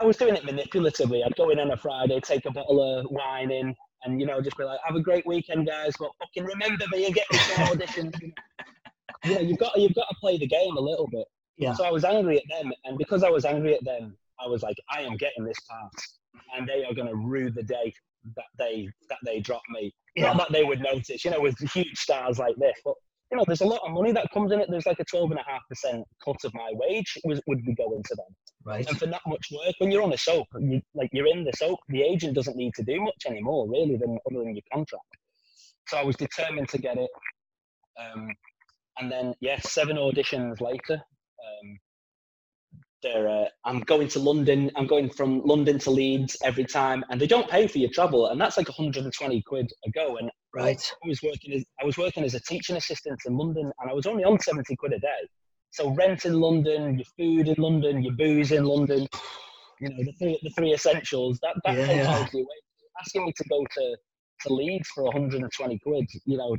I 0.00 0.04
was 0.04 0.16
doing 0.16 0.34
it 0.34 0.44
manipulatively. 0.44 1.24
I'd 1.24 1.36
go 1.36 1.50
in 1.50 1.58
on 1.58 1.70
a 1.72 1.76
Friday, 1.76 2.18
take 2.20 2.46
a 2.46 2.50
bottle 2.50 2.82
of 2.82 3.06
wine 3.10 3.50
in 3.50 3.76
and, 4.02 4.18
you 4.18 4.26
know, 4.26 4.40
just 4.40 4.56
be 4.56 4.64
like, 4.64 4.80
have 4.82 4.96
a 4.96 5.00
great 5.00 5.26
weekend, 5.26 5.66
guys, 5.66 5.92
but 5.98 6.10
fucking 6.18 6.44
remember 6.44 6.86
me 6.90 7.04
and 7.04 7.14
get 7.14 7.26
me 7.30 7.38
some 7.38 7.66
auditions. 7.66 8.18
you 9.24 9.34
know, 9.34 9.40
you've 9.40 9.58
got, 9.58 9.78
you've 9.78 9.94
got 9.94 10.08
to 10.08 10.16
play 10.18 10.38
the 10.38 10.46
game 10.46 10.76
a 10.76 10.80
little 10.80 11.06
bit. 11.06 11.26
yeah, 11.58 11.74
So 11.74 11.84
I 11.84 11.90
was 11.90 12.04
angry 12.04 12.38
at 12.38 12.44
them, 12.48 12.72
and 12.84 12.96
because 12.96 13.22
I 13.22 13.28
was 13.28 13.44
angry 13.44 13.74
at 13.74 13.84
them, 13.84 14.16
I 14.42 14.46
was 14.46 14.62
like, 14.62 14.76
I 14.90 15.02
am 15.02 15.18
getting 15.18 15.44
this 15.44 15.60
part, 15.68 15.92
and 16.56 16.66
they 16.66 16.82
are 16.84 16.94
going 16.94 17.08
to 17.08 17.14
rue 17.14 17.50
the 17.50 17.62
day 17.62 17.92
that 18.36 18.44
they 18.58 18.88
that 19.08 19.18
they 19.24 19.40
drop 19.40 19.62
me. 19.70 19.92
yeah. 20.16 20.24
Not 20.24 20.38
that 20.38 20.52
they 20.52 20.64
would 20.64 20.80
notice, 20.80 21.24
you 21.24 21.30
know, 21.30 21.40
with 21.40 21.58
huge 21.72 21.98
stars 21.98 22.38
like 22.38 22.56
this, 22.56 22.76
but 22.84 22.94
you 23.30 23.38
know, 23.38 23.44
there's 23.46 23.60
a 23.60 23.66
lot 23.66 23.80
of 23.86 23.92
money 23.92 24.10
that 24.12 24.28
comes 24.32 24.50
in 24.50 24.60
it. 24.60 24.66
There's 24.70 24.86
like 24.86 24.98
a 24.98 25.04
twelve 25.04 25.30
and 25.30 25.38
a 25.38 25.44
half 25.48 25.62
percent 25.68 26.04
cut 26.24 26.36
of 26.44 26.52
my 26.54 26.70
wage 26.72 27.16
was, 27.24 27.40
would 27.46 27.64
be 27.64 27.74
going 27.74 28.02
to 28.02 28.14
them, 28.16 28.26
Right. 28.64 28.86
and 28.88 28.98
for 28.98 29.06
that 29.06 29.22
much 29.26 29.46
work. 29.52 29.74
When 29.78 29.90
you're 29.92 30.02
on 30.02 30.12
a 30.12 30.18
soap, 30.18 30.48
you, 30.58 30.80
like 30.94 31.10
you're 31.12 31.28
in 31.28 31.44
the 31.44 31.52
soap, 31.56 31.78
the 31.88 32.02
agent 32.02 32.34
doesn't 32.34 32.56
need 32.56 32.74
to 32.74 32.82
do 32.82 33.00
much 33.00 33.24
anymore, 33.28 33.68
really, 33.68 33.96
than 33.96 34.18
other 34.28 34.40
than 34.42 34.54
your 34.54 34.64
contract. 34.72 35.04
So 35.86 35.96
I 35.96 36.04
was 36.04 36.16
determined 36.16 36.68
to 36.70 36.78
get 36.78 36.96
it. 36.98 37.10
Um, 38.00 38.28
and 38.98 39.10
then, 39.10 39.34
yes, 39.40 39.72
seven 39.72 39.96
auditions 39.96 40.60
later, 40.60 40.94
um, 40.94 41.78
they're, 43.02 43.28
uh, 43.28 43.46
I'm 43.64 43.80
going 43.80 44.08
to 44.08 44.18
London. 44.18 44.70
I'm 44.76 44.86
going 44.86 45.10
from 45.10 45.42
London 45.44 45.78
to 45.80 45.90
Leeds 45.90 46.36
every 46.44 46.64
time, 46.64 47.04
and 47.10 47.20
they 47.20 47.26
don't 47.26 47.48
pay 47.48 47.66
for 47.66 47.78
your 47.78 47.90
travel, 47.90 48.28
and 48.28 48.40
that's 48.40 48.56
like 48.56 48.68
120 48.68 49.42
quid 49.42 49.72
a 49.86 49.90
go. 49.90 50.16
And 50.16 50.30
Right. 50.54 50.92
I 51.04 51.08
was 51.08 51.22
working 51.22 51.52
as 51.54 51.64
I 51.80 51.84
was 51.84 51.96
working 51.96 52.24
as 52.24 52.34
a 52.34 52.40
teaching 52.40 52.76
assistant 52.76 53.20
in 53.26 53.36
London, 53.36 53.70
and 53.80 53.90
I 53.90 53.94
was 53.94 54.06
only 54.06 54.24
on 54.24 54.38
70 54.38 54.76
quid 54.76 54.92
a 54.92 54.98
day. 54.98 55.28
So 55.70 55.90
rent 55.94 56.24
in 56.24 56.40
London, 56.40 56.98
your 56.98 57.06
food 57.16 57.48
in 57.48 57.62
London, 57.62 58.02
your 58.02 58.14
booze 58.14 58.52
in 58.52 58.64
London, 58.64 59.06
you 59.80 59.88
know 59.88 59.96
the 60.04 60.12
three 60.18 60.38
the 60.42 60.50
three 60.50 60.74
essentials. 60.74 61.38
That 61.40 61.56
that 61.64 61.76
Yeah, 61.76 61.84
takes 61.86 62.06
yeah. 62.06 62.14
out 62.14 62.32
your. 62.32 62.44
Asking 63.00 63.24
me 63.24 63.32
to 63.32 63.44
go 63.48 63.64
to 63.76 63.96
to 64.42 64.52
Leeds 64.52 64.88
for 64.94 65.04
120 65.04 65.78
quid, 65.78 66.06
you 66.26 66.36
know, 66.36 66.56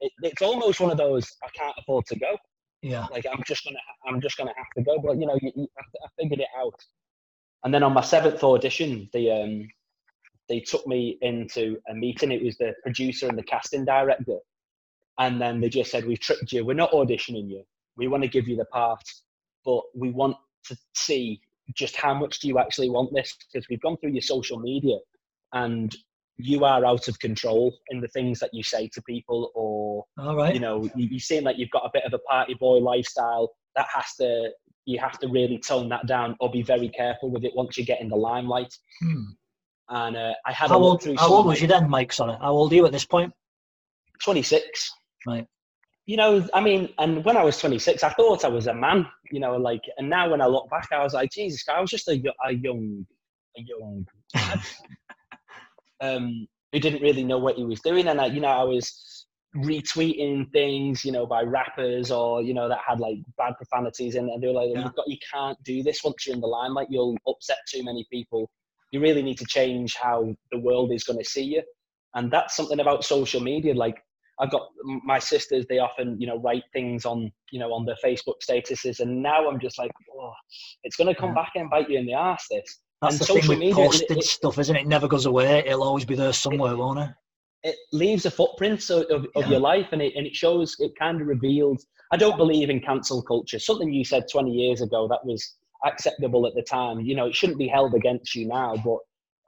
it, 0.00 0.12
it's 0.22 0.42
almost 0.42 0.80
one 0.80 0.90
of 0.90 0.96
those 0.96 1.26
I 1.42 1.48
can't 1.54 1.74
afford 1.78 2.06
to 2.06 2.18
go 2.18 2.36
Yeah. 2.82 3.06
like 3.12 3.24
I'm 3.32 3.42
just 3.46 3.64
gonna 3.64 3.78
I'm 4.06 4.20
just 4.20 4.36
gonna 4.36 4.52
have 4.56 4.66
to 4.76 4.82
go. 4.82 4.98
But 4.98 5.18
you 5.18 5.26
know, 5.26 5.38
you, 5.40 5.52
you, 5.54 5.68
I, 5.78 6.08
figured 6.20 6.40
it 6.40 6.48
out. 6.58 6.74
And 7.64 7.72
then 7.72 7.84
on 7.84 7.92
my 7.92 8.00
seventh 8.00 8.42
audition, 8.42 9.08
they 9.12 9.30
um 9.30 9.68
they 10.48 10.60
took 10.60 10.86
me 10.86 11.16
into 11.22 11.78
a 11.88 11.94
meeting. 11.94 12.32
It 12.32 12.42
was 12.42 12.56
the 12.58 12.74
producer 12.82 13.28
and 13.28 13.38
the 13.38 13.44
casting 13.44 13.84
director, 13.84 14.38
and 15.18 15.40
then 15.40 15.60
they 15.60 15.68
just 15.68 15.92
said, 15.92 16.04
"We've 16.04 16.18
tricked 16.18 16.52
you. 16.52 16.64
We're 16.64 16.74
not 16.74 16.90
auditioning 16.90 17.48
you. 17.48 17.62
We 17.96 18.08
want 18.08 18.24
to 18.24 18.28
give 18.28 18.48
you 18.48 18.56
the 18.56 18.64
part, 18.66 19.02
but 19.64 19.82
we 19.94 20.10
want 20.10 20.36
to 20.64 20.76
see 20.94 21.40
just 21.74 21.94
how 21.94 22.12
much 22.14 22.40
do 22.40 22.48
you 22.48 22.58
actually 22.58 22.90
want 22.90 23.14
this 23.14 23.36
because 23.52 23.66
we've 23.68 23.80
gone 23.80 23.96
through 23.98 24.10
your 24.10 24.22
social 24.22 24.58
media 24.58 24.98
and." 25.52 25.96
You 26.38 26.64
are 26.64 26.84
out 26.84 27.08
of 27.08 27.18
control 27.18 27.74
in 27.90 28.00
the 28.00 28.08
things 28.08 28.40
that 28.40 28.50
you 28.52 28.62
say 28.62 28.88
to 28.94 29.02
people, 29.02 29.50
or 29.54 30.04
All 30.18 30.34
right. 30.36 30.54
you 30.54 30.60
know 30.60 30.84
you, 30.96 31.08
you 31.12 31.20
seem 31.20 31.44
like 31.44 31.58
you've 31.58 31.70
got 31.70 31.84
a 31.84 31.90
bit 31.92 32.04
of 32.04 32.12
a 32.14 32.18
party 32.20 32.54
boy 32.54 32.78
lifestyle 32.78 33.50
that 33.76 33.86
has 33.94 34.14
to 34.20 34.50
you 34.84 34.98
have 34.98 35.18
to 35.20 35.28
really 35.28 35.58
tone 35.58 35.88
that 35.88 36.06
down 36.06 36.34
or 36.40 36.50
be 36.50 36.62
very 36.62 36.88
careful 36.88 37.30
with 37.30 37.44
it 37.44 37.52
once 37.54 37.76
you 37.78 37.84
get 37.84 38.00
in 38.00 38.08
the 38.08 38.16
limelight 38.16 38.74
Hmm. 39.00 39.22
and 39.90 40.16
uh, 40.16 40.32
i 40.46 40.52
had 40.52 40.70
How 40.70 40.78
old? 40.82 41.02
through 41.02 41.16
How 41.16 41.28
old 41.28 41.46
was 41.46 41.60
you 41.60 41.68
then, 41.68 41.88
Mike? 41.88 42.12
Sorry. 42.12 42.36
How 42.40 42.52
old 42.52 42.72
are 42.72 42.74
you 42.76 42.86
at 42.86 42.92
this 42.92 43.04
point? 43.04 43.32
26 44.22 44.90
Right. 45.26 45.46
you 46.06 46.16
know 46.16 46.46
i 46.54 46.60
mean 46.60 46.88
and 46.98 47.24
when 47.24 47.36
i 47.36 47.44
was 47.44 47.58
26 47.58 48.02
i 48.02 48.08
thought 48.10 48.44
i 48.44 48.48
was 48.48 48.66
a 48.66 48.74
man 48.74 49.06
you 49.30 49.38
know 49.40 49.56
like 49.56 49.82
and 49.98 50.08
now 50.10 50.28
when 50.30 50.40
i 50.40 50.46
look 50.46 50.68
back 50.70 50.88
i 50.92 51.02
was 51.02 51.14
like 51.14 51.30
jesus 51.30 51.62
i 51.68 51.80
was 51.80 51.90
just 51.90 52.08
a, 52.08 52.20
a 52.46 52.52
young 52.52 53.06
a 53.58 53.62
young 53.62 54.04
um 56.02 56.46
who 56.72 56.80
didn't 56.80 57.02
really 57.02 57.24
know 57.24 57.38
what 57.38 57.56
he 57.56 57.64
was 57.64 57.80
doing 57.80 58.08
and 58.08 58.20
I, 58.20 58.26
you 58.26 58.40
know 58.40 58.48
i 58.48 58.64
was 58.64 59.26
retweeting 59.56 60.50
things 60.52 61.04
you 61.04 61.12
know 61.12 61.26
by 61.26 61.42
rappers 61.42 62.10
or 62.10 62.42
you 62.42 62.54
know 62.54 62.68
that 62.68 62.78
had 62.86 63.00
like 63.00 63.18
bad 63.36 63.54
profanities 63.56 64.14
in 64.14 64.28
it 64.28 64.32
and 64.32 64.42
they 64.42 64.46
were 64.48 64.54
like 64.54 64.70
Yeah. 64.74 64.82
you've 64.84 64.94
got 64.94 65.08
you 65.08 65.18
can't 65.32 65.62
do 65.62 65.82
this 65.82 66.02
once 66.02 66.26
you're 66.26 66.34
in 66.34 66.40
the 66.40 66.46
limelight 66.46 66.88
you'll 66.90 67.16
upset 67.26 67.58
too 67.70 67.84
many 67.84 68.06
people 68.10 68.50
you 68.90 69.00
really 69.00 69.22
need 69.22 69.38
to 69.38 69.46
change 69.46 69.96
how 69.96 70.34
the 70.50 70.58
world 70.58 70.92
is 70.92 71.04
going 71.04 71.18
to 71.18 71.24
see 71.24 71.44
you 71.44 71.62
and 72.14 72.30
that's 72.30 72.56
something 72.56 72.80
about 72.80 73.04
social 73.04 73.40
media 73.40 73.74
like 73.74 74.02
I've 74.40 74.50
got 74.50 74.68
my 75.04 75.18
sisters. 75.18 75.66
They 75.68 75.78
often, 75.78 76.20
you 76.20 76.26
know, 76.26 76.38
write 76.40 76.64
things 76.72 77.04
on, 77.04 77.30
you 77.52 77.60
know, 77.60 77.72
on 77.72 77.84
their 77.84 77.98
Facebook 78.04 78.36
statuses, 78.42 78.98
and 79.00 79.22
now 79.22 79.48
I'm 79.48 79.60
just 79.60 79.78
like, 79.78 79.92
oh, 80.18 80.32
it's 80.82 80.96
going 80.96 81.14
to 81.14 81.20
come 81.20 81.30
Yeah. 81.30 81.34
back 81.34 81.52
and 81.54 81.70
bite 81.70 81.90
you 81.90 81.98
in 81.98 82.06
the 82.06 82.14
ass. 82.14 82.46
This 82.50 82.80
That's 83.02 83.14
And 83.14 83.20
the 83.20 83.24
social 83.26 83.40
thing 83.42 83.48
with 83.50 83.58
media, 83.58 83.74
posted 83.74 84.18
it- 84.18 84.24
stuff, 84.24 84.58
isn't 84.58 84.74
it? 84.76 84.82
It 84.82 84.86
never 84.88 85.08
goes 85.08 85.26
away. 85.26 85.58
It'll 85.66 85.82
always 85.82 86.04
be 86.04 86.14
there 86.14 86.32
somewhere, 86.32 86.76
won't 86.76 87.00
it? 87.00 87.10
it 87.64 87.76
leaves 87.92 88.26
a 88.26 88.30
footprint 88.30 88.90
of, 88.90 89.04
of, 89.10 89.26
of 89.36 89.46
your 89.48 89.60
life, 89.60 89.86
and 89.92 90.02
it 90.02 90.12
and 90.16 90.26
it 90.26 90.34
shows. 90.34 90.74
It 90.80 90.92
kind 90.98 91.20
of 91.20 91.28
reveals. 91.28 91.86
I 92.12 92.16
don't 92.16 92.36
believe 92.36 92.70
in 92.70 92.80
cancel 92.80 93.22
culture. 93.22 93.58
Something 93.60 93.92
you 93.92 94.04
said 94.04 94.24
20 94.32 94.50
years 94.50 94.80
ago 94.82 95.06
that 95.08 95.24
was 95.24 95.54
acceptable 95.84 96.44
at 96.46 96.54
the 96.56 96.62
time. 96.62 96.98
You 97.00 97.14
know, 97.14 97.26
it 97.26 97.34
shouldn't 97.36 97.58
be 97.58 97.68
held 97.68 97.94
against 97.94 98.34
you 98.34 98.48
now, 98.48 98.74
but 98.84 98.98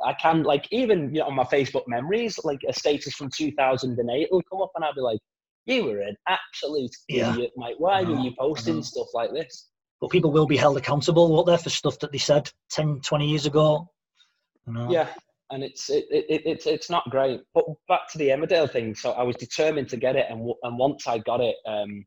I 0.05 0.12
can 0.14 0.44
like 0.44 0.66
even 0.70 1.12
you 1.14 1.20
know 1.22 1.26
on 1.26 1.34
my 1.34 1.42
Facebook 1.44 1.88
memories, 1.88 2.38
like 2.44 2.61
a 2.68 2.72
status 2.72 3.14
from 3.14 3.30
2008 3.36 4.28
will 4.30 4.42
come 4.50 4.62
up, 4.62 4.70
and 4.76 4.84
I'll 4.84 4.94
be 4.94 5.00
like, 5.00 5.18
"You 5.66 5.84
were 5.86 5.98
an 6.00 6.16
absolute 6.28 6.94
Yeah. 7.09 7.32
idiot, 7.34 7.50
mate. 7.57 7.76
Why 7.78 8.02
were 8.05 8.18
you 8.20 8.32
posting 8.38 8.80
stuff 8.82 9.09
like 9.12 9.32
this?" 9.32 9.68
But 10.05 10.11
people 10.11 10.30
will 10.30 10.44
be 10.44 10.59
held 10.59 10.76
accountable, 10.76 11.32
won't 11.32 11.46
they, 11.46 11.57
for 11.57 11.70
stuff 11.70 11.98
that 12.00 12.12
they 12.12 12.18
said 12.18 12.52
10, 12.68 13.00
20 13.00 13.26
years 13.26 13.46
ago? 13.46 13.90
You 14.66 14.74
know? 14.74 14.90
Yeah, 14.90 15.09
and 15.50 15.64
it's 15.64 15.88
it, 15.88 16.05
it, 16.11 16.26
it, 16.28 16.42
it's 16.44 16.66
it's 16.66 16.90
not 16.90 17.09
great. 17.09 17.40
But 17.55 17.64
back 17.88 18.11
to 18.12 18.18
the 18.18 18.28
Emmerdale 18.28 18.70
thing. 18.70 18.94
So 18.94 19.12
I 19.12 19.22
was 19.22 19.34
determined 19.36 19.88
to 19.88 19.96
get 19.96 20.14
it, 20.14 20.26
and 20.28 20.40
w- 20.40 20.59
and 20.62 20.76
once 20.76 21.07
I 21.07 21.16
got 21.20 21.40
it, 21.40 21.57
um, 21.66 22.05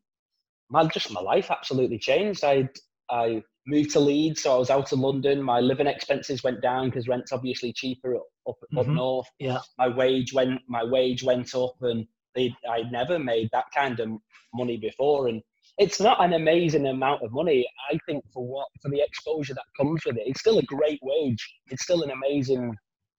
my 0.70 0.86
just 0.86 1.10
my 1.10 1.20
life 1.20 1.50
absolutely 1.50 1.98
changed. 1.98 2.44
I 2.44 2.68
I 3.10 3.42
moved 3.66 3.90
to 3.94 4.00
Leeds, 4.00 4.44
so 4.44 4.54
I 4.54 4.58
was 4.58 4.70
out 4.70 4.92
of 4.92 5.00
London. 5.00 5.42
My 5.42 5.58
living 5.58 5.88
expenses 5.88 6.44
went 6.44 6.62
down 6.62 6.90
because 6.90 7.08
rent's 7.08 7.32
obviously 7.32 7.72
cheaper 7.72 8.14
up 8.14 8.26
up, 8.48 8.58
up 8.76 8.86
Mhm. 8.86 8.94
north. 8.94 9.26
Yeah. 9.40 9.58
My 9.76 9.88
wage 9.88 10.32
went 10.32 10.60
my 10.68 10.84
wage 10.84 11.24
went 11.24 11.52
up, 11.56 11.74
and 11.80 12.06
they 12.36 12.54
I 12.70 12.82
never 12.92 13.18
made 13.18 13.48
that 13.50 13.66
kind 13.74 13.98
of 13.98 14.08
money 14.54 14.76
before, 14.76 15.26
and. 15.26 15.42
It's 15.78 16.00
not 16.00 16.22
an 16.24 16.32
amazing 16.32 16.86
amount 16.86 17.22
of 17.22 17.32
money. 17.32 17.66
I 17.90 17.98
think 18.06 18.24
for 18.32 18.46
what 18.46 18.68
for 18.82 18.90
the 18.90 19.00
exposure 19.00 19.54
that 19.54 19.64
comes 19.76 20.04
with 20.04 20.16
it, 20.16 20.24
it's 20.26 20.40
still 20.40 20.58
a 20.58 20.62
great 20.64 21.00
wage. 21.02 21.44
It's 21.70 21.82
still 21.82 22.02
an 22.02 22.10
amazing 22.10 22.74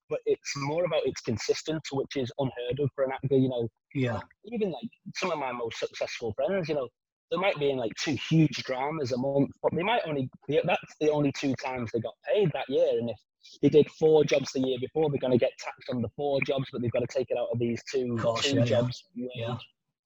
but 0.10 0.20
it's 0.26 0.54
more 0.58 0.84
about 0.86 1.06
its 1.06 1.22
consistency, 1.22 1.96
which 1.96 2.16
is 2.16 2.32
unheard 2.40 2.80
of 2.80 2.90
for 2.96 3.04
an 3.04 3.12
actor. 3.12 3.38
You 3.38 3.50
know, 3.50 3.70
Yeah. 3.94 4.20
even 4.46 4.72
like 4.72 4.90
some 5.16 5.32
of 5.32 5.38
my 5.40 5.52
most 5.52 5.80
successful 5.80 6.34
friends, 6.34 6.68
you 6.68 6.76
know, 6.76 6.90
they 7.32 7.38
might 7.38 7.60
be 7.60 7.70
in 7.70 7.78
like 7.78 7.94
two 7.96 8.18
huge 8.30 8.64
dramas 8.64 9.12
a 9.12 9.18
month, 9.18 9.52
but 9.62 9.74
they 9.76 9.84
might 9.84 10.02
only 10.08 10.30
that's 10.64 10.96
the 11.00 11.12
only 11.12 11.32
two 11.32 11.54
times 11.64 11.92
they 11.92 12.00
got 12.00 12.16
paid 12.26 12.52
that 12.54 12.68
year. 12.70 12.90
And 13.00 13.12
if 13.12 13.18
they 13.62 13.70
did 13.70 13.90
four 13.92 14.24
jobs 14.24 14.52
the 14.52 14.62
year 14.62 14.80
before, 14.82 15.10
they're 15.12 15.20
going 15.20 15.38
to 15.38 15.38
get 15.38 15.52
taxed 15.60 15.90
on 15.90 16.02
the 16.02 16.10
four 16.16 16.40
jobs, 16.42 16.66
but 16.72 16.82
they've 16.82 16.92
got 16.92 17.08
to 17.08 17.18
take 17.18 17.30
it 17.30 17.38
out 17.38 17.50
of 17.54 17.60
these 17.60 17.82
two 17.92 18.18
course, 18.18 18.46
two 18.46 18.58
yeah. 18.58 18.66
jobs. 18.66 19.06
Yeah. 19.14 19.58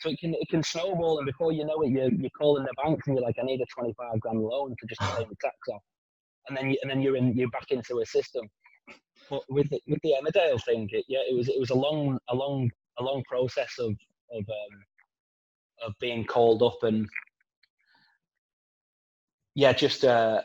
So 0.04 0.10
it 0.10 0.20
can 0.20 0.34
it 0.34 0.50
can 0.50 0.62
snowball, 0.62 1.18
and 1.20 1.26
before 1.26 1.54
you 1.54 1.66
know 1.66 1.82
it, 1.82 1.90
you're 1.90 2.12
you're 2.12 2.30
calling 2.38 2.66
the 2.66 2.84
bank 2.84 3.00
and 3.08 3.16
you're 3.16 3.24
like, 3.24 3.38
I 3.42 3.46
need 3.46 3.62
a 3.62 3.66
twenty 3.74 3.94
five 3.94 4.20
grand 4.20 4.42
loan 4.42 4.76
to 4.78 4.86
just 4.88 5.00
pay 5.00 5.24
the 5.24 5.36
tax 5.42 5.56
off, 5.74 5.82
and 6.50 6.58
then 6.58 6.72
you, 6.72 6.78
and 6.82 6.92
then 6.92 7.02
you're 7.02 7.16
in 7.16 7.34
you're 7.38 7.50
back 7.52 7.72
into 7.72 8.02
a 8.02 8.06
system. 8.06 8.46
But 9.30 9.44
with 9.50 9.70
the, 9.70 9.80
with 9.88 10.00
the 10.04 10.14
Emmerdale 10.22 10.62
thing, 10.66 10.90
it, 10.92 11.06
yeah, 11.08 11.22
it 11.30 11.34
was 11.34 11.48
it 11.48 11.58
was 11.58 11.70
a 11.70 11.76
long 11.76 12.20
a 12.30 12.36
long 12.36 12.70
a 13.00 13.04
long 13.04 13.24
process 13.30 13.74
of 13.80 13.92
of 14.32 14.44
um, 14.50 14.76
of 15.88 15.94
being 16.02 16.26
called 16.26 16.62
up 16.62 16.84
and 16.84 17.08
yeah, 19.56 19.72
just 19.72 20.04
uh, 20.04 20.42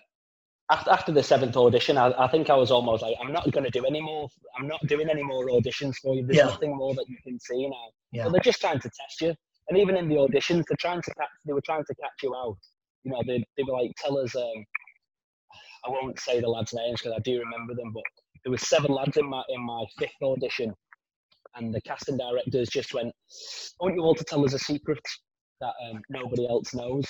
after 0.71 0.91
after 0.91 1.13
the 1.13 1.23
seventh 1.23 1.57
audition, 1.57 1.97
I, 1.97 2.13
I 2.17 2.29
think 2.29 2.51
I 2.51 2.55
was 2.55 2.71
almost 2.71 3.03
like, 3.03 3.17
I'm 3.21 3.33
not 3.33 3.51
going 3.51 3.65
to 3.65 3.71
do 3.71 3.87
any 3.87 4.01
more. 4.01 4.29
I'm 4.59 4.69
not 4.69 4.87
doing 4.87 5.09
any 5.09 5.23
more 5.23 5.47
auditions 5.47 5.97
for 5.97 6.15
you. 6.15 6.27
There's 6.27 6.39
Yeah. 6.39 6.45
nothing 6.47 6.77
more 6.77 6.95
that 6.95 7.07
you 7.09 7.17
can 7.25 7.41
see 7.41 7.67
now. 7.67 7.89
Yeah. 8.13 8.25
So 8.25 8.31
they're 8.31 8.41
just 8.43 8.61
trying 8.61 8.81
to 8.81 8.91
test 8.91 9.21
you. 9.23 9.35
And 9.69 9.79
even 9.79 9.97
in 9.97 10.09
the 10.09 10.17
auditions, 10.17 10.65
they're 10.69 10.77
trying 10.79 11.03
to 11.03 11.15
catch, 11.15 11.29
they 11.47 11.53
were 11.53 11.63
trying 11.65 11.85
to 11.85 11.95
catch 11.97 12.23
you 12.23 12.35
out. 12.35 12.57
You 13.05 13.13
know, 13.13 13.23
they, 13.27 13.45
they 13.57 13.65
were 13.65 13.75
like, 13.75 13.93
tell 14.03 14.19
us, 14.19 14.35
um, 14.35 14.65
I 15.87 15.91
won't 15.91 16.19
say 16.19 16.41
the 16.41 16.49
lads' 16.49 16.75
names 16.75 17.01
because 17.01 17.17
I 17.17 17.21
do 17.21 17.39
remember 17.39 17.75
them, 17.75 17.93
but 17.93 18.03
there 18.45 18.51
were 18.51 18.59
seven 18.59 18.93
lads 18.93 19.17
in 19.17 19.29
my 19.29 19.43
in 19.49 19.61
my 19.61 19.85
fifth 19.99 20.11
audition, 20.23 20.75
and 21.57 21.75
the 21.75 21.81
casting 21.83 22.17
directors 22.17 22.69
just 22.69 22.95
went, 22.95 23.09
I 23.09 23.85
want 23.85 23.95
you 23.95 24.03
all 24.03 24.15
to 24.15 24.25
tell 24.25 24.45
us 24.45 24.55
a 24.55 24.59
secret 24.59 25.01
that 25.61 25.73
um, 25.89 26.03
nobody 26.09 26.49
else 26.49 26.75
knows. 26.75 27.05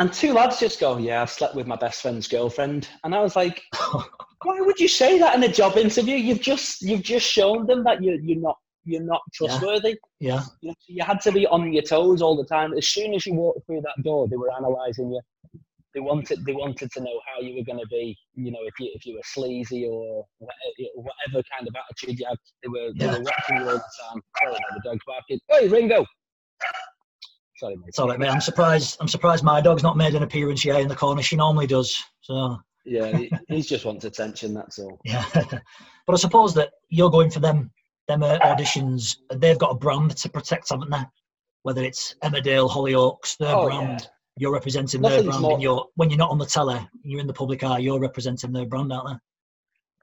And 0.00 0.12
two 0.12 0.32
lads 0.32 0.58
just 0.58 0.80
go, 0.80 0.98
yeah, 0.98 1.22
I've 1.22 1.30
slept 1.30 1.54
with 1.54 1.68
my 1.68 1.76
best 1.76 2.02
friend's 2.02 2.26
girlfriend, 2.26 2.88
and 3.04 3.14
I 3.14 3.20
was 3.20 3.36
like, 3.36 3.62
why 4.42 4.60
would 4.60 4.80
you 4.80 4.88
say 4.88 5.18
that 5.18 5.36
in 5.36 5.42
a 5.44 5.52
job 5.52 5.76
interview? 5.76 6.16
You've 6.16 6.40
just 6.40 6.82
you've 6.82 7.02
just 7.02 7.26
shown 7.26 7.66
them 7.66 7.84
that 7.84 8.02
you're 8.02 8.20
you're 8.20 8.40
not 8.40 8.58
you're 8.84 9.02
not 9.02 9.20
trustworthy. 9.32 9.96
yeah. 10.20 10.42
You, 10.60 10.68
know, 10.70 10.74
you 10.86 11.04
had 11.04 11.20
to 11.22 11.32
be 11.32 11.46
on 11.46 11.72
your 11.72 11.82
toes 11.82 12.20
all 12.22 12.36
the 12.36 12.44
time. 12.44 12.72
As 12.74 12.86
soon 12.88 13.14
as 13.14 13.24
you 13.26 13.34
walked 13.34 13.66
through 13.66 13.80
that 13.82 14.02
door, 14.04 14.28
they 14.28 14.36
were 14.36 14.50
analysing 14.56 15.10
you. 15.12 15.20
They 15.94 16.00
wanted 16.00 16.44
they 16.44 16.52
wanted 16.52 16.90
to 16.90 17.00
know 17.00 17.20
how 17.32 17.40
you 17.40 17.54
were 17.54 17.62
going 17.64 17.78
to 17.78 17.86
be. 17.88 18.16
You 18.34 18.50
know, 18.50 18.58
if 18.64 18.74
you 18.80 18.90
if 18.94 19.06
you 19.06 19.14
were 19.14 19.22
sleazy 19.24 19.86
or 19.88 20.26
whatever 20.94 21.42
kind 21.56 21.68
of 21.68 21.74
attitude 21.88 22.18
you 22.18 22.26
had, 22.28 22.36
they 22.62 22.68
were 22.68 22.90
they 22.98 23.04
Yeah. 23.06 23.12
were 23.18 23.24
watching 23.24 23.56
you 23.58 23.62
all 23.62 23.76
the 23.76 23.84
time. 24.10 24.22
Sorry, 24.42 24.58
the 24.74 24.80
dog's 24.90 25.04
barking. 25.06 25.38
Hey, 25.48 25.68
Ringo. 25.68 26.04
Sorry, 27.56 27.76
mate. 27.76 27.90
Right, 27.98 28.18
mate. 28.18 28.28
I'm 28.28 28.40
surprised. 28.40 28.96
I'm 29.00 29.06
surprised 29.08 29.44
my 29.44 29.60
dog's 29.60 29.82
not 29.84 29.96
made 29.96 30.14
an 30.16 30.24
appearance 30.24 30.64
yet 30.64 30.80
in 30.80 30.88
the 30.88 30.96
corner. 30.96 31.22
She 31.22 31.36
normally 31.36 31.68
does. 31.68 31.96
So 32.22 32.58
Yeah, 32.84 33.16
he, 33.16 33.30
he 33.48 33.62
just 33.62 33.84
wants 33.84 34.04
attention. 34.04 34.52
That's 34.54 34.78
all. 34.80 34.98
yeah. 35.04 35.24
but 35.34 36.12
I 36.12 36.16
suppose 36.16 36.54
that 36.54 36.70
you're 36.88 37.10
going 37.10 37.30
for 37.30 37.38
them. 37.40 37.70
Them 38.08 38.20
auditions. 38.20 39.16
They've 39.34 39.58
got 39.58 39.70
a 39.70 39.74
brand 39.74 40.16
to 40.18 40.28
protect, 40.28 40.70
haven't 40.70 40.90
they? 40.90 41.02
Whether 41.62 41.82
it's 41.84 42.14
Emmerdale, 42.22 42.68
Hollyoaks, 42.70 43.38
their 43.38 43.54
Oh, 43.56 43.64
brand. 43.64 44.00
yeah. 44.02 44.06
You're 44.36 44.52
representing 44.52 45.00
their 45.00 45.22
brand. 45.22 45.40
more- 45.40 45.52
And 45.54 45.62
you're 45.62 45.86
when 45.94 46.10
you're 46.10 46.18
not 46.18 46.30
on 46.30 46.38
the 46.38 46.46
telly, 46.46 46.86
you're 47.02 47.20
in 47.20 47.26
the 47.26 47.32
public 47.32 47.62
eye. 47.64 47.78
You're 47.78 48.00
representing 48.00 48.52
their 48.52 48.66
brand, 48.66 48.92
aren't 48.92 49.08
they? 49.08 49.14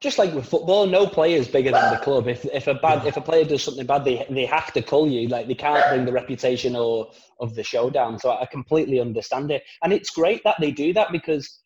just 0.01 0.17
like 0.17 0.33
with 0.33 0.47
football, 0.47 0.87
no 0.87 1.05
player 1.05 1.37
is 1.37 1.47
bigger 1.47 1.69
than 1.69 1.93
the 1.93 1.99
club. 1.99 2.27
If 2.27 2.43
if 2.45 2.65
a 2.65 2.73
bad 2.73 3.03
Yeah. 3.03 3.09
if 3.09 3.17
a 3.17 3.21
player 3.21 3.45
does 3.45 3.61
something 3.61 3.85
bad, 3.85 4.03
they 4.03 4.25
they 4.31 4.45
have 4.47 4.73
to 4.73 4.81
call 4.81 5.07
you. 5.07 5.27
Like 5.27 5.45
they 5.47 5.53
can't 5.53 5.87
bring 5.89 6.05
the 6.05 6.11
reputation 6.11 6.75
or 6.75 7.11
of 7.39 7.53
the 7.53 7.61
show 7.63 7.91
down. 7.91 8.17
So 8.17 8.31
I 8.31 8.47
completely 8.47 8.99
understand 8.99 9.51
it, 9.51 9.61
and 9.83 9.93
it's 9.93 10.09
great 10.09 10.43
that 10.43 10.55
they 10.59 10.71
do 10.71 10.91
that 10.93 11.11
because 11.11 11.59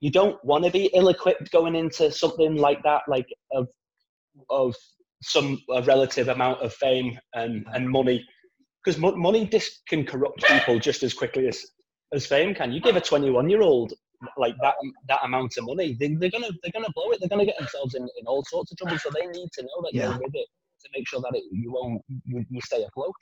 you 0.00 0.10
don't 0.10 0.42
want 0.46 0.64
to 0.64 0.70
be 0.70 0.86
ill-equipped 0.94 1.50
going 1.52 1.74
into 1.74 2.10
something 2.10 2.54
like 2.56 2.82
that, 2.84 3.02
like 3.06 3.28
of 3.52 3.68
of 4.48 4.74
some 5.24 5.60
a 5.74 5.82
relative 5.82 6.28
amount 6.28 6.60
of 6.62 6.72
fame 6.74 7.18
and 7.34 7.64
and 7.72 7.88
money, 7.88 8.24
because 8.84 8.98
mo- 9.00 9.16
money 9.16 9.46
just 9.46 9.82
can 9.88 10.04
corrupt 10.04 10.44
people 10.44 10.78
just 10.78 11.02
as 11.02 11.14
quickly 11.14 11.48
as 11.48 11.64
as 12.12 12.26
fame 12.26 12.54
can. 12.54 12.72
You 12.72 12.80
give 12.80 12.96
a 12.96 13.00
21 13.00 13.48
year 13.50 13.62
old 13.62 13.92
like 14.38 14.54
that 14.62 14.74
that 15.08 15.24
amount 15.24 15.52
of 15.58 15.64
money, 15.66 15.96
they, 15.98 16.08
they're 16.14 16.30
gonna 16.30 16.50
they're 16.62 16.72
gonna 16.72 16.92
blow 16.94 17.10
it. 17.10 17.20
They're 17.20 17.28
gonna 17.28 17.44
get 17.44 17.58
themselves 17.58 17.94
in, 17.94 18.02
in 18.02 18.26
all 18.26 18.44
sorts 18.44 18.72
of 18.72 18.78
trouble. 18.78 18.98
So 18.98 19.10
they 19.10 19.26
need 19.26 19.48
to 19.54 19.62
know 19.62 19.82
that 19.82 19.90
Yeah. 19.94 20.10
you're 20.10 20.18
with 20.18 20.34
it 20.34 20.46
to 20.84 20.90
make 20.96 21.08
sure 21.08 21.20
that 21.20 21.34
it, 21.34 21.44
you 21.50 21.72
won't 21.72 22.02
you, 22.24 22.44
you 22.48 22.60
stay 22.62 22.82
afloat. 22.84 23.14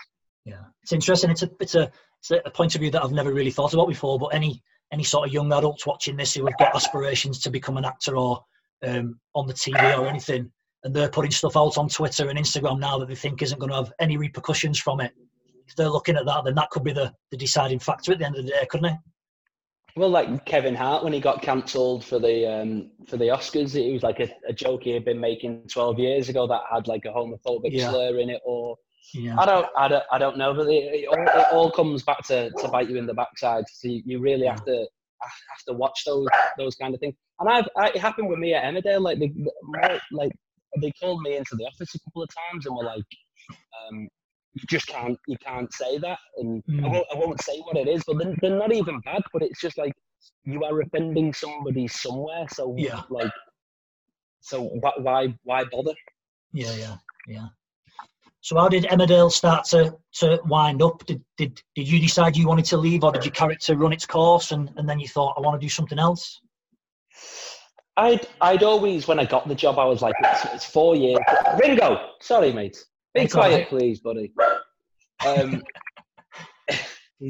Yeah, 0.44 0.62
it's 0.82 0.92
interesting. 0.92 1.30
It's 1.30 1.42
a 1.42 1.50
it's 1.60 1.74
a 1.74 1.90
it's 2.20 2.30
a 2.30 2.50
point 2.50 2.74
of 2.74 2.80
view 2.80 2.90
that 2.90 3.02
I've 3.02 3.12
never 3.12 3.32
really 3.32 3.50
thought 3.50 3.74
about 3.74 3.88
before. 3.88 4.18
But 4.18 4.28
any 4.28 4.62
any 4.92 5.04
sort 5.04 5.26
of 5.26 5.32
young 5.32 5.52
adults 5.52 5.86
watching 5.86 6.16
this 6.16 6.34
who 6.34 6.44
have 6.46 6.58
got 6.58 6.74
aspirations 6.74 7.40
to 7.40 7.50
become 7.50 7.78
an 7.78 7.84
actor 7.84 8.16
or 8.16 8.44
um, 8.84 9.18
on 9.34 9.46
the 9.46 9.54
TV 9.54 9.98
or 9.98 10.06
anything, 10.06 10.50
and 10.84 10.94
they're 10.94 11.08
putting 11.08 11.30
stuff 11.30 11.56
out 11.56 11.78
on 11.78 11.88
Twitter 11.88 12.28
and 12.28 12.38
Instagram 12.38 12.78
now 12.80 12.98
that 12.98 13.08
they 13.08 13.14
think 13.14 13.42
isn't 13.42 13.58
going 13.58 13.70
to 13.70 13.76
have 13.76 13.92
any 14.00 14.16
repercussions 14.16 14.78
from 14.78 15.00
it. 15.00 15.12
If 15.68 15.76
they're 15.76 15.88
looking 15.88 16.16
at 16.16 16.26
that, 16.26 16.44
then 16.44 16.54
that 16.56 16.70
could 16.70 16.84
be 16.84 16.92
the, 16.92 17.12
the 17.30 17.36
deciding 17.36 17.78
factor 17.78 18.12
at 18.12 18.18
the 18.18 18.26
end 18.26 18.36
of 18.36 18.44
the 18.44 18.50
day, 18.50 18.66
couldn't 18.68 18.86
it? 18.86 18.98
Well, 19.94 20.08
like 20.08 20.46
Kevin 20.46 20.74
Hart 20.74 21.04
when 21.04 21.12
he 21.12 21.20
got 21.20 21.42
cancelled 21.42 22.02
for 22.04 22.18
the 22.18 22.50
um, 22.50 22.90
for 23.06 23.18
the 23.18 23.26
Oscars, 23.26 23.74
it 23.74 23.92
was 23.92 24.02
like 24.02 24.20
a, 24.20 24.28
a 24.48 24.52
joke 24.52 24.84
he 24.84 24.90
had 24.90 25.04
been 25.04 25.20
making 25.20 25.68
12 25.70 25.98
years 25.98 26.28
ago 26.30 26.46
that 26.46 26.62
had 26.72 26.88
like 26.88 27.04
a 27.04 27.08
homophobic 27.08 27.72
Yeah. 27.72 27.90
slur 27.90 28.18
in 28.18 28.30
it, 28.30 28.40
or 28.44 28.76
Yeah, 29.12 29.36
I 29.38 29.44
don't, 29.44 29.66
I 29.76 29.88
don't, 29.88 30.04
I 30.10 30.18
don't 30.18 30.38
know, 30.38 30.54
but 30.54 30.68
it, 30.68 30.94
it, 30.94 31.08
all, 31.08 31.40
it 31.40 31.46
all 31.52 31.70
comes 31.70 32.02
back 32.04 32.22
to, 32.28 32.50
to 32.50 32.68
bite 32.68 32.88
you 32.88 32.96
in 32.96 33.06
the 33.06 33.12
backside. 33.12 33.64
So 33.70 33.88
you, 33.88 34.02
you 34.06 34.18
really 34.18 34.46
have 34.46 34.64
to 34.64 34.86
have 35.20 35.64
to 35.68 35.74
watch 35.74 36.04
those 36.06 36.26
those 36.56 36.74
kind 36.74 36.94
of 36.94 37.00
things. 37.00 37.14
And 37.40 37.50
I've 37.50 37.68
I, 37.76 37.88
it 37.88 37.98
happened 37.98 38.30
with 38.30 38.38
me 38.38 38.54
at 38.54 38.64
Emmerdale. 38.64 39.02
Like 39.02 39.18
the, 39.18 39.30
like 40.10 40.32
they 40.80 40.92
called 41.00 41.22
me 41.22 41.36
into 41.36 41.54
the 41.56 41.64
office 41.64 41.94
a 41.94 42.00
couple 42.00 42.22
of 42.22 42.28
times 42.50 42.66
and 42.66 42.76
were 42.76 42.84
like, 42.84 43.04
um, 43.88 44.08
"You 44.54 44.62
just 44.68 44.86
can't 44.86 45.18
you 45.26 45.36
can't 45.38 45.72
say 45.72 45.98
that." 45.98 46.18
And 46.38 46.62
I, 46.84 46.88
Mm. 46.88 46.92
won't, 46.92 47.06
I 47.12 47.14
won't 47.16 47.40
say 47.40 47.58
what 47.60 47.76
it 47.76 47.88
is, 47.88 48.02
but 48.06 48.18
they're, 48.18 48.34
they're 48.40 48.58
not 48.58 48.72
even 48.72 49.00
bad. 49.00 49.22
But 49.32 49.42
it's 49.42 49.60
just 49.60 49.78
like 49.78 49.92
you 50.44 50.62
are 50.64 50.80
offending 50.80 51.32
somebody 51.32 51.88
somewhere. 51.88 52.46
So 52.50 52.74
Yeah. 52.78 53.02
like, 53.10 53.30
so 54.40 54.62
why 54.62 54.92
why 54.98 55.38
why 55.44 55.64
bother? 55.64 55.94
yeah, 56.52 56.74
yeah, 56.74 56.96
yeah. 57.28 57.46
So 58.40 58.58
how 58.58 58.68
did 58.68 58.84
Emmerdale 58.84 59.30
start 59.30 59.64
to, 59.66 59.96
to 60.14 60.40
wind 60.46 60.82
up? 60.82 61.06
Did, 61.06 61.22
did 61.36 61.62
did 61.76 61.88
you 61.88 62.00
decide 62.00 62.36
you 62.36 62.48
wanted 62.48 62.64
to 62.66 62.76
leave, 62.76 63.04
or 63.04 63.12
did 63.12 63.24
your 63.24 63.32
character 63.32 63.76
run 63.76 63.92
its 63.92 64.04
course, 64.06 64.50
and, 64.50 64.70
and 64.76 64.88
then 64.88 64.98
you 64.98 65.06
thought 65.06 65.34
I 65.36 65.40
want 65.40 65.60
to 65.60 65.64
do 65.64 65.68
something 65.68 65.98
else? 65.98 66.40
I'd 67.96 68.26
I'd 68.40 68.62
always 68.62 69.06
when 69.06 69.18
I 69.18 69.24
got 69.24 69.48
the 69.48 69.54
job 69.54 69.78
I 69.78 69.84
was 69.84 70.02
like 70.02 70.14
it's, 70.20 70.44
it's 70.46 70.64
four 70.64 70.96
years. 70.96 71.18
Ringo, 71.60 72.10
sorry 72.20 72.52
mate, 72.52 72.82
be 73.14 73.22
It's 73.22 73.34
quiet 73.34 73.52
alright. 73.52 73.68
please, 73.68 74.00
buddy. 74.00 74.32
Um, 75.26 75.62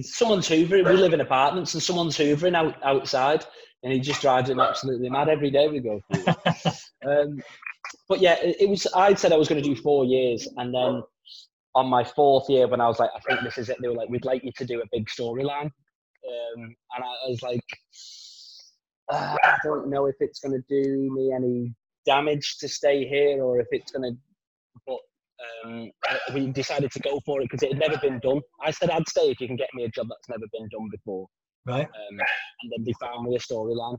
someone's 0.02 0.48
hoovering. 0.48 0.88
We 0.88 0.96
live 0.96 1.12
in 1.12 1.20
apartments 1.20 1.74
and 1.74 1.82
someone's 1.82 2.16
hoovering 2.16 2.56
out 2.56 2.76
outside, 2.84 3.44
and 3.82 3.92
he 3.92 4.00
just 4.00 4.22
drives 4.22 4.48
him 4.48 4.60
absolutely 4.60 5.10
mad 5.10 5.28
every 5.28 5.50
day 5.50 5.68
we 5.68 5.80
go 5.80 6.00
through. 6.12 6.24
um, 7.10 7.42
but 8.08 8.20
yeah, 8.20 8.36
it, 8.40 8.56
it 8.60 8.68
was. 8.68 8.86
I 8.94 9.14
said 9.14 9.32
I 9.32 9.36
was 9.36 9.48
going 9.48 9.62
to 9.62 9.68
do 9.68 9.80
four 9.80 10.04
years, 10.04 10.48
and 10.56 10.74
then 10.74 11.02
on 11.74 11.86
my 11.88 12.04
fourth 12.04 12.48
year, 12.48 12.68
when 12.68 12.80
I 12.80 12.86
was 12.86 12.98
like, 12.98 13.10
I 13.16 13.20
think 13.20 13.42
this 13.42 13.58
is 13.58 13.68
it. 13.68 13.78
They 13.80 13.88
were 13.88 13.94
like, 13.94 14.08
we'd 14.08 14.24
like 14.24 14.44
you 14.44 14.52
to 14.56 14.64
do 14.64 14.80
a 14.80 14.84
big 14.92 15.08
storyline, 15.08 15.66
um, 15.66 16.56
and 16.56 17.04
I 17.04 17.28
was 17.28 17.42
like, 17.42 17.64
uh, 19.10 19.36
I 19.42 19.58
don't 19.64 19.88
know 19.88 20.06
if 20.06 20.16
it's 20.20 20.40
going 20.40 20.52
to 20.60 20.64
do 20.68 21.12
me 21.12 21.32
any 21.32 21.74
damage 22.06 22.58
to 22.58 22.68
stay 22.68 23.06
here 23.06 23.42
or 23.42 23.60
if 23.60 23.66
it's 23.70 23.92
going 23.92 24.12
to. 24.12 24.18
But 24.86 24.98
um, 25.64 25.90
we 26.34 26.48
decided 26.52 26.90
to 26.92 26.98
go 27.00 27.20
for 27.24 27.40
it 27.40 27.44
because 27.50 27.62
it 27.62 27.72
had 27.72 27.80
never 27.80 27.98
been 27.98 28.18
done. 28.20 28.40
I 28.62 28.70
said 28.70 28.90
I'd 28.90 29.08
stay 29.08 29.30
if 29.30 29.40
you 29.40 29.46
can 29.46 29.56
get 29.56 29.68
me 29.74 29.84
a 29.84 29.88
job 29.88 30.08
that's 30.08 30.28
never 30.28 30.44
been 30.52 30.68
done 30.68 30.88
before. 30.90 31.26
Right. 31.66 31.86
Um, 31.86 32.20
and 32.62 32.72
then 32.72 32.84
they 32.84 32.92
found 33.00 33.28
me 33.28 33.36
a 33.36 33.38
storyline, 33.38 33.98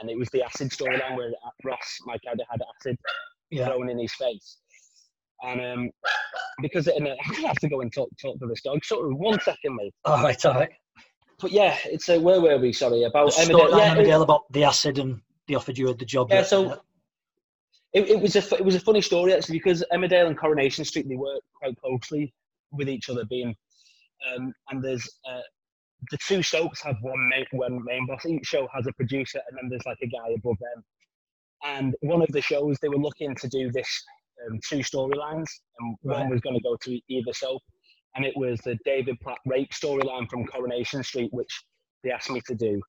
and 0.00 0.10
it 0.10 0.18
was 0.18 0.28
the 0.30 0.42
acid 0.42 0.70
storyline 0.70 1.16
where 1.16 1.30
Ross, 1.64 1.98
my 2.04 2.18
character, 2.18 2.44
had 2.50 2.60
acid 2.78 2.96
Yeah. 3.50 3.66
thrown 3.66 3.88
in 3.88 3.98
his 3.98 4.12
face. 4.14 4.58
And 5.42 5.60
um, 5.60 5.90
because 6.60 6.86
it, 6.86 6.96
and 6.96 7.06
gonna 7.06 7.46
have 7.48 7.56
to 7.56 7.68
go 7.68 7.80
and 7.80 7.92
talk 7.92 8.10
talk 8.20 8.38
to 8.40 8.46
this 8.46 8.60
dog. 8.62 8.84
Sort 8.84 9.10
of 9.10 9.16
one 9.16 9.40
second, 9.40 9.76
mate. 9.76 9.94
All 10.04 10.22
right. 10.22 10.44
All 10.44 10.54
right. 10.54 10.70
But 11.40 11.52
yeah, 11.52 11.76
it's 11.84 12.08
a 12.08 12.20
where 12.20 12.40
were 12.40 12.58
we? 12.58 12.72
Sorry 12.72 13.04
about 13.04 13.30
storyline, 13.32 13.70
Emmerdale. 13.96 14.06
Yeah, 14.06 14.16
it- 14.18 14.22
about 14.22 14.52
the 14.52 14.64
acid 14.64 14.98
and 14.98 15.20
they 15.46 15.54
offered 15.54 15.78
you 15.78 15.88
had 15.88 15.98
the 15.98 16.04
job. 16.04 16.28
Yeah, 16.30 16.42
so- 16.42 16.80
it, 17.92 18.08
it 18.08 18.20
was 18.20 18.36
a 18.36 18.54
it 18.56 18.64
was 18.64 18.76
a 18.76 18.80
funny 18.80 19.00
story 19.00 19.34
actually 19.34 19.58
because 19.58 19.82
Emmerdale 19.92 20.28
and 20.28 20.38
Coronation 20.38 20.84
Street 20.84 21.08
they 21.08 21.16
work 21.16 21.40
quite 21.60 21.76
closely 21.80 22.32
with 22.72 22.88
each 22.88 23.08
other, 23.10 23.24
being 23.24 23.54
um, 24.36 24.52
and 24.70 24.82
there's 24.84 25.08
uh, 25.28 25.40
the 26.12 26.18
two 26.26 26.40
soaps 26.42 26.80
have 26.82 26.96
one 27.02 27.28
main 27.28 27.46
one 27.52 27.82
main 27.84 28.06
boss. 28.06 28.24
Each 28.26 28.46
show 28.46 28.68
has 28.74 28.86
a 28.86 28.92
producer, 28.92 29.40
and 29.48 29.58
then 29.58 29.68
there's 29.68 29.84
like 29.86 29.98
a 30.02 30.06
guy 30.06 30.28
above 30.36 30.56
them. 30.60 30.84
And 31.64 31.94
one 32.02 32.22
of 32.22 32.28
the 32.28 32.40
shows 32.40 32.78
they 32.80 32.88
were 32.88 32.96
looking 32.96 33.34
to 33.34 33.48
do 33.48 33.70
this 33.72 33.90
um, 34.48 34.60
two 34.68 34.78
storylines, 34.78 35.48
and 35.80 35.96
Right. 36.04 36.20
one 36.20 36.30
was 36.30 36.40
going 36.40 36.56
to 36.56 36.62
go 36.62 36.76
to 36.84 37.00
either 37.08 37.32
soap, 37.32 37.60
and 38.14 38.24
it 38.24 38.34
was 38.36 38.60
the 38.60 38.78
David 38.84 39.18
Platt 39.20 39.38
rape 39.46 39.70
storyline 39.70 40.28
from 40.28 40.46
Coronation 40.46 41.02
Street, 41.02 41.30
which 41.32 41.62
they 42.02 42.10
asked 42.10 42.30
me 42.30 42.40
to 42.46 42.54
do. 42.54 42.80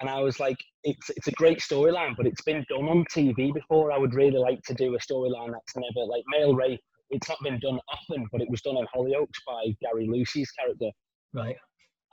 And 0.00 0.08
I 0.08 0.20
was 0.20 0.38
like, 0.38 0.56
it's 0.84 1.10
it's 1.10 1.26
a 1.26 1.32
great 1.32 1.58
storyline, 1.58 2.16
but 2.16 2.26
it's 2.26 2.42
been 2.42 2.64
done 2.68 2.88
on 2.88 3.04
TV 3.12 3.52
before. 3.52 3.90
I 3.90 3.98
would 3.98 4.14
really 4.14 4.38
like 4.38 4.62
to 4.62 4.74
do 4.74 4.94
a 4.94 4.98
storyline 4.98 5.50
that's 5.52 5.74
never 5.74 6.06
like 6.06 6.22
male 6.28 6.54
rape. 6.54 6.80
It's 7.10 7.28
not 7.28 7.38
been 7.42 7.58
done 7.58 7.80
often, 7.92 8.26
but 8.30 8.40
it 8.40 8.50
was 8.50 8.62
done 8.62 8.76
on 8.76 8.86
Hollyoaks 8.94 9.40
by 9.46 9.74
Gary 9.80 10.06
Lucy's 10.08 10.50
character. 10.52 10.90
Right. 11.34 11.56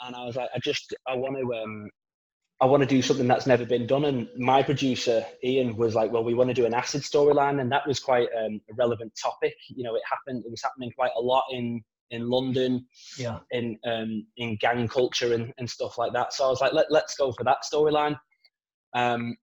And 0.01 0.15
I 0.15 0.25
was 0.25 0.35
like, 0.35 0.49
I 0.55 0.59
just 0.59 0.95
I 1.07 1.15
want 1.15 1.37
to 1.37 1.53
um 1.53 1.89
I 2.61 2.65
want 2.65 2.81
to 2.81 2.87
do 2.87 3.01
something 3.01 3.27
that's 3.27 3.45
never 3.45 3.65
been 3.65 3.85
done. 3.85 4.05
And 4.05 4.29
my 4.37 4.63
producer 4.63 5.23
Ian 5.43 5.75
was 5.75 5.93
like, 5.93 6.11
well, 6.11 6.23
we 6.23 6.33
want 6.33 6.49
to 6.49 6.53
do 6.53 6.65
an 6.65 6.73
acid 6.73 7.01
storyline, 7.01 7.61
and 7.61 7.71
that 7.71 7.85
was 7.87 7.99
quite 7.99 8.29
um, 8.35 8.61
a 8.71 8.73
relevant 8.75 9.11
topic. 9.21 9.55
You 9.69 9.83
know, 9.83 9.95
it 9.95 10.01
happened. 10.09 10.43
It 10.45 10.49
was 10.49 10.63
happening 10.63 10.91
quite 10.97 11.11
a 11.17 11.21
lot 11.21 11.43
in 11.51 11.83
in 12.11 12.29
London 12.29 12.85
Yeah. 13.17 13.39
in 13.51 13.77
um, 13.85 14.25
in 14.37 14.57
gang 14.57 14.87
culture 14.87 15.33
and, 15.33 15.53
and 15.57 15.69
stuff 15.69 15.97
like 15.97 16.13
that. 16.13 16.33
So 16.33 16.45
I 16.45 16.49
was 16.49 16.61
like, 16.61 16.73
Let, 16.73 16.91
let's 16.91 17.15
go 17.15 17.31
for 17.31 17.43
that 17.43 17.59
storyline. 17.71 18.17
Um, 18.93 19.35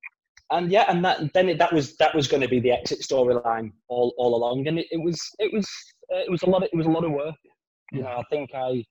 and 0.50 0.70
yeah, 0.70 0.84
and 0.88 1.04
that 1.04 1.32
then 1.32 1.48
it, 1.48 1.58
that 1.58 1.72
was 1.72 1.96
that 1.96 2.14
was 2.14 2.28
going 2.28 2.42
to 2.42 2.48
be 2.48 2.60
the 2.60 2.72
exit 2.72 3.00
storyline 3.00 3.72
all, 3.88 4.14
all 4.18 4.34
along, 4.34 4.66
and 4.68 4.78
it, 4.78 4.86
it 4.90 5.02
was 5.02 5.18
it 5.38 5.52
was 5.52 5.66
uh, 6.14 6.18
it 6.18 6.30
was 6.30 6.42
a 6.42 6.46
lot 6.50 6.62
of, 6.62 6.68
it 6.72 6.76
was 6.76 6.86
a 6.86 6.90
lot 6.90 7.04
of 7.04 7.12
work. 7.12 7.34
You 7.90 8.02
know, 8.02 8.08
I 8.08 8.22
think 8.30 8.50
I 8.54 8.84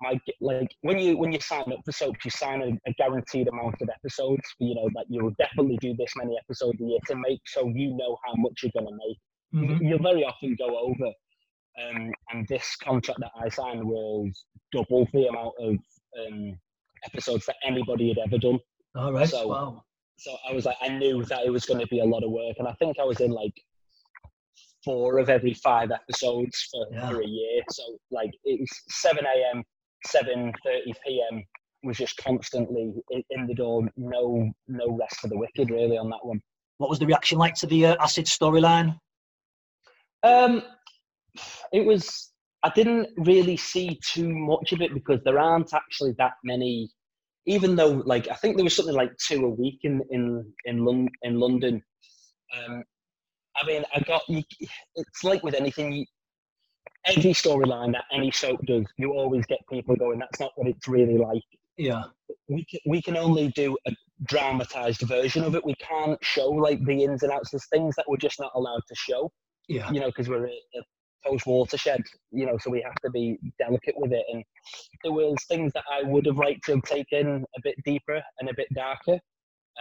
my 0.00 0.18
like 0.40 0.68
when 0.82 0.98
you 0.98 1.16
when 1.18 1.32
you 1.32 1.40
sign 1.40 1.70
up 1.72 1.80
for 1.84 1.92
soaps, 1.92 2.24
you 2.24 2.30
sign 2.30 2.62
a, 2.62 2.90
a 2.90 2.92
guaranteed 2.94 3.48
amount 3.48 3.76
of 3.80 3.88
episodes. 3.88 4.42
You 4.58 4.74
know 4.74 4.88
that 4.94 5.06
you'll 5.08 5.34
definitely 5.38 5.78
do 5.80 5.94
this 5.98 6.12
many 6.16 6.36
episodes 6.38 6.80
a 6.80 6.84
year 6.84 6.98
to 7.08 7.16
make, 7.16 7.40
so 7.46 7.68
you 7.68 7.96
know 7.96 8.16
how 8.24 8.34
much 8.36 8.60
you're 8.62 8.72
going 8.74 8.86
to 8.86 8.98
make 9.08 9.18
Mhm. 9.54 9.78
you'll 9.82 10.02
very 10.02 10.24
often 10.24 10.56
go 10.58 10.78
over. 10.78 11.12
Um, 11.80 12.12
and 12.32 12.46
this 12.48 12.76
contract 12.76 13.20
that 13.20 13.30
I 13.40 13.48
signed 13.48 13.82
was 13.84 14.44
double 14.72 15.08
the 15.12 15.26
amount 15.26 15.54
of 15.58 15.76
um, 16.20 16.58
episodes 17.06 17.46
that 17.46 17.56
anybody 17.64 18.08
had 18.08 18.18
ever 18.18 18.38
done. 18.38 18.58
All 18.96 19.12
right. 19.12 19.28
So- 19.28 19.46
wow. 19.48 19.82
So 20.18 20.36
I 20.48 20.52
was 20.52 20.66
like, 20.66 20.76
I 20.80 20.88
knew 20.88 21.24
that 21.24 21.44
it 21.46 21.50
was 21.50 21.64
going 21.64 21.80
to 21.80 21.86
be 21.88 21.98
a 21.98 22.04
lot 22.04 22.22
of 22.22 22.30
work, 22.30 22.54
and 22.58 22.68
I 22.68 22.72
think 22.74 22.96
I 23.00 23.04
was 23.04 23.18
in 23.20 23.32
like 23.32 23.54
four 24.84 25.18
of 25.18 25.28
every 25.28 25.54
five 25.54 25.90
episodes 25.90 26.68
for, 26.70 26.86
Yeah. 26.92 27.08
for 27.10 27.22
a 27.22 27.26
year. 27.26 27.62
So 27.70 27.82
like 28.12 28.30
it 28.44 28.60
was 28.60 28.68
seven 28.90 29.24
a.m., 29.24 29.64
seven 30.06 30.52
thirty 30.64 30.92
p.m. 31.04 31.42
was 31.82 31.96
just 31.96 32.16
constantly 32.18 32.92
in, 33.10 33.22
in 33.30 33.46
the 33.48 33.54
door. 33.54 33.88
No, 33.96 34.48
no 34.68 34.96
rest 34.96 35.16
for 35.16 35.26
the 35.28 35.36
wicked 35.36 35.70
really 35.70 35.98
on 35.98 36.08
that 36.10 36.24
one. 36.24 36.40
What 36.78 36.90
was 36.90 37.00
the 37.00 37.06
reaction 37.06 37.38
like 37.38 37.54
to 37.56 37.66
the 37.66 37.86
uh, 37.86 37.96
acid 37.98 38.26
storyline? 38.26 38.96
Um, 40.22 40.62
it 41.72 41.84
was. 41.86 42.30
I 42.64 42.70
didn't 42.74 43.08
really 43.16 43.56
see 43.56 43.98
too 44.12 44.28
much 44.28 44.72
of 44.72 44.80
it 44.80 44.94
because 44.94 45.20
there 45.24 45.38
aren't 45.38 45.74
actually 45.74 46.14
that 46.18 46.34
many. 46.44 46.90
Even 47.46 47.74
though, 47.74 48.02
like, 48.06 48.28
I 48.28 48.34
think 48.34 48.56
there 48.56 48.62
was 48.64 48.76
something 48.76 48.94
like 48.94 49.10
two 49.18 49.44
a 49.46 49.50
week 49.50 49.80
in 49.82 50.00
in 50.10 50.52
in, 50.64 50.84
Lon- 50.84 51.08
in 51.22 51.40
London. 51.40 51.82
Um, 52.56 52.84
I 53.56 53.66
mean, 53.66 53.84
I 53.94 54.00
got. 54.00 54.22
You, 54.28 54.42
it's 54.94 55.24
like 55.24 55.42
with 55.42 55.54
anything. 55.54 55.92
You, 55.92 56.04
every 57.06 57.32
storyline 57.32 57.92
that 57.92 58.04
any 58.12 58.30
soap 58.30 58.60
does, 58.66 58.84
you 58.96 59.12
always 59.12 59.44
get 59.46 59.58
people 59.70 59.96
going. 59.96 60.18
That's 60.18 60.40
not 60.40 60.52
what 60.56 60.68
it's 60.68 60.86
really 60.88 61.18
like 61.18 61.42
Yeah. 61.76 62.04
we 62.48 62.64
can, 62.64 62.80
we 62.86 63.02
can 63.02 63.16
only 63.16 63.48
do 63.48 63.76
a 63.86 63.92
dramatized 64.24 65.00
version 65.02 65.42
of 65.44 65.54
it. 65.54 65.64
We 65.64 65.74
can't 65.76 66.18
show 66.22 66.48
like 66.48 66.84
the 66.84 67.04
ins 67.04 67.22
and 67.22 67.32
outs. 67.32 67.50
There's 67.50 67.66
things 67.68 67.96
that 67.96 68.04
we're 68.08 68.16
just 68.18 68.38
not 68.38 68.52
allowed 68.54 68.82
to 68.88 68.94
show, 68.94 69.32
Yeah. 69.68 69.90
you 69.90 70.00
know, 70.00 70.06
because 70.06 70.28
we're 70.28 70.46
a, 70.46 70.50
a 70.50 70.82
post 71.24 71.46
watershed, 71.46 72.02
you 72.30 72.46
know, 72.46 72.58
so 72.60 72.70
we 72.70 72.82
have 72.82 72.94
to 73.04 73.10
be 73.10 73.38
delicate 73.58 73.94
with 73.96 74.12
it. 74.12 74.24
And 74.32 74.44
there 75.02 75.12
was 75.12 75.36
things 75.48 75.72
that 75.74 75.84
I 75.92 76.02
would 76.02 76.26
have 76.26 76.36
liked 76.36 76.64
to 76.64 76.72
have 76.72 76.82
taken 76.82 77.44
a 77.56 77.60
bit 77.62 77.76
deeper 77.84 78.22
and 78.40 78.48
a 78.50 78.54
bit 78.54 78.68
darker. 78.74 79.18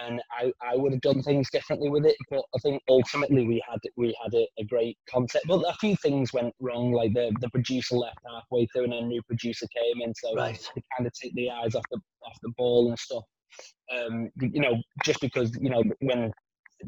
And 0.01 0.21
I, 0.31 0.53
I 0.61 0.77
would 0.77 0.93
have 0.93 1.01
done 1.01 1.21
things 1.21 1.49
differently 1.51 1.89
with 1.89 2.05
it, 2.05 2.15
but 2.29 2.43
I 2.55 2.59
think 2.59 2.81
ultimately 2.89 3.45
we 3.45 3.61
had 3.69 3.79
we 3.97 4.15
had 4.23 4.33
a, 4.33 4.47
a 4.57 4.63
great 4.63 4.97
concept. 5.09 5.45
But 5.47 5.63
a 5.67 5.73
few 5.81 5.97
things 5.97 6.31
went 6.31 6.53
wrong, 6.61 6.93
like 6.93 7.13
the, 7.13 7.35
the 7.41 7.49
producer 7.49 7.95
left 7.95 8.19
halfway 8.25 8.67
through, 8.67 8.85
and 8.85 8.93
a 8.93 9.01
new 9.01 9.21
producer 9.23 9.67
came 9.75 10.01
in, 10.01 10.13
so 10.15 10.33
Right. 10.33 10.55
to 10.55 10.81
kind 10.95 11.05
of 11.05 11.11
take 11.21 11.35
the 11.35 11.49
eyes 11.51 11.75
off 11.75 11.83
the 11.91 11.99
off 12.25 12.37
the 12.41 12.53
ball 12.57 12.87
and 12.87 12.97
stuff. 12.97 13.23
Um, 13.93 14.29
you 14.39 14.61
know, 14.61 14.81
just 15.03 15.19
because 15.19 15.51
you 15.59 15.69
know 15.69 15.83
when 15.99 16.31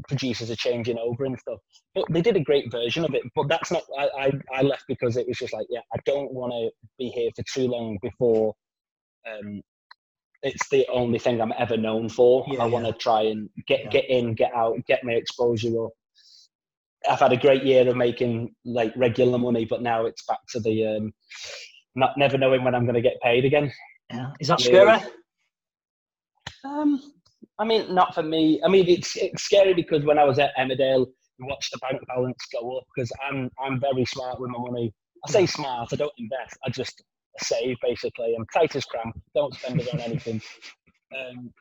producers 0.08 0.52
are 0.52 0.56
changing 0.56 0.98
over 0.98 1.26
and 1.26 1.38
stuff. 1.40 1.60
But 1.96 2.06
they 2.10 2.22
did 2.22 2.38
a 2.38 2.44
great 2.44 2.72
version 2.72 3.06
of 3.06 3.14
it. 3.14 3.24
But 3.36 3.48
that's 3.50 3.72
not. 3.72 3.84
I 3.98 4.10
I, 4.18 4.32
I 4.54 4.62
left 4.62 4.84
because 4.88 5.18
it 5.18 5.28
was 5.28 5.38
just 5.38 5.54
like, 5.54 5.68
yeah, 5.70 5.82
I 5.94 6.00
don't 6.06 6.32
want 6.34 6.52
to 6.54 6.70
be 6.98 7.10
here 7.10 7.30
for 7.36 7.44
too 7.44 7.68
long 7.68 7.98
before. 8.02 8.54
Um, 9.30 9.62
it's 10.42 10.68
the 10.70 10.86
only 10.92 11.20
thing 11.20 11.42
I'm 11.42 11.54
ever 11.58 11.78
known 11.78 12.10
for. 12.10 12.46
Yeah, 12.48 12.64
I 12.64 12.66
want 12.66 12.86
to 12.86 12.92
yeah. 12.92 12.98
try 13.00 13.22
and 13.22 13.50
get 13.68 13.86
Yeah. 13.86 13.90
get 13.90 14.10
in, 14.10 14.34
get 14.36 14.54
out, 14.54 14.78
get 14.88 15.04
my 15.04 15.14
exposure 15.14 15.86
up. 15.86 15.92
I've 17.10 17.20
had 17.20 17.34
a 17.34 17.38
great 17.38 17.64
year 17.64 17.88
of 17.88 17.98
making 17.98 18.56
like 18.66 18.94
regular 18.96 19.38
money, 19.38 19.66
but 19.66 19.82
now 19.82 20.06
it's 20.06 20.26
back 20.26 20.40
to 20.50 20.60
the 20.60 20.86
um, 20.86 21.14
not 21.96 22.18
never 22.18 22.38
knowing 22.38 22.64
when 22.64 22.76
I'm 22.76 22.86
going 22.86 22.96
to 22.96 23.02
get 23.02 23.22
paid 23.22 23.46
again. 23.46 23.72
Yeah. 24.12 24.32
Is 24.40 24.48
that 24.48 24.62
scary? 24.62 25.02
Um, 26.64 27.13
I 27.60 27.66
mean, 27.66 27.94
not 27.94 28.16
for 28.16 28.24
me. 28.24 28.62
I 28.64 28.68
mean, 28.68 28.88
it's 28.88 29.16
it's 29.16 29.44
scary 29.44 29.74
because 29.74 30.04
when 30.04 30.18
I 30.18 30.24
was 30.24 30.40
at 30.40 30.56
Emmerdale, 30.58 31.06
you 31.38 31.46
watch 31.48 31.70
the 31.72 31.78
bank 31.80 32.02
balance 32.08 32.38
go 32.52 32.78
up 32.78 32.84
because 32.96 33.12
I'm 33.28 33.50
I'm 33.64 33.80
very 33.80 34.06
smart 34.06 34.40
with 34.40 34.50
my 34.50 34.60
money. 34.60 34.94
I 35.28 35.32
say 35.32 35.46
smart. 35.46 35.90
I 35.94 35.96
don't 35.96 36.12
invest. 36.18 36.58
I 36.66 36.70
just 36.70 37.04
save 37.40 37.78
basically. 37.82 38.36
I'm 38.38 38.46
tight 38.54 38.76
as 38.76 38.86
cramp. 38.86 39.20
Don't 39.36 39.54
spend 39.54 39.82
it 39.82 39.94
on 39.94 40.00
anything. 40.00 40.42
Um, 41.14 41.54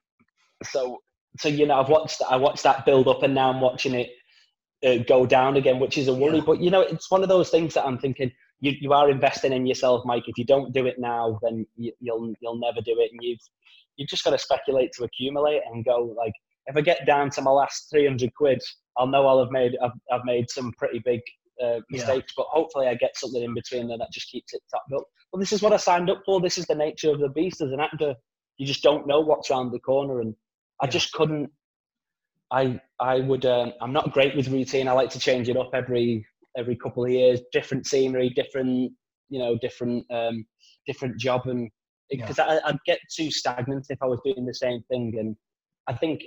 so 0.65 1.03
so 1.39 1.49
you 1.49 1.67
know, 1.67 1.79
I've 1.79 1.91
watched 1.91 2.23
I 2.27 2.37
watched 2.37 2.63
that 2.63 2.87
build 2.87 3.07
up, 3.07 3.23
and 3.23 3.35
now 3.35 3.51
I'm 3.51 3.61
watching 3.61 3.95
it 3.95 4.11
uh, 4.85 5.03
go 5.07 5.27
down 5.27 5.57
again, 5.57 5.79
which 5.79 5.99
is 5.99 6.09
a 6.09 6.15
worry. 6.15 6.39
Yeah. 6.39 6.45
But 6.47 6.61
you 6.61 6.71
know, 6.71 6.81
it's 6.81 7.11
one 7.11 7.23
of 7.23 7.29
those 7.29 7.51
things 7.51 7.75
that 7.75 7.85
I'm 7.85 7.99
thinking. 7.99 8.31
You, 8.61 8.73
you 8.81 8.93
are 8.93 9.11
investing 9.11 9.53
in 9.53 9.67
yourself, 9.67 10.05
Mike. 10.05 10.25
If 10.27 10.39
you 10.39 10.45
don't 10.45 10.73
do 10.73 10.87
it 10.87 10.97
now, 10.99 11.39
then 11.43 11.67
you, 11.77 11.93
you'll 12.01 12.33
you'll 12.41 12.61
never 12.61 12.81
do 12.81 12.99
it. 12.99 13.11
And 13.13 13.21
you've 13.21 13.41
you've 13.97 14.09
just 14.09 14.25
got 14.25 14.31
to 14.31 14.39
speculate 14.39 14.91
to 14.93 15.05
accumulate 15.05 15.61
and 15.71 15.85
go 15.85 16.15
like 16.17 16.33
if 16.67 16.77
I 16.77 16.81
get 16.81 17.07
down 17.07 17.31
to 17.31 17.43
my 17.43 17.51
last 17.51 17.89
300 17.91 18.33
quid 18.35 18.61
I'll 18.97 19.07
know 19.07 19.27
I'll 19.27 19.41
have 19.41 19.51
made 19.51 19.73
I've, 19.83 19.91
I've 20.13 20.25
made 20.25 20.51
some 20.51 20.73
pretty 20.79 21.01
big 21.05 21.21
uh, 21.63 21.81
mistakes 21.91 22.33
but 22.37 22.47
hopefully 22.51 22.89
I 22.89 22.95
get 22.95 23.17
something 23.17 23.43
in 23.43 23.55
between 23.55 23.89
there 23.89 23.99
that 23.99 24.13
just 24.13 24.31
keeps 24.31 24.53
it 24.55 24.63
topped 24.71 24.93
up. 24.93 25.05
Well 25.33 25.41
this 25.41 25.53
is 25.53 25.63
what 25.63 25.73
I 25.73 25.77
signed 25.77 26.11
up 26.11 26.23
for. 26.25 26.41
This 26.41 26.59
is 26.59 26.67
the 26.67 26.75
nature 26.75 27.11
of 27.11 27.21
the 27.21 27.29
beast. 27.29 27.61
As 27.61 27.73
an 27.73 27.81
actor 27.81 28.15
you 28.59 28.67
just 28.67 28.83
don't 28.83 29.07
know 29.07 29.21
what's 29.21 29.51
around 29.51 29.73
the 29.73 29.81
corner 29.81 30.21
and 30.21 30.35
I 30.81 30.87
Yeah. 30.87 30.91
just 30.93 31.13
couldn't 31.13 31.51
I 32.51 32.81
I 33.01 33.21
would 33.21 33.47
um, 33.47 33.73
I'm 33.81 33.93
not 33.93 34.13
great 34.13 34.37
with 34.37 34.49
routine. 34.49 34.89
I 34.89 34.93
like 34.93 35.11
to 35.11 35.19
change 35.19 35.49
it 35.49 35.57
up 35.57 35.71
every 35.75 36.25
every 36.57 36.77
couple 36.77 37.05
of 37.05 37.11
years. 37.11 37.41
Different 37.53 37.87
scenery 37.87 38.29
different 38.31 38.93
you 39.31 39.39
know 39.39 39.57
different 39.59 40.05
um, 40.13 40.45
different 40.87 41.19
job 41.19 41.47
and 41.47 41.63
Yeah. 41.63 41.69
Because 42.21 42.39
I 42.39 42.61
I'd 42.65 42.79
get 42.87 42.99
too 43.15 43.31
stagnant 43.31 43.87
if 43.89 43.99
I 44.03 44.07
was 44.07 44.21
doing 44.25 44.47
the 44.47 44.55
same 44.55 44.83
thing. 44.91 45.15
And 45.19 45.37
I 45.87 45.95
think 45.95 46.23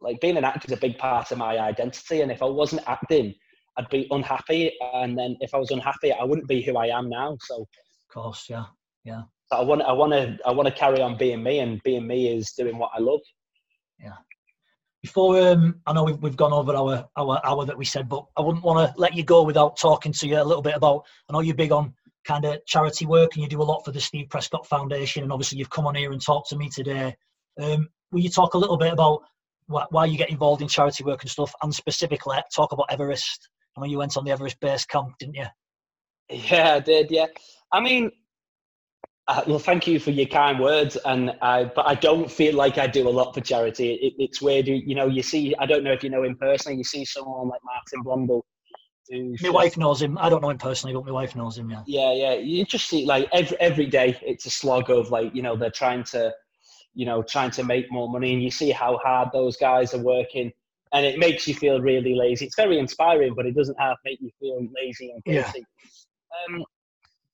like 0.00 0.20
being 0.20 0.36
an 0.36 0.44
actor 0.44 0.66
is 0.66 0.76
a 0.76 0.80
big 0.80 0.98
part 0.98 1.30
of 1.30 1.38
my 1.38 1.58
identity. 1.58 2.20
And 2.20 2.30
if 2.30 2.42
I 2.42 2.46
wasn't 2.46 2.82
acting, 2.86 3.34
I'd 3.76 3.88
be 3.88 4.06
unhappy. 4.10 4.72
And 4.94 5.18
then 5.18 5.36
if 5.40 5.54
I 5.54 5.58
was 5.58 5.70
unhappy, 5.70 6.12
I 6.12 6.24
wouldn't 6.24 6.48
be 6.48 6.62
who 6.62 6.76
I 6.76 6.86
am 6.86 7.08
now. 7.08 7.36
So, 7.42 7.62
Of 7.62 7.68
course. 8.12 8.46
Yeah. 8.48 8.64
so 9.50 9.58
I 9.58 9.62
want 9.62 9.82
I 9.82 9.92
want 9.92 10.12
to 10.12 10.38
I 10.44 10.52
want 10.52 10.68
to 10.68 10.74
carry 10.74 11.00
on 11.00 11.16
being 11.16 11.42
me, 11.42 11.60
and 11.60 11.82
being 11.82 12.06
me 12.06 12.28
is 12.36 12.52
doing 12.52 12.78
what 12.78 12.90
I 12.94 13.00
love. 13.00 13.20
Yeah. 13.98 14.16
Before 15.02 15.40
um, 15.40 15.80
I 15.86 15.92
know 15.92 16.02
we've, 16.02 16.18
we've 16.18 16.36
gone 16.36 16.52
over 16.52 16.74
our, 16.74 17.08
our 17.16 17.40
hour 17.46 17.64
that 17.64 17.78
we 17.78 17.84
said, 17.84 18.08
but 18.08 18.24
I 18.36 18.40
wouldn't 18.40 18.64
want 18.64 18.94
to 18.94 19.00
let 19.00 19.14
you 19.14 19.22
go 19.22 19.44
without 19.44 19.76
talking 19.76 20.12
to 20.12 20.26
you 20.26 20.42
a 20.42 20.44
little 20.44 20.62
bit 20.62 20.74
about. 20.74 21.04
I 21.28 21.32
know 21.32 21.40
you're 21.40 21.54
big 21.54 21.70
on 21.70 21.94
kind 22.28 22.44
of 22.44 22.64
charity 22.66 23.06
work 23.06 23.34
and 23.34 23.42
you 23.42 23.48
do 23.48 23.62
a 23.62 23.64
lot 23.64 23.84
for 23.84 23.90
the 23.90 24.00
Steve 24.00 24.28
Prescott 24.28 24.66
Foundation, 24.66 25.22
and 25.22 25.32
obviously 25.32 25.58
you've 25.58 25.70
come 25.70 25.86
on 25.86 25.94
here 25.94 26.12
and 26.12 26.20
talked 26.20 26.50
to 26.50 26.56
me 26.56 26.68
today. 26.68 27.16
Um, 27.60 27.88
will 28.12 28.20
you 28.20 28.28
talk 28.28 28.54
a 28.54 28.58
little 28.58 28.76
bit 28.76 28.92
about 28.92 29.22
why 29.66 30.04
you 30.04 30.18
get 30.18 30.30
involved 30.30 30.62
in 30.62 30.68
charity 30.68 31.04
work 31.04 31.22
and 31.22 31.30
stuff, 31.30 31.52
and 31.62 31.74
specifically 31.74 32.36
talk 32.54 32.72
about 32.72 32.90
Everest? 32.90 33.48
I 33.76 33.80
know 33.80 33.86
you 33.86 33.98
went 33.98 34.16
on 34.16 34.24
the 34.24 34.30
Everest 34.30 34.60
base 34.60 34.84
camp, 34.84 35.14
didn't 35.18 35.36
you? 35.36 35.46
Yeah, 36.30 36.74
I 36.74 36.80
did. 36.80 37.10
Yeah, 37.10 37.26
I 37.72 37.80
mean, 37.80 38.10
uh, 39.28 39.42
well, 39.46 39.58
thank 39.58 39.86
you 39.86 39.98
for 39.98 40.10
your 40.10 40.26
kind 40.26 40.60
words, 40.60 40.96
and 41.04 41.32
I, 41.42 41.64
but 41.64 41.86
I 41.86 41.94
don't 41.94 42.30
feel 42.30 42.54
like 42.54 42.78
I 42.78 42.86
do 42.86 43.08
a 43.08 43.10
lot 43.10 43.34
for 43.34 43.40
charity. 43.40 43.94
It, 43.94 44.14
it's 44.18 44.42
weird, 44.42 44.68
you 44.68 44.94
know. 44.94 45.06
You 45.06 45.22
see, 45.22 45.54
I 45.58 45.66
don't 45.66 45.84
know 45.84 45.92
if 45.92 46.04
you 46.04 46.10
know 46.10 46.24
him 46.24 46.36
personally. 46.36 46.78
You 46.78 46.84
see 46.84 47.04
someone 47.04 47.48
like 47.48 47.60
Martin 47.64 48.02
Blundell. 48.02 48.44
My 49.10 49.50
wife 49.50 49.76
knows 49.76 50.02
him. 50.02 50.18
I 50.18 50.28
don't 50.28 50.42
know 50.42 50.50
him 50.50 50.58
personally, 50.58 50.94
but 50.94 51.04
my 51.04 51.12
wife 51.12 51.34
knows 51.34 51.56
him. 51.56 51.70
Yeah. 51.70 51.82
Yeah, 51.86 52.12
yeah. 52.12 52.34
You 52.34 52.64
just 52.64 52.88
see 52.88 53.06
like 53.06 53.28
every 53.32 53.58
every 53.60 53.86
day, 53.86 54.18
it's 54.22 54.46
a 54.46 54.50
slog 54.50 54.90
of 54.90 55.10
like 55.10 55.34
you 55.34 55.42
know 55.42 55.56
they're 55.56 55.70
trying 55.70 56.04
to, 56.04 56.34
you 56.94 57.06
know, 57.06 57.22
trying 57.22 57.50
to 57.52 57.64
make 57.64 57.90
more 57.90 58.08
money, 58.10 58.32
and 58.32 58.42
you 58.42 58.50
see 58.50 58.70
how 58.70 58.98
hard 58.98 59.30
those 59.32 59.56
guys 59.56 59.94
are 59.94 60.02
working, 60.02 60.52
and 60.92 61.06
it 61.06 61.18
makes 61.18 61.48
you 61.48 61.54
feel 61.54 61.80
really 61.80 62.14
lazy. 62.14 62.46
It's 62.46 62.56
very 62.56 62.78
inspiring, 62.78 63.34
but 63.34 63.46
it 63.46 63.54
doesn't 63.54 63.80
have 63.80 63.96
make 64.04 64.20
you 64.20 64.30
feel 64.38 64.66
lazy 64.76 65.10
and 65.10 65.24
guilty. 65.24 65.64
Yeah. 66.50 66.56
Um, 66.56 66.64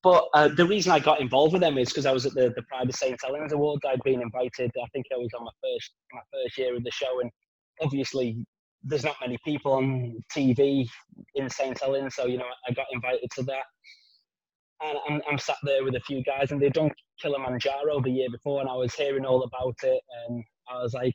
but 0.03 0.29
uh, 0.35 0.49
the 0.49 0.67
reason 0.67 0.93
I 0.93 0.99
got 0.99 1.21
involved 1.21 1.55
with 1.55 1.63
them 1.63 1.79
is 1.79 1.89
because 1.89 2.05
I 2.05 2.13
was 2.13 2.27
at 2.27 2.35
the, 2.35 2.53
the 2.55 2.63
Pride 2.65 2.89
of 2.91 2.95
St. 2.95 3.19
Helens 3.25 3.55
Awards. 3.55 3.81
I'd 3.89 4.03
been 4.05 4.21
invited. 4.21 4.71
I 4.77 4.87
think 4.93 5.07
I 5.13 5.17
was 5.17 5.31
on 5.37 5.45
my 5.45 5.51
first 5.63 5.93
my 6.13 6.21
first 6.31 6.59
year 6.59 6.77
of 6.77 6.85
the 6.85 6.91
show, 6.91 7.21
and 7.21 7.31
obviously 7.81 8.45
there's 8.85 9.05
not 9.05 9.17
many 9.21 9.39
people 9.45 9.73
on 9.73 10.17
TV 10.35 10.87
in 11.35 11.49
St. 11.49 11.79
Helens, 11.81 12.15
so 12.15 12.27
you 12.27 12.39
know 12.39 12.47
I 12.69 12.73
got 12.73 12.87
invited 12.93 13.31
to 13.37 13.43
that. 13.45 13.65
And 14.83 14.99
I'm, 15.09 15.23
I'm 15.31 15.39
sat 15.39 15.57
there 15.63 15.85
with 15.85 15.95
a 15.95 16.01
few 16.01 16.23
guys, 16.25 16.51
and 16.51 16.61
they'd 16.61 16.73
done 16.73 16.91
Kilimanjaro 17.21 18.01
the 18.03 18.11
year 18.11 18.29
before, 18.31 18.61
and 18.61 18.69
I 18.69 18.75
was 18.75 18.95
hearing 18.95 19.25
all 19.25 19.43
about 19.43 19.77
it, 19.83 20.01
and 20.27 20.45
I 20.69 20.83
was 20.83 20.95
like, 20.95 21.15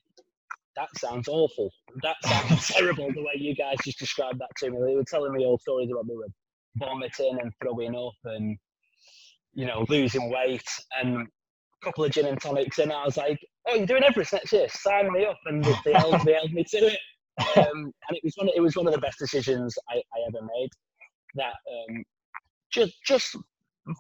"That 0.75 0.89
sounds 0.97 1.27
awful. 1.27 1.69
That 2.01 2.15
sounds 2.23 2.67
terrible." 2.67 3.11
The 3.13 3.21
way 3.21 3.33
you 3.35 3.55
guys 3.55 3.77
just 3.83 3.99
described 3.99 4.39
that 4.39 4.49
to 4.57 4.71
me, 4.71 4.77
they 4.85 4.95
were 4.95 5.03
telling 5.03 5.33
me 5.33 5.45
all 5.45 5.59
stories 5.59 5.89
about 5.91 6.07
they 6.07 6.15
were 6.15 6.27
vomiting 6.77 7.37
and 7.41 7.51
throwing 7.61 7.95
up 7.95 8.13
and 8.25 8.57
you 9.53 9.65
know, 9.65 9.85
losing 9.89 10.29
weight 10.31 10.67
and 11.01 11.17
a 11.17 11.85
couple 11.85 12.03
of 12.03 12.11
gin 12.11 12.25
and 12.25 12.41
tonics 12.41 12.79
and 12.79 12.91
I 12.91 13.05
was 13.05 13.17
like, 13.17 13.39
oh, 13.67 13.75
you're 13.75 13.85
doing 13.85 14.03
Everest 14.03 14.33
next 14.33 14.53
year, 14.53 14.67
sign 14.69 15.11
me 15.11 15.25
up. 15.25 15.39
And 15.45 15.63
they 15.85 15.93
held, 15.93 16.21
they 16.25 16.33
held 16.33 16.51
me 16.51 16.63
to 16.63 16.77
it. 16.77 16.99
Um, 17.57 17.93
and 18.07 18.17
it 18.17 18.21
was 18.23 18.33
one 18.35 18.49
of, 18.49 18.53
it 18.55 18.61
was 18.61 18.75
one 18.75 18.87
of 18.87 18.93
the 18.93 18.99
best 18.99 19.19
decisions 19.19 19.77
I, 19.89 19.95
I 19.95 20.27
ever 20.27 20.45
made. 20.57 20.69
That 21.35 21.53
um, 21.53 22.03
just 22.71 22.93
just 23.05 23.35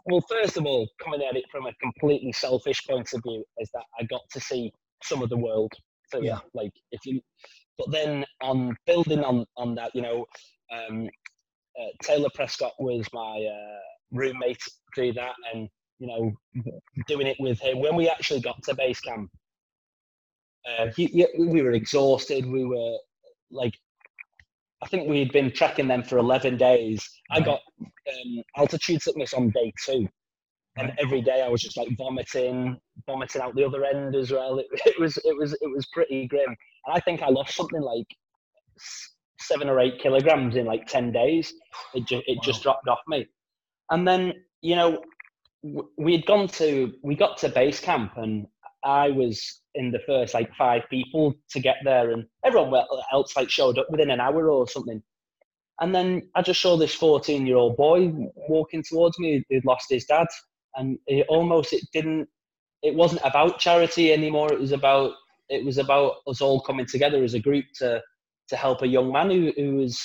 well, 0.05 0.23
first 0.29 0.57
of 0.57 0.65
all, 0.65 0.87
coming 1.03 1.21
at 1.27 1.35
it 1.35 1.45
from 1.51 1.65
a 1.65 1.73
completely 1.81 2.31
selfish 2.31 2.85
point 2.87 3.09
of 3.13 3.21
view 3.23 3.43
is 3.57 3.69
that 3.73 3.83
I 3.99 4.03
got 4.05 4.21
to 4.31 4.39
see 4.39 4.71
some 5.03 5.21
of 5.21 5.29
the 5.29 5.37
world. 5.37 5.71
So, 6.11 6.21
yeah. 6.21 6.39
Like 6.53 6.71
if 6.91 7.05
you, 7.05 7.21
but 7.77 7.91
then 7.91 8.25
on 8.41 8.75
building 8.85 9.23
on 9.23 9.45
on 9.57 9.75
that, 9.75 9.91
you 9.93 10.01
know, 10.01 10.25
um, 10.71 11.07
uh, 11.79 11.87
Taylor 12.03 12.29
Prescott 12.33 12.73
was 12.79 13.07
my 13.13 13.45
uh, 13.45 13.79
roommate 14.11 14.61
through 14.95 15.13
that 15.13 15.33
and 15.53 15.69
you 15.99 16.07
know 16.07 16.31
doing 17.07 17.27
it 17.27 17.37
with 17.39 17.59
him 17.59 17.79
when 17.79 17.95
we 17.95 18.09
actually 18.09 18.39
got 18.39 18.61
to 18.63 18.73
base 18.73 18.99
camp 18.99 19.29
uh, 20.67 20.87
he, 20.95 21.05
he, 21.07 21.27
we 21.37 21.61
were 21.61 21.73
exhausted 21.73 22.45
we 22.45 22.65
were 22.65 22.97
like 23.51 23.73
i 24.81 24.87
think 24.87 25.07
we 25.07 25.19
had 25.19 25.31
been 25.31 25.51
tracking 25.51 25.87
them 25.87 26.03
for 26.03 26.17
11 26.17 26.57
days. 26.57 27.07
I 27.31 27.41
got 27.41 27.59
um, 27.81 28.43
altitude 28.57 29.01
sickness 29.01 29.33
on 29.33 29.49
day 29.51 29.73
two. 29.85 30.07
And 30.77 30.93
every 30.97 31.21
day 31.21 31.41
i 31.41 31.49
was 31.49 31.61
just 31.61 31.77
like 31.77 31.89
vomiting 31.97 32.79
vomiting 33.05 33.41
out 33.41 33.55
the 33.55 33.65
other 33.65 33.83
end 33.85 34.15
as 34.15 34.31
well. 34.31 34.59
It, 34.59 34.67
it 34.85 34.99
was 34.99 35.17
it 35.17 35.35
was 35.37 35.53
it 35.53 35.69
was 35.75 35.85
pretty 35.93 36.27
grim. 36.27 36.55
And 36.85 36.95
i 36.95 36.99
think 36.99 37.21
i 37.21 37.29
lost 37.29 37.55
something 37.55 37.81
like 37.81 38.07
seven 39.39 39.69
or 39.69 39.79
eight 39.79 39.99
kilograms 39.99 40.55
in 40.55 40.65
like 40.65 40.85
10 40.87 41.11
days. 41.11 41.53
It, 41.93 42.05
ju- 42.05 42.21
it 42.27 42.37
wow. 42.37 42.43
just 42.43 42.63
dropped 42.63 42.87
off 42.87 42.99
me. 43.07 43.25
And 43.89 44.07
then, 44.07 44.33
you 44.61 44.75
know, 44.75 45.01
we 45.97 46.13
had 46.13 46.25
gone 46.25 46.47
to, 46.47 46.93
we 47.03 47.15
got 47.15 47.37
to 47.39 47.49
base 47.49 47.79
camp 47.79 48.13
and 48.17 48.47
I 48.83 49.09
was 49.09 49.61
in 49.75 49.91
the 49.91 49.99
first 50.05 50.33
like 50.33 50.53
five 50.55 50.83
people 50.89 51.33
to 51.51 51.59
get 51.59 51.77
there 51.83 52.11
and 52.11 52.25
everyone 52.45 52.83
else 53.11 53.35
like 53.35 53.49
showed 53.49 53.77
up 53.77 53.87
within 53.89 54.09
an 54.09 54.19
hour 54.19 54.49
or 54.49 54.67
something. 54.67 55.01
And 55.81 55.95
then 55.95 56.29
I 56.35 56.41
just 56.41 56.61
saw 56.61 56.75
this 56.77 56.93
14 56.93 57.45
year 57.45 57.57
old 57.57 57.77
boy 57.77 58.11
walking 58.49 58.83
towards 58.83 59.17
me 59.19 59.43
who'd 59.49 59.65
lost 59.65 59.87
his 59.89 60.05
dad. 60.05 60.27
And 60.75 60.97
it 61.07 61.25
almost, 61.29 61.73
it 61.73 61.83
didn't, 61.93 62.27
it 62.83 62.95
wasn't 62.95 63.21
about 63.23 63.59
charity 63.59 64.11
anymore. 64.13 64.51
It 64.51 64.59
was 64.59 64.71
about, 64.71 65.13
it 65.49 65.65
was 65.65 65.77
about 65.77 66.15
us 66.27 66.41
all 66.41 66.61
coming 66.61 66.85
together 66.85 67.23
as 67.23 67.33
a 67.33 67.39
group 67.39 67.65
to, 67.75 68.01
to 68.49 68.55
help 68.55 68.81
a 68.81 68.87
young 68.87 69.11
man 69.11 69.29
who, 69.29 69.51
who 69.55 69.75
was, 69.75 69.99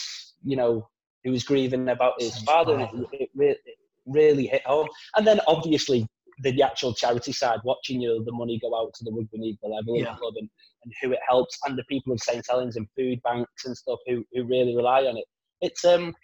you 0.44 0.56
know, 0.56 0.88
who 1.24 1.30
was 1.30 1.44
grieving 1.44 1.88
about 1.88 2.20
his 2.20 2.38
father. 2.38 2.80
It, 2.80 3.28
it, 3.34 3.58
it, 3.64 3.76
really 4.06 4.46
hit 4.46 4.62
home. 4.66 4.88
And 5.16 5.26
then 5.26 5.40
obviously 5.46 6.06
the 6.52 6.62
actual 6.62 6.94
charity 6.94 7.32
side, 7.32 7.60
watching 7.64 8.00
you 8.00 8.08
know, 8.08 8.24
the 8.24 8.32
money 8.32 8.58
go 8.60 8.76
out 8.76 8.92
to 8.94 9.04
the 9.04 9.12
rugby 9.12 9.38
league, 9.38 9.58
the 9.62 9.68
level 9.68 9.96
yeah. 9.96 10.14
club, 10.16 10.34
and, 10.36 10.48
and 10.84 10.92
who 11.02 11.12
it 11.12 11.18
helps, 11.26 11.58
and 11.66 11.78
the 11.78 11.84
people 11.84 12.12
of 12.12 12.20
St 12.20 12.44
Helens 12.48 12.76
and 12.76 12.86
food 12.96 13.20
banks 13.22 13.64
and 13.64 13.76
stuff 13.76 13.98
who, 14.06 14.24
who 14.32 14.44
really 14.44 14.76
rely 14.76 15.02
on 15.02 15.16
it. 15.16 15.24
It's 15.60 15.84
um 15.84 16.14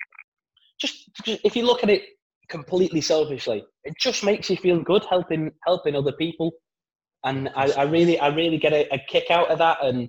just 0.80 1.10
if 1.26 1.56
you 1.56 1.64
look 1.64 1.82
at 1.82 1.90
it 1.90 2.02
completely 2.48 3.00
selfishly, 3.00 3.64
it 3.84 3.94
just 3.98 4.24
makes 4.24 4.50
you 4.50 4.56
feel 4.56 4.80
good 4.80 5.04
helping 5.08 5.50
helping 5.66 5.94
other 5.94 6.12
people, 6.12 6.52
and 7.24 7.48
I, 7.56 7.70
I 7.72 7.82
really 7.82 8.18
I 8.18 8.28
really 8.28 8.58
get 8.58 8.72
a, 8.72 8.92
a 8.94 8.98
kick 9.08 9.30
out 9.30 9.50
of 9.50 9.58
that, 9.58 9.78
and 9.82 10.08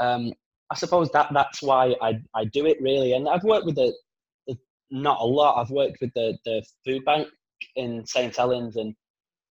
um 0.00 0.32
I 0.70 0.74
suppose 0.74 1.10
that 1.12 1.28
that's 1.32 1.62
why 1.62 1.94
I, 2.02 2.20
I 2.34 2.44
do 2.44 2.66
it 2.66 2.76
really. 2.80 3.14
And 3.14 3.26
I've 3.28 3.44
worked 3.44 3.64
with 3.64 3.76
the, 3.76 3.92
the 4.46 4.56
not 4.90 5.20
a 5.20 5.24
lot. 5.24 5.60
I've 5.60 5.70
worked 5.70 5.98
with 6.00 6.12
the 6.14 6.36
the 6.44 6.62
food 6.84 7.04
bank 7.04 7.28
in 7.76 8.04
St 8.06 8.34
Helens, 8.34 8.76
and 8.76 8.94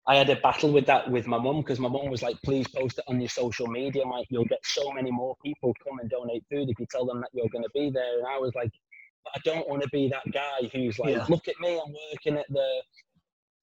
I 0.08 0.16
had 0.16 0.30
a 0.30 0.38
battle 0.38 0.72
with 0.72 0.86
that 0.86 1.10
with 1.10 1.28
my 1.28 1.38
mum 1.38 1.58
because 1.58 1.80
my 1.80 1.89
mum 1.89 2.10
was 2.10 2.22
like, 2.22 2.38
"Please 2.43 2.68
post 2.68 2.99
it 2.99 3.05
on 3.08 3.20
your 3.20 3.30
social 3.30 3.68
media, 3.68 4.05
Mike. 4.05 4.28
You'll 4.30 4.45
get 4.45 4.60
so 4.64 4.91
many 4.91 5.12
more 5.12 5.36
people 5.43 5.74
come 5.86 5.99
and 5.99 6.10
donate 6.10 6.43
food 6.49 6.70
if 6.70 6.80
you 6.80 6.86
tell 6.89 7.05
them 7.05 7.22
that 7.22 7.30
you're 7.34 7.49
going 7.49 7.64
to 7.64 7.72
be 7.74 7.89
there." 7.89 8.20
And 8.20 8.28
I 8.28 8.38
was 8.38 8.53
like, 8.55 8.72
"I 9.36 9.39
don't 9.43 9.68
want 9.68 9.82
to 9.84 9.90
be 9.90 10.10
that 10.10 10.32
guy 10.32 10.69
who's 10.73 10.98
like, 10.99 11.15
yeah. 11.15 11.26
look 11.30 11.48
at 11.48 11.60
me, 11.60 11.73
I'm 11.73 11.94
working 12.11 12.38
at 12.38 12.48
the." 12.49 12.84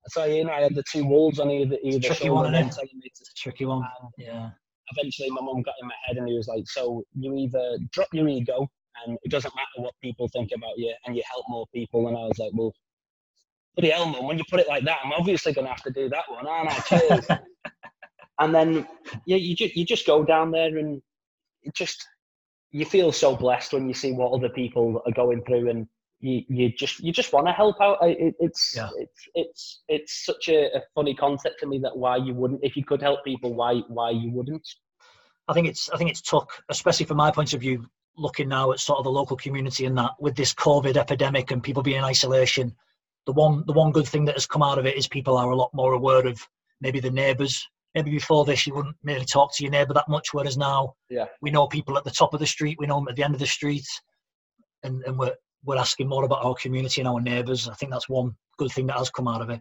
So 0.09 0.25
you 0.25 0.45
know, 0.45 0.53
I 0.53 0.61
had 0.61 0.75
the 0.75 0.85
two 0.91 1.05
wolves 1.07 1.41
on 1.41 1.51
either 1.51 1.79
either 1.83 2.01
tricky 2.01 2.27
shoulder, 2.27 2.43
one, 2.43 2.55
and 2.55 2.71
telling 2.71 2.91
me 2.95 3.11
to, 3.15 3.25
tricky 3.37 3.65
one. 3.65 3.83
yeah 4.19 4.51
eventually 4.93 5.31
my 5.31 5.41
mum 5.41 5.63
got 5.63 5.75
in 5.81 5.89
my 5.89 5.95
head 6.07 6.17
and 6.17 6.29
he 6.29 6.35
was 6.35 6.49
like, 6.49 6.65
so 6.67 7.03
you 7.15 7.35
either 7.37 7.79
drop 7.93 8.09
your 8.13 8.29
ego 8.29 8.69
and 9.05 9.19
it 9.23 9.31
doesn't 9.31 9.55
matter 9.55 9.83
what 9.83 9.95
people 10.03 10.29
think 10.29 10.51
about 10.55 10.77
you 10.77 10.93
and 11.07 11.17
you 11.17 11.23
help 11.31 11.45
more 11.49 11.67
people. 11.75 12.09
And 12.09 12.17
I 12.17 12.21
was 12.21 12.39
like, 12.39 12.53
well, 12.55 12.73
bloody 13.77 13.91
hell, 13.91 14.07
mum, 14.07 14.27
when 14.27 14.39
you 14.39 14.45
put 14.51 14.61
it 14.61 14.69
like 14.69 14.85
that, 14.85 14.99
I'm 15.05 15.13
obviously 15.13 15.53
going 15.53 15.67
to 15.67 15.71
have 15.71 15.83
to 15.83 15.91
do 15.91 16.09
that 16.09 16.25
one, 16.29 16.47
aren't 16.47 16.71
I? 16.71 16.81
Cheers. 16.81 17.27
and 18.41 18.55
then 18.55 18.87
yeah, 19.27 19.37
you, 19.37 19.55
ju- 19.55 19.71
you 19.75 19.85
just 19.85 20.07
go 20.07 20.25
down 20.25 20.51
there 20.51 20.79
and 20.79 21.03
it 21.63 21.75
just, 21.75 22.07
you 22.71 22.85
feel 22.85 23.13
so 23.13 23.37
blessed 23.37 23.73
when 23.73 23.89
you 23.89 23.95
see 23.95 24.13
what 24.13 24.33
other 24.33 24.49
people 24.49 25.03
are 25.07 25.13
going 25.13 25.43
through 25.45 25.71
and 25.71 25.87
you, 26.25 26.43
you 26.49 26.71
just 26.71 27.01
you 27.01 27.13
just 27.13 27.33
want 27.33 27.47
to 27.47 27.53
help 27.53 27.77
out. 27.83 27.99
It, 28.01 28.35
it's, 28.41 28.75
yeah. 28.75 28.89
it's 28.97 29.29
it's 29.35 29.83
it's 29.89 30.25
such 30.25 30.49
a, 30.49 30.75
a, 30.77 30.83
funny 30.95 31.15
concept 31.15 31.61
to 31.61 31.67
me 31.67 31.79
that 31.81 31.97
why 31.97 32.17
you 32.17 32.33
wouldn't 32.33 32.61
if 32.63 32.77
you 32.77 32.85
could 32.85 33.03
help 33.03 33.25
people 33.25 33.55
why 33.55 33.81
why 33.89 34.11
you 34.11 34.31
wouldn't. 34.31 34.67
I 35.49 35.53
think 35.53 35.69
it's 35.69 35.91
I 35.91 35.99
think 35.99 36.11
it's 36.11 36.23
took 36.23 36.51
especially 36.71 37.05
from 37.05 37.19
my 37.19 37.31
point 37.31 37.53
of 37.53 37.61
view 37.61 37.85
looking 38.17 38.49
now 38.49 38.73
at 38.73 38.81
sort 38.81 38.99
of 38.99 39.05
the 39.05 39.11
local 39.11 39.37
community 39.37 39.85
and 39.85 39.99
that 39.99 40.13
with 40.19 40.35
this 40.35 40.55
COVID 40.55 40.97
epidemic 40.97 41.51
and 41.51 41.63
people 41.63 41.83
being 41.83 41.99
in 41.99 42.05
isolation. 42.05 42.75
The 43.27 43.33
one 43.33 43.65
the 43.67 43.73
one 43.73 43.93
good 43.93 44.07
thing 44.09 44.25
that 44.27 44.37
has 44.37 44.47
come 44.47 44.63
out 44.63 44.79
of 44.79 44.87
it 44.87 44.97
is 44.97 45.09
people 45.09 45.37
are 45.37 45.51
a 45.51 45.57
lot 45.57 45.71
more 45.73 45.95
aware 45.95 46.27
of 46.27 46.41
maybe 46.81 47.01
the 47.01 47.11
neighbours. 47.11 47.67
Maybe 47.95 48.11
before 48.11 48.45
this 48.45 48.67
you 48.67 48.75
wouldn't 48.75 48.97
really 49.05 49.25
talk 49.25 49.55
to 49.55 49.63
your 49.63 49.71
neighbour 49.71 49.95
that 49.95 50.09
much, 50.09 50.35
whereas 50.35 50.57
now 50.57 50.95
yeah. 51.09 51.27
we 51.41 51.51
know 51.51 51.69
people 51.69 51.97
at 51.97 52.05
the 52.05 52.11
top 52.11 52.35
of 52.35 52.41
the 52.41 52.47
street, 52.47 52.77
we 52.79 52.87
know 52.87 52.97
them 52.97 53.09
at 53.09 53.17
the 53.17 53.23
end 53.23 53.35
of 53.35 53.41
the 53.41 53.47
street, 53.47 53.87
and, 54.83 55.03
and 55.05 55.19
we're 55.19 55.35
we're 55.65 55.79
asking 55.79 56.09
more 56.09 56.25
about 56.25 56.45
our 56.45 56.55
community 56.55 57.01
and 57.01 57.09
our 57.09 57.21
neighbours. 57.21 57.69
I 57.69 57.75
think 57.75 57.93
that's 57.93 58.09
one 58.09 58.35
good 58.59 58.73
thing 58.73 58.87
that 58.89 58.99
has 58.99 59.11
come 59.11 59.29
out 59.29 59.41
of 59.41 59.51
it. 59.51 59.61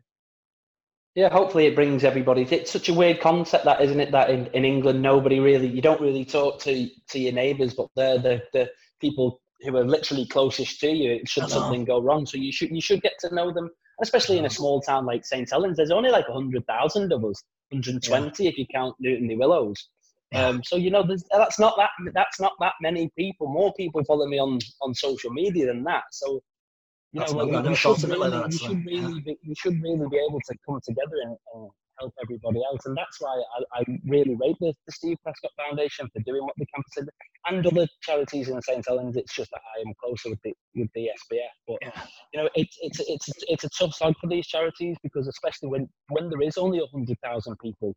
Yeah, 1.16 1.30
hopefully 1.30 1.68
it 1.68 1.76
brings 1.76 2.04
everybody. 2.04 2.42
It's 2.42 2.72
such 2.72 2.90
a 2.90 2.94
weird 2.94 3.22
concept, 3.22 3.66
that 3.66 3.82
isn't 3.82 4.00
it? 4.00 4.12
That 4.12 4.32
in, 4.32 4.48
in 4.48 4.66
England, 4.66 5.02
nobody 5.02 5.40
really, 5.40 5.68
you 5.68 5.82
don't 5.82 6.02
really 6.02 6.26
talk 6.26 6.60
to 6.62 6.90
to 7.10 7.20
your 7.20 7.34
neighbours, 7.34 7.76
but 7.76 7.88
they're 7.96 8.18
the 8.18 8.44
the 8.52 8.72
people 9.00 9.40
who 9.64 9.76
are 9.78 9.86
literally 9.86 10.26
closest 10.28 10.80
to 10.82 10.90
you. 10.90 11.22
Should 11.26 11.50
something 11.50 11.86
go 11.86 12.02
wrong, 12.02 12.26
so 12.26 12.38
you 12.38 12.52
should 12.52 12.72
you 12.72 12.82
should 12.82 13.02
get 13.02 13.14
to 13.22 13.34
know 13.34 13.52
them. 13.52 13.70
Especially 14.02 14.38
in 14.40 14.46
a 14.46 14.50
small 14.50 14.82
town 14.82 15.06
like 15.06 15.24
St 15.24 15.50
Helens, 15.50 15.78
there's 15.78 15.92
only 15.92 16.10
like 16.10 16.28
hundred 16.28 16.66
thousand 16.66 17.14
of 17.14 17.24
us, 17.24 17.44
120 17.70 18.44
yeah. 18.44 18.50
if 18.50 18.58
you 18.58 18.66
count 18.74 18.96
Newton-le-Willows. 19.00 19.90
Um, 20.34 20.64
so 20.64 20.78
you 20.78 20.90
know, 20.90 21.06
that's 21.32 21.60
not 21.60 21.76
that 21.78 21.92
that's 22.14 22.40
not 22.40 22.54
that 22.60 22.74
many 22.82 23.12
people. 23.18 23.48
More 23.48 23.72
people 23.76 24.04
follow 24.04 24.26
me 24.26 24.40
on 24.40 24.60
on 24.82 24.94
social 24.96 25.32
media 25.32 25.68
than 25.68 25.84
that. 25.84 26.04
So 26.12 26.42
you 27.14 27.20
That's 27.20 27.34
know, 27.34 27.46
we, 27.46 27.76
should 27.76 27.98
thought 27.98 28.04
of 28.04 28.12
it 28.12 28.18
really, 28.18 28.44
we 28.48 28.58
should 28.58 28.86
really, 28.86 29.22
be, 29.22 29.38
we 29.48 29.54
should 29.56 29.82
really 29.84 30.08
be 30.10 30.18
able 30.18 30.40
to 30.50 30.56
come 30.66 30.80
together 30.84 31.16
and, 31.26 31.38
and 31.54 31.70
help 32.00 32.14
everybody 32.22 32.60
else. 32.72 32.86
And 32.86 32.98
that's 32.98 33.20
why 33.22 33.42
I, 33.74 33.80
I 33.82 33.84
really 34.06 34.36
rate 34.36 34.58
the, 34.60 34.74
the 34.86 34.92
Steve 34.92 35.18
Prescott 35.24 35.52
Foundation 35.58 36.10
for 36.14 36.22
doing 36.26 36.44
what 36.44 36.56
they 36.58 36.66
can 36.74 36.84
for 36.94 37.06
and 37.48 37.66
other 37.66 37.88
charities 38.02 38.50
in 38.50 38.62
St 38.62 38.86
Helens. 38.88 39.18
It's 39.18 39.34
just 39.34 39.52
that 39.52 39.62
I 39.78 39.82
am 39.82 39.94
closer 40.02 40.30
with 40.30 40.40
the 40.44 40.54
with 40.76 40.90
the 40.96 41.10
SPF, 41.10 41.54
but 41.68 41.78
Yeah. 41.82 41.92
you 42.34 42.42
know, 42.42 42.50
it's 42.56 42.78
it's 42.82 43.00
it's 43.02 43.30
it's 43.48 43.64
a 43.64 43.70
tough 43.70 43.94
slog 43.94 44.16
for 44.20 44.28
these 44.28 44.48
charities 44.48 44.98
because 45.04 45.28
especially 45.28 45.70
when 45.70 45.90
when 46.10 46.30
there 46.30 46.42
is 46.42 46.58
only 46.58 46.82
hundred 46.92 47.18
thousand 47.24 47.58
people, 47.60 47.94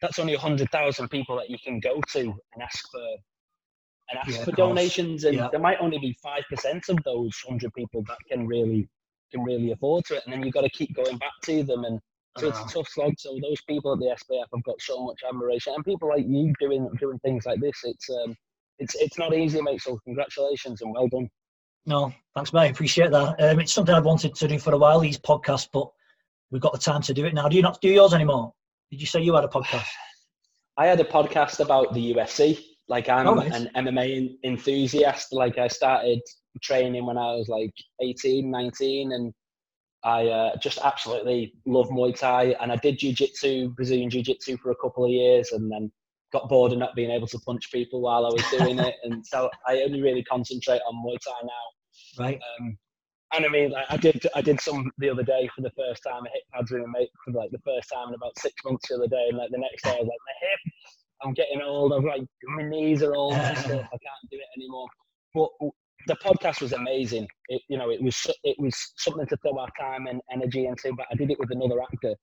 that's 0.00 0.18
only 0.18 0.34
hundred 0.34 0.70
thousand 0.70 1.08
people 1.08 1.36
that 1.36 1.50
you 1.50 1.58
can 1.62 1.80
go 1.80 2.00
to 2.12 2.20
and 2.20 2.62
ask 2.62 2.90
for 2.90 3.16
and 4.10 4.18
ask 4.18 4.32
Yeah, 4.32 4.44
for 4.44 4.52
donations, 4.52 5.24
and 5.24 5.36
Yeah. 5.36 5.48
there 5.50 5.60
might 5.60 5.80
only 5.80 5.98
be 5.98 6.12
five 6.22 6.44
percent 6.48 6.88
of 6.88 7.02
those 7.04 7.36
hundred 7.46 7.72
people 7.74 8.02
that 8.04 8.18
can 8.30 8.46
really 8.46 8.88
can 9.30 9.42
really 9.42 9.72
afford 9.72 10.04
to 10.06 10.16
it, 10.16 10.22
and 10.24 10.32
then 10.32 10.42
you've 10.42 10.54
got 10.54 10.62
to 10.62 10.70
keep 10.70 10.94
going 10.94 11.18
back 11.18 11.32
to 11.44 11.62
them, 11.64 11.84
and 11.84 12.00
so 12.38 12.48
it's 12.48 12.60
a 12.60 12.74
tough 12.74 12.88
slog. 12.88 13.14
So 13.18 13.38
those 13.42 13.60
people 13.68 13.92
at 13.92 13.98
the 14.00 14.06
SPF 14.06 14.46
have 14.54 14.64
got 14.64 14.80
so 14.80 15.04
much 15.04 15.20
admiration, 15.28 15.74
and 15.74 15.84
people 15.84 16.08
like 16.08 16.24
you 16.26 16.52
doing 16.60 16.88
doing 17.00 17.18
things 17.20 17.46
like 17.46 17.60
this, 17.60 17.78
it's 17.84 18.08
um, 18.10 18.36
it's 18.78 18.94
it's 18.96 19.18
not 19.18 19.34
easy, 19.34 19.60
mate. 19.62 19.80
So 19.82 19.98
congratulations 20.04 20.82
and 20.82 20.92
well 20.92 21.08
done. 21.08 21.28
no, 21.86 22.12
thanks, 22.34 22.52
mate. 22.52 22.70
Appreciate 22.70 23.10
that. 23.10 23.36
Um, 23.40 23.60
it's 23.60 23.72
something 23.72 23.94
I've 23.94 24.04
wanted 24.04 24.34
to 24.34 24.48
do 24.48 24.58
for 24.58 24.72
a 24.74 24.78
while. 24.78 25.00
These 25.00 25.18
podcasts, 25.18 25.68
but 25.72 25.88
we've 26.50 26.62
got 26.62 26.72
the 26.72 26.78
time 26.78 27.02
to 27.02 27.14
do 27.14 27.24
it 27.26 27.34
now. 27.34 27.48
Do 27.48 27.56
you 27.56 27.62
not 27.62 27.80
do 27.80 27.88
yours 27.88 28.14
anymore? 28.14 28.52
Did 28.90 29.00
you 29.00 29.06
say 29.06 29.20
you 29.20 29.34
had 29.34 29.44
a 29.44 29.48
podcast? 29.48 29.86
I 30.76 30.86
had 30.86 30.98
a 31.00 31.04
podcast 31.04 31.60
about 31.60 31.94
the 31.94 32.14
UFC. 32.14 32.58
Like 32.88 33.08
I'm 33.08 33.26
Oh, 33.28 33.34
nice. 33.34 33.54
an 33.54 33.70
MMA 33.76 34.36
enthusiast. 34.44 35.32
Like 35.32 35.56
I 35.58 35.68
started 35.68 36.20
training 36.62 37.06
when 37.06 37.16
I 37.16 37.32
was 37.34 37.48
like 37.48 37.72
18, 38.02 38.50
19 38.50 39.12
and 39.12 39.32
I 40.04 40.26
uh, 40.28 40.56
just 40.58 40.78
absolutely 40.84 41.54
love 41.66 41.88
Muay 41.88 42.18
Thai. 42.18 42.54
And 42.60 42.70
I 42.70 42.76
did 42.76 42.98
Jiu-Jitsu, 42.98 43.70
Brazilian 43.70 44.10
Jiu-Jitsu 44.10 44.58
for 44.58 44.70
a 44.70 44.76
couple 44.76 45.04
of 45.04 45.10
years 45.10 45.52
and 45.52 45.70
then 45.70 45.90
got 46.32 46.48
bored 46.48 46.72
of 46.72 46.78
not 46.78 46.94
being 46.94 47.10
able 47.10 47.26
to 47.28 47.38
punch 47.40 47.72
people 47.72 48.00
while 48.02 48.26
I 48.26 48.28
was 48.28 48.44
doing 48.50 48.78
it. 48.78 48.94
And 49.04 49.24
so 49.26 49.50
I 49.66 49.80
only 49.82 50.02
really 50.02 50.22
concentrate 50.24 50.80
on 50.86 50.94
Muay 51.04 51.16
Thai 51.24 51.32
now. 51.42 52.24
Right. 52.24 52.40
Um, 52.60 52.76
and 53.34 53.44
I 53.44 53.48
mean, 53.48 53.70
like, 53.70 53.86
I 53.88 53.96
did 53.96 54.24
I 54.34 54.42
did 54.42 54.60
some 54.60 54.90
the 54.98 55.10
other 55.10 55.22
day 55.22 55.48
for 55.54 55.62
the 55.62 55.72
first 55.76 56.02
time. 56.04 56.22
I 56.24 56.30
hit 56.32 56.42
pads 56.52 56.70
with 56.70 56.82
a 56.82 56.88
mate 56.88 57.10
for 57.24 57.32
like 57.32 57.50
the 57.50 57.58
first 57.64 57.90
time 57.92 58.08
in 58.08 58.14
about 58.14 58.38
six 58.38 58.54
months 58.64 58.88
the 58.88 58.96
other 58.96 59.08
day, 59.08 59.26
and 59.28 59.38
like 59.38 59.50
the 59.50 59.58
next 59.58 59.82
day 59.82 59.90
I 59.90 59.98
was 59.98 60.06
like, 60.06 60.24
my 60.26 60.36
hip, 60.40 60.72
I'm 61.22 61.34
getting 61.34 61.60
old. 61.60 61.92
I'm 61.92 62.04
like, 62.04 62.22
my 62.56 62.62
knees 62.62 63.02
are 63.02 63.14
all 63.14 63.32
messed 63.32 63.66
up. 63.66 63.86
I 63.86 63.98
can't 63.98 64.30
do 64.30 64.36
it 64.36 64.46
anymore. 64.56 64.86
But 65.34 65.48
the 66.06 66.16
podcast 66.16 66.60
was 66.60 66.72
amazing. 66.72 67.26
It, 67.48 67.62
you 67.68 67.78
know, 67.78 67.90
it 67.90 68.02
was 68.02 68.26
it 68.44 68.56
was 68.58 68.74
something 68.98 69.26
to 69.26 69.36
throw 69.38 69.58
our 69.58 69.68
time 69.80 70.06
and 70.06 70.20
energy 70.32 70.66
into. 70.66 70.92
But 70.96 71.06
I 71.10 71.14
did 71.14 71.30
it 71.30 71.38
with 71.38 71.50
another 71.50 71.80
actor, 71.82 72.14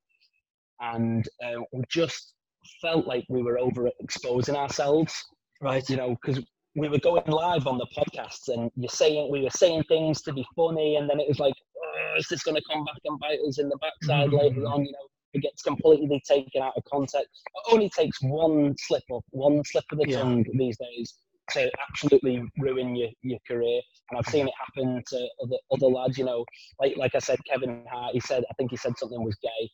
and 0.80 1.28
uh, 1.44 1.62
we 1.74 1.84
just 1.90 2.34
felt 2.82 3.08
like 3.08 3.26
we 3.30 3.42
were 3.42 3.58
overexposing 3.58 4.56
ourselves 4.56 5.14
Right. 5.62 5.88
you 5.90 5.96
know, 5.96 6.18
because 6.22 6.44
we 6.76 6.90
were 6.90 7.00
going 7.00 7.24
live 7.28 7.68
on 7.68 7.78
the 7.78 7.86
podcasts 7.96 8.48
and 8.48 8.72
you're 8.76 8.90
saying 8.90 9.30
we 9.32 9.42
were 9.44 9.50
saying 9.52 9.84
things 9.88 10.22
to 10.24 10.34
be 10.34 10.46
funny, 10.56 10.96
and 10.96 11.10
then 11.10 11.20
it 11.20 11.28
was 11.28 11.40
like, 11.40 11.54
oh, 11.78 12.16
is 12.18 12.28
this 12.30 12.44
going 12.44 12.56
to 12.56 12.64
come 12.72 12.84
back 12.86 12.98
and 13.06 13.20
bite 13.20 13.40
us 13.48 13.60
in 13.60 13.70
the 13.70 13.78
backside 13.78 14.30
Mhm. 14.30 14.40
later 14.40 14.66
on? 14.68 14.84
You 14.86 14.92
know, 14.92 15.08
it 15.34 15.42
gets 15.42 15.62
completely 15.62 16.22
taken 16.28 16.62
out 16.62 16.74
of 16.76 16.84
context. 16.92 17.30
It 17.56 17.74
only 17.74 17.90
takes 17.90 18.18
one 18.22 18.76
slip 18.80 19.04
up, 19.14 19.24
one 19.32 19.64
slip 19.66 19.86
of 19.92 20.00
the 20.00 20.10
Yeah. 20.10 20.20
tongue 20.22 20.46
these 20.58 20.78
days 20.78 21.14
to 21.52 21.72
absolutely 21.90 22.44
ruin 22.58 22.96
your, 22.96 23.10
your 23.22 23.40
career. 23.48 23.82
And 24.10 24.20
I've 24.20 24.32
seen 24.32 24.48
it 24.48 24.54
happen 24.60 25.04
to 25.08 25.28
other 25.44 25.58
other 25.72 25.88
lads. 25.88 26.18
You 26.18 26.26
know, 26.26 26.46
like 26.80 26.98
like 26.98 27.16
I 27.16 27.20
said, 27.20 27.40
Kevin 27.50 27.86
Hart. 27.92 28.14
He 28.14 28.20
said 28.20 28.44
I 28.50 28.54
think 28.56 28.72
he 28.72 28.78
said 28.78 28.98
something 28.98 29.24
was 29.24 29.38
gay, 29.42 29.70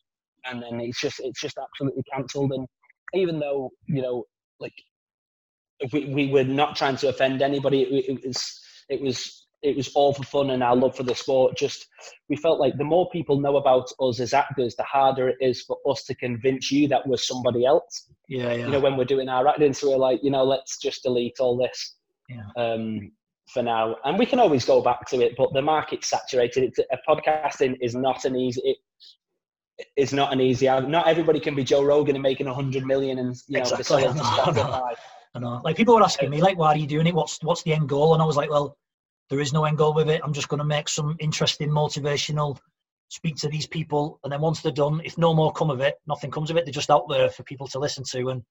and 0.46 0.62
then 0.62 0.80
it's 0.80 1.00
just 1.00 1.20
it's 1.20 1.40
just 1.40 1.58
absolutely 1.58 2.02
cancelled. 2.12 2.52
And 2.52 2.66
even 3.14 3.38
though 3.38 3.70
you 3.86 4.02
know, 4.02 4.24
like 4.60 4.74
we, 5.92 6.06
we 6.06 6.30
were 6.30 6.44
not 6.44 6.76
trying 6.76 6.96
to 6.96 7.08
offend 7.08 7.42
anybody. 7.42 7.82
It, 7.82 8.18
it 8.18 8.26
was 8.26 8.60
it 8.88 9.00
was 9.00 9.46
it 9.62 9.76
was 9.76 9.88
all 9.94 10.12
for 10.12 10.22
fun 10.22 10.50
and 10.50 10.62
our 10.62 10.76
love 10.76 10.96
for 10.96 11.02
the 11.02 11.14
sport. 11.14 11.56
Just 11.56 11.86
we 12.28 12.36
felt 12.36 12.60
like 12.60 12.76
the 12.78 12.84
more 12.84 13.08
people 13.10 13.40
know 13.40 13.56
about 13.56 13.90
us 14.00 14.20
as 14.20 14.32
actors, 14.32 14.76
the 14.76 14.84
harder 14.84 15.28
it 15.28 15.36
is 15.40 15.62
for 15.62 15.78
us 15.88 16.04
to 16.04 16.14
convince 16.14 16.70
you 16.70 16.88
that 16.88 17.06
we're 17.06 17.16
somebody 17.16 17.64
else. 17.66 18.08
Yeah. 18.28 18.52
Yeah. 18.52 18.66
You 18.66 18.72
know, 18.72 18.80
when 18.80 18.96
we're 18.96 19.04
doing 19.04 19.28
our 19.28 19.48
acting, 19.48 19.72
so 19.72 19.90
we're 19.90 19.96
like, 19.96 20.20
you 20.22 20.30
know, 20.30 20.44
let's 20.44 20.78
just 20.78 21.02
delete 21.02 21.40
all 21.40 21.56
this 21.56 21.96
Yeah. 22.28 22.42
um, 22.56 23.10
for 23.52 23.62
now, 23.62 23.96
and 24.04 24.18
we 24.18 24.26
can 24.26 24.38
always 24.38 24.64
go 24.64 24.80
back 24.82 25.08
to 25.08 25.20
it. 25.22 25.34
But 25.36 25.52
the 25.54 25.62
market's 25.62 26.08
saturated. 26.08 26.64
It's, 26.64 26.78
a 26.78 26.98
podcasting 27.08 27.76
is 27.80 27.94
not 27.94 28.24
an 28.24 28.36
easy. 28.36 28.60
It, 28.64 28.76
is 29.96 30.12
not 30.12 30.32
an 30.32 30.40
easy. 30.40 30.66
Not 30.66 31.06
everybody 31.06 31.38
can 31.38 31.54
be 31.54 31.62
Joe 31.62 31.84
Rogan 31.84 32.16
and 32.16 32.22
making 32.22 32.48
a 32.48 32.54
hundred 32.54 32.84
million 32.84 33.18
and 33.20 33.36
you 33.46 33.58
know 33.58 33.60
Exactly. 33.60 34.04
I 34.04 34.12
know, 34.12 34.12
I 34.12 34.14
know. 34.14 34.22
Spotify. 34.22 34.94
I 35.34 35.38
know. 35.38 35.60
Like 35.64 35.76
people 35.76 35.94
were 35.94 36.02
asking 36.02 36.30
me, 36.30 36.40
like, 36.40 36.58
why 36.58 36.68
are 36.68 36.76
you 36.76 36.86
doing 36.86 37.06
it? 37.06 37.14
What's 37.14 37.42
what's 37.42 37.62
the 37.62 37.72
end 37.72 37.88
goal? 37.88 38.14
And 38.14 38.22
I 38.22 38.26
was 38.26 38.36
like, 38.36 38.50
well, 38.50 38.76
there 39.30 39.40
is 39.40 39.52
no 39.52 39.64
end 39.64 39.78
goal 39.78 39.94
with 39.94 40.08
it. 40.08 40.20
I'm 40.24 40.32
just 40.32 40.48
going 40.48 40.58
to 40.58 40.64
make 40.64 40.88
some 40.88 41.16
interesting, 41.18 41.68
motivational, 41.68 42.58
speak 43.08 43.36
to 43.36 43.48
these 43.48 43.66
people, 43.66 44.20
and 44.24 44.32
then 44.32 44.40
once 44.40 44.60
they're 44.60 44.72
done, 44.72 45.00
if 45.04 45.18
no 45.18 45.34
more 45.34 45.52
come 45.52 45.70
of 45.70 45.80
it, 45.80 45.96
nothing 46.06 46.30
comes 46.30 46.50
of 46.50 46.56
it. 46.56 46.64
They're 46.64 46.72
just 46.72 46.90
out 46.90 47.08
there 47.08 47.28
for 47.30 47.42
people 47.42 47.66
to 47.68 47.78
listen 47.78 48.04
to, 48.10 48.28
and 48.28 48.42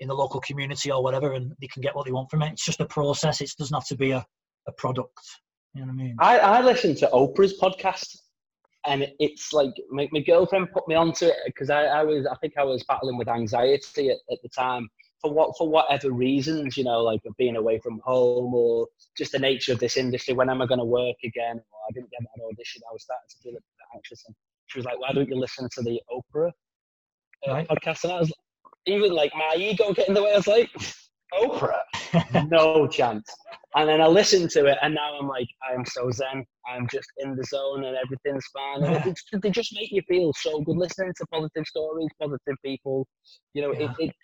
in 0.00 0.08
the 0.08 0.14
local 0.14 0.40
community 0.40 0.90
or 0.90 1.02
whatever, 1.02 1.34
and 1.34 1.52
they 1.60 1.66
can 1.66 1.82
get 1.82 1.94
what 1.94 2.06
they 2.06 2.12
want 2.12 2.30
from 2.30 2.42
it. 2.42 2.52
It's 2.52 2.64
just 2.64 2.80
a 2.80 2.86
process. 2.86 3.40
It 3.40 3.52
doesn't 3.58 3.74
have 3.74 3.86
to 3.86 3.96
be 3.96 4.12
a, 4.12 4.24
a 4.66 4.72
product. 4.72 5.18
You 5.74 5.82
know 5.82 5.88
what 5.88 5.92
I 5.92 5.96
mean? 5.96 6.16
I, 6.18 6.38
I 6.38 6.62
listen 6.62 6.96
to 6.96 7.10
Oprah's 7.12 7.58
podcast, 7.60 8.16
and 8.86 9.06
it's 9.18 9.52
like 9.52 9.72
my, 9.90 10.08
my 10.10 10.20
girlfriend 10.20 10.72
put 10.72 10.88
me 10.88 10.94
onto 10.94 11.26
it 11.26 11.36
because 11.46 11.70
I, 11.70 11.84
I 11.84 12.02
was 12.02 12.26
I 12.26 12.34
think 12.36 12.54
I 12.58 12.64
was 12.64 12.82
battling 12.84 13.18
with 13.18 13.28
anxiety 13.28 14.10
at, 14.10 14.18
at 14.32 14.38
the 14.42 14.48
time 14.48 14.88
for 15.20 15.32
what 15.32 15.56
for 15.56 15.68
whatever 15.68 16.10
reasons, 16.10 16.76
you 16.76 16.84
know, 16.84 17.02
like 17.02 17.20
being 17.38 17.56
away 17.56 17.78
from 17.78 18.00
home 18.04 18.54
or 18.54 18.86
just 19.16 19.32
the 19.32 19.38
nature 19.38 19.72
of 19.72 19.78
this 19.80 19.96
industry. 19.96 20.34
When 20.34 20.50
am 20.50 20.62
I 20.62 20.66
going 20.66 20.78
to 20.78 20.84
work 20.84 21.16
again? 21.24 21.56
Or 21.56 21.78
I 21.88 21.92
didn't 21.92 22.10
get 22.10 22.20
that 22.22 22.42
audition. 22.44 22.82
I 22.88 22.92
was 22.92 23.02
starting 23.04 23.28
to 23.30 23.36
feel 23.42 23.52
a 23.52 23.54
bit 23.54 23.62
anxious, 23.94 24.24
and 24.26 24.34
she 24.66 24.78
was 24.78 24.86
like, 24.86 24.98
"Why 25.00 25.12
don't 25.12 25.28
you 25.28 25.36
listen 25.38 25.68
to 25.74 25.82
the 25.82 26.00
Oprah 26.12 26.50
uh, 27.48 27.52
Right. 27.52 27.68
podcast?" 27.68 28.04
And 28.04 28.12
I 28.12 28.20
was 28.20 28.32
even 28.86 29.12
like 29.12 29.32
my 29.34 29.54
ego 29.56 29.92
getting 29.92 30.14
the 30.14 30.22
way. 30.22 30.32
I 30.32 30.36
was 30.36 30.46
like, 30.46 30.70
"Oprah." 31.34 31.82
no 32.50 32.86
chance. 32.86 33.28
And 33.76 33.88
then 33.88 34.00
I 34.00 34.06
listened 34.06 34.50
to 34.50 34.66
it, 34.66 34.78
and 34.82 34.94
now 34.94 35.16
I'm 35.18 35.28
like, 35.28 35.48
I'm 35.70 35.84
so 35.84 36.10
zen. 36.10 36.44
I'm 36.68 36.88
just 36.90 37.08
in 37.18 37.36
the 37.36 37.44
zone, 37.44 37.84
and 37.84 37.96
everything's 37.96 38.46
fine. 38.52 38.82
And 38.82 38.96
it's, 39.04 39.22
they 39.42 39.50
just 39.50 39.74
make 39.74 39.90
you 39.92 40.02
feel 40.08 40.32
so 40.34 40.60
good 40.62 40.76
listening 40.76 41.12
to 41.18 41.26
positive 41.26 41.66
stories, 41.66 42.08
positive 42.20 42.56
people. 42.64 43.06
You 43.54 43.62
know, 43.62 43.74
Yeah. 43.78 43.86
it, 43.86 43.90
it 43.98 44.14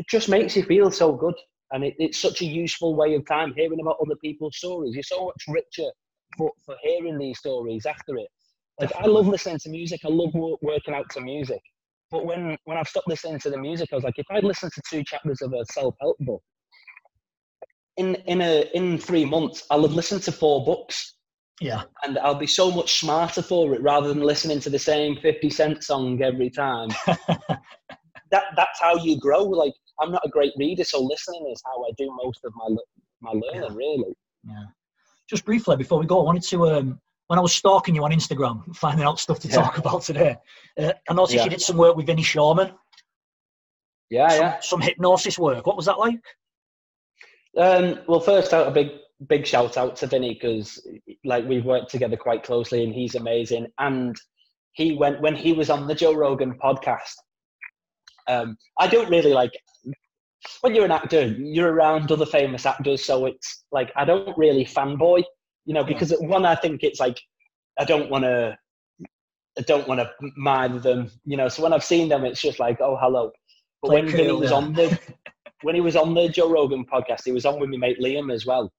it 0.00 0.06
just 0.08 0.30
makes 0.30 0.56
you 0.56 0.62
feel 0.62 0.90
so 0.90 1.12
good, 1.12 1.34
and 1.72 1.84
it, 1.84 1.94
it's 1.98 2.18
such 2.18 2.40
a 2.40 2.46
useful 2.46 2.96
way 2.96 3.14
of 3.14 3.26
time 3.26 3.52
hearing 3.54 3.80
about 3.80 3.96
other 4.00 4.16
people's 4.24 4.56
stories. 4.56 4.94
You're 4.94 5.02
so 5.02 5.26
much 5.26 5.44
richer 5.46 5.90
for, 6.38 6.50
for 6.64 6.74
hearing 6.82 7.18
these 7.18 7.38
stories 7.38 7.84
after 7.84 8.16
it. 8.16 8.28
Like 8.80 8.92
I 8.98 9.06
love 9.06 9.26
listening 9.28 9.58
to 9.58 9.68
music. 9.68 10.00
I 10.06 10.08
love 10.08 10.32
working 10.62 10.94
out 10.94 11.10
to 11.10 11.20
music. 11.20 11.60
But 12.10 12.24
when 12.24 12.56
when 12.64 12.78
I've 12.78 12.88
stopped 12.88 13.08
listening 13.08 13.38
to 13.40 13.50
the 13.50 13.58
music, 13.58 13.90
I 13.92 13.96
was 13.96 14.04
like, 14.04 14.18
if 14.18 14.24
I'd 14.30 14.42
listened 14.42 14.72
to 14.74 14.82
two 14.90 15.04
chapters 15.04 15.42
of 15.42 15.52
a 15.52 15.62
self 15.70 15.94
help 16.00 16.16
book, 16.20 16.42
in 17.98 18.14
in 18.26 18.40
a 18.40 18.64
in 18.72 18.96
three 18.96 19.26
months, 19.26 19.64
I'll 19.70 19.82
have 19.82 19.92
listened 19.92 20.22
to 20.22 20.32
four 20.32 20.64
books, 20.64 21.16
Yeah. 21.60 21.82
and 22.04 22.18
I'll 22.20 22.34
be 22.46 22.46
so 22.46 22.70
much 22.70 23.00
smarter 23.00 23.42
for 23.42 23.74
it 23.74 23.82
rather 23.82 24.08
than 24.08 24.22
listening 24.22 24.60
to 24.60 24.70
the 24.70 24.78
same 24.78 25.16
Fifty 25.20 25.50
Cent 25.50 25.84
song 25.84 26.22
every 26.22 26.48
time. 26.48 26.88
that 28.30 28.44
that's 28.56 28.80
how 28.80 28.96
you 28.96 29.20
grow. 29.20 29.42
Like 29.44 29.74
I'm 30.00 30.12
not 30.12 30.22
a 30.24 30.28
great 30.28 30.52
reader, 30.56 30.84
so 30.84 31.00
listening 31.02 31.48
is 31.52 31.62
how 31.64 31.82
I 31.84 31.90
do 31.98 32.10
most 32.22 32.44
of 32.44 32.52
my 32.56 32.76
my 33.20 33.32
learning. 33.32 33.74
Really, 33.76 34.14
Yeah. 34.48 34.64
Just 35.28 35.44
briefly 35.44 35.76
before 35.76 35.98
we 36.00 36.06
go, 36.06 36.20
I 36.20 36.24
wanted 36.24 36.42
to 36.44 36.68
um, 36.70 37.00
when 37.28 37.38
I 37.38 37.42
was 37.42 37.52
stalking 37.52 37.94
you 37.94 38.02
on 38.04 38.10
Instagram, 38.10 38.74
finding 38.74 39.06
out 39.06 39.20
stuff 39.20 39.38
to 39.40 39.48
Yeah. 39.48 39.54
talk 39.56 39.78
about 39.78 40.02
today. 40.02 40.36
Uh, 40.78 40.92
I 41.08 41.14
noticed 41.14 41.34
Yeah. 41.36 41.44
you 41.44 41.50
did 41.50 41.60
some 41.60 41.76
work 41.76 41.96
with 41.96 42.06
Vinny 42.06 42.22
Shoreman, 42.22 42.74
yeah, 44.10 44.28
some, 44.28 44.40
yeah. 44.40 44.60
some 44.60 44.80
hypnosis 44.80 45.38
work. 45.38 45.66
What 45.66 45.76
was 45.76 45.86
that 45.86 45.98
like? 45.98 46.24
Um, 47.56 48.00
well, 48.06 48.20
first 48.20 48.52
out 48.52 48.68
a 48.68 48.70
big 48.70 48.88
big 49.28 49.46
shout 49.46 49.76
out 49.76 49.96
to 49.96 50.06
Vinny 50.06 50.32
because 50.34 50.86
like 51.24 51.44
we've 51.46 51.64
worked 51.64 51.90
together 51.90 52.16
quite 52.16 52.42
closely, 52.42 52.84
and 52.84 52.92
he's 52.94 53.14
amazing. 53.14 53.66
And 53.78 54.16
he 54.72 54.96
went 54.96 55.20
when 55.20 55.34
he 55.36 55.52
was 55.52 55.68
on 55.70 55.86
the 55.86 55.94
Joe 55.94 56.14
Rogan 56.14 56.54
podcast. 56.58 57.14
Um, 58.30 58.56
I 58.78 58.86
don't 58.86 59.10
really 59.10 59.32
like 59.32 59.52
when 60.62 60.74
you're 60.74 60.84
an 60.84 60.90
actor, 60.90 61.26
you're 61.26 61.72
around 61.72 62.10
other 62.10 62.26
famous 62.26 62.64
actors, 62.64 63.04
so 63.04 63.26
it's 63.26 63.64
like 63.72 63.92
I 63.96 64.04
don't 64.04 64.36
really 64.38 64.64
fanboy, 64.64 65.22
you 65.66 65.74
know, 65.74 65.84
because 65.84 66.14
one, 66.20 66.46
I 66.46 66.54
think 66.54 66.82
it's 66.82 67.00
like 67.00 67.20
I 67.78 67.84
don't 67.84 68.10
want 68.10 68.24
to, 68.24 68.56
I 69.58 69.62
don't 69.62 69.88
want 69.88 70.00
to 70.00 70.10
mind 70.36 70.82
them, 70.82 71.10
you 71.24 71.36
know. 71.36 71.48
So 71.48 71.62
when 71.62 71.72
I've 71.72 71.84
seen 71.84 72.08
them, 72.08 72.24
it's 72.24 72.40
just 72.40 72.58
like, 72.58 72.80
oh, 72.80 72.96
hello. 73.00 73.32
But 73.82 73.88
Play 73.88 74.02
when 74.02 74.10
Vinny 74.10 74.28
cool, 74.28 74.40
was 74.40 74.52
on 74.52 74.72
the 74.72 74.98
when 75.62 75.74
he 75.74 75.80
was 75.80 75.96
on 75.96 76.14
the 76.14 76.28
Joe 76.28 76.50
Rogan 76.50 76.86
podcast, 76.86 77.22
he 77.24 77.32
was 77.32 77.44
on 77.44 77.60
with 77.60 77.70
my 77.70 77.76
mate 77.76 78.00
Liam 78.00 78.32
as 78.32 78.46
well. 78.46 78.72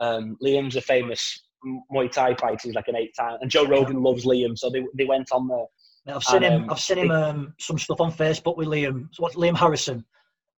Um, 0.00 0.36
Liam's 0.42 0.76
a 0.76 0.80
famous 0.80 1.44
Muay 1.92 2.10
Thai 2.10 2.34
fighter. 2.34 2.60
He's 2.62 2.74
like 2.74 2.88
an 2.88 2.96
eight 2.96 3.14
time, 3.18 3.38
and 3.40 3.50
Joe 3.50 3.66
Rogan 3.66 4.02
loves 4.02 4.24
Liam, 4.24 4.56
so 4.56 4.70
they 4.70 4.84
they 4.94 5.04
went 5.04 5.32
on 5.32 5.48
there. 5.48 5.66
I've 6.08 6.22
seen 6.22 6.42
and, 6.42 6.54
him. 6.54 6.62
Um, 6.64 6.70
I've 6.70 6.80
seen 6.80 6.98
him 6.98 7.10
um, 7.10 7.54
some 7.58 7.78
stuff 7.78 8.00
on 8.00 8.12
Facebook 8.12 8.56
with 8.56 8.68
Liam. 8.68 9.08
So 9.12 9.22
what 9.22 9.34
Liam 9.34 9.56
Harrison, 9.56 10.04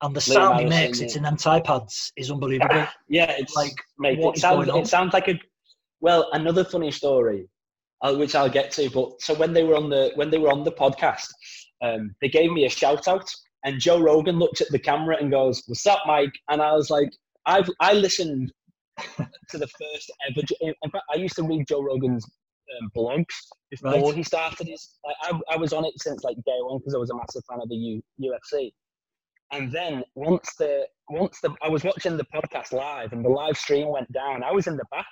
and 0.02 0.16
the 0.16 0.20
Liam 0.20 0.34
sound 0.34 0.56
Harrison, 0.56 0.72
he 0.72 0.86
makes 0.86 1.00
yeah. 1.00 1.06
it's 1.06 1.16
in 1.16 1.24
them 1.24 1.38
pads 1.38 2.12
is 2.18 2.32
unbelievable. 2.32 2.88
yeah, 3.08 3.32
it's 3.38 3.56
like 3.56 3.74
mate, 4.00 4.20
it 4.20 4.38
sounds 4.38 4.68
it 4.68 4.88
sounds 4.88 5.14
like 5.14 5.28
a 5.28 5.40
well 6.02 6.30
another 6.34 6.64
funny 6.64 6.92
story, 6.92 7.48
uh, 8.02 8.16
which 8.16 8.36
I'll 8.36 8.50
get 8.50 8.72
to. 8.72 8.90
But 8.90 9.22
so 9.22 9.34
when 9.36 9.54
they 9.54 9.64
were 9.64 9.76
on 9.76 9.90
the 9.90 10.12
when 10.16 10.32
they 10.32 10.40
were 10.40 10.52
on 10.52 10.64
the 10.64 10.72
podcast, 10.72 11.28
um, 11.84 12.16
they 12.22 12.30
gave 12.30 12.52
me 12.52 12.66
a 12.66 12.70
shout 12.70 13.08
out, 13.08 13.30
and 13.64 13.80
Joe 13.80 14.00
Rogan 14.00 14.40
looked 14.40 14.62
at 14.62 14.70
the 14.72 14.80
camera 14.80 15.18
and 15.20 15.32
goes, 15.32 15.62
"What's 15.68 15.86
up, 15.86 16.02
Mike?" 16.08 16.34
And 16.50 16.62
I 16.62 16.74
was 16.74 16.90
like, 16.90 17.10
"I've 17.46 17.70
I 17.80 17.94
listened 17.94 18.52
to 19.18 19.58
the 19.58 19.68
first 19.68 20.12
ever. 20.28 20.42
In 20.62 20.92
fact, 20.92 21.06
I 21.14 21.18
used 21.18 21.36
to 21.36 21.44
read 21.44 21.68
Joe 21.68 21.84
Rogan's 21.84 22.26
um, 22.82 22.92
blogs 22.96 23.26
before 23.70 23.92
right. 23.92 24.16
he 24.16 24.24
started 24.24 24.68
his. 24.68 24.98
I, 25.24 25.40
I, 25.52 25.58
was 25.58 25.74
on 25.74 25.86
it 25.86 25.94
since 25.98 26.24
like 26.24 26.38
day 26.46 26.58
one 26.62 26.80
because 26.80 26.96
I 26.96 26.98
was 26.98 27.10
a 27.10 27.16
massive 27.16 27.44
fan 27.50 27.60
of 27.62 27.70
the 27.70 27.76
U, 27.76 28.04
UFC. 28.22 28.72
And 29.52 29.72
then 29.72 30.04
once 30.16 30.54
the 30.58 30.88
once 31.10 31.40
the 31.42 31.54
I 31.62 31.70
was 31.70 31.84
watching 31.84 32.18
the 32.18 32.26
podcast 32.26 32.74
live 32.74 33.14
and 33.14 33.24
the 33.24 33.30
live 33.30 33.58
stream 33.58 33.90
went 33.90 34.12
down, 34.12 34.44
I 34.44 34.52
was 34.52 34.68
in 34.68 34.76
the 34.76 34.86
back. 34.92 35.06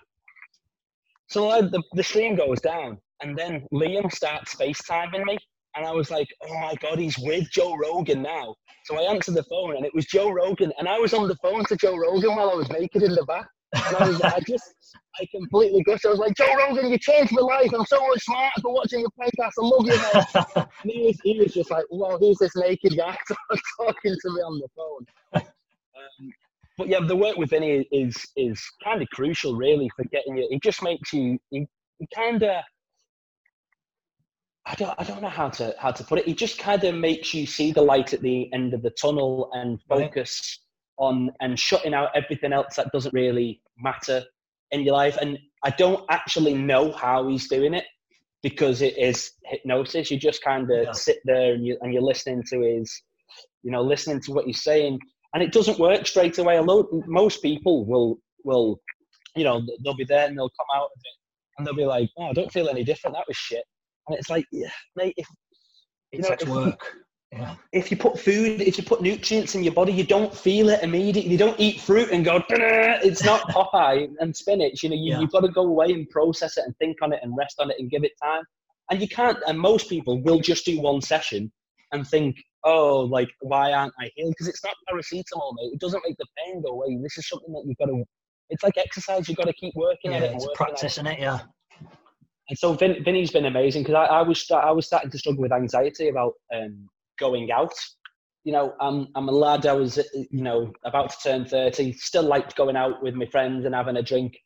So 1.27 1.49
I, 1.49 1.61
the 1.61 1.81
the 1.93 2.03
stream 2.03 2.35
goes 2.35 2.59
down, 2.59 2.97
and 3.21 3.37
then 3.37 3.65
Liam 3.73 4.11
starts 4.11 4.55
FaceTiming 4.55 5.23
me, 5.23 5.37
and 5.75 5.85
I 5.85 5.91
was 5.91 6.09
like, 6.11 6.27
"Oh 6.47 6.59
my 6.59 6.73
god, 6.81 6.99
he's 6.99 7.17
with 7.19 7.49
Joe 7.51 7.75
Rogan 7.75 8.21
now." 8.21 8.55
So 8.85 8.97
I 8.97 9.13
answered 9.13 9.35
the 9.35 9.43
phone, 9.43 9.75
and 9.77 9.85
it 9.85 9.93
was 9.93 10.05
Joe 10.05 10.29
Rogan, 10.31 10.73
and 10.77 10.87
I 10.87 10.99
was 10.99 11.13
on 11.13 11.27
the 11.27 11.35
phone 11.37 11.63
to 11.65 11.75
Joe 11.75 11.95
Rogan 11.95 12.35
while 12.35 12.49
I 12.49 12.55
was 12.55 12.69
naked 12.69 13.03
in 13.03 13.13
the 13.13 13.25
back. 13.25 13.47
And 13.73 13.95
I 14.23 14.35
I 14.35 14.39
just, 14.47 14.73
I 15.19 15.25
completely 15.33 15.83
gushed. 15.83 16.05
I 16.05 16.09
was 16.09 16.19
like, 16.19 16.35
Joe 16.35 16.53
Rogan, 16.55 16.89
you 16.91 16.97
changed 16.97 17.31
my 17.33 17.41
life. 17.41 17.71
I'm 17.73 17.85
so 17.85 18.05
much 18.07 18.23
smarter 18.23 18.61
for 18.61 18.73
watching 18.73 18.99
your 18.99 19.09
podcast. 19.19 19.51
I 19.59 19.61
love 19.61 19.85
you, 19.85 19.97
man. 20.55 20.67
and 20.83 20.91
he 20.91 21.01
was, 21.07 21.19
he 21.23 21.39
was 21.39 21.53
just 21.53 21.71
like, 21.71 21.85
well, 21.89 22.17
who's 22.17 22.37
this 22.37 22.55
naked 22.55 22.95
guy 22.97 23.17
talking 23.79 24.15
to 24.21 24.33
me 24.33 24.41
on 24.41 24.59
the 24.59 24.67
phone? 24.75 25.05
Um, 25.35 26.33
but 26.77 26.87
yeah, 26.87 26.99
the 27.01 27.15
work 27.15 27.37
with 27.37 27.51
Vinny 27.51 27.87
is 27.91 28.15
is 28.35 28.61
kind 28.83 29.01
of 29.01 29.07
crucial, 29.09 29.55
really, 29.55 29.89
for 29.95 30.05
getting 30.05 30.37
you. 30.37 30.47
It 30.49 30.61
just 30.63 30.81
makes 30.81 31.13
you, 31.13 31.39
he 31.51 31.67
kind 32.13 32.41
of, 32.43 32.63
I 34.65 34.75
don't, 34.75 34.95
I 34.97 35.03
don't 35.03 35.21
know 35.21 35.29
how 35.29 35.49
to 35.49 35.75
how 35.77 35.91
to 35.91 36.03
put 36.03 36.19
it. 36.19 36.27
It 36.27 36.37
just 36.37 36.57
kind 36.57 36.83
of 36.83 36.95
makes 36.95 37.33
you 37.33 37.45
see 37.45 37.71
the 37.71 37.81
light 37.81 38.13
at 38.13 38.21
the 38.21 38.51
end 38.53 38.73
of 38.73 38.81
the 38.81 38.91
tunnel 38.91 39.49
and 39.53 39.79
focus 39.87 40.62
on 40.97 41.31
and 41.41 41.59
shutting 41.59 41.93
out 41.93 42.09
everything 42.15 42.53
else 42.53 42.75
that 42.75 42.91
doesn't 42.91 43.13
really 43.13 43.61
matter 43.77 44.23
in 44.71 44.81
your 44.81 44.93
life. 44.93 45.17
And 45.21 45.37
I 45.63 45.69
don't 45.71 46.03
actually 46.09 46.53
know 46.53 46.91
how 46.91 47.27
he's 47.27 47.47
doing 47.47 47.73
it 47.73 47.85
because 48.41 48.81
it 48.81 48.97
is 48.97 49.31
hypnosis. 49.45 50.11
You 50.11 50.17
just 50.17 50.43
kind 50.43 50.69
of 50.71 50.85
yeah. 50.85 50.91
sit 50.91 51.19
there 51.25 51.53
and 51.53 51.65
you 51.65 51.77
and 51.81 51.93
you're 51.93 52.03
listening 52.03 52.43
to 52.49 52.61
his, 52.61 53.01
you 53.63 53.71
know, 53.71 53.81
listening 53.81 54.21
to 54.21 54.31
what 54.31 54.45
he's 54.45 54.63
saying, 54.63 54.99
and 55.33 55.41
it 55.41 55.51
doesn't 55.51 55.79
work 55.79 56.05
straight 56.05 56.37
away. 56.37 56.57
Although 56.57 57.03
most 57.07 57.41
people 57.41 57.85
will 57.85 58.19
will, 58.43 58.81
you 59.35 59.43
know, 59.43 59.61
they'll 59.83 59.95
be 59.95 60.03
there 60.03 60.27
and 60.27 60.37
they'll 60.37 60.49
come 60.49 60.67
out 60.75 60.85
of 60.85 61.01
it 61.03 61.17
and 61.57 61.65
they'll 61.65 61.75
be 61.75 61.85
like, 61.85 62.09
"Oh, 62.17 62.29
I 62.29 62.33
don't 62.33 62.51
feel 62.51 62.69
any 62.69 62.83
different. 62.83 63.15
That 63.15 63.27
was 63.27 63.37
shit." 63.37 63.63
And 64.07 64.17
it's 64.17 64.29
like, 64.29 64.45
yeah, 64.51 64.69
mate, 64.95 65.13
if 65.17 65.27
you 66.11 66.21
know, 66.21 66.29
takes 66.29 66.45
work. 66.45 66.95
Yeah. 67.35 67.55
If 67.71 67.89
you 67.89 67.97
put 67.97 68.19
food, 68.19 68.61
if 68.61 68.77
you 68.77 68.83
put 68.83 69.01
nutrients 69.01 69.55
in 69.55 69.63
your 69.63 69.73
body, 69.73 69.91
you 69.91 70.03
don't 70.03 70.35
feel 70.35 70.69
it 70.69 70.83
immediately. 70.83 71.31
You 71.31 71.37
don't 71.37 71.59
eat 71.59 71.81
fruit 71.81 72.09
and 72.11 72.23
go, 72.23 72.43
it's 72.49 73.23
not 73.23 73.41
Popeye 73.49 74.07
and 74.19 74.35
spinach. 74.35 74.83
You 74.83 74.89
know, 74.89 74.95
you, 74.95 75.13
yeah. 75.13 75.19
you've 75.19 75.31
got 75.31 75.41
to 75.41 75.49
go 75.49 75.63
away 75.63 75.87
and 75.93 76.07
process 76.09 76.57
it 76.57 76.65
and 76.65 76.77
think 76.77 76.97
on 77.01 77.11
it 77.11 77.19
and 77.23 77.35
rest 77.35 77.59
on 77.59 77.71
it 77.71 77.77
and 77.79 77.89
give 77.89 78.03
it 78.03 78.11
time. 78.21 78.43
And 78.91 79.01
you 79.01 79.07
can't, 79.07 79.37
and 79.47 79.59
most 79.59 79.89
people 79.89 80.21
will 80.21 80.39
just 80.39 80.65
do 80.65 80.79
one 80.79 81.01
session 81.01 81.51
and 81.91 82.07
think, 82.07 82.35
oh, 82.63 82.99
like, 82.99 83.29
why 83.41 83.73
aren't 83.73 83.93
I 83.99 84.11
healed? 84.15 84.33
Because 84.37 84.47
it's 84.47 84.63
not 84.63 84.75
paracetamol, 84.89 85.55
mate. 85.55 85.73
It 85.73 85.79
doesn't 85.79 86.03
make 86.05 86.17
the 86.17 86.27
pain 86.37 86.61
go 86.61 86.69
away. 86.69 86.99
This 87.01 87.17
is 87.17 87.27
something 87.27 87.51
that 87.53 87.63
you've 87.65 87.77
got 87.77 87.87
to, 87.87 88.03
it's 88.49 88.63
like 88.63 88.77
exercise. 88.77 89.27
You've 89.27 89.37
got 89.37 89.47
to 89.47 89.53
keep 89.53 89.73
working 89.75 90.11
yeah, 90.11 90.17
at 90.17 90.23
it. 90.23 90.33
It's 90.35 90.47
practicing 90.53 91.07
it, 91.07 91.19
yeah. 91.19 91.39
And 92.49 92.59
so 92.59 92.73
Vin, 92.73 93.03
Vinny's 93.03 93.31
been 93.31 93.45
amazing 93.45 93.83
because 93.83 93.95
I, 93.95 94.05
I 94.05 94.21
was 94.21 94.45
I 94.51 94.71
was 94.71 94.85
starting 94.85 95.09
to 95.09 95.17
struggle 95.17 95.41
with 95.41 95.53
anxiety 95.53 96.09
about 96.09 96.33
um, 96.53 96.89
going 97.23 97.51
out. 97.51 97.73
You 98.43 98.51
know, 98.51 98.73
I'm 98.81 99.07
I'm 99.15 99.29
a 99.29 99.31
lad. 99.31 99.65
I 99.65 99.73
was 99.73 99.97
you 100.13 100.43
know 100.43 100.71
about 100.83 101.09
to 101.11 101.17
turn 101.23 101.45
thirty. 101.45 101.93
Still 101.93 102.23
liked 102.23 102.57
going 102.57 102.75
out 102.75 103.01
with 103.01 103.15
my 103.15 103.25
friends 103.27 103.65
and 103.65 103.73
having 103.73 103.97
a 103.97 104.03
drink. 104.03 104.37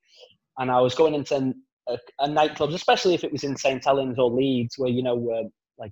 And 0.59 0.69
I 0.71 0.79
was 0.81 0.95
going 0.95 1.15
into 1.15 1.53
a, 1.87 1.97
a 2.19 2.27
nightclubs, 2.27 2.75
especially 2.75 3.15
if 3.15 3.23
it 3.23 3.31
was 3.31 3.43
in 3.43 3.55
St 3.57 3.83
Helens 3.83 4.19
or 4.19 4.29
Leeds, 4.29 4.75
where 4.77 4.91
you 4.91 5.01
know 5.01 5.17
uh, 5.31 5.47
like 5.79 5.91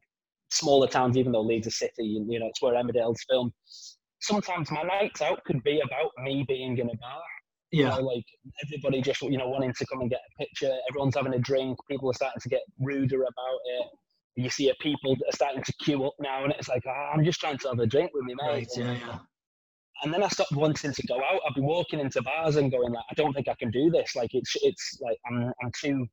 smaller 0.52 0.88
towns. 0.88 1.18
Even 1.18 1.32
though 1.32 1.42
Leeds 1.42 1.68
is 1.68 1.74
a 1.74 1.78
city, 1.78 2.06
you 2.30 2.40
know 2.40 2.48
it's 2.48 2.62
where 2.62 2.76
Emmerdale's 2.76 3.24
filmed. 3.28 3.52
Sometimes 4.20 4.72
my 4.72 4.84
nights 4.84 5.22
out 5.22 5.44
could 5.46 5.62
be 5.64 5.82
about 5.82 6.12
me 6.24 6.46
being 6.48 6.78
in 6.78 6.88
a 6.88 6.98
bar. 6.98 7.22
Yeah. 7.72 7.96
You 7.96 8.02
know, 8.02 8.08
like 8.08 8.26
everybody 8.66 9.02
just 9.02 9.22
you 9.24 9.40
know 9.40 9.50
wanting 9.50 9.74
to 9.74 9.86
come 9.92 10.02
and 10.02 10.10
get 10.12 10.22
a 10.30 10.44
picture. 10.44 10.74
Everyone's 10.90 11.16
having 11.16 11.34
a 11.34 11.40
drink. 11.40 11.78
People 11.90 12.12
are 12.12 12.20
starting 12.22 12.42
to 12.42 12.50
get 12.50 12.62
ruder 12.80 13.22
about 13.24 13.60
it 13.80 13.88
you 14.36 14.50
see 14.50 14.72
people 14.82 15.14
are 15.14 15.32
starting 15.34 15.64
to 15.64 15.74
queue 15.82 16.06
up 16.06 16.14
now, 16.20 16.44
and 16.44 16.54
it's 16.54 16.68
like, 16.68 16.84
oh, 16.88 17.10
I'm 17.14 17.24
just 17.24 17.40
trying 17.40 17.58
to 17.60 17.70
have 17.70 17.80
a 17.80 17.88
drink 17.88 18.12
with 18.14 18.26
me 18.26 18.36
mate. 18.36 18.48
Right, 18.48 18.68
yeah, 18.76 18.92
yeah. 18.94 19.20
And 20.04 20.14
then 20.14 20.24
I 20.24 20.28
stopped 20.28 20.52
wanting 20.52 20.92
to 20.92 21.08
go 21.08 21.16
out. 21.16 21.42
I'd 21.48 21.56
be 21.56 21.62
walking 21.62 22.00
into 22.00 22.22
bars 22.22 22.58
and 22.58 22.72
going 22.72 22.92
like, 22.92 23.06
I 23.10 23.14
don't 23.16 23.34
think 23.34 23.48
I 23.48 23.56
can 23.56 23.72
do 23.72 23.90
this. 23.90 24.16
Like 24.16 24.32
it's 24.34 24.54
it's 24.62 25.00
like 25.02 25.18
I'm 25.30 25.52
I'm 25.64 25.72
too 25.82 26.06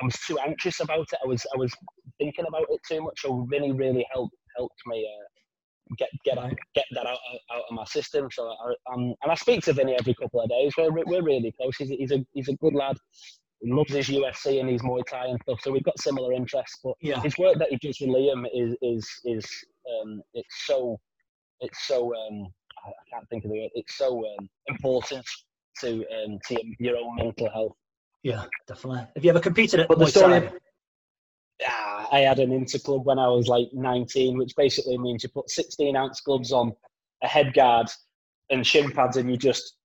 I 0.00 0.04
was 0.04 0.16
too 0.26 0.38
anxious 0.38 0.80
about 0.80 1.06
it. 1.12 1.18
I 1.24 1.28
was 1.28 1.46
I 1.54 1.56
was 1.56 1.72
thinking 2.18 2.46
about 2.48 2.66
it 2.68 2.80
too 2.88 3.02
much. 3.02 3.20
So 3.20 3.46
really 3.48 3.72
really 3.72 4.04
helped 4.12 4.34
helped 4.56 4.80
me 4.86 5.06
uh, 5.08 5.94
get 5.96 6.08
get 6.24 6.38
out, 6.38 6.52
get 6.74 6.86
that 6.92 7.06
out, 7.06 7.18
out 7.52 7.62
of 7.70 7.74
my 7.74 7.84
system. 7.84 8.28
So 8.32 8.48
I, 8.48 8.92
um, 8.92 9.14
and 9.22 9.30
I 9.30 9.34
speak 9.34 9.62
to 9.64 9.72
Vinny 9.72 9.94
every 9.98 10.14
couple 10.14 10.40
of 10.40 10.50
days. 10.50 10.72
We're 10.76 10.90
we're 10.90 11.22
really 11.22 11.52
close. 11.60 11.76
He's, 11.76 11.90
he's 11.90 12.12
a 12.12 12.24
he's 12.32 12.48
a 12.48 12.54
good 12.54 12.74
lad 12.74 12.96
loves 13.64 13.92
his 13.92 14.08
UFC 14.08 14.60
and 14.60 14.68
his 14.68 14.82
Muay 14.82 15.02
Thai 15.08 15.26
and 15.26 15.38
stuff. 15.42 15.60
So 15.62 15.70
we've 15.70 15.84
got 15.84 15.98
similar 16.00 16.32
interests. 16.32 16.78
But 16.82 16.94
yeah. 17.00 17.20
his 17.20 17.36
work 17.38 17.58
that 17.58 17.68
he 17.70 17.76
does 17.76 17.98
with 18.00 18.10
Liam 18.10 18.46
is 18.52 18.76
is 18.82 19.08
is 19.24 19.46
um, 20.02 20.22
it's 20.34 20.66
so 20.66 20.98
it's 21.60 21.86
so 21.86 22.14
um, 22.14 22.46
I 22.84 22.90
can't 23.12 23.28
think 23.28 23.44
of 23.44 23.50
the 23.50 23.60
word. 23.60 23.70
It's 23.74 23.96
so 23.96 24.24
um, 24.38 24.48
important 24.66 25.24
to 25.80 26.04
um, 26.24 26.38
to 26.48 26.58
your 26.78 26.96
own 26.96 27.16
mental 27.16 27.50
health. 27.50 27.72
Yeah, 28.22 28.44
definitely. 28.68 29.06
Have 29.14 29.24
you 29.24 29.30
ever 29.30 29.40
competed 29.40 29.80
at 29.80 29.88
but 29.88 29.98
Muay 29.98 30.12
Thai? 30.12 30.52
Yeah, 31.60 32.06
I 32.10 32.20
had 32.20 32.40
an 32.40 32.50
interclub 32.50 33.04
when 33.04 33.18
I 33.18 33.28
was 33.28 33.46
like 33.46 33.68
19, 33.72 34.36
which 34.36 34.54
basically 34.56 34.98
means 34.98 35.22
you 35.22 35.28
put 35.28 35.48
16 35.48 35.96
ounce 35.96 36.20
gloves 36.20 36.50
on, 36.50 36.72
a 37.22 37.28
head 37.28 37.54
guard, 37.54 37.88
and 38.50 38.66
shin 38.66 38.90
pads, 38.90 39.16
and 39.16 39.30
you 39.30 39.36
just 39.36 39.76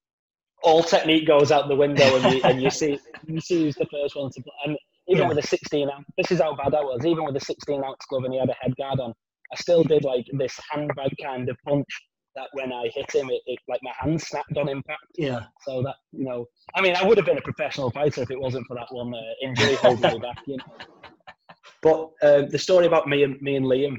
all 0.64 0.84
technique 0.84 1.28
goes 1.28 1.52
out 1.52 1.68
the 1.68 1.76
window, 1.76 2.16
and 2.18 2.34
you, 2.34 2.42
and 2.46 2.62
you 2.62 2.70
see 2.70 3.00
you 3.26 3.40
see 3.42 3.64
who's 3.64 3.76
the 3.76 3.88
first 3.92 4.16
one 4.16 4.32
to. 4.32 4.44
And 4.66 4.78
even 5.08 5.24
yeah. 5.24 5.30
with 5.30 5.38
a 5.38 5.48
16 5.48 5.90
ounce, 5.90 6.06
this 6.18 6.32
is 6.32 6.42
how 6.42 6.56
bad 6.56 6.74
I 6.74 6.82
was. 6.82 7.06
Even 7.06 7.24
with 7.24 7.36
a 7.36 7.40
16 7.40 7.84
ounce 7.84 8.06
glove 8.10 8.26
and 8.26 8.34
he 8.34 8.40
had 8.40 8.50
a 8.50 8.56
head 8.60 8.76
guard 8.76 9.00
on, 9.00 9.14
I 9.54 9.56
still 9.56 9.84
did 9.84 10.04
like 10.04 10.26
this 10.34 10.60
handbag 10.70 11.16
kind 11.24 11.48
of 11.48 11.58
punch 11.66 11.88
that 12.36 12.48
when 12.54 12.72
I 12.72 12.90
hit 12.94 13.14
him, 13.14 13.30
it, 13.30 13.42
it, 13.46 13.60
like 13.68 13.80
my 13.84 13.92
hand 14.00 14.22
snapped 14.22 14.58
on 14.58 14.70
impact. 14.70 15.02
Yeah. 15.18 15.42
So 15.66 15.82
that 15.84 15.96
you 16.12 16.26
know, 16.26 16.46
I 16.76 16.82
mean, 16.82 16.96
I 16.96 17.04
would 17.04 17.18
have 17.18 17.26
been 17.26 17.38
a 17.38 17.42
professional 17.42 17.90
fighter 17.90 18.22
if 18.22 18.32
it 18.32 18.40
wasn't 18.40 18.68
for 18.68 18.76
that 18.76 18.88
one 18.92 19.14
uh, 19.14 19.48
injury 19.48 19.76
holding 19.76 20.14
me 20.14 20.20
back. 20.20 20.38
You 20.46 20.58
know? 20.58 20.64
But 21.84 22.10
uh, 22.24 22.42
the 22.50 22.58
story 22.58 22.88
about 22.88 23.08
me 23.08 23.24
and 23.24 23.40
me 23.40 23.56
and 23.56 23.66
Liam, 23.66 23.98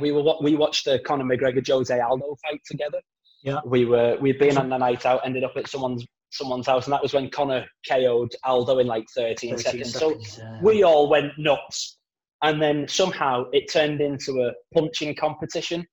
we 0.00 0.12
were 0.12 0.22
what 0.22 0.44
we 0.44 0.54
watched 0.54 0.84
the 0.84 0.98
Conor 0.98 1.24
McGregor 1.24 1.66
Jose 1.66 1.98
Aldo 1.98 2.36
fight 2.42 2.60
together. 2.66 3.00
Yeah. 3.46 3.60
We 3.64 3.84
were 3.84 4.18
we'd 4.20 4.40
been 4.40 4.58
on 4.58 4.68
the 4.68 4.76
night 4.76 5.06
out, 5.06 5.20
ended 5.24 5.44
up 5.44 5.52
at 5.56 5.68
someone's 5.68 6.04
someone's 6.30 6.66
house, 6.66 6.86
and 6.86 6.92
that 6.92 7.00
was 7.00 7.14
when 7.14 7.30
Conor 7.30 7.64
KO'd 7.88 8.34
Aldo 8.44 8.80
in 8.80 8.88
like 8.88 9.04
13, 9.14 9.56
13 9.56 9.58
seconds. 9.58 9.92
seconds. 9.92 10.32
So 10.32 10.42
yeah. 10.42 10.58
we 10.60 10.82
all 10.82 11.08
went 11.08 11.32
nuts, 11.38 11.98
and 12.42 12.60
then 12.60 12.88
somehow 12.88 13.44
it 13.52 13.72
turned 13.72 14.00
into 14.00 14.42
a 14.42 14.52
punching 14.74 15.14
competition, 15.14 15.86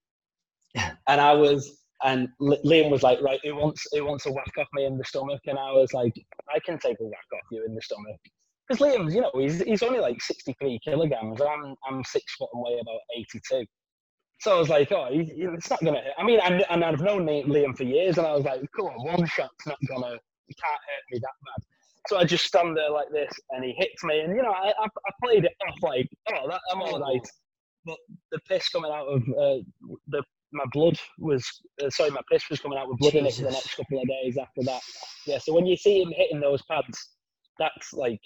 and 0.75 1.21
I 1.21 1.33
was. 1.33 1.79
And 2.05 2.27
Liam 2.41 2.91
was 2.91 3.01
like, 3.01 3.21
"Right, 3.21 3.39
who 3.43 3.55
wants 3.55 3.87
who 3.93 4.03
wants 4.03 4.25
a 4.25 4.31
whack 4.31 4.51
off 4.57 4.67
me 4.73 4.85
in 4.85 4.97
the 4.97 5.05
stomach?" 5.05 5.39
And 5.45 5.57
I 5.57 5.71
was 5.71 5.93
like, 5.93 6.11
"I 6.53 6.59
can 6.59 6.77
take 6.77 6.97
a 6.99 7.03
whack 7.03 7.27
off 7.33 7.43
you 7.49 7.63
in 7.65 7.73
the 7.75 7.81
stomach." 7.81 8.19
Because 8.67 8.85
Liam's, 8.85 9.15
you 9.15 9.21
know, 9.21 9.31
he's, 9.35 9.61
he's 9.61 9.83
only 9.83 9.99
like 9.99 10.21
63 10.21 10.79
kilograms. 10.83 11.39
I'm 11.39 11.75
I'm 11.87 12.03
six 12.03 12.25
foot 12.35 12.49
and 12.53 12.61
weigh 12.61 12.79
about 12.81 12.99
82. 13.15 13.65
So 14.43 14.57
I 14.57 14.59
was 14.59 14.67
like, 14.67 14.91
oh, 14.91 15.07
it's 15.09 15.69
not 15.69 15.81
gonna. 15.81 16.01
Hit. 16.01 16.11
I 16.17 16.23
mean, 16.23 16.41
and, 16.43 16.65
and 16.69 16.83
I've 16.83 16.99
known 16.99 17.25
Liam 17.25 17.77
for 17.77 17.85
years, 17.85 18.17
and 18.17 18.27
I 18.27 18.33
was 18.33 18.43
like, 18.43 18.59
come 18.75 18.87
on, 18.87 19.05
one 19.05 19.25
shot's 19.25 19.65
not 19.65 19.77
gonna, 19.87 20.15
it 20.15 20.57
can't 20.61 20.81
hurt 20.83 21.03
me 21.11 21.19
that 21.19 21.31
bad. 21.45 21.65
So 22.09 22.17
I 22.17 22.25
just 22.25 22.43
stand 22.43 22.75
there 22.75 22.89
like 22.89 23.07
this, 23.13 23.31
and 23.51 23.63
he 23.63 23.71
hits 23.77 24.03
me, 24.03 24.19
and 24.19 24.35
you 24.35 24.41
know, 24.41 24.51
I, 24.51 24.73
I, 24.77 24.83
I 24.83 25.11
played 25.23 25.45
it 25.45 25.53
off 25.65 25.75
like, 25.81 26.09
oh, 26.33 26.49
that, 26.49 26.59
I'm 26.73 26.81
all 26.81 26.99
right. 26.99 27.25
But 27.85 27.95
the 28.33 28.39
piss 28.49 28.67
coming 28.67 28.91
out 28.91 29.07
of 29.07 29.21
uh, 29.21 29.63
the 30.07 30.21
my 30.51 30.65
blood 30.73 30.99
was 31.19 31.45
uh, 31.81 31.89
sorry, 31.89 32.09
my 32.09 32.21
piss 32.29 32.43
was 32.49 32.59
coming 32.59 32.77
out 32.77 32.89
with 32.89 32.99
blood 32.99 33.13
Jesus. 33.13 33.39
in 33.39 33.45
it 33.45 33.47
for 33.47 33.51
the 33.53 33.57
next 33.57 33.75
couple 33.75 34.01
of 34.01 34.07
days 34.09 34.37
after 34.37 34.63
that. 34.63 34.81
Yeah, 35.25 35.37
so 35.37 35.53
when 35.53 35.65
you 35.65 35.77
see 35.77 36.01
him 36.01 36.11
hitting 36.13 36.41
those 36.41 36.61
pads, 36.63 37.11
that's 37.59 37.93
like 37.93 38.19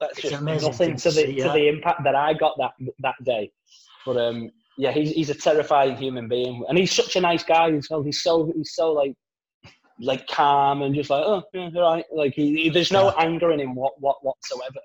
that's 0.00 0.18
it's 0.18 0.30
just 0.30 0.42
nothing 0.42 0.96
to 0.96 1.10
the 1.10 1.26
to 1.26 1.50
the 1.50 1.68
impact 1.68 2.04
that 2.04 2.14
I 2.14 2.32
got 2.32 2.56
that 2.56 2.72
that 3.00 3.16
day. 3.22 3.52
But 4.06 4.16
um, 4.16 4.50
yeah, 4.78 4.92
he's 4.92 5.10
he's 5.10 5.30
a 5.30 5.34
terrifying 5.34 5.96
human 5.96 6.28
being, 6.28 6.64
and 6.68 6.78
he's 6.78 6.92
such 6.92 7.16
a 7.16 7.20
nice 7.20 7.42
guy 7.42 7.70
as 7.72 7.88
well. 7.90 8.02
He's 8.02 8.22
so 8.22 8.50
he's 8.54 8.74
so 8.74 8.92
like 8.92 9.14
like 10.00 10.26
calm 10.26 10.82
and 10.82 10.94
just 10.94 11.10
like 11.10 11.24
oh 11.24 11.42
yeah, 11.52 11.70
all 11.76 11.94
right. 11.94 12.04
Like 12.12 12.34
he, 12.34 12.64
he 12.64 12.68
there's 12.70 12.92
no 12.92 13.06
yeah. 13.08 13.24
anger 13.24 13.52
in 13.52 13.60
him 13.60 13.74
what 13.74 13.94
what 14.00 14.16
whatsoever 14.22 14.80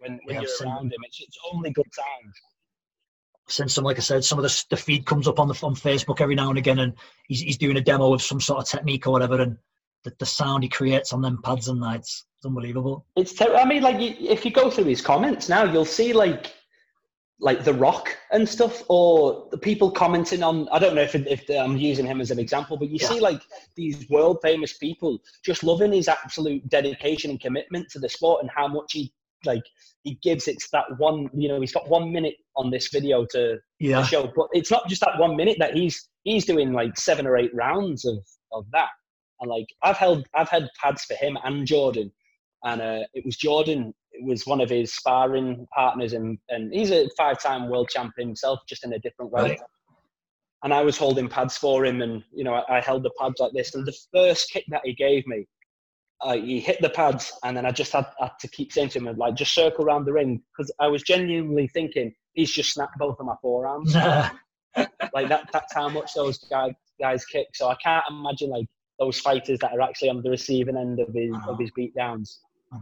when 0.00 0.20
when 0.24 0.36
yeah, 0.36 0.42
you're 0.42 0.68
around 0.68 0.92
him. 0.92 1.00
It's 1.04 1.20
it's 1.20 1.38
only 1.52 1.70
good 1.70 1.86
times. 1.96 2.34
Since 3.50 3.72
some, 3.74 3.84
like 3.84 3.96
I 3.96 4.00
said, 4.00 4.24
some 4.24 4.38
of 4.38 4.42
the, 4.42 4.64
the 4.68 4.76
feed 4.76 5.06
comes 5.06 5.26
up 5.26 5.38
on 5.38 5.48
the 5.48 5.58
on 5.62 5.74
Facebook 5.74 6.20
every 6.20 6.34
now 6.34 6.50
and 6.50 6.58
again, 6.58 6.80
and 6.80 6.92
he's 7.28 7.40
he's 7.40 7.56
doing 7.56 7.76
a 7.76 7.80
demo 7.80 8.12
of 8.12 8.22
some 8.22 8.40
sort 8.40 8.60
of 8.60 8.68
technique 8.68 9.06
or 9.06 9.10
whatever, 9.10 9.40
and 9.40 9.56
the, 10.04 10.12
the 10.18 10.26
sound 10.26 10.62
he 10.64 10.68
creates 10.68 11.12
on 11.12 11.22
them 11.22 11.40
pads 11.42 11.68
and 11.68 11.80
nights, 11.80 12.24
it's 12.36 12.46
unbelievable. 12.46 13.06
It's 13.16 13.32
ter- 13.32 13.56
I 13.56 13.64
mean, 13.64 13.82
like 13.82 13.96
if 13.98 14.44
you 14.44 14.50
go 14.50 14.70
through 14.70 14.84
his 14.84 15.00
comments 15.00 15.48
now, 15.48 15.64
you'll 15.64 15.84
see 15.84 16.12
like 16.12 16.52
like 17.40 17.64
The 17.64 17.74
Rock 17.74 18.16
and 18.32 18.48
stuff, 18.48 18.82
or 18.88 19.46
the 19.50 19.58
people 19.58 19.90
commenting 19.90 20.42
on. 20.42 20.68
I 20.70 20.78
don't 20.78 20.94
know 20.94 21.02
if, 21.02 21.14
if 21.14 21.48
I'm 21.50 21.76
using 21.76 22.06
him 22.06 22.20
as 22.20 22.30
an 22.30 22.38
example, 22.38 22.76
but 22.76 22.88
you 22.88 22.98
yeah. 23.00 23.08
see 23.08 23.20
like 23.20 23.42
these 23.76 24.08
world 24.10 24.38
famous 24.42 24.76
people 24.76 25.20
just 25.44 25.62
loving 25.62 25.92
his 25.92 26.08
absolute 26.08 26.68
dedication 26.68 27.30
and 27.30 27.40
commitment 27.40 27.88
to 27.90 27.98
the 27.98 28.08
sport 28.08 28.42
and 28.42 28.50
how 28.54 28.66
much 28.66 28.92
he 28.92 29.12
like 29.44 29.62
he 30.02 30.18
gives. 30.22 30.48
It's 30.48 30.68
that 30.70 30.84
one, 30.98 31.28
you 31.32 31.48
know, 31.48 31.60
he's 31.60 31.72
got 31.72 31.88
one 31.88 32.12
minute 32.12 32.34
on 32.56 32.70
this 32.70 32.88
video 32.88 33.24
to, 33.30 33.58
yeah. 33.78 34.00
to 34.00 34.06
show, 34.06 34.32
but 34.34 34.48
it's 34.52 34.70
not 34.70 34.88
just 34.88 35.00
that 35.02 35.18
one 35.18 35.36
minute 35.36 35.58
that 35.60 35.74
he's 35.74 36.08
he's 36.24 36.44
doing 36.44 36.72
like 36.72 36.98
seven 36.98 37.26
or 37.26 37.36
eight 37.36 37.54
rounds 37.54 38.04
of 38.04 38.18
of 38.52 38.66
that. 38.72 38.88
And 39.40 39.48
like 39.48 39.66
I've 39.82 39.96
held 39.96 40.26
I've 40.34 40.48
had 40.48 40.68
pads 40.82 41.04
for 41.04 41.14
him 41.14 41.38
and 41.44 41.66
Jordan, 41.66 42.10
and 42.64 42.80
uh, 42.80 43.00
it 43.14 43.24
was 43.24 43.36
Jordan 43.36 43.94
was 44.22 44.46
one 44.46 44.60
of 44.60 44.70
his 44.70 44.94
sparring 44.94 45.66
partners, 45.74 46.12
and, 46.12 46.38
and 46.48 46.72
he's 46.72 46.90
a 46.90 47.08
five 47.16 47.40
time 47.40 47.68
world 47.68 47.88
champion 47.88 48.28
himself, 48.28 48.60
just 48.68 48.84
in 48.84 48.92
a 48.92 48.98
different 48.98 49.32
way. 49.32 49.42
Right. 49.42 49.60
And 50.64 50.74
I 50.74 50.82
was 50.82 50.96
holding 50.96 51.28
pads 51.28 51.56
for 51.56 51.84
him, 51.84 52.02
and 52.02 52.22
you 52.32 52.44
know, 52.44 52.54
I, 52.54 52.78
I, 52.78 52.80
held 52.80 53.04
the 53.04 53.12
pads 53.20 53.36
like 53.38 53.52
this. 53.52 53.74
And 53.74 53.86
the 53.86 53.96
first 54.12 54.50
kick 54.50 54.64
that 54.68 54.82
he 54.84 54.92
gave 54.92 55.26
me, 55.26 55.46
uh, 56.20 56.36
he 56.36 56.58
hit 56.58 56.80
the 56.80 56.90
pads, 56.90 57.32
and 57.44 57.56
then 57.56 57.64
I 57.64 57.70
just 57.70 57.92
had, 57.92 58.06
had 58.18 58.32
to 58.40 58.48
keep 58.48 58.72
saying 58.72 58.88
to 58.90 58.98
him, 58.98 59.16
like, 59.16 59.36
just 59.36 59.54
circle 59.54 59.84
around 59.84 60.04
the 60.04 60.12
ring, 60.12 60.42
because 60.52 60.72
I 60.80 60.88
was 60.88 61.02
genuinely 61.02 61.68
thinking 61.68 62.12
he's 62.34 62.50
just 62.50 62.72
snapped 62.72 62.98
both 62.98 63.20
of 63.20 63.26
my 63.26 63.36
forearms. 63.40 63.94
like 65.14 65.28
that, 65.28 65.48
that's 65.52 65.74
how 65.74 65.88
much 65.88 66.14
those 66.14 66.38
guys 66.38 66.72
guys 67.00 67.24
kick. 67.24 67.48
So 67.54 67.68
I 67.68 67.76
can't 67.76 68.04
imagine 68.10 68.50
like 68.50 68.66
those 68.98 69.20
fighters 69.20 69.58
that 69.60 69.72
are 69.72 69.80
actually 69.80 70.10
on 70.10 70.22
the 70.22 70.30
receiving 70.30 70.76
end 70.76 71.00
of 71.00 71.12
his 71.14 71.34
of 71.46 71.58
his 71.58 71.70
beatdowns. 71.78 72.38
I 72.72 72.78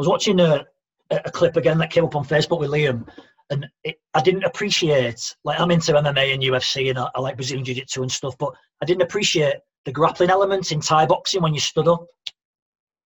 was 0.00 0.08
watching 0.08 0.40
a, 0.40 0.64
a 1.10 1.30
clip 1.30 1.56
again 1.56 1.78
that 1.78 1.90
came 1.90 2.04
up 2.04 2.16
on 2.16 2.24
Facebook 2.24 2.58
with 2.60 2.70
Liam, 2.70 3.06
and 3.50 3.66
it, 3.84 3.96
I 4.14 4.22
didn't 4.22 4.44
appreciate 4.44 5.36
like 5.44 5.60
I'm 5.60 5.70
into 5.70 5.92
MMA 5.92 6.34
and 6.34 6.42
UFC 6.42 6.88
and 6.88 6.98
I, 6.98 7.08
I 7.14 7.20
like 7.20 7.36
Brazilian 7.36 7.64
Jiu 7.64 7.74
Jitsu 7.74 8.02
and 8.02 8.10
stuff, 8.10 8.36
but 8.38 8.54
I 8.82 8.86
didn't 8.86 9.02
appreciate 9.02 9.56
the 9.84 9.92
grappling 9.92 10.30
elements 10.30 10.72
in 10.72 10.80
Thai 10.80 11.06
boxing 11.06 11.42
when 11.42 11.54
you 11.54 11.60
stood 11.60 11.88
up. 11.88 12.06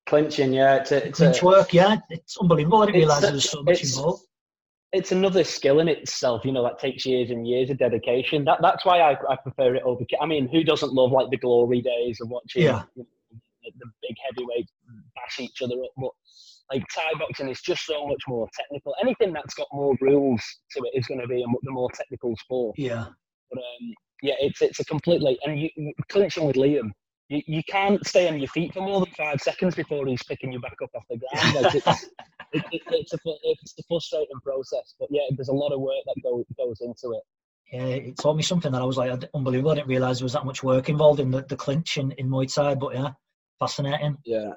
Clinching, 0.06 0.52
yeah, 0.52 0.76
it's 0.76 0.92
a, 0.92 1.06
it's 1.08 1.18
clinch 1.18 1.42
a, 1.42 1.44
work, 1.44 1.72
yeah, 1.72 1.96
it's 2.10 2.36
unbelievable. 2.38 2.82
I 2.82 2.86
didn't 2.86 3.00
realise 3.00 3.20
there 3.22 3.32
was 3.32 3.50
so 3.50 3.62
much 3.62 3.82
involved. 3.82 4.24
It's 4.92 5.10
another 5.10 5.42
skill 5.42 5.80
in 5.80 5.88
itself, 5.88 6.44
you 6.44 6.52
know, 6.52 6.62
that 6.62 6.78
takes 6.78 7.04
years 7.04 7.30
and 7.30 7.48
years 7.48 7.70
of 7.70 7.78
dedication. 7.78 8.44
That 8.44 8.58
that's 8.62 8.84
why 8.84 9.00
I, 9.00 9.16
I 9.28 9.36
prefer 9.36 9.74
it 9.74 9.82
over. 9.82 10.04
I 10.20 10.26
mean, 10.26 10.46
who 10.46 10.62
doesn't 10.62 10.92
love 10.92 11.10
like 11.10 11.30
the 11.30 11.36
glory 11.38 11.80
days 11.80 12.20
of 12.20 12.28
watching 12.28 12.62
yeah. 12.62 12.82
you 12.94 13.02
know, 13.02 13.38
the 13.64 13.86
big 14.02 14.16
heavyweights 14.24 14.70
bash 15.16 15.40
each 15.40 15.62
other 15.62 15.74
up? 15.74 15.90
But 15.96 16.10
like 16.72 16.82
Thai 16.94 17.18
boxing 17.18 17.48
is 17.48 17.60
just 17.60 17.84
so 17.84 18.06
much 18.06 18.22
more 18.28 18.48
technical. 18.58 18.94
Anything 19.02 19.32
that's 19.32 19.54
got 19.54 19.68
more 19.72 19.94
rules 20.00 20.42
to 20.72 20.82
it 20.84 20.98
is 20.98 21.06
going 21.06 21.20
to 21.20 21.26
be 21.26 21.42
a, 21.42 21.46
the 21.62 21.70
more 21.70 21.90
technical 21.94 22.36
sport. 22.36 22.74
Yeah. 22.78 23.06
But 23.50 23.58
um, 23.58 23.94
yeah, 24.22 24.34
it's 24.40 24.62
it's 24.62 24.80
a 24.80 24.84
completely 24.84 25.38
and 25.44 25.60
you, 25.60 25.92
clinching 26.08 26.46
with 26.46 26.56
Liam. 26.56 26.90
You, 27.28 27.42
you 27.46 27.62
can't 27.68 28.04
stay 28.06 28.28
on 28.28 28.38
your 28.38 28.48
feet 28.48 28.74
for 28.74 28.80
more 28.80 29.00
than 29.00 29.12
five 29.16 29.40
seconds 29.40 29.74
before 29.74 30.06
he's 30.06 30.22
picking 30.24 30.52
you 30.52 30.60
back 30.60 30.76
up 30.82 30.90
off 30.94 31.04
the 31.08 31.18
ground. 31.18 31.64
Like 31.64 31.74
it's, 31.74 31.86
it, 32.52 32.64
it, 32.70 32.82
it's, 32.90 33.12
a, 33.14 33.18
it's 33.24 33.74
a 33.78 33.82
frustrating 33.88 34.40
process, 34.42 34.94
but 35.00 35.08
yeah, 35.10 35.22
there's 35.36 35.48
a 35.48 35.52
lot 35.52 35.72
of 35.72 35.80
work 35.80 36.02
that 36.06 36.16
go, 36.22 36.44
goes 36.58 36.80
into 36.82 37.16
it. 37.16 37.22
Yeah, 37.72 37.86
it 37.86 38.18
taught 38.18 38.36
me 38.36 38.42
something 38.42 38.72
that 38.72 38.82
I 38.82 38.84
was 38.84 38.98
like 38.98 39.24
unbelievable. 39.34 39.70
I 39.70 39.76
didn't 39.76 39.88
realise 39.88 40.18
there 40.18 40.26
was 40.26 40.34
that 40.34 40.44
much 40.44 40.62
work 40.62 40.90
involved 40.90 41.18
in 41.18 41.30
the, 41.30 41.42
the 41.42 41.56
clinch 41.56 41.96
in, 41.96 42.12
in 42.12 42.28
Muay 42.28 42.52
Thai, 42.52 42.74
but 42.74 42.94
yeah, 42.94 43.12
fascinating. 43.58 44.18
Yeah. 44.24 44.52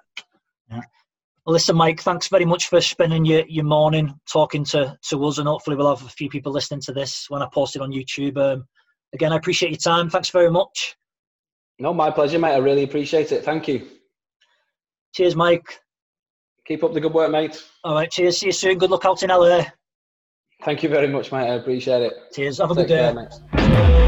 Yeah. 0.70 0.82
Well, 1.48 1.54
listen, 1.54 1.78
Mike, 1.78 2.02
thanks 2.02 2.28
very 2.28 2.44
much 2.44 2.68
for 2.68 2.82
spending 2.82 3.24
your, 3.24 3.46
your 3.48 3.64
morning 3.64 4.14
talking 4.30 4.66
to, 4.66 4.98
to 5.02 5.26
us, 5.26 5.38
and 5.38 5.48
hopefully 5.48 5.78
we'll 5.78 5.96
have 5.96 6.06
a 6.06 6.10
few 6.10 6.28
people 6.30 6.52
listening 6.52 6.82
to 6.82 6.92
this 6.92 7.30
when 7.30 7.42
I 7.42 7.48
post 7.54 7.78
it 7.78 7.82
on 7.82 7.94
YouTube. 7.94 8.38
Um, 8.38 8.68
again, 9.14 9.32
I 9.32 9.38
appreciate 9.38 9.70
your 9.72 9.78
time. 9.78 10.10
Thanks 10.10 10.30
very 10.30 10.52
much. 10.52 10.98
No, 11.80 11.94
my 11.94 12.12
pleasure, 12.12 12.38
mate. 12.38 12.56
I 12.56 12.58
really 12.58 12.84
appreciate 12.84 13.32
it. 13.32 13.46
Thank 13.46 13.70
you. 13.70 13.88
Cheers, 15.16 15.38
Mike. 15.38 15.80
Keep 16.68 16.84
up 16.84 16.94
the 16.94 17.00
good 17.00 17.14
work, 17.14 17.32
mate. 17.32 17.64
All 17.86 17.94
right, 17.94 18.12
cheers. 18.12 18.40
See 18.40 18.48
you 18.48 18.52
soon. 18.52 18.78
Good 18.78 18.92
luck 18.92 19.06
out 19.06 19.24
in 19.24 19.30
LA. 19.30 19.64
Thank 20.64 20.84
you 20.84 20.90
very 20.90 21.08
much, 21.08 21.32
mate. 21.32 21.50
I 21.50 21.54
appreciate 21.54 22.02
it. 22.02 22.14
Cheers. 22.34 22.58
Have 22.58 22.72
a 22.72 22.76
Take 22.76 22.88
good 22.90 23.14
day. 23.14 23.30
Care, 23.54 24.07